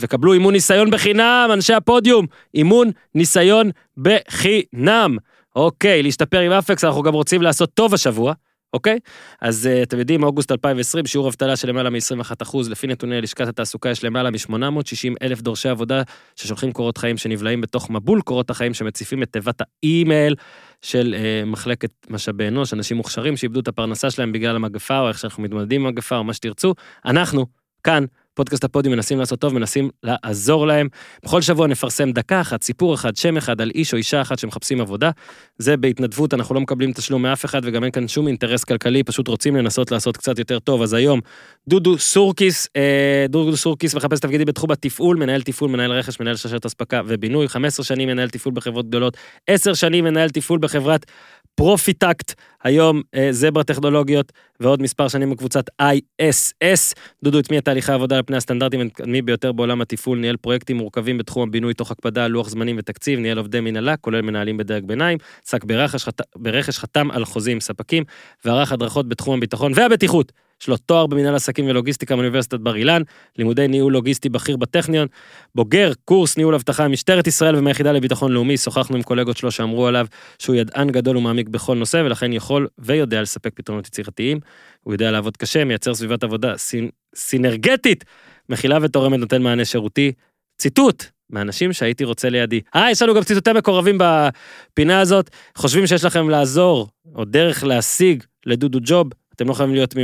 וקבלו 0.00 0.32
אימון 0.32 0.52
ניסיון 0.52 0.90
בחינם, 0.90 1.50
אנשי 1.52 1.74
הפודיום, 1.74 2.26
אימון 2.54 2.90
ניסיון 3.14 3.70
בחינם. 3.96 5.16
אוקיי, 5.56 6.02
להשתפר 6.02 6.40
עם 6.40 6.52
אפקס, 6.52 6.84
אנחנו 6.84 7.02
גם 7.02 7.14
רוצים 7.14 7.42
לעשות 7.42 7.70
טוב 7.74 7.94
השבוע. 7.94 8.32
אוקיי? 8.72 8.98
אז 9.40 9.68
uh, 9.68 9.82
אתם 9.82 9.98
יודעים, 9.98 10.22
אוגוסט 10.22 10.52
2020, 10.52 11.06
שיעור 11.06 11.28
אבטלה 11.28 11.56
של 11.56 11.68
למעלה 11.68 11.90
מ-21%, 11.90 12.56
לפי 12.70 12.86
נתוני 12.86 13.20
לשכת 13.20 13.48
התעסוקה 13.48 13.90
יש 13.90 14.04
למעלה 14.04 14.30
מ-860 14.30 15.14
אלף 15.22 15.40
דורשי 15.40 15.68
עבודה 15.68 16.02
ששולחים 16.36 16.72
קורות 16.72 16.98
חיים 16.98 17.16
שנבלעים 17.16 17.60
בתוך 17.60 17.90
מבול 17.90 18.20
קורות 18.20 18.50
החיים 18.50 18.74
שמציפים 18.74 19.22
את 19.22 19.32
תיבת 19.32 19.60
האימייל 19.60 20.34
של 20.82 21.14
uh, 21.14 21.48
מחלקת 21.48 21.90
משאבי 22.10 22.48
אנוש, 22.48 22.72
אנשים 22.72 22.96
מוכשרים 22.96 23.36
שאיבדו 23.36 23.60
את 23.60 23.68
הפרנסה 23.68 24.10
שלהם 24.10 24.32
בגלל 24.32 24.56
המגפה, 24.56 24.98
או 24.98 25.08
איך 25.08 25.18
שאנחנו 25.18 25.42
מתמודדים 25.42 25.80
עם 25.80 25.86
המגפה, 25.86 26.16
או 26.16 26.24
מה 26.24 26.32
שתרצו. 26.32 26.74
אנחנו, 27.04 27.46
כאן, 27.84 28.04
פודקאסט 28.38 28.64
הפודיום 28.64 28.94
מנסים 28.94 29.18
לעשות 29.18 29.38
טוב, 29.38 29.54
מנסים 29.54 29.90
לעזור 30.02 30.66
להם. 30.66 30.88
בכל 31.24 31.42
שבוע 31.42 31.66
נפרסם 31.66 32.12
דקה 32.12 32.40
אחת, 32.40 32.62
סיפור 32.62 32.94
אחד, 32.94 33.16
שם 33.16 33.36
אחד 33.36 33.60
על 33.60 33.70
איש 33.74 33.92
או 33.92 33.98
אישה 33.98 34.20
אחת 34.20 34.38
שמחפשים 34.38 34.80
עבודה. 34.80 35.10
זה 35.58 35.76
בהתנדבות, 35.76 36.34
אנחנו 36.34 36.54
לא 36.54 36.60
מקבלים 36.60 36.92
תשלום 36.92 37.22
מאף 37.22 37.44
אחד 37.44 37.60
וגם 37.64 37.84
אין 37.84 37.92
כאן 37.92 38.08
שום 38.08 38.28
אינטרס 38.28 38.64
כלכלי, 38.64 39.02
פשוט 39.02 39.28
רוצים 39.28 39.56
לנסות 39.56 39.90
לעשות 39.90 40.16
קצת 40.16 40.38
יותר 40.38 40.58
טוב. 40.58 40.82
אז 40.82 40.94
היום, 40.94 41.20
דודו 41.68 41.98
סורקיס, 41.98 42.68
אה, 42.76 43.26
דודו 43.28 43.56
סורקיס 43.56 43.94
מחפש 43.94 44.20
תפקידים 44.20 44.46
בתחום 44.46 44.70
התפעול, 44.70 45.16
מנהל 45.16 45.42
תפעול, 45.42 45.70
מנהל 45.70 45.92
רכש, 45.92 46.20
מנהל 46.20 46.36
שרשרת 46.36 46.66
אספקה 46.66 47.00
ובינוי, 47.06 47.48
15 47.48 47.84
שנים 47.84 48.08
מנהל 48.08 48.28
תפעול 48.28 48.54
בחברות 48.54 48.88
גדולות, 48.88 49.16
10 49.46 49.74
שנים 49.74 50.04
מנהל 50.04 50.30
תפעול 50.30 50.58
בחברת 50.58 51.06
פרופיטקט, 51.54 52.34
היום 52.64 53.02
אה, 53.14 53.28
זברה 53.30 53.64
טכנולוגיות, 53.64 54.32
ועוד 54.60 54.82
מספר 54.82 55.08
שנים 55.08 55.30
בקבוצת 55.30 55.64
ISS. 55.82 56.94
דודו 57.22 57.38
הטמיע 57.38 57.60
תהליכי 57.60 57.92
עבודה 57.92 58.16
על 58.16 58.22
פני 58.22 58.36
הסטנדרטים 58.36 58.80
המתקדמים 58.80 59.26
ביותר 59.26 59.52
בעולם 59.52 59.80
התפעול, 59.80 60.18
ניהל 60.18 60.36
פרויקטים 60.36 60.76
מורכבים 60.76 61.18
בתחום 61.18 61.48
הבינוי 61.48 61.74
תוך 61.74 61.90
הקפדה 61.90 62.24
על 62.24 62.30
לוח 62.30 62.48
זמנים 62.48 62.76
ותקציב, 62.78 63.18
ניהל 63.18 63.38
עובדי 63.38 63.60
מנהלה, 63.60 63.96
כולל 63.96 64.22
מנהלים 64.22 64.56
בדרג 64.56 64.84
ביניים, 64.84 65.18
עסק 65.46 65.64
ברכש, 65.64 66.04
חת... 66.04 66.20
ברכש 66.36 66.78
חתם 66.78 67.10
על 67.10 67.24
חוזים 67.24 67.52
עם 67.52 67.60
ספקים, 67.60 68.04
וערך 68.44 68.72
הדרכות 68.72 69.08
בתחום 69.08 69.36
הביטחון 69.38 69.72
והבטיחות. 69.74 70.32
יש 70.62 70.68
לו 70.68 70.76
תואר 70.76 71.06
במנהל 71.06 71.34
עסקים 71.34 71.66
ולוגיסטיקה 71.66 72.16
מאוניברסיטת 72.16 72.60
בר 72.60 72.76
אילן, 72.76 73.02
לימודי 73.38 73.68
ניהול 73.68 73.92
לוגיסטי 73.92 74.28
בכיר 74.28 74.56
בטכניון, 74.56 75.08
בוגר 75.54 75.92
קורס 76.04 76.36
ניהול 76.36 76.54
אבטחה 76.54 76.88
ממשטרת 76.88 77.26
ישראל 77.26 77.56
ומהיחידה 77.56 77.92
לביטחון 77.92 78.32
לאומי, 78.32 78.56
שוחחנו 78.56 78.96
עם 78.96 79.02
קולגות 79.02 79.36
שלו 79.36 79.50
שאמרו 79.50 79.86
עליו 79.86 80.06
שהוא 80.38 80.56
ידען 80.56 80.90
גדול 80.90 81.16
ומעמיק 81.16 81.48
בכל 81.48 81.76
נושא, 81.76 82.02
ולכן 82.04 82.32
יכול 82.32 82.68
ויודע 82.78 83.22
לספק 83.22 83.52
פתרונות 83.54 83.86
יצירתיים. 83.86 84.40
הוא 84.82 84.94
יודע 84.94 85.10
לעבוד 85.10 85.36
קשה, 85.36 85.64
מייצר 85.64 85.94
סביבת 85.94 86.24
עבודה 86.24 86.56
סינ... 86.56 86.88
סינרגטית, 87.14 88.04
מכילה 88.48 88.78
ותורמת, 88.82 89.18
נותן 89.18 89.42
מענה 89.42 89.64
שירותי. 89.64 90.12
ציטוט 90.60 91.04
מאנשים 91.30 91.72
שהייתי 91.72 92.04
רוצה 92.04 92.28
לידי. 92.28 92.60
אה, 92.76 92.90
יש 92.90 93.02
לנו 93.02 93.14
גם 93.14 93.22
ציטוטי 93.22 93.52
מקורבים 93.52 93.98
בפינה 94.00 95.00
הזאת. 95.00 95.30
חושבים 95.56 95.86
שיש 95.86 96.04
לכם 96.04 96.30
לעזור, 96.30 96.88
או 97.14 97.24
דרך 97.24 97.64
להשיג 97.64 98.24
לדודו 98.46 98.78
ג'וב, 98.82 99.08
אתם 99.34 99.48
לא 99.48 99.54
חייבים 99.54 99.74
להיות 99.74 99.94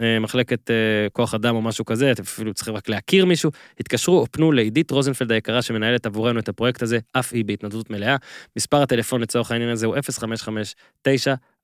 ממחלקת 0.00 0.70
אה, 0.70 1.06
כוח 1.12 1.34
אדם 1.34 1.54
או 1.54 1.62
משהו 1.62 1.84
כזה, 1.84 2.12
אתם 2.12 2.22
אפילו 2.22 2.54
צריכים 2.54 2.74
רק 2.74 2.88
להכיר 2.88 3.24
מישהו, 3.24 3.50
התקשרו 3.80 4.18
או 4.18 4.26
פנו 4.30 4.52
לעידית 4.52 4.90
רוזנפלד 4.90 5.32
היקרה 5.32 5.62
שמנהלת 5.62 6.06
עבורנו 6.06 6.38
את 6.38 6.48
הפרויקט 6.48 6.82
הזה, 6.82 6.98
אף 7.12 7.32
היא 7.32 7.44
בהתנדבות 7.44 7.90
מלאה. 7.90 8.16
מספר 8.56 8.82
הטלפון 8.82 9.20
לצורך 9.20 9.50
העניין 9.50 9.70
הזה 9.70 9.86
הוא 9.86 9.96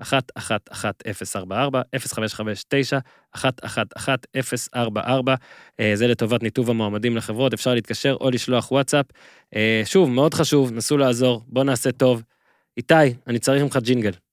055-9-111-044, 0.02 0.04
055-9-111-044, 3.36 4.78
אה, 5.80 5.92
זה 5.94 6.06
לטובת 6.06 6.42
ניתוב 6.42 6.70
המועמדים 6.70 7.16
לחברות, 7.16 7.54
אפשר 7.54 7.74
להתקשר 7.74 8.16
או 8.20 8.30
לשלוח 8.30 8.72
וואטסאפ. 8.72 9.06
אה, 9.56 9.82
שוב, 9.84 10.10
מאוד 10.10 10.34
חשוב, 10.34 10.72
נסו 10.72 10.96
לעזור, 10.96 11.42
בואו 11.46 11.64
נעשה 11.64 11.92
טוב. 11.92 12.22
איתי, 12.76 12.94
אני 13.26 13.38
צריך 13.38 13.62
ממך 13.62 13.76
ג'ינגל. 13.76 14.29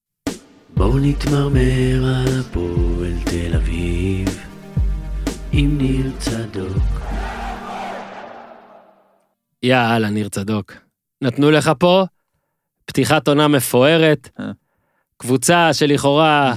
בואו 0.77 0.99
נתמרמר 0.99 2.05
על 2.05 2.39
הפועל 2.39 3.13
תל 3.25 3.55
אביב 3.55 4.43
עם 5.51 5.77
ניר 5.77 6.11
צדוק. 6.19 7.01
יאללה, 9.63 10.09
ניר 10.09 10.29
צדוק. 10.29 10.73
נתנו 11.21 11.51
לך 11.51 11.71
פה 11.79 12.05
פתיחת 12.85 13.27
עונה 13.27 13.47
מפוארת, 13.47 14.29
אה. 14.39 14.45
קבוצה 15.17 15.73
שלכאורה 15.73 16.53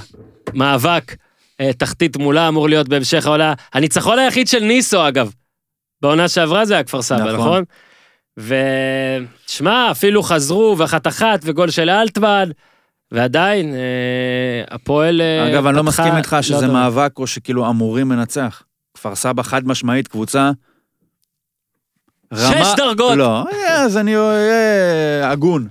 מאבק 0.53 1.15
אה, 1.59 1.73
תחתית 1.73 2.17
מולה 2.17 2.47
אמור 2.47 2.69
להיות 2.69 2.89
בהמשך 2.89 3.25
העונה. 3.25 3.53
הניצחון 3.73 4.19
היחיד 4.19 4.47
של 4.47 4.59
ניסו, 4.63 5.07
אגב, 5.07 5.33
בעונה 6.01 6.27
שעברה 6.27 6.65
זה 6.65 6.73
היה 6.73 6.83
כפר 6.83 7.01
סבא, 7.01 7.33
נכון. 7.33 7.33
נכון? 7.33 7.63
ושמע, 9.47 9.91
אפילו 9.91 10.23
חזרו, 10.23 10.75
ואחת 10.77 11.07
אחת, 11.07 11.39
וגול 11.43 11.69
של 11.69 11.89
אלטמן, 11.89 12.49
ועדיין, 13.11 13.73
אה, 13.73 14.63
הפועל... 14.75 15.21
אה, 15.21 15.49
אגב, 15.51 15.65
אני 15.65 15.77
לא 15.77 15.83
מסכים 15.83 16.15
איתך 16.17 16.37
שזה 16.41 16.65
טוב. 16.65 16.71
מאבק 16.71 17.19
או 17.19 17.27
שכאילו 17.27 17.69
אמורים 17.69 18.11
לנצח. 18.11 18.63
כפר 18.93 19.15
סבא 19.15 19.43
חד 19.43 19.67
משמעית, 19.67 20.07
קבוצה... 20.07 20.51
שש 22.33 22.67
דרגות. 22.77 23.17
לא, 23.17 23.45
אה, 23.51 23.83
אז 23.83 23.97
אני 23.97 24.15
הגון. 25.23 25.67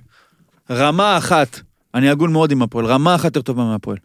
רמה 0.69 1.17
אחת, 1.17 1.59
אני 1.93 2.09
הגון 2.09 2.31
מאוד 2.31 2.51
עם 2.51 2.61
הפועל, 2.61 2.85
רמה 2.85 3.15
אחת 3.15 3.25
יותר 3.25 3.41
טובה 3.41 3.63
מהפועל. 3.63 3.97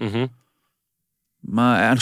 מה, 1.44 1.92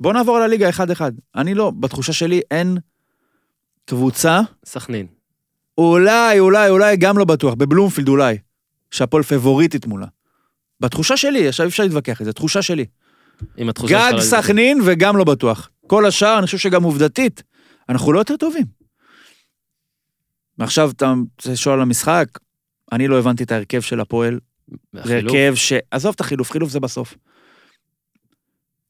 בוא 0.00 0.12
נעבור 0.12 0.36
על 0.36 0.42
הליגה 0.42 0.68
אחד-אחד. 0.68 1.12
אני 1.36 1.54
לא, 1.54 1.72
בתחושה 1.80 2.12
שלי 2.12 2.40
אין 2.50 2.78
קבוצה, 3.84 4.40
סכנין. 4.64 5.06
אולי, 5.78 6.38
אולי, 6.38 6.68
אולי, 6.70 6.96
גם 6.96 7.18
לא 7.18 7.24
בטוח, 7.24 7.54
בבלומפילד 7.54 8.08
אולי, 8.08 8.38
שהפועל 8.90 9.22
פבוריטית 9.22 9.86
מולה. 9.86 10.06
בתחושה 10.80 11.16
שלי, 11.16 11.48
עכשיו 11.48 11.66
אי 11.66 11.70
אפשר 11.70 11.82
להתווכח 11.82 12.22
זה, 12.22 12.32
תחושה 12.32 12.62
שלי. 12.62 12.86
עם 13.56 13.68
התחושה 13.68 13.94
גג 14.10 14.16
שלך- 14.18 14.22
סכנין 14.24 14.80
וגם 14.84 15.16
לא 15.16 15.24
בטוח. 15.24 15.70
כל 15.86 16.06
השאר, 16.06 16.38
אני 16.38 16.46
חושב 16.46 16.58
שגם 16.58 16.82
עובדתית, 16.82 17.42
אנחנו 17.88 18.12
לא 18.12 18.18
יותר 18.18 18.36
טובים. 18.36 18.64
ועכשיו 20.58 20.90
אתה 20.90 21.14
לשאול 21.46 21.74
על 21.74 21.80
המשחק, 21.80 22.26
אני 22.92 23.08
לא 23.08 23.18
הבנתי 23.18 23.42
את 23.44 23.52
ההרכב 23.52 23.80
של 23.80 24.00
הפועל. 24.00 24.38
זה. 24.92 25.16
הרכב 25.16 25.52
ש... 25.54 25.72
עזוב 25.90 26.12
את 26.14 26.20
החילוף, 26.20 26.50
חילוף 26.50 26.70
זה 26.70 26.80
בסוף. 26.80 27.14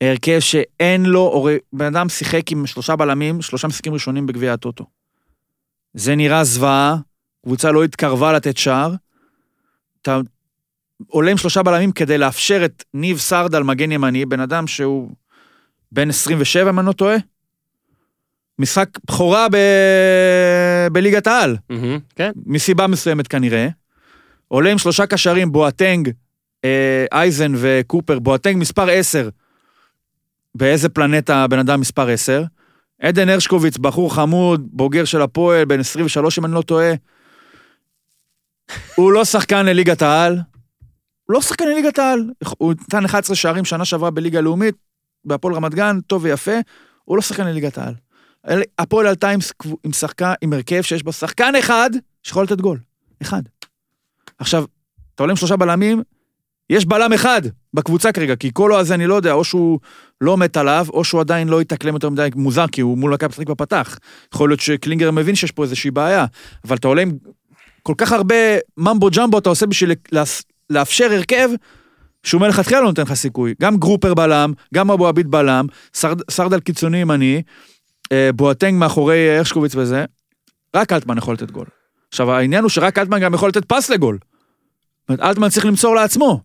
הרכב 0.00 0.38
שאין 0.40 1.06
לו, 1.06 1.32
הרי 1.42 1.58
בן 1.72 1.96
אדם 1.96 2.08
שיחק 2.08 2.52
עם 2.52 2.66
שלושה 2.66 2.96
בלמים, 2.96 3.42
שלושה 3.42 3.68
משחקים 3.68 3.94
ראשונים 3.94 4.26
בגביע 4.26 4.52
הטוטו. 4.52 4.84
זה 5.94 6.14
נראה 6.16 6.44
זוועה, 6.44 6.96
קבוצה 7.44 7.70
לא 7.72 7.84
התקרבה 7.84 8.32
לתת 8.32 8.56
שער. 8.56 8.94
אתה 10.02 10.20
עולה 11.08 11.30
עם 11.30 11.36
שלושה 11.36 11.62
בלמים 11.62 11.92
כדי 11.92 12.18
לאפשר 12.18 12.64
את 12.64 12.84
ניב 12.94 13.18
סרדל, 13.18 13.62
מגן 13.62 13.92
ימני, 13.92 14.26
בן 14.26 14.40
אדם 14.40 14.66
שהוא 14.66 15.10
בן 15.92 16.08
27, 16.08 16.70
אם 16.70 16.78
אני 16.78 16.86
לא 16.86 16.92
טועה. 16.92 17.16
משחק 18.58 18.88
בכורה 19.04 19.46
ב... 19.52 19.56
בליגת 20.92 21.26
העל. 21.26 21.56
מהמם, 21.70 21.98
כן. 22.16 22.30
מסיבה 22.46 22.86
מסוימת 22.86 23.28
כנראה. 23.28 23.68
עולה 24.48 24.70
עם 24.70 24.78
שלושה 24.78 25.06
קשרים, 25.06 25.52
בואטנג, 25.52 26.10
אה, 26.64 27.04
אייזן 27.12 27.52
וקופר, 27.56 28.18
בואטנג 28.18 28.56
מספר 28.56 28.90
10. 28.90 29.28
באיזה 30.54 30.88
פלנטה 30.88 31.44
הבן 31.44 31.58
אדם 31.58 31.80
מספר 31.80 32.08
10? 32.08 32.44
עדן 33.00 33.28
הרשקוביץ, 33.28 33.76
בחור 33.76 34.14
חמוד, 34.14 34.68
בוגר 34.72 35.04
של 35.04 35.22
הפועל, 35.22 35.64
בן 35.64 35.80
23 35.80 36.38
אם 36.38 36.44
אני 36.44 36.54
לא 36.54 36.62
טועה. 36.62 36.92
הוא 38.94 39.12
לא 39.12 39.24
שחקן 39.24 39.66
לליגת 39.66 40.02
העל. 40.02 40.38
לא 41.30 41.40
שחקן 41.40 41.68
לליגת 41.68 41.98
העל. 41.98 42.30
הוא 42.58 42.72
נתן 42.72 43.04
11 43.04 43.36
שערים 43.36 43.64
שנה 43.64 43.84
שעברה 43.84 44.10
בליגה 44.10 44.40
לאומית, 44.40 44.74
בהפועל 45.24 45.54
רמת 45.54 45.74
גן, 45.74 45.98
טוב 46.06 46.24
ויפה. 46.24 46.58
הוא 47.04 47.16
לא 47.16 47.22
שחקן 47.22 47.46
לליגת 47.46 47.78
העל. 47.78 47.94
הפועל 48.78 49.06
עלתה 49.06 49.30
עם, 49.84 49.92
שחקן, 49.92 50.32
עם 50.42 50.52
הרכב 50.52 50.82
שיש 50.82 51.02
בו 51.02 51.12
שחקן 51.12 51.52
אחד 51.58 51.90
שיכול 52.22 52.44
לתת 52.44 52.60
גול. 52.60 52.78
אחד. 53.22 53.42
עכשיו, 54.38 54.64
אתה 55.14 55.22
עולה 55.22 55.32
עם 55.32 55.36
שלושה 55.36 55.56
בלמים, 55.56 56.02
יש 56.70 56.84
בלם 56.84 57.12
אחד 57.12 57.42
בקבוצה 57.74 58.12
כרגע, 58.12 58.36
כי 58.36 58.50
קולו 58.50 58.78
הזה 58.78 58.94
אני 58.94 59.06
לא 59.06 59.14
יודע, 59.14 59.32
או 59.32 59.44
שהוא 59.44 59.80
לא 60.20 60.36
מת 60.36 60.56
עליו, 60.56 60.86
או 60.92 61.04
שהוא 61.04 61.20
עדיין 61.20 61.48
לא 61.48 61.60
התאקלם 61.60 61.94
יותר 61.94 62.10
מדי 62.10 62.28
מוזר, 62.34 62.66
כי 62.72 62.80
הוא 62.80 62.98
מול 62.98 63.14
מכבי 63.14 63.28
פתח 63.28 63.42
תקווה 63.42 63.54
פתח. 63.54 63.98
יכול 64.34 64.50
להיות 64.50 64.60
שקלינגר 64.60 65.10
מבין 65.10 65.34
שיש 65.34 65.50
פה 65.50 65.62
איזושהי 65.62 65.90
בעיה, 65.90 66.26
אבל 66.64 66.76
אתה 66.76 66.88
עולה 66.88 67.02
עם 67.02 67.12
כל 67.82 67.94
כך 67.98 68.12
הרבה 68.12 68.34
mumbo 68.76 69.08
jumbo 69.16 69.38
אתה 69.38 69.48
עושה 69.48 69.66
בשביל 69.66 69.92
לאפשר 70.70 71.12
הרכב 71.12 71.48
שהוא 72.22 72.40
מלכתחילה 72.40 72.80
לא 72.80 72.86
נותן 72.86 73.02
לך 73.02 73.14
סיכוי. 73.14 73.54
גם 73.62 73.76
גרופר 73.76 74.14
בלם, 74.14 74.52
גם 74.74 74.90
אבו 74.90 75.08
עביד 75.08 75.30
בלם, 75.30 75.66
סרד, 75.94 76.20
סרדל 76.30 76.60
קיצוני 76.60 76.98
ימני, 76.98 77.42
אה, 78.12 78.30
בואטנג 78.34 78.74
מאחורי 78.74 79.36
הרשקוביץ 79.36 79.74
וזה, 79.74 80.04
רק 80.76 80.92
אלטמן 80.92 81.18
יכול 81.18 81.34
לתת 81.34 81.50
גול. 81.50 81.66
עכשיו 82.08 82.32
העניין 82.32 82.62
הוא 82.62 82.70
שרק 82.70 82.98
אלטמן 82.98 83.20
גם 83.20 83.34
יכול 83.34 83.48
לתת 83.48 83.64
פס 83.64 83.90
לגול. 83.90 84.18
אלטמן 85.10 85.48
צריך 85.48 85.66
למסור 85.66 85.94
לעצמו. 85.94 86.40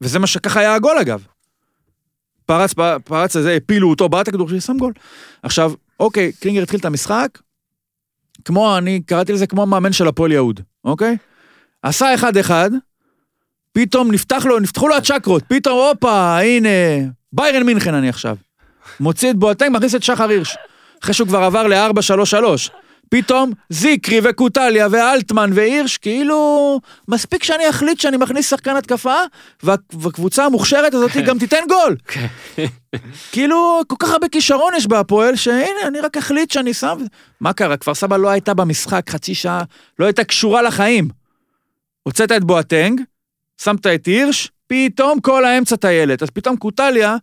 וזה 0.00 0.18
מה 0.18 0.26
שככה 0.26 0.60
היה 0.60 0.74
הגול 0.74 0.98
אגב. 1.00 1.26
פרץ, 2.46 2.74
פרץ 3.04 3.36
הזה, 3.36 3.54
הפילו 3.54 3.90
אותו, 3.90 4.08
בעט 4.08 4.28
הכדור 4.28 4.48
שלי, 4.48 4.60
שם 4.60 4.76
גול. 4.78 4.92
עכשיו, 5.42 5.72
אוקיי, 6.00 6.32
קלינגר 6.32 6.62
התחיל 6.62 6.80
את 6.80 6.84
המשחק, 6.84 7.38
כמו, 8.44 8.78
אני 8.78 9.02
קראתי 9.02 9.32
לזה 9.32 9.46
כמו 9.46 9.62
המאמן 9.62 9.92
של 9.92 10.08
הפועל 10.08 10.32
יהוד, 10.32 10.60
אוקיי? 10.84 11.16
עשה 11.82 12.14
אחד-אחד, 12.14 12.70
פתאום 13.76 14.12
נפתח 14.12 14.44
לו, 14.46 14.58
נפתחו 14.58 14.88
לו 14.88 14.96
הצ'קרות, 14.96 15.42
פתאום, 15.48 15.78
הופה, 15.88 16.38
הנה, 16.38 16.68
ביירן 17.32 17.62
מינכן 17.62 17.94
אני 17.94 18.08
עכשיו. 18.08 18.36
מוציא 19.00 19.30
את 19.30 19.36
בואטנג, 19.36 19.70
מכניס 19.76 19.94
את 19.94 20.02
שחר 20.02 20.28
הירש. 20.28 20.56
אחרי 21.02 21.14
שהוא 21.14 21.28
כבר 21.28 21.38
עבר 21.42 21.66
ל-4-3-3. 21.66 22.70
פתאום 23.08 23.52
זיקרי 23.70 24.20
וקוטליה 24.24 24.88
ואלטמן 24.90 25.50
והירש, 25.54 25.96
כאילו, 25.96 26.80
מספיק 27.08 27.44
שאני 27.44 27.70
אחליט 27.70 28.00
שאני 28.00 28.16
מכניס 28.16 28.50
שחקן 28.50 28.76
התקפה, 28.76 29.14
וה- 29.62 29.74
והקבוצה 29.92 30.44
המוכשרת 30.44 30.94
הזאת 30.94 31.10
גם 31.26 31.38
תיתן 31.38 31.62
גול. 31.68 31.96
כאילו, 33.32 33.80
כל 33.86 33.96
כך 33.98 34.10
הרבה 34.10 34.28
כישרון 34.28 34.72
יש 34.76 34.86
בהפועל, 34.86 35.36
שהנה, 35.36 35.86
אני 35.86 36.00
רק 36.00 36.16
אחליט 36.16 36.50
שאני 36.50 36.74
שם... 36.74 36.98
מה 37.40 37.52
קרה? 37.52 37.76
כפר 37.76 37.94
סבא 37.94 38.16
לא 38.16 38.28
הייתה 38.28 38.54
במשחק 38.54 39.10
חצי 39.10 39.34
שעה, 39.34 39.62
לא 39.98 40.04
הייתה 40.06 40.24
קשורה 40.24 40.62
לחיים. 40.62 41.08
הוצאת 42.02 42.32
את 42.32 42.44
בואטנג, 42.44 43.00
שמת 43.62 43.86
את 43.86 44.06
הירש, 44.06 44.50
פתאום 44.66 45.20
כל 45.20 45.44
האמצע 45.44 45.76
טיילת. 45.76 46.22
אז 46.22 46.30
פתאום 46.30 46.56
קוטליה, 46.56 47.16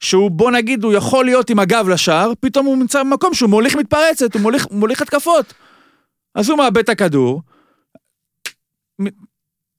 שהוא 0.00 0.30
בוא 0.30 0.50
נגיד, 0.50 0.84
הוא 0.84 0.92
יכול 0.92 1.24
להיות 1.24 1.50
עם 1.50 1.58
הגב 1.58 1.88
לשער, 1.88 2.32
פתאום 2.40 2.66
הוא 2.66 2.76
נמצא 2.76 3.02
במקום 3.02 3.34
שהוא 3.34 3.50
מוליך 3.50 3.76
מתפרצת, 3.76 4.34
הוא 4.34 4.42
מוליך, 4.42 4.66
מוליך 4.70 5.02
התקפות. 5.02 5.54
אז 6.34 6.48
הוא 6.48 6.58
מאבד 6.58 6.78
את 6.78 6.88
הכדור, 6.88 7.42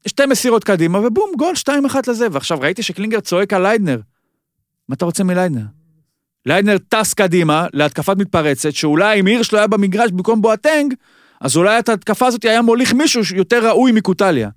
שתי 0.07 0.25
מסירות 0.25 0.63
קדימה, 0.63 0.99
ובום, 0.99 1.31
גול, 1.37 1.55
שתיים 1.55 1.85
אחת 1.85 2.07
לזה. 2.07 2.27
ועכשיו 2.31 2.59
ראיתי 2.61 2.83
שקלינגר 2.83 3.19
צועק 3.19 3.53
על 3.53 3.61
ליידנר. 3.61 3.99
מה 4.89 4.95
אתה 4.95 5.05
רוצה 5.05 5.23
מליידנר? 5.23 5.65
ליידנר 6.45 6.77
טס 6.89 7.13
קדימה 7.13 7.67
להתקפת 7.73 8.17
מתפרצת, 8.17 8.73
שאולי 8.73 9.19
אם 9.19 9.25
הירש 9.25 9.53
לא 9.53 9.57
היה 9.57 9.67
במגרש 9.67 10.11
במקום 10.11 10.41
בואטנג, 10.41 10.93
אז 11.41 11.57
אולי 11.57 11.79
את 11.79 11.89
ההתקפה 11.89 12.27
הזאת 12.27 12.45
היה 12.45 12.61
מוליך 12.61 12.93
מישהו 12.93 13.21
יותר 13.35 13.67
ראוי 13.67 13.91
מקוטליה. 13.91 14.49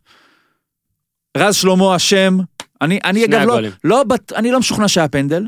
רז 1.36 1.54
שלמה 1.56 1.96
אשם, 1.96 2.38
אני, 2.82 2.98
אני 3.04 3.24
אגב 3.24 3.46
לא. 3.46 3.60
לא, 3.84 4.02
אני 4.34 4.50
לא 4.52 4.58
משוכנע 4.58 4.88
שהיה 4.88 5.08
פנדל. 5.08 5.44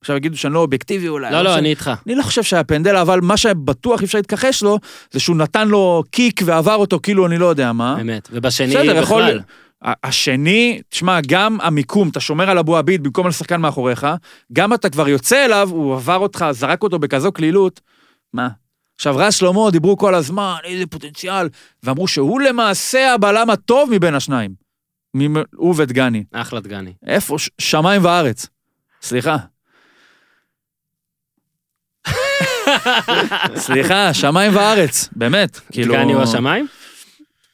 עכשיו 0.00 0.16
יגידו 0.16 0.36
שאני 0.36 0.54
לא 0.54 0.58
אובייקטיבי 0.58 1.08
אולי. 1.08 1.32
לא, 1.32 1.42
לא. 1.42 1.58
אני 1.58 1.70
איתך. 1.70 1.90
אני 2.06 2.14
לא 2.14 2.22
חושב 2.22 2.42
שהיה 2.42 2.64
פנדל, 2.64 2.96
אבל 2.96 3.20
מה 3.20 3.36
שבטוח 3.36 4.00
אי 4.00 4.06
אפשר 4.06 4.18
להתכחש 4.18 4.62
לו, 4.62 4.78
זה 5.10 5.20
שהוא 5.20 5.36
נתן 5.36 5.68
לו 5.68 6.02
קיק 6.10 6.40
ועבר 6.44 6.74
אותו 6.74 7.00
כאילו 7.02 7.26
אני 7.26 7.38
לא 7.38 7.46
יודע 7.46 7.72
מה. 7.72 7.96
אמת. 8.00 8.28
ובשני 8.32 8.66
בסדר, 8.76 8.96
יכול 8.96 9.22
בכלל. 9.22 9.40
ה- 9.84 10.06
השני, 10.08 10.80
תשמע, 10.88 11.18
גם 11.26 11.58
המיקום, 11.62 12.08
אתה 12.08 12.20
שומר 12.20 12.50
על 12.50 12.58
אבו 12.58 12.76
עביד 12.76 13.02
במקום 13.02 13.26
על 13.26 13.32
שחקן 13.32 13.60
מאחוריך, 13.60 14.06
גם 14.52 14.74
אתה 14.74 14.90
כבר 14.90 15.08
יוצא 15.08 15.44
אליו, 15.44 15.68
הוא 15.72 15.94
עבר 15.94 16.16
אותך, 16.16 16.46
זרק 16.50 16.82
אותו 16.82 16.98
בכזו 16.98 17.32
קלילות, 17.32 17.80
מה? 18.32 18.48
עכשיו, 18.96 19.16
רז 19.16 19.34
שלמה 19.34 19.70
דיברו 19.72 19.96
כל 19.96 20.14
הזמן, 20.14 20.56
איזה 20.64 20.86
פוטנציאל, 20.86 21.48
ואמרו 21.82 22.08
שהוא 22.08 22.40
למעשה 22.40 23.14
הבלם 23.14 23.50
הטוב 23.50 23.90
מבין 23.92 24.14
השניים. 24.14 24.54
ממ- 25.14 25.42
הוא 25.56 25.74
ודגני. 25.78 26.24
אחלה 26.32 26.60
דגני. 26.60 26.92
איפה? 27.06 27.38
ש- 27.38 27.50
שמיים 27.58 28.04
וארץ. 28.04 28.46
סליחה. 29.02 29.36
סליחה, 33.56 34.14
שמיים 34.14 34.56
וארץ, 34.56 35.08
באמת. 35.16 35.60
כאילו... 35.72 35.94
דגני 35.94 36.12
הוא 36.12 36.22
השמיים? 36.22 36.66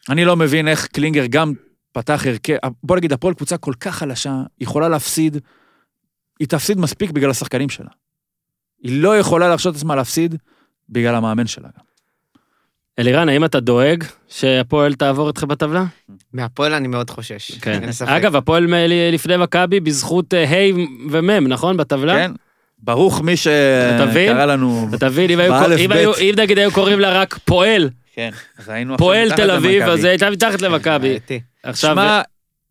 אני 0.09 0.25
לא 0.25 0.37
מבין 0.37 0.69
איך 0.69 0.87
קלינגר 0.87 1.27
גם 1.27 1.53
פתח 1.93 2.23
הרכב, 2.27 2.57
בוא 2.83 2.97
נגיד, 2.97 3.12
הפועל 3.12 3.35
קבוצה 3.35 3.57
כל 3.57 3.73
כך 3.81 3.97
חלשה, 3.97 4.33
יכולה 4.61 4.89
להפסיד, 4.89 5.37
היא 6.41 6.49
תפסיד 6.49 6.79
מספיק 6.79 7.11
בגלל 7.11 7.31
השחקנים 7.31 7.69
שלה. 7.69 7.91
היא 8.83 9.03
לא 9.03 9.19
יכולה 9.19 9.49
להרשות 9.49 9.73
את 9.75 9.79
עצמה 9.79 9.97
להפסיד 9.97 10.35
בגלל 10.91 11.15
המאמן 11.15 11.47
שלה. 11.47 11.69
גם. 11.79 11.85
אלירן, 12.99 13.29
האם 13.29 13.45
אתה 13.45 13.61
דואג 13.61 14.05
שהפועל 14.29 14.95
תעבור 14.95 15.31
אתכם 15.31 15.49
בטבלה? 15.49 15.85
מהפועל 16.33 16.75
אני 16.75 16.89
מאוד 16.89 17.11
חושש. 17.11 17.53
כן. 17.59 17.81
אגב, 18.07 18.37
הפועל 18.37 18.67
מ- 18.67 18.75
לפני 19.12 19.37
מכבי 19.37 19.81
בזכות 19.81 20.35
אה, 20.35 20.45
ה' 20.45 20.73
ומ', 21.11 21.31
נכון? 21.49 21.77
בטבלה? 21.77 22.15
כן? 22.15 22.33
ברוך 22.79 23.21
מי 23.23 23.35
אתה 23.97 24.07
מבין? 24.07 24.29
שקרא 24.33 24.45
לנו... 24.45 24.89
אתה 24.95 25.07
מבין, 25.09 25.31
אם 25.31 25.37
באלף 25.37 25.79
בית. 25.81 25.91
היו- 25.93 26.12
אם 26.21 26.35
נגיד 26.37 26.59
היו 26.59 26.71
קוראים 26.73 27.01
לה 27.01 27.21
רק 27.21 27.39
פועל, 27.45 27.91
כן, 28.15 28.31
אז 28.59 28.69
היינו 28.69 28.95
עכשיו 28.95 29.07
פועל 29.07 29.31
תל 29.37 29.51
אביב. 29.51 29.83
אז 29.83 30.05
הייתה 30.05 30.31
מתחת 30.31 30.62
למכבי. 30.62 31.19
עכשיו, 31.62 31.93
שמע, 31.95 32.21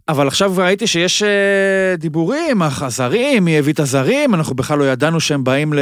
אבל 0.10 0.27
עכשיו 0.27 0.53
ראיתי 0.57 0.88
שיש 0.88 1.23
אה, 1.23 1.95
דיבורים, 1.98 2.61
הזרים, 2.61 3.45
מי 3.45 3.57
הביא 3.60 3.73
את 3.73 3.80
הזרים, 3.80 4.36
אנחנו 4.36 4.56
בכלל 4.56 4.80
לא 4.80 4.84
ידענו 4.91 5.19
שהם 5.19 5.44
באים 5.44 5.73
ל- 5.73 5.80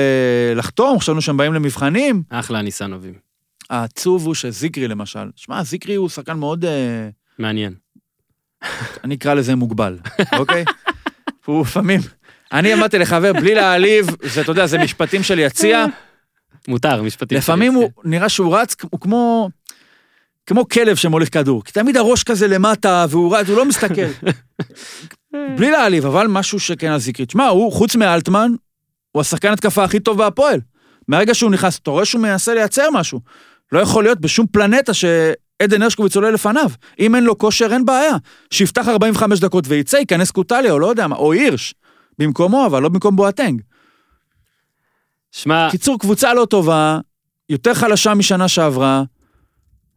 לחתום, 0.55 0.99
חשבנו 0.99 1.21
שהם 1.21 1.37
באים 1.37 1.53
למבחנים. 1.53 2.23
אחלה 2.29 2.61
ניסנובים. 2.61 3.13
העצוב 3.69 4.25
הוא 4.25 4.33
שזיקרי 4.35 4.87
למשל, 4.87 5.29
שמע, 5.35 5.63
זיקרי 5.63 5.95
הוא 5.95 6.09
שחקן 6.09 6.37
מאוד, 6.37 6.65
אה, 6.65 7.09
מעניין. 7.39 7.73
אני 9.03 9.15
אקרא 9.15 9.33
לזה 9.33 9.55
מוגבל, 9.55 9.97
אוקיי? 10.37 10.65
הוא 11.45 11.61
לפעמים, 11.61 12.01
אני 12.53 12.73
אמרתי 12.73 12.99
לחבר, 12.99 13.33
בלי 13.33 13.55
להעליב, 13.55 14.07
זה, 14.23 14.41
אתה 14.41 14.51
יודע, 14.51 14.65
זה 14.65 14.77
משפטים 14.77 15.23
של 15.23 15.39
יציע, 15.39 15.85
מותר, 16.67 17.03
משפטים. 17.03 17.37
לפעמים 17.37 17.71
שלי. 17.71 17.81
הוא 17.81 17.91
נראה 18.03 18.29
שהוא 18.29 18.57
רץ, 18.57 18.75
הוא 18.91 18.99
כמו, 18.99 19.49
כמו 20.47 20.69
כלב 20.69 20.95
שמוליך 20.95 21.33
כדור, 21.33 21.63
כי 21.63 21.71
תמיד 21.71 21.97
הראש 21.97 22.23
כזה 22.23 22.47
למטה, 22.47 23.05
והוא 23.09 23.35
רץ, 23.35 23.49
הוא 23.49 23.57
לא 23.57 23.65
מסתכל. 23.65 24.01
בלי 25.57 25.71
להעליב, 25.71 26.05
אבל 26.05 26.27
משהו 26.27 26.59
שכן 26.59 26.91
על 26.91 26.99
זיקרי. 26.99 27.25
תשמע, 27.25 27.47
הוא, 27.47 27.71
חוץ 27.71 27.95
מאלטמן, 27.95 28.51
הוא 29.11 29.21
השחקן 29.21 29.51
התקפה 29.51 29.83
הכי 29.83 29.99
טוב 29.99 30.17
בהפועל. 30.17 30.59
מהרגע 31.07 31.33
שהוא 31.33 31.51
נכנס, 31.51 31.79
אתה 31.79 31.91
רואה 31.91 32.05
שהוא 32.05 32.21
מנסה 32.21 32.53
לייצר 32.53 32.87
משהו. 32.93 33.19
לא 33.71 33.79
יכול 33.79 34.03
להיות 34.03 34.21
בשום 34.21 34.47
פלנטה 34.51 34.93
שעדן 34.93 35.81
הרשקוביץ 35.81 36.15
עולה 36.15 36.31
לפניו. 36.31 36.69
אם 36.99 37.15
אין 37.15 37.23
לו 37.23 37.37
כושר, 37.37 37.73
אין 37.73 37.85
בעיה. 37.85 38.15
שיפתח 38.51 38.87
45 38.87 39.39
דקות 39.39 39.65
וייצא, 39.67 39.97
ייכנס 39.97 40.31
קוטליה, 40.31 40.71
או 40.71 40.79
לא 40.79 40.87
יודע 40.87 41.07
מה, 41.07 41.15
או 41.15 41.33
הירש. 41.33 41.73
במקומו, 42.19 42.65
אבל 42.65 42.81
לא 42.81 42.89
במקום 42.89 43.15
בואטנג. 43.15 43.61
שמע, 45.31 45.67
קיצור, 45.71 45.99
קבוצה 45.99 46.33
לא 46.33 46.45
טובה, 46.45 46.99
יותר 47.49 47.73
חלשה 47.73 48.13
משנה 48.13 48.47
שעברה, 48.47 49.03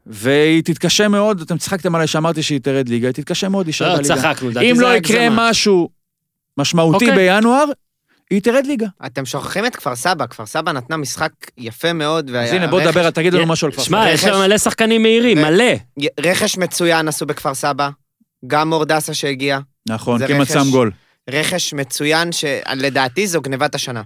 והיא 0.06 0.62
תתקשה 0.62 1.09
מאוד, 1.09 1.40
אתם 1.40 1.59
צחקתם 1.59 1.94
עליי 1.94 2.06
שאמרתי 2.06 2.43
שהיא 2.43 2.60
תרד 2.60 2.89
ליגה, 2.89 3.09
היא 3.09 3.14
תתקשה 3.14 3.48
מאוד 3.48 3.66
להישאר 3.66 3.89
לא, 3.89 3.97
בליגה. 3.97 4.16
צחקנו, 4.16 4.48
לדעתי 4.48 4.70
אם 4.70 4.77
זה 4.77 4.82
לא 4.82 4.97
יקרה 4.97 5.27
הגזמה. 5.27 5.51
משהו 5.51 5.89
משמעותי 6.59 7.10
אוקיי. 7.10 7.35
בינואר, 7.35 7.64
היא 8.31 8.43
תרד 8.43 8.66
ליגה. 8.66 8.86
אתם 9.06 9.24
שוכחים 9.24 9.66
את 9.66 9.77
כפר 9.77 9.97
סבא, 9.97 10.27
כפר 10.27 10.47
סבא 10.47 10.72
נתנה 10.72 10.97
משחק 10.97 11.32
יפה 11.59 11.93
מאוד, 11.93 12.31
אז 12.31 12.52
הנה, 12.52 12.66
בוא 12.66 12.81
נדבר, 12.81 13.10
תגיד 13.10 13.35
לנו 13.35 13.47
משהו 13.47 13.66
על 13.66 13.72
כפר 13.72 13.82
שמע, 13.82 14.02
סבא. 14.02 14.10
יש 14.12 14.20
שם 14.20 14.39
מלא 14.39 14.59
שחקנים 14.59 15.02
מהירים, 15.02 15.39
מלא. 15.39 15.74
רכש 16.20 16.59
מצוין 16.59 17.09
עשו 17.09 17.27
בכפר 17.27 17.55
סבא, 17.55 17.90
גם 18.47 18.68
מורדסה 18.68 19.14
שהגיע, 19.14 19.59
נכון, 19.89 20.27
כמעט. 20.27 20.48
שם 20.48 20.70
גול. 20.70 20.90
רכש 21.31 21.74
מצוין 21.74 22.32
שלדעתי 22.32 23.27
זו 23.27 23.40
גנבת 23.40 23.74
השנה. 23.74 24.02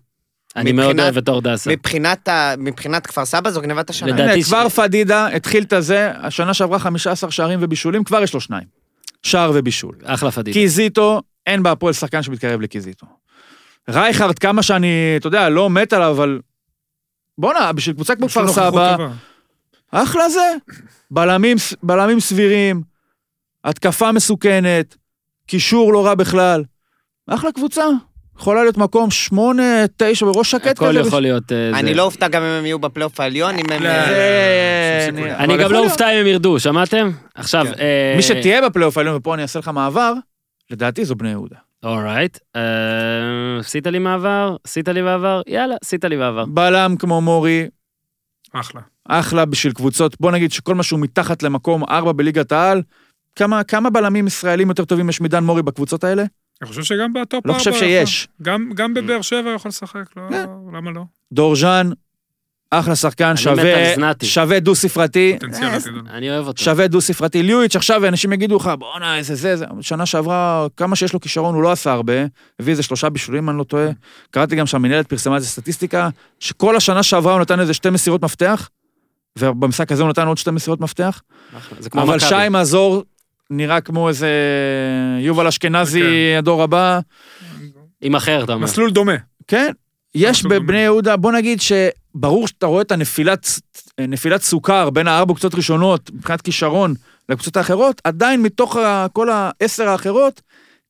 אני 0.56 0.72
מאוד 0.72 0.86
מבחינת- 0.86 1.02
אוהב 1.05 1.16
את 1.16 1.28
אורדסה. 1.28 1.70
מבחינת, 1.70 2.28
ה... 2.28 2.55
מבחינת 2.59 3.06
כפר 3.06 3.24
סבא 3.24 3.51
זו 3.51 3.60
גנבת 3.60 3.90
השנה. 3.90 4.09
לדעתי 4.09 4.32
הנה, 4.32 4.43
ש- 4.43 4.47
כבר 4.47 4.68
פדידה 4.68 5.26
התחיל 5.26 5.62
את 5.64 5.72
הזה, 5.72 6.12
השנה 6.16 6.55
שעברה 6.55 6.78
15 6.78 7.31
שערים 7.31 7.59
ובישולים, 7.62 8.05
כבר 8.05 8.22
יש 8.22 8.35
לו 8.35 8.40
שניים. 8.40 8.66
שער 9.22 9.51
ובישול. 9.55 9.94
אחלה 10.05 10.31
פדידה. 10.31 10.55
קיזיטו, 10.55 11.22
אין 11.47 11.62
בהפועל 11.62 11.93
שחקן 11.93 12.22
שמתקרב 12.22 12.60
לקיזיטו. 12.60 13.06
רייכרד, 13.89 14.39
כמה 14.39 14.62
שאני, 14.62 14.89
אתה 15.16 15.26
יודע, 15.26 15.48
לא 15.48 15.70
מת 15.70 15.93
עליו, 15.93 16.10
אבל... 16.16 16.40
בואנה, 17.39 17.72
בשביל 17.72 17.94
קבוצה 17.94 18.16
כמו 18.16 18.28
כפר 18.28 18.48
סבא, 18.48 18.97
טובה. 18.97 19.09
אחלה 19.90 20.28
זה. 20.28 20.55
בלמים, 21.10 21.56
בלמים 21.82 22.20
סבירים, 22.20 22.82
התקפה 23.64 24.12
מסוכנת, 24.12 24.97
קישור 25.47 25.93
לא 25.93 26.06
רע 26.06 26.14
בכלל. 26.14 26.64
אחלה 27.26 27.52
קבוצה. 27.52 27.85
יכולה 28.39 28.62
להיות 28.62 28.77
מקום 28.77 29.11
שמונה, 29.11 29.85
תשע, 29.97 30.27
בראש 30.27 30.51
שקט 30.51 30.66
הכל 30.66 30.89
כזה. 30.89 31.09
יכול 31.09 31.23
להיות... 31.23 31.52
אה. 31.52 31.78
אני 31.78 31.94
לא 31.94 32.02
אופתע 32.02 32.28
גם 32.28 32.43
אם 32.43 32.48
הם 32.48 32.66
יהיו 32.66 32.78
בפלייאוף 32.78 33.20
העליון, 33.20 33.55
אם 33.55 33.65
הם... 33.73 33.82
לא, 33.82 33.89
אה, 33.89 35.06
שום 35.06 35.16
סיכוי. 35.16 35.35
אבל 35.35 35.43
אני 35.44 35.56
גם 35.56 35.73
לא. 35.73 35.85
אופתע 35.85 36.12
אם 36.12 36.19
הם 36.20 36.27
ירדו, 36.27 36.61
שמעתם? 36.61 37.11
עכשיו, 37.35 37.65
כן. 37.65 37.73
אה, 37.81 38.12
מי 38.16 38.23
שתהיה 38.23 38.69
בפלייאוף 38.69 38.98
העליון, 38.98 39.16
ופה 39.16 39.35
אני 39.35 39.43
אעשה 39.43 39.59
לך 39.59 39.69
מעבר, 39.69 40.12
לדעתי 40.70 41.05
זו 41.05 41.15
בני 41.15 41.31
יהודה. 41.31 41.56
אורייט. 41.85 42.39
אה, 42.56 42.62
עשית 43.61 43.86
לי 43.86 43.98
מעבר? 43.98 44.56
עשית 44.65 44.89
לי 44.89 45.02
מעבר? 45.02 45.40
יאללה, 45.47 45.74
עשית 45.85 46.05
לי 46.05 46.16
מעבר. 46.16 46.44
בלם 46.44 46.97
כמו 46.98 47.20
מורי, 47.20 47.66
אחלה. 48.52 48.81
אחלה 49.09 49.44
בשביל 49.44 49.73
קבוצות, 49.73 50.16
בוא 50.20 50.31
נגיד 50.31 50.52
שכל 50.52 50.74
מה 50.74 50.82
שהוא 50.82 51.01
מתחת 51.01 51.43
למקום 51.43 51.85
ארבע 51.85 52.12
בליגת 52.12 52.52
העל, 52.52 52.82
כמה, 53.36 53.65
כמה 53.65 53.90
בלמים 53.90 54.27
ישראלים 54.27 54.69
יותר 54.69 54.85
טובים 54.85 55.09
יש 55.09 55.20
מדן 55.20 55.44
מורי 55.44 55.62
בקבוצות 55.62 56.05
האלה? 56.05 56.24
אני 56.62 56.68
חושב 56.68 56.82
שגם 56.82 57.12
בטופ 57.12 57.47
לא 57.47 57.52
ארבע 57.52 57.59
חושב 57.59 57.72
שיש. 57.72 58.28
גם, 58.43 58.70
גם 58.74 58.94
בבאר 58.94 59.22
שבע 59.22 59.51
יכול 59.55 59.68
לשחק, 59.68 60.05
לא, 60.16 60.22
כן. 60.31 60.47
למה 60.72 60.90
לא? 60.90 61.02
דורז'אן, 61.32 61.90
אחלה 62.70 62.97
שחקן, 62.97 63.36
שווה. 63.36 63.94
שווה 64.22 64.60
דו-ספרתי. 64.60 65.39
אה. 65.55 65.78
אני 66.10 66.31
אוהב 66.31 66.47
אותו. 66.47 66.62
שווה 66.62 66.86
דו-ספרתי. 66.86 67.43
ליואיץ' 67.43 67.76
עכשיו 67.76 68.09
אנשים 68.09 68.32
יגידו 68.32 68.56
לך, 68.56 68.70
בואנה, 68.78 69.18
איזה 69.18 69.35
זה, 69.35 69.56
זה. 69.56 69.64
שנה 69.81 70.06
שעברה, 70.06 70.66
כמה 70.76 70.97
שיש 70.97 71.12
לו 71.12 71.20
כישרון, 71.20 71.55
הוא 71.55 71.62
לא 71.62 71.72
עשה 71.72 71.93
הרבה. 71.93 72.12
הביא 72.60 72.72
איזה 72.72 72.82
שלושה 72.82 73.09
בישולים, 73.09 73.51
אני 73.51 73.59
לא 73.59 73.64
טועה. 73.64 73.89
קראתי 74.31 74.56
גם 74.56 74.66
שהמנהלת 74.66 75.06
פרסמה 75.06 75.36
איזה 75.36 75.47
סטטיסטיקה, 75.47 76.09
שכל 76.40 76.76
השנה 76.76 77.02
שעברה 77.02 77.32
הוא 77.32 77.40
נתן 77.40 77.60
איזה 77.60 77.74
שתי 77.74 77.90
מסירות 77.90 78.22
מפתח, 78.22 78.68
ובמשחק 79.39 79.93
הזה 79.93 80.02
הוא 80.02 80.10
נתן 80.10 80.26
עוד 80.26 80.39
שתי 80.39 80.51
מסירות 80.51 80.81
מפתח. 80.81 81.22
אבל. 81.93 82.18
שי 82.18 82.48
מזור 82.51 83.02
נראה 83.56 83.81
כמו 83.81 84.09
איזה 84.09 84.28
יובל 85.20 85.47
אשכנזי, 85.47 86.01
כן. 86.01 86.39
הדור 86.39 86.62
הבא. 86.62 87.01
עם 88.01 88.14
אחר, 88.14 88.44
אתה 88.44 88.52
אומר. 88.52 88.64
מסלול 88.64 88.90
דומה. 88.90 89.12
כן, 89.48 89.72
יש 90.14 90.43
בבני 90.44 90.59
דומה. 90.59 90.78
יהודה, 90.78 91.16
בוא 91.16 91.32
נגיד 91.32 91.59
ברור 92.14 92.48
שאתה 92.48 92.66
רואה 92.66 92.82
את 92.82 92.93
הנפילת, 92.93 93.48
נפילת 94.01 94.43
סוכר 94.43 94.90
בין 94.90 95.09
הארבע 95.09 95.35
קבוצות 95.35 95.55
ראשונות, 95.55 96.10
מבחינת 96.14 96.40
כישרון, 96.40 96.94
לקבוצות 97.28 97.56
האחרות, 97.56 98.01
עדיין 98.05 98.43
מתוך 98.43 98.76
כל 99.12 99.28
העשר 99.31 99.89
האחרות, 99.89 100.40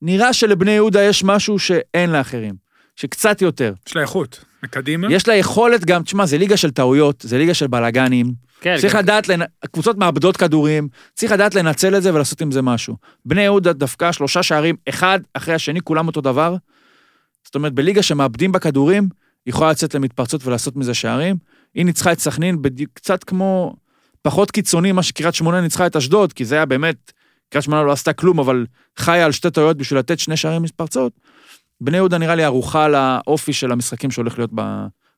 נראה 0.03 0.33
שלבני 0.33 0.71
יהודה 0.71 1.03
יש 1.03 1.25
משהו 1.25 1.59
שאין 1.59 2.11
לאחרים, 2.11 2.55
שקצת 2.97 3.43
יותר. 3.43 3.73
יש 3.87 3.97
לה 3.97 4.03
איכות. 4.03 4.45
מקדימה. 4.65 5.07
יש 5.11 5.29
לה 5.29 5.35
יכולת 5.35 5.85
גם, 5.85 6.03
תשמע, 6.03 6.27
זה 6.27 6.39
ליגה 6.39 6.57
של 6.57 6.71
טעויות, 6.71 7.21
זה 7.29 7.39
ליגה 7.39 7.55
של 7.55 7.67
בלאגנים. 7.67 8.33
כן, 8.61 8.77
צריך 8.81 8.95
גם- 8.95 9.03
לדעת, 9.03 9.29
לנ- 9.29 9.43
הקבוצות 9.63 9.99
מאבדות 9.99 10.37
כדורים, 10.37 10.89
צריך 11.15 11.33
לדעת 11.33 11.55
לנצל 11.55 11.97
את 11.97 12.03
זה 12.03 12.15
ולעשות 12.15 12.41
עם 12.41 12.51
זה 12.53 12.63
משהו. 12.63 12.97
בני 13.25 13.43
יהודה 13.43 13.73
דווקא 13.73 14.13
שלושה 14.13 14.43
שערים, 14.43 14.77
אחד 14.89 15.21
אחרי 15.35 15.55
השני, 15.55 15.81
כולם 15.81 16.07
אותו 16.07 16.21
דבר. 16.21 16.57
זאת 17.45 17.55
אומרת, 17.55 17.73
בליגה 17.73 18.03
שמאבדים 18.03 18.53
בכדורים, 18.53 19.09
היא 19.47 19.53
יכולה 19.55 19.71
לצאת 19.71 19.95
למתפרצות 19.95 20.47
ולעשות 20.47 20.77
מזה 20.77 20.95
שערים. 20.95 21.37
היא 21.75 21.85
ניצחה 21.85 22.13
את 22.13 22.19
סכנין 22.19 22.63
בדיוק 22.63 22.91
קצת 22.95 23.25
כמו, 23.25 23.75
פחות 24.23 24.51
קיצוני 24.51 24.93
מה 24.93 25.03
שקריית 25.03 25.35
שמונה 25.35 25.61
ניצחה 25.61 25.87
את 25.87 25.97
אשדוד, 25.97 26.33
כי 26.33 26.45
זה 26.45 26.55
היה 26.55 26.67
באמת, 26.67 27.13
קריית 27.51 27.65
שמונה 27.65 27.83
לא 27.83 27.93
עשתה 27.93 28.13
כלום, 28.13 28.39
אבל 28.39 28.67
חיה 28.99 29.25
על 29.25 29.33
שתי 29.33 29.51
טעויות 29.51 29.77
בשביל 29.77 29.99
לתת 29.99 30.19
שני 30.19 30.37
שערים 30.37 30.63
מתפרצות. 30.63 31.13
בני 31.81 31.97
יהודה 31.97 32.19
נראה 32.19 32.35
לי 32.35 32.45
ערוכה 32.45 32.89
לאופי 32.89 33.53
של 33.53 33.73
המשחקים 33.73 34.11
שהולך 34.11 34.39
להיות 34.39 34.51
ב, 34.55 34.63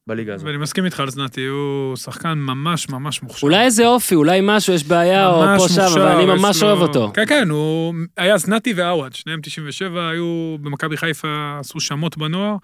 בליגה 0.07 0.35
הזאת. 0.35 0.47
ואני 0.47 0.57
מסכים 0.59 0.85
איתך 0.85 1.01
על 1.01 1.11
זנתי, 1.11 1.45
הוא 1.47 1.97
שחקן 1.97 2.33
ממש 2.39 2.89
ממש 2.89 3.23
מוכשר. 3.23 3.47
אולי 3.47 3.65
איזה 3.65 3.87
אופי, 3.87 4.15
אולי 4.15 4.41
משהו, 4.43 4.73
יש 4.75 4.85
בעיה, 4.85 5.29
או 5.29 5.45
פה 5.59 5.69
שם, 5.69 5.81
אבל 5.81 6.03
אני 6.09 6.27
ממש 6.27 6.63
אוהב 6.63 6.79
אותו. 6.79 7.11
כן, 7.15 7.27
כן, 7.27 7.49
הוא 7.51 7.95
היה 8.17 8.39
זנתי 8.39 8.73
ועווד, 8.77 9.15
שניהם 9.15 9.41
97, 9.43 10.09
היו 10.09 10.57
במכבי 10.61 10.97
חיפה, 10.97 11.57
עשו 11.61 11.81
שמות 11.81 12.17
בנוער. 12.19 12.57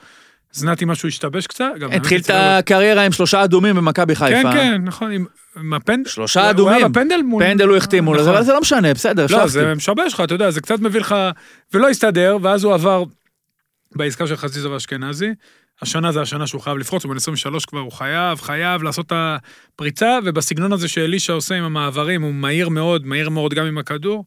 זנתי 0.54 0.84
משהו 0.84 1.08
השתבש 1.08 1.46
קצת. 1.46 1.64
התחיל 1.92 2.20
את 2.20 2.30
הקריירה 2.34 3.02
עם 3.06 3.12
שלושה 3.12 3.44
אדומים 3.44 3.76
במכבי 3.76 4.14
חיפה. 4.14 4.42
כן, 4.42 4.52
כן, 4.52 4.82
נכון, 4.84 5.12
עם- 5.12 5.26
הפנדל. 5.74 6.08
שלושה 6.10 6.40
הוא 6.40 6.44
היה 6.44 6.50
אדומים. 6.50 6.92
בפנדל 6.92 7.22
מול... 7.22 7.44
פנדל 7.44 7.68
הוא 7.68 7.76
החתימו 7.76 8.14
לזה, 8.14 8.22
נכון. 8.22 8.34
אבל 8.34 8.44
זה 8.44 8.52
לא 8.52 8.60
משנה, 8.60 8.94
בסדר, 8.94 9.26
לא. 9.30 9.46
זה 9.46 9.74
משבש 9.74 10.14
לך, 10.14 10.20
אתה 10.20 10.34
יודע, 10.34 10.50
זה 10.50 10.60
קצת 10.60 10.80
מביא 10.80 11.00
לך... 11.00 11.14
ולא 11.74 11.88
הסתדר, 11.88 12.38
ואז 12.42 12.64
הוא 12.64 12.74
עבר 12.74 13.04
בעסקה 13.96 14.26
של 14.26 14.36
חזיזה 14.36 14.70
ואשכנזי. 14.70 15.28
השנה 15.82 16.12
זה 16.12 16.20
השנה 16.22 16.46
שהוא 16.46 16.60
חייב 16.60 16.78
לפרוץ, 16.78 17.04
הוא 17.04 17.10
בן 17.10 17.16
23 17.16 17.66
כבר, 17.66 17.80
הוא 17.80 17.92
חייב, 17.92 18.40
חייב 18.40 18.82
לעשות 18.82 19.06
את 19.06 19.12
הפריצה, 19.14 20.18
ובסגנון 20.24 20.72
הזה 20.72 20.88
שאלישע 20.88 21.32
עושה 21.32 21.54
עם 21.54 21.64
המעברים, 21.64 22.22
הוא 22.22 22.34
מהיר 22.34 22.68
מאוד, 22.68 23.06
מהיר 23.06 23.30
מאוד 23.30 23.54
גם 23.54 23.66
עם 23.66 23.78
הכדור. 23.78 24.24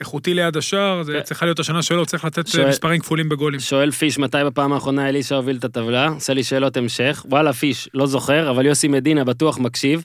איכותי 0.00 0.34
ליד 0.34 0.56
השער, 0.56 1.02
זה. 1.02 1.20
צריכה 1.24 1.46
להיות 1.46 1.58
השנה 1.58 1.82
שלו, 1.82 2.06
צריך 2.06 2.24
לתת 2.24 2.46
שואל- 2.46 2.64
אה, 2.64 2.68
מספרים 2.68 3.00
כפולים 3.00 3.28
בגולים. 3.28 3.60
שואל 3.60 3.90
פיש, 3.90 4.18
מתי 4.18 4.38
בפעם 4.46 4.72
האחרונה 4.72 5.08
אלישע 5.08 5.34
הוביל 5.36 5.56
את 5.56 5.64
הטבלה? 5.64 6.08
עושה 6.08 6.34
לי 6.34 6.44
שאלות 6.44 6.76
המשך. 6.76 7.24
וואלה, 7.28 7.52
פיש, 7.52 7.88
לא 7.94 8.06
זוכר, 8.06 8.50
אבל 8.50 8.66
יוסי 8.66 8.88
מדינה 8.88 9.24
בטוח 9.24 9.58
מקשיב. 9.58 10.04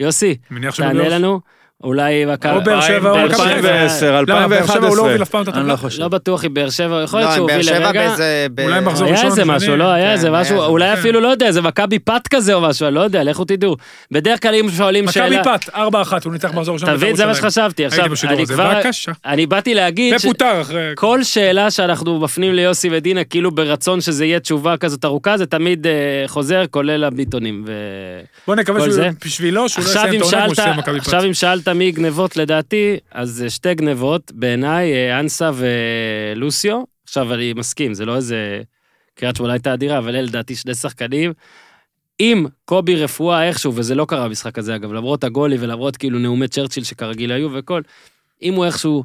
יוסי, 0.00 0.36
תענה 0.76 1.08
לנו. 1.18 1.40
אולי. 1.82 2.24
או 2.24 2.60
באר 2.64 2.80
שבע 2.80 3.10
או 3.10 3.14
באר 3.14 3.26
מכבי 3.26 3.36
שבע. 3.36 3.54
חיפה. 3.54 3.68
2010, 3.68 4.20
לא, 4.20 4.24
באר 4.24 4.46
שבע 4.46 4.56
2011. 4.56 4.88
הוא 4.88 4.96
לא 4.96 5.02
הוביל 5.02 5.22
אף 5.22 5.28
פעם 5.28 5.42
את 5.42 5.48
אני 5.48 5.56
הטבלה. 5.56 5.72
לא 5.72 5.76
חושב. 5.76 6.02
לא 6.02 6.08
בטוח 6.08 6.44
אם 6.44 6.54
באר 6.54 6.70
שבע, 6.70 7.02
יכול 7.02 7.20
להיות 7.20 7.30
לא, 7.30 7.36
שהוא 7.36 7.46
באר 7.46 7.56
הוביל 7.56 7.68
שבע 7.68 7.78
לרגע. 7.78 8.14
אולי 8.64 8.80
מחזור 8.80 9.06
היה 9.06 9.16
ראשון, 9.16 9.30
איזה 9.30 9.42
שני. 9.44 9.56
משהו, 9.56 9.76
לא, 9.76 9.84
היה 9.84 10.06
כן, 10.06 10.12
איזה 10.12 10.26
היה 10.26 10.40
משהו, 10.40 10.56
איזה, 10.56 10.66
אולי 10.66 10.92
כן. 10.92 10.98
אפילו, 10.98 11.20
לא 11.20 11.28
יודע, 11.28 11.46
איזה 11.46 11.62
מכבי 11.62 11.98
פת 11.98 12.28
כזה 12.30 12.54
או 12.54 12.60
משהו, 12.60 12.86
אני 12.86 12.94
לא 12.94 13.00
יודע, 13.00 13.24
לכו 13.24 13.44
תדעו. 13.44 13.76
בדרך 14.10 14.42
כלל 14.42 14.54
אם 14.54 14.70
שואלים 14.76 15.10
שאלה... 15.10 15.40
מכבי 15.40 15.52
פת, 15.58 15.68
4-1, 15.74 15.78
הוא 16.24 16.32
ניצח 16.32 16.54
מחזור 16.54 16.74
ראשון. 16.74 16.96
תבין, 16.96 17.16
זה 17.16 17.26
מה. 17.26 17.34
שחשבתי. 17.34 17.86
עכשיו, 17.86 18.04
אני 18.24 18.46
כבר... 18.46 18.80
אני 19.26 19.46
באתי 19.46 19.74
להגיד... 19.74 20.14
ופוטר 20.18 20.60
אחרי... 20.60 20.92
כל 20.94 21.22
שאלה 21.22 21.70
שאנחנו 21.70 22.20
מפנים 22.20 22.54
ליוסי 22.54 22.88
ודינה, 22.92 23.24
כאילו 23.24 23.50
ברצון 23.50 24.00
שזה 24.00 24.24
יהיה 24.24 24.40
תשובה 24.40 24.76
כזאת 24.76 25.04
ארוכה, 25.04 25.36
זה 25.36 25.46
תמיד 25.46 25.86
אה, 25.86 25.92
חוזר, 26.26 26.64
כולל 26.70 27.04
הביטונים. 27.04 27.64
ו... 27.66 27.72
בוא 28.46 28.54
נקווה 28.54 28.80
כל 28.80 28.86
שהוא 28.86 28.94
זה. 28.94 29.10
לא 29.52 29.66
יסיים 29.68 30.14
את 30.14 30.20
העונה 30.20 30.46
כמו 30.46 30.54
שסיים 30.54 30.76
מכבי 30.76 31.00
פת. 31.00 31.06
עכשיו 31.06 31.24
אם 31.24 31.34
שאלת 31.34 31.68
מי 31.74 31.92
גנבות 31.92 32.36
לדעתי, 32.36 32.96
אז 33.10 33.42
אה, 33.42 33.50
שתי 33.50 33.74
גנבות, 33.74 34.32
בעיניי, 34.32 34.92
אה, 34.92 35.20
אנסה 35.20 35.50
ולוסיו. 35.54 36.82
עכשיו 37.04 37.34
אני 37.34 37.52
מסכים, 37.52 37.94
זה 37.94 38.04
לא 38.04 38.16
איזה... 38.16 38.62
קריית 39.14 39.36
שמונה 39.36 39.52
הייתה 39.52 39.74
אדירה, 39.74 39.98
אבל 39.98 40.08
אלה 40.08 40.22
לדעתי 40.22 40.56
שני 40.56 40.74
שחקנים. 40.74 41.32
אם 42.20 42.46
קובי 42.64 42.96
רפואה 42.96 43.48
איכשהו, 43.48 43.72
וזה 43.74 43.94
לא 43.94 44.04
קרה 44.04 44.28
במשחק 44.28 44.58
הזה 44.58 44.74
אגב, 44.76 44.92
למרות 44.92 45.24
הגולי 45.24 45.56
ולמרות 45.60 45.96
כאילו 45.96 46.18
נאומי 46.18 46.48
צ'רצ'יל 46.48 46.84
שכרגיל 46.84 47.32
היו 47.32 47.48
וכל, 47.52 47.82
אם 48.42 48.54
הוא 48.54 48.64
איכשהו, 48.64 49.04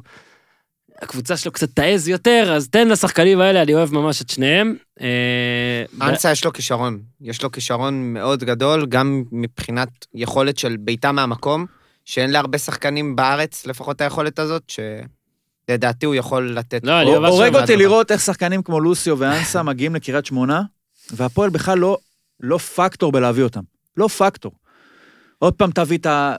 הקבוצה 1.02 1.36
שלו 1.36 1.52
קצת 1.52 1.68
תעז 1.74 2.08
יותר, 2.08 2.52
אז 2.56 2.68
תן 2.68 2.88
לשחקנים 2.88 3.40
האלה, 3.40 3.62
אני 3.62 3.74
אוהב 3.74 3.94
ממש 3.94 4.22
את 4.22 4.30
שניהם. 4.30 4.76
אה, 5.00 6.08
אנסה 6.08 6.32
יש 6.32 6.44
לו 6.44 6.52
כישרון. 6.52 7.00
יש 7.20 7.42
לו 7.42 7.52
כישרון 7.52 8.12
מאוד 8.12 8.44
גדול, 8.44 8.86
גם 8.86 9.24
מבחינת 9.32 9.88
יכולת 10.14 10.58
של 10.58 10.76
בעיטה 10.80 11.12
מהמקום, 11.12 11.66
שאין 12.04 12.30
להרבה 12.30 12.58
שחקנים 12.58 13.16
בארץ, 13.16 13.66
לפחות 13.66 13.96
את 13.96 14.00
היכולת 14.00 14.38
הזאת, 14.38 14.72
שלדעתי 15.68 16.06
הוא 16.06 16.14
יכול 16.14 16.52
לתת. 16.54 16.84
לא, 16.84 17.00
אני 17.00 17.10
ממש 17.10 17.30
הורג 17.30 17.40
אוהב 17.40 17.56
אותי. 17.56 17.76
לראות 17.76 18.12
איך 18.12 18.20
שחקנים 18.20 18.62
כמו 18.62 18.80
לוסיו 18.80 19.18
ואנסה 19.18 19.62
מגיעים 19.70 19.94
לקריית 19.94 20.26
שמונה, 20.26 20.62
והפועל 21.10 21.50
בכלל 21.50 21.78
לא, 21.78 21.98
לא 22.40 22.58
פקטור 22.58 23.12
בלהביא 23.12 23.42
אותם. 23.42 23.60
לא 23.96 24.08
פקטור. 24.08 24.52
עוד 25.38 25.54
פעם 25.54 25.70
תביא 25.70 25.98
את 25.98 26.06
ה... 26.06 26.34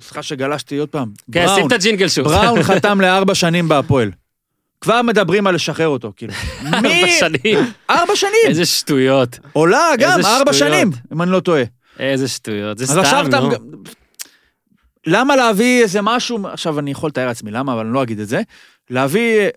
סליחה 0.00 0.22
שגלשתי 0.22 0.76
עוד 0.76 0.88
פעם. 0.88 1.12
כן, 1.32 1.46
שים. 1.54 1.66
את 1.66 1.72
הג'ינגל 1.72 2.08
שוב. 2.08 2.28
בראון 2.28 2.62
חתם 2.72 3.00
לארבע 3.00 3.34
שנים 3.34 3.68
בהפועל. 3.68 4.10
כבר 4.80 5.02
מדברים 5.02 5.46
על 5.46 5.54
לשחרר 5.54 5.88
אותו, 5.88 6.12
כאילו. 6.16 6.32
מי? 6.82 7.02
ארבע 7.02 7.12
שנים. 7.18 7.58
ארבע 7.90 8.16
שנים. 8.16 8.32
איזה 8.48 8.66
שטויות. 8.66 9.38
עולה 9.52 9.90
גם 9.98 10.20
ארבע. 10.24 10.52
שנים, 10.52 10.90
אם 11.12 11.22
אני 11.22 11.30
לא 11.30 11.40
טועה. 11.40 11.62
איזה 11.98 12.28
שטויות. 12.28 12.78
זה 12.78 12.84
אז 12.84 12.96
עכשיו 12.96 13.24
סתם, 13.26 13.48
אתה... 13.48 13.58
נו. 13.58 13.76
למה 15.06 15.36
להביא 15.36 15.82
איזה 15.82 16.02
משהו, 16.02 16.46
עכשיו 16.46 16.78
אני 16.78 16.90
יכול 16.90 17.08
לתאר 17.08 17.26
לעצמי 17.26 17.50
למה, 17.50 17.72
אבל 17.72 17.84
אני 17.84 17.94
לא 17.94 18.02
אגיד 18.02 18.20
את 18.20 18.28
זה, 18.28 18.42
להביא 18.90 19.48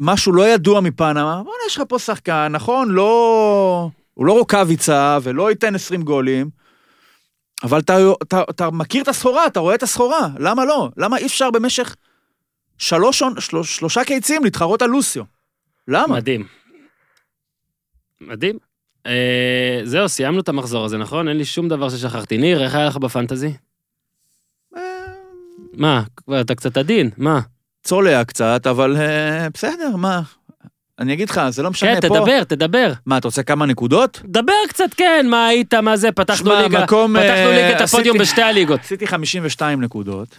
משהו 0.00 0.32
לא 0.32 0.48
ידוע 0.48 0.80
מפנמה, 0.80 1.42
בוא'נה, 1.44 1.58
יש 1.66 1.76
לך 1.76 1.82
פה 1.88 1.98
שחקן, 1.98 2.48
נכון, 2.50 2.90
לא... 2.90 3.90
הוא 4.14 4.26
לא 4.26 4.32
רוקאביצה 4.32 5.18
ולא 5.22 5.50
ייתן 5.50 5.74
20 5.74 6.02
גולים, 6.02 6.50
אבל 7.62 7.78
אתה, 7.78 7.96
אתה, 8.22 8.42
אתה 8.50 8.70
מכיר 8.70 9.02
את 9.02 9.08
הסחורה, 9.08 9.46
אתה 9.46 9.60
רואה 9.60 9.74
את 9.74 9.82
הסחורה, 9.82 10.28
למה 10.38 10.64
לא? 10.64 10.88
למה 10.96 11.18
אי 11.18 11.26
אפשר 11.26 11.50
במשך 11.50 11.96
שלוש, 12.78 13.22
שלוש, 13.38 13.76
שלושה 13.76 14.04
קיצים 14.04 14.44
להתחרות 14.44 14.82
על 14.82 14.90
לוסיו? 14.90 15.24
למה? 15.88 16.16
מדהים. 16.16 16.46
מדהים. 18.20 18.58
אה, 19.06 19.80
זהו, 19.84 20.08
סיימנו 20.08 20.40
את 20.40 20.48
המחזור 20.48 20.84
הזה, 20.84 20.98
נכון? 20.98 21.28
אין 21.28 21.36
לי 21.36 21.44
שום 21.44 21.68
דבר 21.68 21.88
ששכחתי. 21.88 22.38
ניר, 22.38 22.64
איך 22.64 22.74
היה 22.74 22.86
לך 22.86 22.96
בפנטזי? 22.96 23.52
מה, 25.72 26.02
אתה 26.40 26.54
קצת 26.54 26.76
עדין, 26.76 27.10
מה? 27.16 27.40
צולע 27.82 28.24
קצת, 28.24 28.66
אבל 28.66 28.96
אה, 28.96 29.48
בסדר, 29.54 29.96
מה? 29.96 30.22
אני 30.98 31.12
אגיד 31.12 31.30
לך, 31.30 31.40
זה 31.48 31.62
לא 31.62 31.70
משנה 31.70 31.94
כן, 31.94 32.08
פה. 32.08 32.14
תדבר, 32.18 32.44
תדבר. 32.44 32.92
מה, 33.06 33.18
אתה 33.18 33.28
רוצה 33.28 33.42
כמה 33.42 33.66
נקודות? 33.66 34.20
דבר 34.24 34.52
קצת, 34.68 34.94
כן, 34.96 35.26
מה 35.30 35.46
היית, 35.46 35.74
מה 35.74 35.96
זה, 35.96 36.12
פתחנו 36.12 36.50
שמע, 36.50 36.62
ליגה, 36.62 36.84
מקום, 36.84 37.12
פתחנו 37.12 37.28
אה, 37.28 37.68
ליגת 37.68 37.80
הפודיום 37.80 38.18
בשתי 38.18 38.42
הליגות. 38.42 38.80
עשיתי 38.80 39.06
52 39.06 39.80
נקודות, 39.80 40.38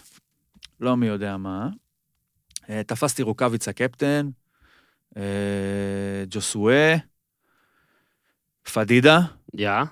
לא 0.80 0.98
מי 0.98 1.08
יודע 1.08 1.38
מה. 1.38 1.68
אה, 2.70 2.82
תפסתי 2.84 3.24
רוקאביצה 3.24 3.74
קפטן, 3.74 4.30
אה, 5.18 5.24
ג'וסואה, 6.30 6.96
פדידה, 8.74 9.20
יא. 9.54 9.70
אה, 9.70 9.84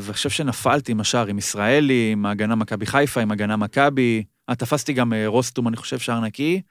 ואני 0.00 0.12
חושב 0.12 0.30
שנפלתי 0.30 0.92
עם 0.92 1.00
השאר, 1.00 1.26
עם 1.26 1.38
ישראלי, 1.38 2.08
עם 2.12 2.26
ההגנה 2.26 2.54
מכבי 2.54 2.86
חיפה, 2.86 3.20
עם 3.20 3.30
הגנה 3.30 3.56
מכבי. 3.56 4.22
אה, 4.50 4.54
תפסתי 4.54 4.92
גם 4.92 5.12
אה, 5.12 5.26
רוסטום, 5.26 5.68
אני 5.68 5.76
חושב, 5.76 5.98
שער 5.98 6.20
נקי. 6.20 6.62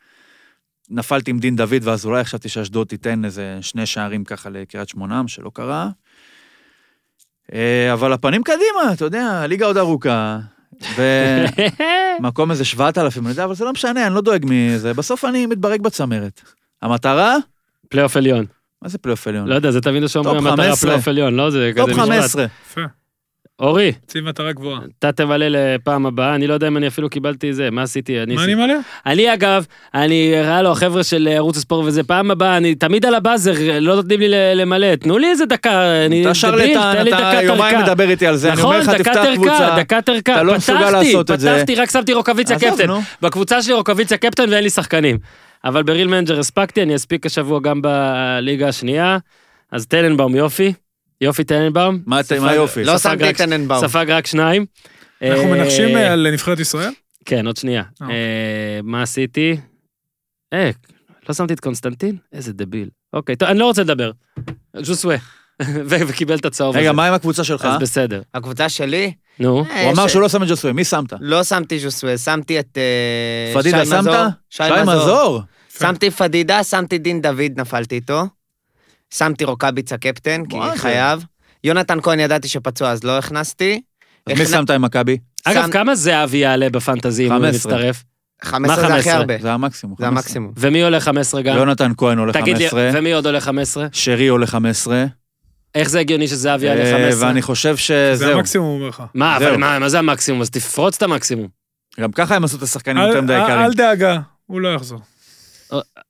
נפלתי 0.90 1.32
עם 1.32 1.40
דין 1.40 1.56
דוד, 1.56 1.82
ואז 1.82 2.06
אולי 2.06 2.24
חשבתי 2.24 2.50
שאשדוד 2.50 2.88
תיתן 2.88 3.26
איזה 3.26 3.58
שני 3.62 3.86
שערים 3.86 4.24
ככה 4.24 4.50
לקריית 4.50 4.90
שמונה, 4.90 5.22
מה 5.22 5.28
שלא 5.28 5.52
קרה. 5.54 5.90
אה, 7.54 7.94
אבל 7.94 8.14
הפנים 8.14 8.44
קדימה, 8.44 8.94
אתה 8.94 9.06
יודע, 9.06 9.26
הליגה 9.26 9.66
עוד 9.66 9.78
ארוכה. 9.78 10.40
ומקום 10.96 12.52
איזה 12.52 12.66
7,000, 12.66 13.24
אני 13.24 13.32
יודע, 13.32 13.44
אבל 13.44 13.56
זה 13.56 13.66
לא 13.66 13.72
משנה, 13.72 14.08
אני 14.08 14.16
לא 14.16 14.22
דואג 14.22 14.46
מזה. 14.50 14.94
בסוף 14.94 15.26
אני 15.26 15.46
מתברג 15.46 15.82
בצמרת. 15.82 16.42
המטרה? 16.82 17.36
פלייאוף 17.90 18.18
עליון. 18.18 18.59
מה 18.82 18.90
זה 18.90 18.98
פלייאוף 18.98 19.28
עליון? 19.28 19.48
לא 19.48 19.56
יודע, 19.56 19.72
זה 19.72 19.82
תמיד 19.82 20.06
שאומרים 20.08 20.38
טופ 20.42 20.48
15. 20.50 20.76
פלייאוף 20.76 21.08
עליון, 21.08 21.36
לא? 21.36 21.50
זה 21.50 21.72
כזה 21.76 21.82
טופ 21.82 21.90
משפט. 21.90 22.06
15. 22.06 22.46
יפה, 22.72 22.82
אורי, 23.60 23.92
ציב 24.08 24.24
מטרה 24.30 24.52
גבוהה. 24.52 24.80
אתה 25.00 25.12
תמלא 25.12 25.46
לפעם 25.48 26.06
הבאה, 26.06 26.36
אני 26.36 26.48
לא 26.48 26.54
יודע 26.54 26.68
אם 26.68 26.78
אני 26.78 26.88
אפילו 26.88 27.10
קיבלתי 27.10 27.54
זה, 27.54 27.72
מה 27.72 27.82
עשיתי? 27.84 28.24
אני 28.24 28.36
מה 28.36 28.44
אני 28.44 28.56
מלא? 28.56 28.74
אני 29.06 29.34
אגב, 29.34 29.66
אני, 29.94 30.34
ראה 30.44 30.62
לו, 30.62 30.72
החבר'ה 30.72 31.04
של 31.04 31.28
ערוץ 31.32 31.58
הספורט 31.58 31.86
וזה, 31.88 32.04
פעם 32.04 32.32
הבאה, 32.32 32.58
אני 32.58 32.76
תמיד 32.76 33.06
על 33.06 33.16
הבאזר, 33.16 33.54
לא 33.82 33.96
נותנים 33.96 34.20
לי 34.20 34.28
ל- 34.30 34.62
למלא, 34.62 34.96
תנו 34.96 35.18
לי 35.18 35.28
איזה 35.30 35.46
דקה, 35.46 36.06
אני 36.06 36.22
אתה 36.22 36.34
שרלטן, 36.34 37.04
אתה 37.08 37.40
יומיים. 37.44 37.80
מדבר 37.82 38.10
איתי 38.10 38.28
על 38.28 38.36
זה, 38.36 38.48
אני 38.54 38.58
נכון, 38.58 38.66
אומר 38.76 38.80
לך, 38.80 38.90
דקת 38.90 39.04
תפתח 39.08 39.26
קבוצה. 39.36 39.76
דקת 39.78 40.10
ארכה, 40.10 40.34
אתה 40.34 40.44
לא 40.44 40.56
מסוגל 40.56 40.80
פתחתי, 40.80 40.92
לעשות 40.94 41.32
את 41.32 41.40
זה. 41.40 41.54
פתחתי, 41.56 41.76
רק 41.76 41.90
שמתי 41.92 42.14
רוקוויציה 42.14 42.60
קפטן. 42.60 42.88
בקבוצה 43.22 43.62
שלי 43.62 43.74
רוקוויציה 43.74 44.18
קפטן 44.18 44.50
ואין 44.50 44.64
לי 44.64 44.70
שחקנים. 44.70 45.18
אבל 45.64 45.84
ב 45.84 45.88
Real 45.88 46.08
Manager 46.08 46.40
הספקתי, 46.40 46.84
אני 46.84 46.96
אספיק 46.96 47.26
השבוע 47.26 47.60
גם 47.60 47.82
בליגה 47.82 48.68
השנייה. 48.68 49.18
אז 49.72 49.86
טננבאום 49.88 50.36
יופי, 50.36 50.74
יופי 51.22 51.44
טננבאום. 51.44 52.00
מה 52.06 52.20
אתה- 52.20 52.28
ספג- 52.36 52.40
מה 52.42 52.50
היופי? 52.52 52.84
לא 52.84 52.98
שמתי 52.98 53.34
טננבאום. 53.34 53.88
ספג 53.88 54.06
רק 54.10 54.28
שניים. 54.28 54.66
אנחנו 55.24 55.44
אה, 55.44 55.52
מנחשים 55.52 55.98
אה, 55.98 56.14
על 56.14 56.32
נבחרת 56.32 56.60
ישראל? 56.60 56.92
כן, 57.26 57.46
עוד 57.48 57.58
שנייה. 57.58 57.84
אה. 58.02 58.10
אה, 58.10 58.80
מה 58.84 59.02
עשיתי? 59.02 59.58
אה, 60.54 60.70
לא 61.30 61.36
שמתי 61.36 61.54
את 61.54 61.60
קונסטנטין? 61.60 62.18
איזה 62.34 62.54
דביל. 62.54 62.90
אוקיי, 63.14 63.36
טוב, 63.36 63.50
אני 63.50 63.60
לא 63.60 63.66
רוצה 63.66 63.82
לדבר. 63.82 64.12
ז'וסווה. 64.82 65.16
וקיבל 65.90 66.36
את 66.38 66.46
הצהוב 66.46 66.70
הזה. 66.76 66.80
רגע, 66.80 66.92
מה 66.92 67.08
עם 67.08 67.14
הקבוצה 67.14 67.44
שלך? 67.44 67.66
אז 67.66 67.80
בסדר. 67.82 68.22
הקבוצה 68.34 68.70
שלי? 68.70 69.14
נו. 69.40 69.66
אה, 69.72 69.84
הוא 69.84 69.92
אמר 69.94 70.08
שהוא 70.08 70.22
לא 70.22 70.30
שם 70.30 70.44
את 70.44 70.48
ג'וסווה, 70.48 70.74
מי 70.74 70.84
שמת? 70.84 71.14
לא 71.20 71.44
שמתי 71.44 71.80
ז'וסואל, 71.80 72.18
שמתי 72.18 72.60
את 72.60 72.78
אה, 72.78 73.60
פדידה 73.60 73.86
שי 73.86 73.92
שמת? 73.92 74.00
מזור. 74.00 74.14
שי 74.50 74.64
מזור? 74.82 75.42
שמתי 75.80 76.12
פדידה, 76.12 76.64
שמתי 76.64 76.98
דין 76.98 77.22
דוד, 77.22 77.52
נפלתי 77.58 77.96
איתו. 77.96 78.24
שמתי 79.14 79.44
רוקאביץ 79.44 79.94
הקפטן, 79.94 80.46
כי 80.46 80.58
מה 80.58 80.72
זה? 80.72 80.78
חייב. 80.78 81.26
יונתן 81.64 82.02
כהן 82.02 82.20
ידעתי 82.20 82.48
שפצוע, 82.48 82.90
אז 82.92 83.04
לא 83.04 83.18
הכנסתי. 83.18 83.82
אז 84.28 84.38
מי 84.40 84.44
הכנ- 84.46 84.50
שמת 84.50 84.70
עם 84.70 84.82
מכבי? 84.82 85.18
אגב, 85.46 85.66
שם- 85.66 85.72
כמה 85.72 85.96
זהבי 85.96 86.38
יעלה 86.38 86.70
בפנטזי 86.70 87.28
אם 87.28 87.32
הוא 87.32 87.40
15. 87.40 87.72
מצטרף? 87.74 88.04
15 88.44 88.76
זה 88.76 88.82
הכי 88.88 88.94
15? 88.94 89.16
הרבה. 89.20 89.34
זה 89.42 89.52
המקסימום. 89.54 89.96
זה 90.00 90.06
15. 90.06 90.08
המקסימום. 90.20 90.52
ומי 90.58 90.82
עולה 90.82 91.00
15 91.00 91.42
גם? 91.42 91.56
יונתן 91.58 91.92
כהן 91.98 92.20
עולה 92.20 92.34
תגיד 92.34 92.58
לי, 92.58 92.70
15, 92.70 93.00
ומי 93.00 93.14
עוד 93.14 93.26
עולה 93.26 93.42
15? 93.42 93.88
שרי 93.92 94.28
עולה 94.28 94.48
15, 94.48 95.06
איך 95.76 95.90
זה 95.90 96.00
הגיוני 96.00 96.28
שזהבי 96.28 96.66
יעלה 96.66 96.82
אה, 96.82 96.92
15? 96.92 97.28
ואני 97.28 97.42
חושב 97.42 97.72
זה 97.72 97.78
שזהו. 97.78 98.38
המקסימום, 98.38 98.68
הוא 98.68 98.76
אומר 98.76 98.88
לך. 98.88 99.04
מה, 99.14 99.38
אבל. 99.38 99.58
מה 99.58 99.80
מה 99.80 99.90
זה 99.90 100.00
המקסימום? 100.00 100.42
אז 100.42 100.50
תפרוץ 100.50 100.96
את 100.96 101.04
המקסימום. 101.04 101.48
גם 102.00 102.12
ככה 102.12 102.36
הם 102.36 102.44
עשו 102.44 102.58
את 102.58 102.64
השחקנים 102.64 103.04
יותר 103.04 103.22
מדי 103.22 103.44
יקרים. 103.44 103.60
אל 103.60 103.74
דאגה, 103.74 104.20
הוא 104.46 104.62
לא 104.62 104.74
יחזור. 104.74 105.00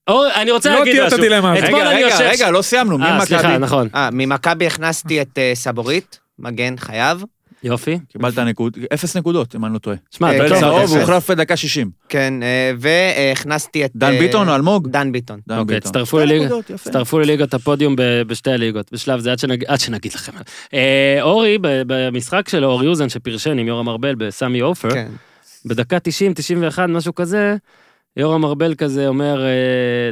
או, 0.07 0.23
אני 0.35 0.51
רוצה 0.51 0.69
לא 0.69 0.79
להגיד 0.79 0.93
תהיה 0.93 1.07
את 1.07 1.13
משהו. 1.13 1.19
הדילמה 1.19 1.53
הזאת. 1.53 1.63
רגע, 1.63 1.89
רגע. 1.89 2.17
רגע, 2.19 2.51
לא 2.51 2.61
סיימנו, 2.61 3.03
אה, 3.03 3.25
סליחה? 3.25 3.57
נכון. 3.57 3.87
אה, 3.95 4.09
ממכבי 4.11 4.67
הכנסתי 4.67 5.21
את 5.21 5.37
אה, 5.37 5.51
סבורית, 5.55 6.19
מגן 6.39 6.77
חייב. 6.77 7.23
יופי. 7.63 7.99
קיבלת 8.11 8.39
נקוד, 8.39 8.77
אפס 8.93 9.17
נקודות, 9.17 9.55
אם 9.55 9.65
אני 9.65 9.73
לא 9.73 9.79
טועה. 9.79 9.97
שמע, 10.11 10.27
אה, 10.31 10.35
אתה 10.35 10.43
כן, 10.45 10.53
לא... 10.55 10.59
צהוב. 10.59 10.89
הוא 10.91 10.99
הוחלף 10.99 11.31
בדקה 11.31 11.57
60. 11.57 11.89
כן, 12.09 12.33
אה, 12.43 12.71
והכנסתי 12.79 13.85
את... 13.85 13.91
דן 13.95 14.13
אה, 14.13 14.19
ביטון 14.19 14.49
או 14.49 14.55
אלמוג? 14.55 14.87
דן 14.87 15.11
ביטון. 15.11 15.39
אוקיי. 15.57 15.77
הצטרפו 15.77 17.19
לליגת 17.19 17.53
הפודיום 17.53 17.95
ב- 17.95 18.21
בשתי 18.27 18.51
הליגות, 18.51 18.91
בשלב 18.93 19.19
זה, 19.19 19.31
עד 19.31 19.39
שנג- 19.39 19.63
עד 19.67 19.79
שנגיד 19.79 20.13
לכם. 20.13 20.31
אורי, 21.21 21.57
ב- 21.61 21.81
במשחק 21.87 22.49
שלו, 22.49 22.67
אורי 22.67 22.87
אוזן 22.87 23.09
שפרשן 23.09 23.57
עם 23.59 23.67
יורם 23.67 23.89
ארבל 23.89 24.15
בסמי 24.15 24.59
עופר, 24.59 24.89
כן. 24.91 25.07
בדקה 25.65 25.99
90, 25.99 26.33
91, 26.33 26.89
משהו 26.89 27.15
כזה, 27.15 27.55
יורם 28.17 28.45
ארבל 28.45 28.75
כזה 28.75 29.07
אומר, 29.07 29.43
אה, 29.45 29.49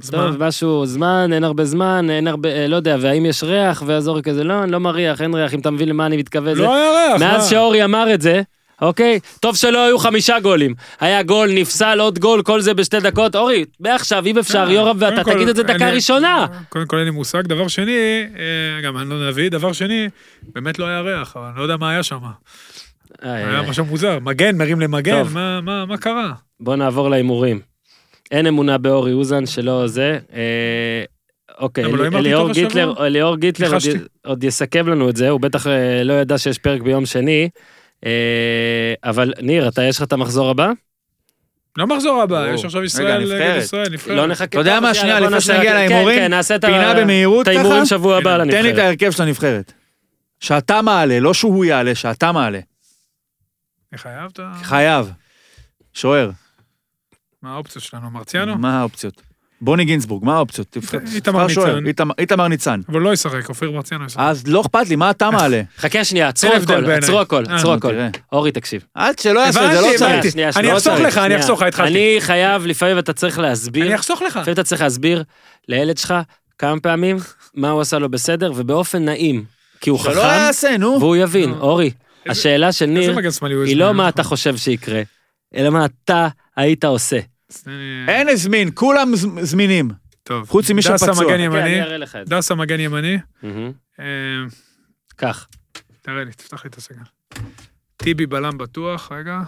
זמן. 0.02 0.20
טוב, 0.20 0.44
משהו, 0.44 0.86
זמן, 0.86 1.30
אין 1.34 1.44
הרבה 1.44 1.66
זמן, 1.66 2.08
אין 2.10 2.28
הרבה, 2.28 2.50
אה, 2.50 2.68
לא 2.68 2.76
יודע, 2.76 2.96
והאם 3.02 3.26
יש 3.26 3.44
ריח, 3.44 3.84
ואז 3.86 4.08
אורי 4.08 4.22
כזה, 4.24 4.44
לא, 4.44 4.64
אני 4.64 4.72
לא 4.72 4.80
מריח, 4.80 5.22
אין 5.22 5.34
ריח, 5.34 5.54
אם 5.54 5.60
אתה 5.60 5.72
מבין 5.72 5.90
למה 5.90 6.06
אני 6.06 6.18
מתכוון. 6.18 6.56
זה- 6.56 6.62
לא 6.64 6.76
היה 6.76 6.92
ריח. 6.92 7.22
מאז 7.22 7.44
מה? 7.44 7.50
שאורי 7.50 7.84
אמר 7.84 8.14
את 8.14 8.22
זה, 8.22 8.42
אוקיי? 8.82 9.20
טוב 9.40 9.56
שלא 9.56 9.86
היו 9.86 10.00
חמישה 10.00 10.40
גולים. 10.40 10.74
היה 11.00 11.24
גול, 11.24 11.50
נפסל, 11.54 12.00
עוד 12.00 12.20
גול, 12.20 12.42
כל 12.42 12.62
זה 12.62 12.74
בשתי 12.74 13.00
דקות. 13.00 13.36
אורי, 13.36 13.66
מעכשיו, 13.80 14.26
אם 14.26 14.38
אפשר, 14.38 14.70
יורם 14.72 14.96
ואתה 15.00 15.24
כל, 15.24 15.34
תגיד 15.34 15.48
את 15.48 15.56
זה 15.56 15.64
דקה 15.64 15.74
אני- 15.88 15.96
ראשונה. 15.96 16.46
קודם 16.70 16.86
כל 16.86 16.98
אין 16.98 17.06
לי 17.06 17.12
מושג. 17.12 17.42
דבר 17.48 17.68
שני, 17.68 17.98
אה, 18.40 18.82
גם 18.84 18.98
אני 18.98 19.10
לא 19.10 19.28
נביא, 19.30 19.50
דבר 19.50 19.74
שני, 19.74 20.08
באמת 20.56 20.80
לא 20.80 20.86
היה 20.86 21.02
ריח, 21.02 21.34
אבל 21.38 21.46
אני 21.46 21.58
לא 21.58 21.62
יודע 21.62 21.78
מה 21.78 21.90
היה 21.92 22.04
שם. 22.04 22.18
היה. 23.22 23.62
משהו 23.70 23.86
מוזר. 23.86 24.20
מגן, 24.20 24.58
מרים 24.58 24.80
למגן. 24.82 25.24
מה- 25.34 25.62
מה 25.62 25.86
מה 25.86 25.98
קרה? 25.98 26.32
בוא 26.60 26.76
נעבור 26.76 27.10
להימורים. 27.10 27.77
אין 28.32 28.48
אמונה 28.48 28.78
באורי 28.78 29.14
אוזן 29.14 29.46
שלא 29.46 29.88
זה. 29.88 30.20
אה, 30.34 31.04
אוקיי, 31.60 31.84
לא 31.84 32.06
אליאור? 32.20 32.52
גיטלר, 32.52 33.06
אליאור 33.06 33.38
גיטלר 33.38 33.78
עוד 34.26 34.44
יסכם 34.44 34.88
לנו 34.88 35.10
את 35.10 35.16
זה, 35.16 35.30
הוא 35.30 35.42
בטח 35.42 35.68
אה, 35.68 36.04
לא 36.04 36.14
ידע 36.14 36.38
שיש 36.38 36.58
פרק 36.58 36.82
ביום 36.82 37.06
שני. 37.06 37.50
אה, 38.06 38.94
אבל 39.04 39.34
ניר, 39.42 39.68
אתה 39.68 39.84
יש 39.84 39.98
לך 39.98 40.04
את 40.04 40.14
המחזור 40.14 40.50
הבא? 40.50 40.72
לא 41.78 41.88
מחזור 41.88 42.22
הבא. 42.22 42.48
יש 42.54 42.66
עכשיו 42.66 42.84
ישראל 42.84 43.36
נגד. 43.36 43.58
ישראל, 43.58 43.90
נבחרת. 43.92 44.16
לא 44.18 44.28
נחכה. 44.28 44.46
אתה 44.46 44.58
יודע 44.58 44.80
מה, 44.80 44.94
שנייה, 44.94 45.20
לפני 45.20 45.42
שנגיע 45.42 45.72
כן, 45.72 45.76
להימורים, 45.76 46.20
כן, 46.20 46.34
ה- 46.34 46.42
פינה 46.62 46.94
במהירות 46.94 47.44
את 47.44 47.48
ההימורים 47.48 47.78
ככה, 47.78 47.86
שבוע 47.86 48.18
הבא 48.18 48.36
הנה, 48.36 48.52
תן 48.52 48.52
לי 48.52 48.60
את 48.60 48.66
לנבחרת. 48.66 48.86
ההרכב 48.86 49.12
של 49.12 49.24
הנבחרת. 49.24 49.74
שאתה 50.40 50.82
מעלה, 50.82 51.20
לא 51.20 51.34
שהוא 51.34 51.66
יעלה, 51.66 51.96
שאתה 51.96 52.32
מעלה. 52.32 52.60
חייב 53.96 54.30
את 54.34 54.40
ה... 54.40 54.52
חייב. 54.64 55.12
שוער, 55.94 56.30
מה 57.48 57.54
האופציות 57.54 57.84
שלנו? 57.84 58.10
מרציאנו? 58.12 58.58
מה 58.58 58.80
האופציות? 58.80 59.22
בוני 59.62 59.86
גינזבורג, 59.86 60.26
מה 60.26 60.36
האופציות? 60.36 60.78
איתמר 61.16 61.48
ניצן. 61.48 61.86
איתמר- 62.20 62.48
ניצן. 62.48 62.82
אבל 62.90 63.02
לא 63.02 63.14
ישחק, 63.14 63.50
אופיר 63.50 63.72
מרציאנו 63.72 64.06
ישחק. 64.06 64.20
אז 64.20 64.48
לא 64.48 64.62
אכפת 64.62 64.90
לי, 64.90 64.96
מה 64.96 65.10
אתה 65.10 65.32
מעלה? 65.32 65.62
חכה 65.78 66.04
שנייה, 66.04 66.28
עצרו 66.28 66.50
הכל, 66.54 66.82
בעיניי. 66.82 66.98
עצרו 66.98 67.20
הכל, 67.22 67.44
אה, 67.50 67.56
עצרו 67.56 67.74
הכל. 67.74 67.94
אורי, 68.32 68.52
תקשיב. 68.52 68.84
עד 68.94 69.20
שלא 69.20 69.40
יעשה 69.40 69.66
את 69.66 69.72
זה, 69.72 69.82
לא 69.82 69.88
צריך. 69.98 70.26
אני 70.26 70.32
שנייה, 70.32 70.74
אחסוך 70.78 71.00
לך, 71.00 71.18
אני. 71.18 71.36
אחסוך 71.40 71.62
לך, 71.62 71.68
התחלתי. 71.68 71.90
אני 71.92 72.16
חייב, 72.20 72.66
לפעמים 72.66 73.00
אתה 73.00 73.14
צריך 73.14 73.40
להסביר, 73.40 73.86
אני 73.86 73.96
אחסוך 73.96 74.22
לך. 74.22 74.36
לפעמים 74.36 74.54
אתה 74.54 74.64
צריך 74.64 74.82
להסביר 74.82 75.24
לילד 75.68 75.98
שלך 75.98 76.14
כמה 76.58 76.80
פעמים 76.80 77.18
מה 77.56 77.70
הוא 77.70 77.82
עשה 77.82 78.00
לו 78.00 78.10
בסדר, 78.10 78.52
ובאופן 78.56 79.06
נעים. 79.06 79.44
כי 79.82 79.90
הוא 79.90 80.00
שלא 80.00 80.12
חכם, 80.12 80.20
יעשה, 80.22 80.78
נו. 80.78 80.98
והוא 81.00 81.16
יבין. 81.16 81.50
נו. 81.50 81.60
אורי, 81.60 81.92
השאלה 82.30 82.72
של 82.72 82.86
ניר, 82.86 83.16
היא? 83.66 83.78
לא 83.78 83.94
מה 83.94 84.10
אתה 84.10 84.24
חושב 84.24 84.58
שיקרה, 84.58 85.02
אלא 85.56 85.70
מה 85.70 85.86
אתה 85.86 86.28
היית 86.56 86.86
עושה. 86.86 87.20
אין 88.08 88.30
הזמין, 88.30 88.70
כולם 88.74 89.12
זמינים. 89.42 89.90
טוב. 90.24 90.50
חוץ 90.50 90.72
ממי 90.72 90.82
דסה 90.82 90.98
שפצוע. 90.98 91.14
מגן 91.16 91.28
כן, 91.28 91.34
אני 91.34 91.44
ימני. 91.44 91.82
אראה 91.82 91.98
לך 91.98 92.16
את 92.16 92.28
זה. 92.28 92.36
דסה 92.36 92.56
מגן 92.56 92.80
ימני. 92.80 93.18
קח. 95.16 95.48
תראה 96.02 96.24
לי, 96.24 96.32
תפתח 96.32 96.64
לי 96.64 96.70
את 96.70 96.78
הסגל. 96.78 97.04
טיבי 97.98 98.26
בלם 98.26 98.58
בטוח, 98.58 99.12
רגע. 99.12 99.40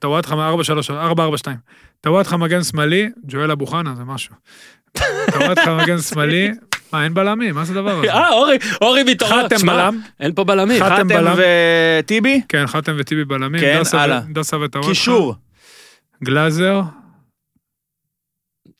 טוואטחה 0.00 0.52
4-4-2. 0.72 1.46
טוואטחה 2.00 2.36
מגן 2.36 2.64
שמאלי, 2.64 3.10
ג'ואל 3.26 3.50
אבו 3.50 3.66
חנה 3.66 3.94
זה 3.94 4.04
משהו. 4.04 4.34
טוואטחה 5.32 5.76
מגן 5.76 5.98
שמאלי, 5.98 6.50
מה 6.92 7.04
אין 7.04 7.14
בלמים? 7.14 7.54
מה 7.54 7.64
זה 7.64 7.72
הדבר 7.72 7.98
הזה? 7.98 8.12
אה, 8.12 8.30
אורי, 8.30 8.56
אורי 8.80 9.02
מתעורר. 9.02 9.44
חתם 9.46 9.66
בלם. 9.66 10.00
אין 10.20 10.34
פה 10.34 10.44
בלמים. 10.44 10.82
חתם. 10.84 11.06
וטיבי? 11.36 12.40
כן, 12.48 12.66
חתם 12.66 12.96
וטיבי 12.98 13.24
בלמים. 13.24 13.60
כן, 13.60 13.82
הלאה. 13.92 14.20
דסה 14.32 14.56
וטוואטחה. 14.56 14.90
קישור. 14.90 15.34
גלאזר. 16.24 16.80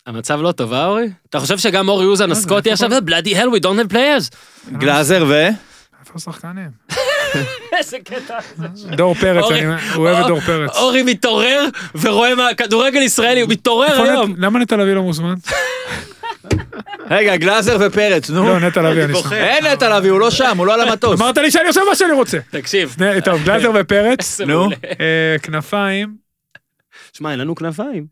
המצב 0.07 0.41
לא 0.43 0.53
טוב, 0.53 0.73
אה, 0.73 0.87
אורי? 0.87 1.07
אתה 1.31 1.41
חושב 1.41 1.59
שגם 1.59 1.89
אורי 1.89 2.07
אוזן 2.07 2.27
זה, 2.27 2.33
הסקוטי 2.33 2.71
איפה 2.71 2.85
עכשיו, 2.87 3.01
בלאדי 3.05 3.37
הל, 3.37 3.49
we 3.49 3.59
don't 3.61 3.91
have 3.91 3.93
players. 3.93 4.37
גלאזר 4.79 5.25
ו... 5.29 5.33
איפה 6.01 6.13
השחקנים? 6.17 6.71
איזה 7.79 7.97
קטע. 8.05 8.39
דור 8.97 9.15
פרץ, 9.15 9.45
אני- 9.51 9.65
הוא 9.95 10.07
אוהב 10.09 10.19
את 10.19 10.27
דור 10.27 10.41
פרץ. 10.41 10.71
אורי 10.77 11.03
מתעורר 11.03 11.65
ורואה 12.01 12.35
מה, 12.35 12.49
כדורגל 12.57 13.03
ישראלי, 13.03 13.41
הוא 13.41 13.51
מתעורר 13.51 14.03
היום. 14.03 14.35
למה 14.39 14.59
נטע 14.59 14.77
לביא 14.77 14.95
לא 14.95 15.03
מוזמן? 15.03 15.35
רגע, 17.11 17.37
גלאזר 17.37 17.77
ופרץ, 17.81 18.31
נו. 18.31 18.45
לא, 18.45 18.61
נטע 18.61 18.83
לביא, 18.83 19.05
אני 19.05 19.15
שם. 19.15 19.33
אין 19.33 19.67
נטע 19.67 19.99
לביא, 19.99 20.11
הוא 20.11 20.21
לא 20.21 20.31
שם, 20.31 20.59
הוא 20.59 20.67
לא 20.67 20.75
על 20.75 20.81
המטוס. 20.89 21.21
אמרת 21.21 21.39
לי 21.39 21.51
שאני 21.51 21.69
עושה 21.69 21.81
מה 21.89 21.97
שאני 21.97 22.13
רוצה. 22.13 22.39
תקשיב. 22.51 22.97
טוב, 23.25 23.45
גלאזר 23.45 23.71
ופרץ, 23.75 24.41
נו. 24.49 24.71
אה, 25.01 25.37
כנפיים, 25.43 26.17
שמע, 27.13 27.31
אין 27.31 27.39
לנו 27.39 27.55
כנפיים. 27.55 28.07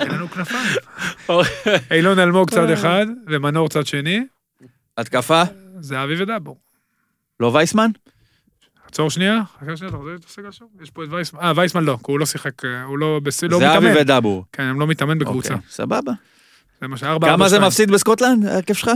אין 0.00 0.10
לנו 0.10 0.28
כנפיים. 0.30 0.76
אילון 1.90 2.18
אלמוג 2.18 2.50
צד 2.50 2.70
אחד 2.70 3.06
ומנור 3.26 3.68
צד 3.68 3.86
שני, 3.86 4.20
התקפה? 4.98 5.42
זהבי 5.80 6.22
ודאבור. 6.22 6.56
לא 7.40 7.46
וייסמן? 7.54 7.90
עצור 8.88 9.10
שנייה, 9.10 9.40
חכה 9.60 9.76
שנייה, 9.76 9.88
אתה 9.88 9.96
רוצה 9.96 10.26
הסגל 10.28 10.52
שם? 10.52 10.64
יש 10.82 10.90
פה 10.90 11.04
את 11.04 11.08
וייסמן, 11.12 11.40
אה, 11.40 11.52
וייסמן 11.56 11.84
לא, 11.84 11.98
כי 12.04 12.12
הוא 12.12 12.20
לא 12.20 12.26
שיחק, 12.26 12.64
אה, 12.64 12.82
הוא 12.82 12.98
לא 12.98 13.20
לא 13.50 13.58
זהבי 13.58 13.90
מתאמן. 13.90 14.00
ודבור. 14.00 14.44
כן, 14.52 14.62
הם 14.62 14.80
לא 14.80 14.86
מתאמן 14.86 15.18
בקבוצה. 15.18 15.54
אוקיי, 15.54 15.68
סבבה. 15.70 16.12
זה 16.82 16.88
מה 16.88 16.96
שארבע, 16.96 17.26
כמה 17.26 17.32
ארבע, 17.34 17.48
זה. 17.48 17.58
מפסיד 17.60 17.90
בסקוטלנד, 17.90 18.46
ההרכב 18.46 18.74
שלך? 18.74 18.90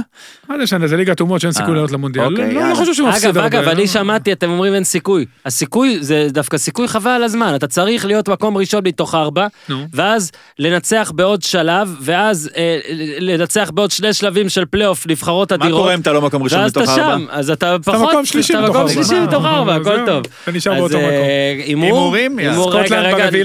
מה 0.49 0.57
זה 0.57 0.63
משנה, 0.63 0.87
זה 0.87 0.97
ליגת 0.97 1.21
אומות 1.21 1.41
שאין 1.41 1.53
סיכוי 1.53 1.69
אה, 1.71 1.75
לעלות 1.75 1.93
למונדיאל. 1.93 2.25
אוקיי, 2.25 2.55
לא, 2.55 2.69
לא. 2.69 2.75
חושב 2.75 2.95
שהוא 2.95 3.09
מפסיד 3.09 3.25
אגב, 3.25 3.37
הרבה. 3.37 3.59
אגב, 3.59 3.69
אני 3.69 3.81
לא- 3.81 3.87
שמעתי, 3.87 4.33
אתם 4.33 4.51
אומרים 4.51 4.75
אין 4.75 4.85
סיכוי. 4.85 5.25
הסיכוי 5.47 5.99
זה 6.01 6.27
דווקא 6.31 6.59
סיכוי 6.59 6.89
חבל 6.89 7.11
על 7.11 7.23
הזמן. 7.23 7.53
אתה 7.55 7.67
צריך 7.67 8.05
להיות 8.07 8.29
מקום 8.29 8.57
ראשון 8.57 8.81
מתוך 8.87 9.15
ארבע. 9.15 9.47
ואז 9.95 10.31
לנצח 10.59 11.13
בעוד 11.15 11.43
שלב, 11.43 11.97
ואז 12.01 12.51
אה, 12.57 12.79
לנצח 13.19 13.71
בעוד 13.75 13.91
שני 13.91 14.13
שלבים 14.13 14.49
של 14.49 14.65
פלייאוף 14.65 15.07
נבחרות 15.07 15.53
מה 15.53 15.57
אדירות. 15.57 15.81
קורה 15.81 15.95
אם 15.95 16.01
אתה 16.01 16.13
לא 16.13 16.23
מקום 16.23 16.43
ראשון 16.43 16.59
ואז 16.61 16.71
אתה 16.71 16.81
מתוך 16.81 16.99
ארבע? 16.99 17.15
שם, 17.19 17.25
אז 17.31 17.51
אתה 17.51 17.77
פחות, 17.85 17.95
אתה 17.95 18.05
מקום 18.05 18.77
ארבע. 18.77 18.89
שלישי 18.93 19.15
מה, 19.15 19.27
מתוך 19.27 19.45
ארבע, 19.45 19.75
הכל 19.75 19.99
טוב. 20.07 20.23
אתה 20.43 20.53
נשאר 20.53 20.75
באותו 20.75 20.99
מקום. 20.99 21.11
אה, 21.11 21.63
הימור, 21.67 21.87
הימורים? 22.17 22.39
סקוטלנד 22.55 23.15
ברביעי 23.15 23.45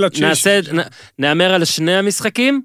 נ- 0.73 0.79
נהמר 1.19 1.53
על 1.53 1.65
שני 1.65 1.95
המשחקים, 1.95 2.55
אה, 2.55 2.61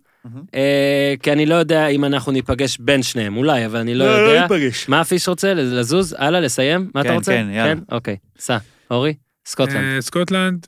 כי 1.22 1.32
אני 1.32 1.46
לא 1.46 1.54
יודע 1.54 1.86
אם 1.86 2.04
אנחנו 2.04 2.32
ניפגש 2.32 2.78
בין 2.78 3.02
שניהם, 3.02 3.36
אולי, 3.36 3.66
אבל 3.66 3.78
אני 3.78 3.94
לא 3.94 4.04
יודע. 4.04 4.42
ניפגש. 4.42 4.88
מה 4.88 5.00
הפיש 5.00 5.28
רוצה? 5.28 5.54
לזוז? 5.54 6.16
הלאה, 6.18 6.40
לסיים? 6.40 6.90
מה 6.94 7.00
אתה 7.00 7.08
כן, 7.08 7.14
רוצה? 7.14 7.32
כן, 7.32 7.46
יאללה. 7.50 7.74
אוקיי, 7.92 8.16
סע. 8.38 8.58
אורי, 8.90 9.14
סקוטלנד. 9.46 9.94
אה, 9.96 10.02
סקוטלנד, 10.02 10.66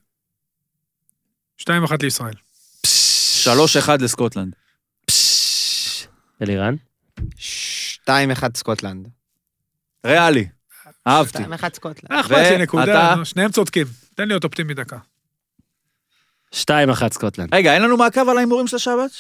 2-1 1.61 1.69
לישראל. 2.03 2.35
שלוש 3.43 3.77
אחד 3.77 4.03
לסקוטלנד. 4.03 4.53
אלירן? 6.43 6.75
2-1 7.21 8.57
סקוטלנד. 8.57 9.09
ריאלי. 10.07 10.49
אהבתי. 11.07 11.39
שתיים 11.39 11.53
אחד 11.53 11.75
סקוטלנד. 11.75 12.13
אה, 12.13 12.21
אכפת 12.21 12.37
לי? 12.51 12.59
נקודה, 12.59 13.15
שניהם 13.25 13.51
צודקים. 13.51 13.87
תן 14.15 14.29
להיות 14.29 14.45
אופטימי 14.45 14.75
דקה. 14.75 14.99
שתיים 16.53 16.91
אחת 16.91 17.13
סקוטלנד. 17.13 17.55
רגע, 17.55 17.75
אין 17.75 17.83
לנו 17.83 17.97
מעקב 17.97 18.29
על 18.29 18.37
ההימורים 18.37 18.67
של 18.67 18.77
השבת? 18.77 19.11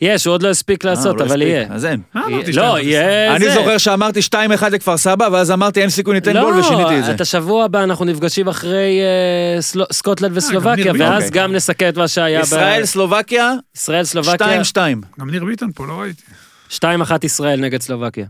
יש, 0.00 0.24
הוא 0.26 0.34
עוד 0.34 0.42
לא 0.42 0.48
הספיק 0.50 0.84
אה, 0.84 0.90
לעשות, 0.90 1.20
לא 1.20 1.24
אבל. 1.26 1.42
יהיה. 1.42 1.66
אז 1.70 1.84
אין. 1.84 2.00
אמרתי? 2.16 2.52
לא? 2.52 2.78
יהיה 2.80 3.36
אני. 3.36 3.50
זוכר 3.50 3.78
שאמרתי 3.78 4.20
2-1 4.60 4.68
לכפר 4.70 4.96
סבא, 4.96 5.28
ואז 5.32 5.50
אמרתי 5.50 5.80
אין 5.80 5.90
סיכוי 5.90 6.14
ניתן 6.14 6.40
גול 6.40 6.54
ושיניתי 6.58 6.98
את 6.98 7.04
זה. 7.04 7.10
לא, 7.10 7.14
את 7.16 7.20
השבוע 7.20 7.64
הבא 7.64 7.82
אנחנו 7.84 8.04
נפגשים 8.04 8.48
אחרי 8.48 9.00
אה, 9.00 9.62
סקוטלנד 9.92 10.36
וסלובקיה, 10.36 10.92
ואז. 10.98 11.30
גם 11.30 11.52
נסכם 11.52 11.88
את 11.88 11.96
מה 11.96 12.08
שהיה 12.08 12.40
ב... 12.40 12.42
ישראל, 12.42 12.84
סלובקיה, 12.84 13.52
ישראל, 13.76 14.04
סלובקיה. 14.04 14.62
2-2. 14.62 14.76
גם 15.20 15.30
ניר 15.30 15.44
ביטון 15.44 15.72
פה, 15.74 15.86
לא 15.86 15.92
ראיתי. 16.00 16.22
2-1 16.70 16.80
ישראל 17.22 17.60
נגד 17.60 17.82
סלובקיה. 17.82 18.26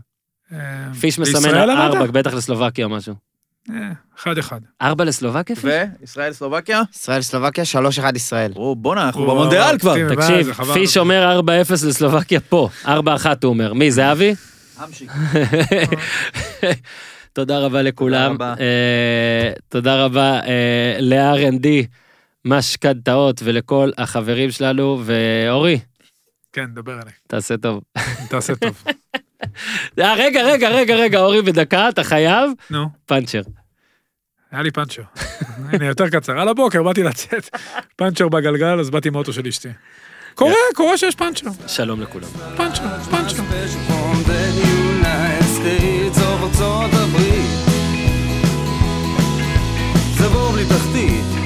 אה, 0.53 0.57
פיש 0.99 1.19
מסמן 1.19 1.41
בישראל 1.41 1.71
אמרת? 1.71 1.95
ארבע, 1.95 2.05
בטח 2.11 2.33
לסלובקיה 2.33 2.85
או 2.85 2.89
משהו. 2.89 3.13
אה, 3.75 3.91
אחד 4.19 4.37
אחד. 4.37 4.59
ארבע 4.81 5.03
לסלובקיה? 5.05 5.55
וישראל, 6.01 6.33
סלובקיה? 6.33 6.81
ישראל, 6.95 7.21
סלובקיה, 7.21 7.63
3-1 7.63 8.15
ישראל. 8.15 8.51
או, 8.55 8.75
בואנה, 8.75 9.05
אנחנו 9.05 9.21
במונדיאל 9.27 9.79
כבר. 9.79 9.95
תקשיב. 10.15 10.53
פיש 10.73 10.97
אומר 10.97 11.39
4-0 11.69 11.71
לסלובקיה 11.71 12.39
פה, 12.39 12.69
4-1 12.85 12.87
הוא 12.89 12.93
אומר. 13.43 13.73
מי, 13.73 13.91
זה 13.91 14.11
אבי? 14.11 14.35
תודה 17.33 17.59
רבה 17.59 17.81
לכולם. 17.81 18.31
רבה. 18.33 18.53
אה, 18.59 19.51
תודה 19.69 20.05
רבה 20.05 20.39
אה, 20.39 20.97
ל-R&D, 20.99 21.67
משכנתאות 22.45 23.41
ולכל 23.43 23.91
החברים 23.97 24.51
שלנו, 24.51 25.01
ואורי, 25.05 25.79
כן, 26.53 26.65
דבר 26.73 26.93
אליי. 26.93 27.13
תעשה 27.27 27.57
טוב. 27.57 27.81
תעשה 28.29 28.55
טוב. 28.55 28.83
אה, 29.99 30.13
רגע, 30.13 30.43
רגע, 30.43 30.69
רגע, 30.69 30.95
רגע, 30.95 31.19
אורי, 31.19 31.41
בדקה, 31.41 31.89
אתה 31.89 32.03
חייב 32.03 32.51
נו, 32.69 32.85
פאנצ'ר. 33.05 33.41
היה 34.51 34.61
לי 34.61 34.71
פאנצ'ר. 34.71 35.01
הנה, 35.69 35.85
יותר 35.85 36.09
קצר. 36.09 36.39
על 36.39 36.47
הבוקר 36.47 36.83
באתי 36.83 37.03
לצאת, 37.03 37.49
פאנצ'ר 37.95 38.27
בגלגל, 38.29 38.79
אז 38.79 38.89
באתי 38.89 39.07
עם 39.07 39.15
האוטו 39.15 39.33
של 39.33 39.47
אשתי. 39.47 39.69
קורה, 40.35 40.53
קורה 40.75 40.97
שיש 40.97 41.15
פאנצ'ר. 41.15 41.49
שלום 41.67 42.01
לכולם. 42.01 42.27
פאנצ'ר, 42.57 42.83
פאנצ'ר. 43.11 43.43
זה 50.17 50.29
בור 50.29 50.51
בלי 50.51 50.65
תחתית 50.65 51.38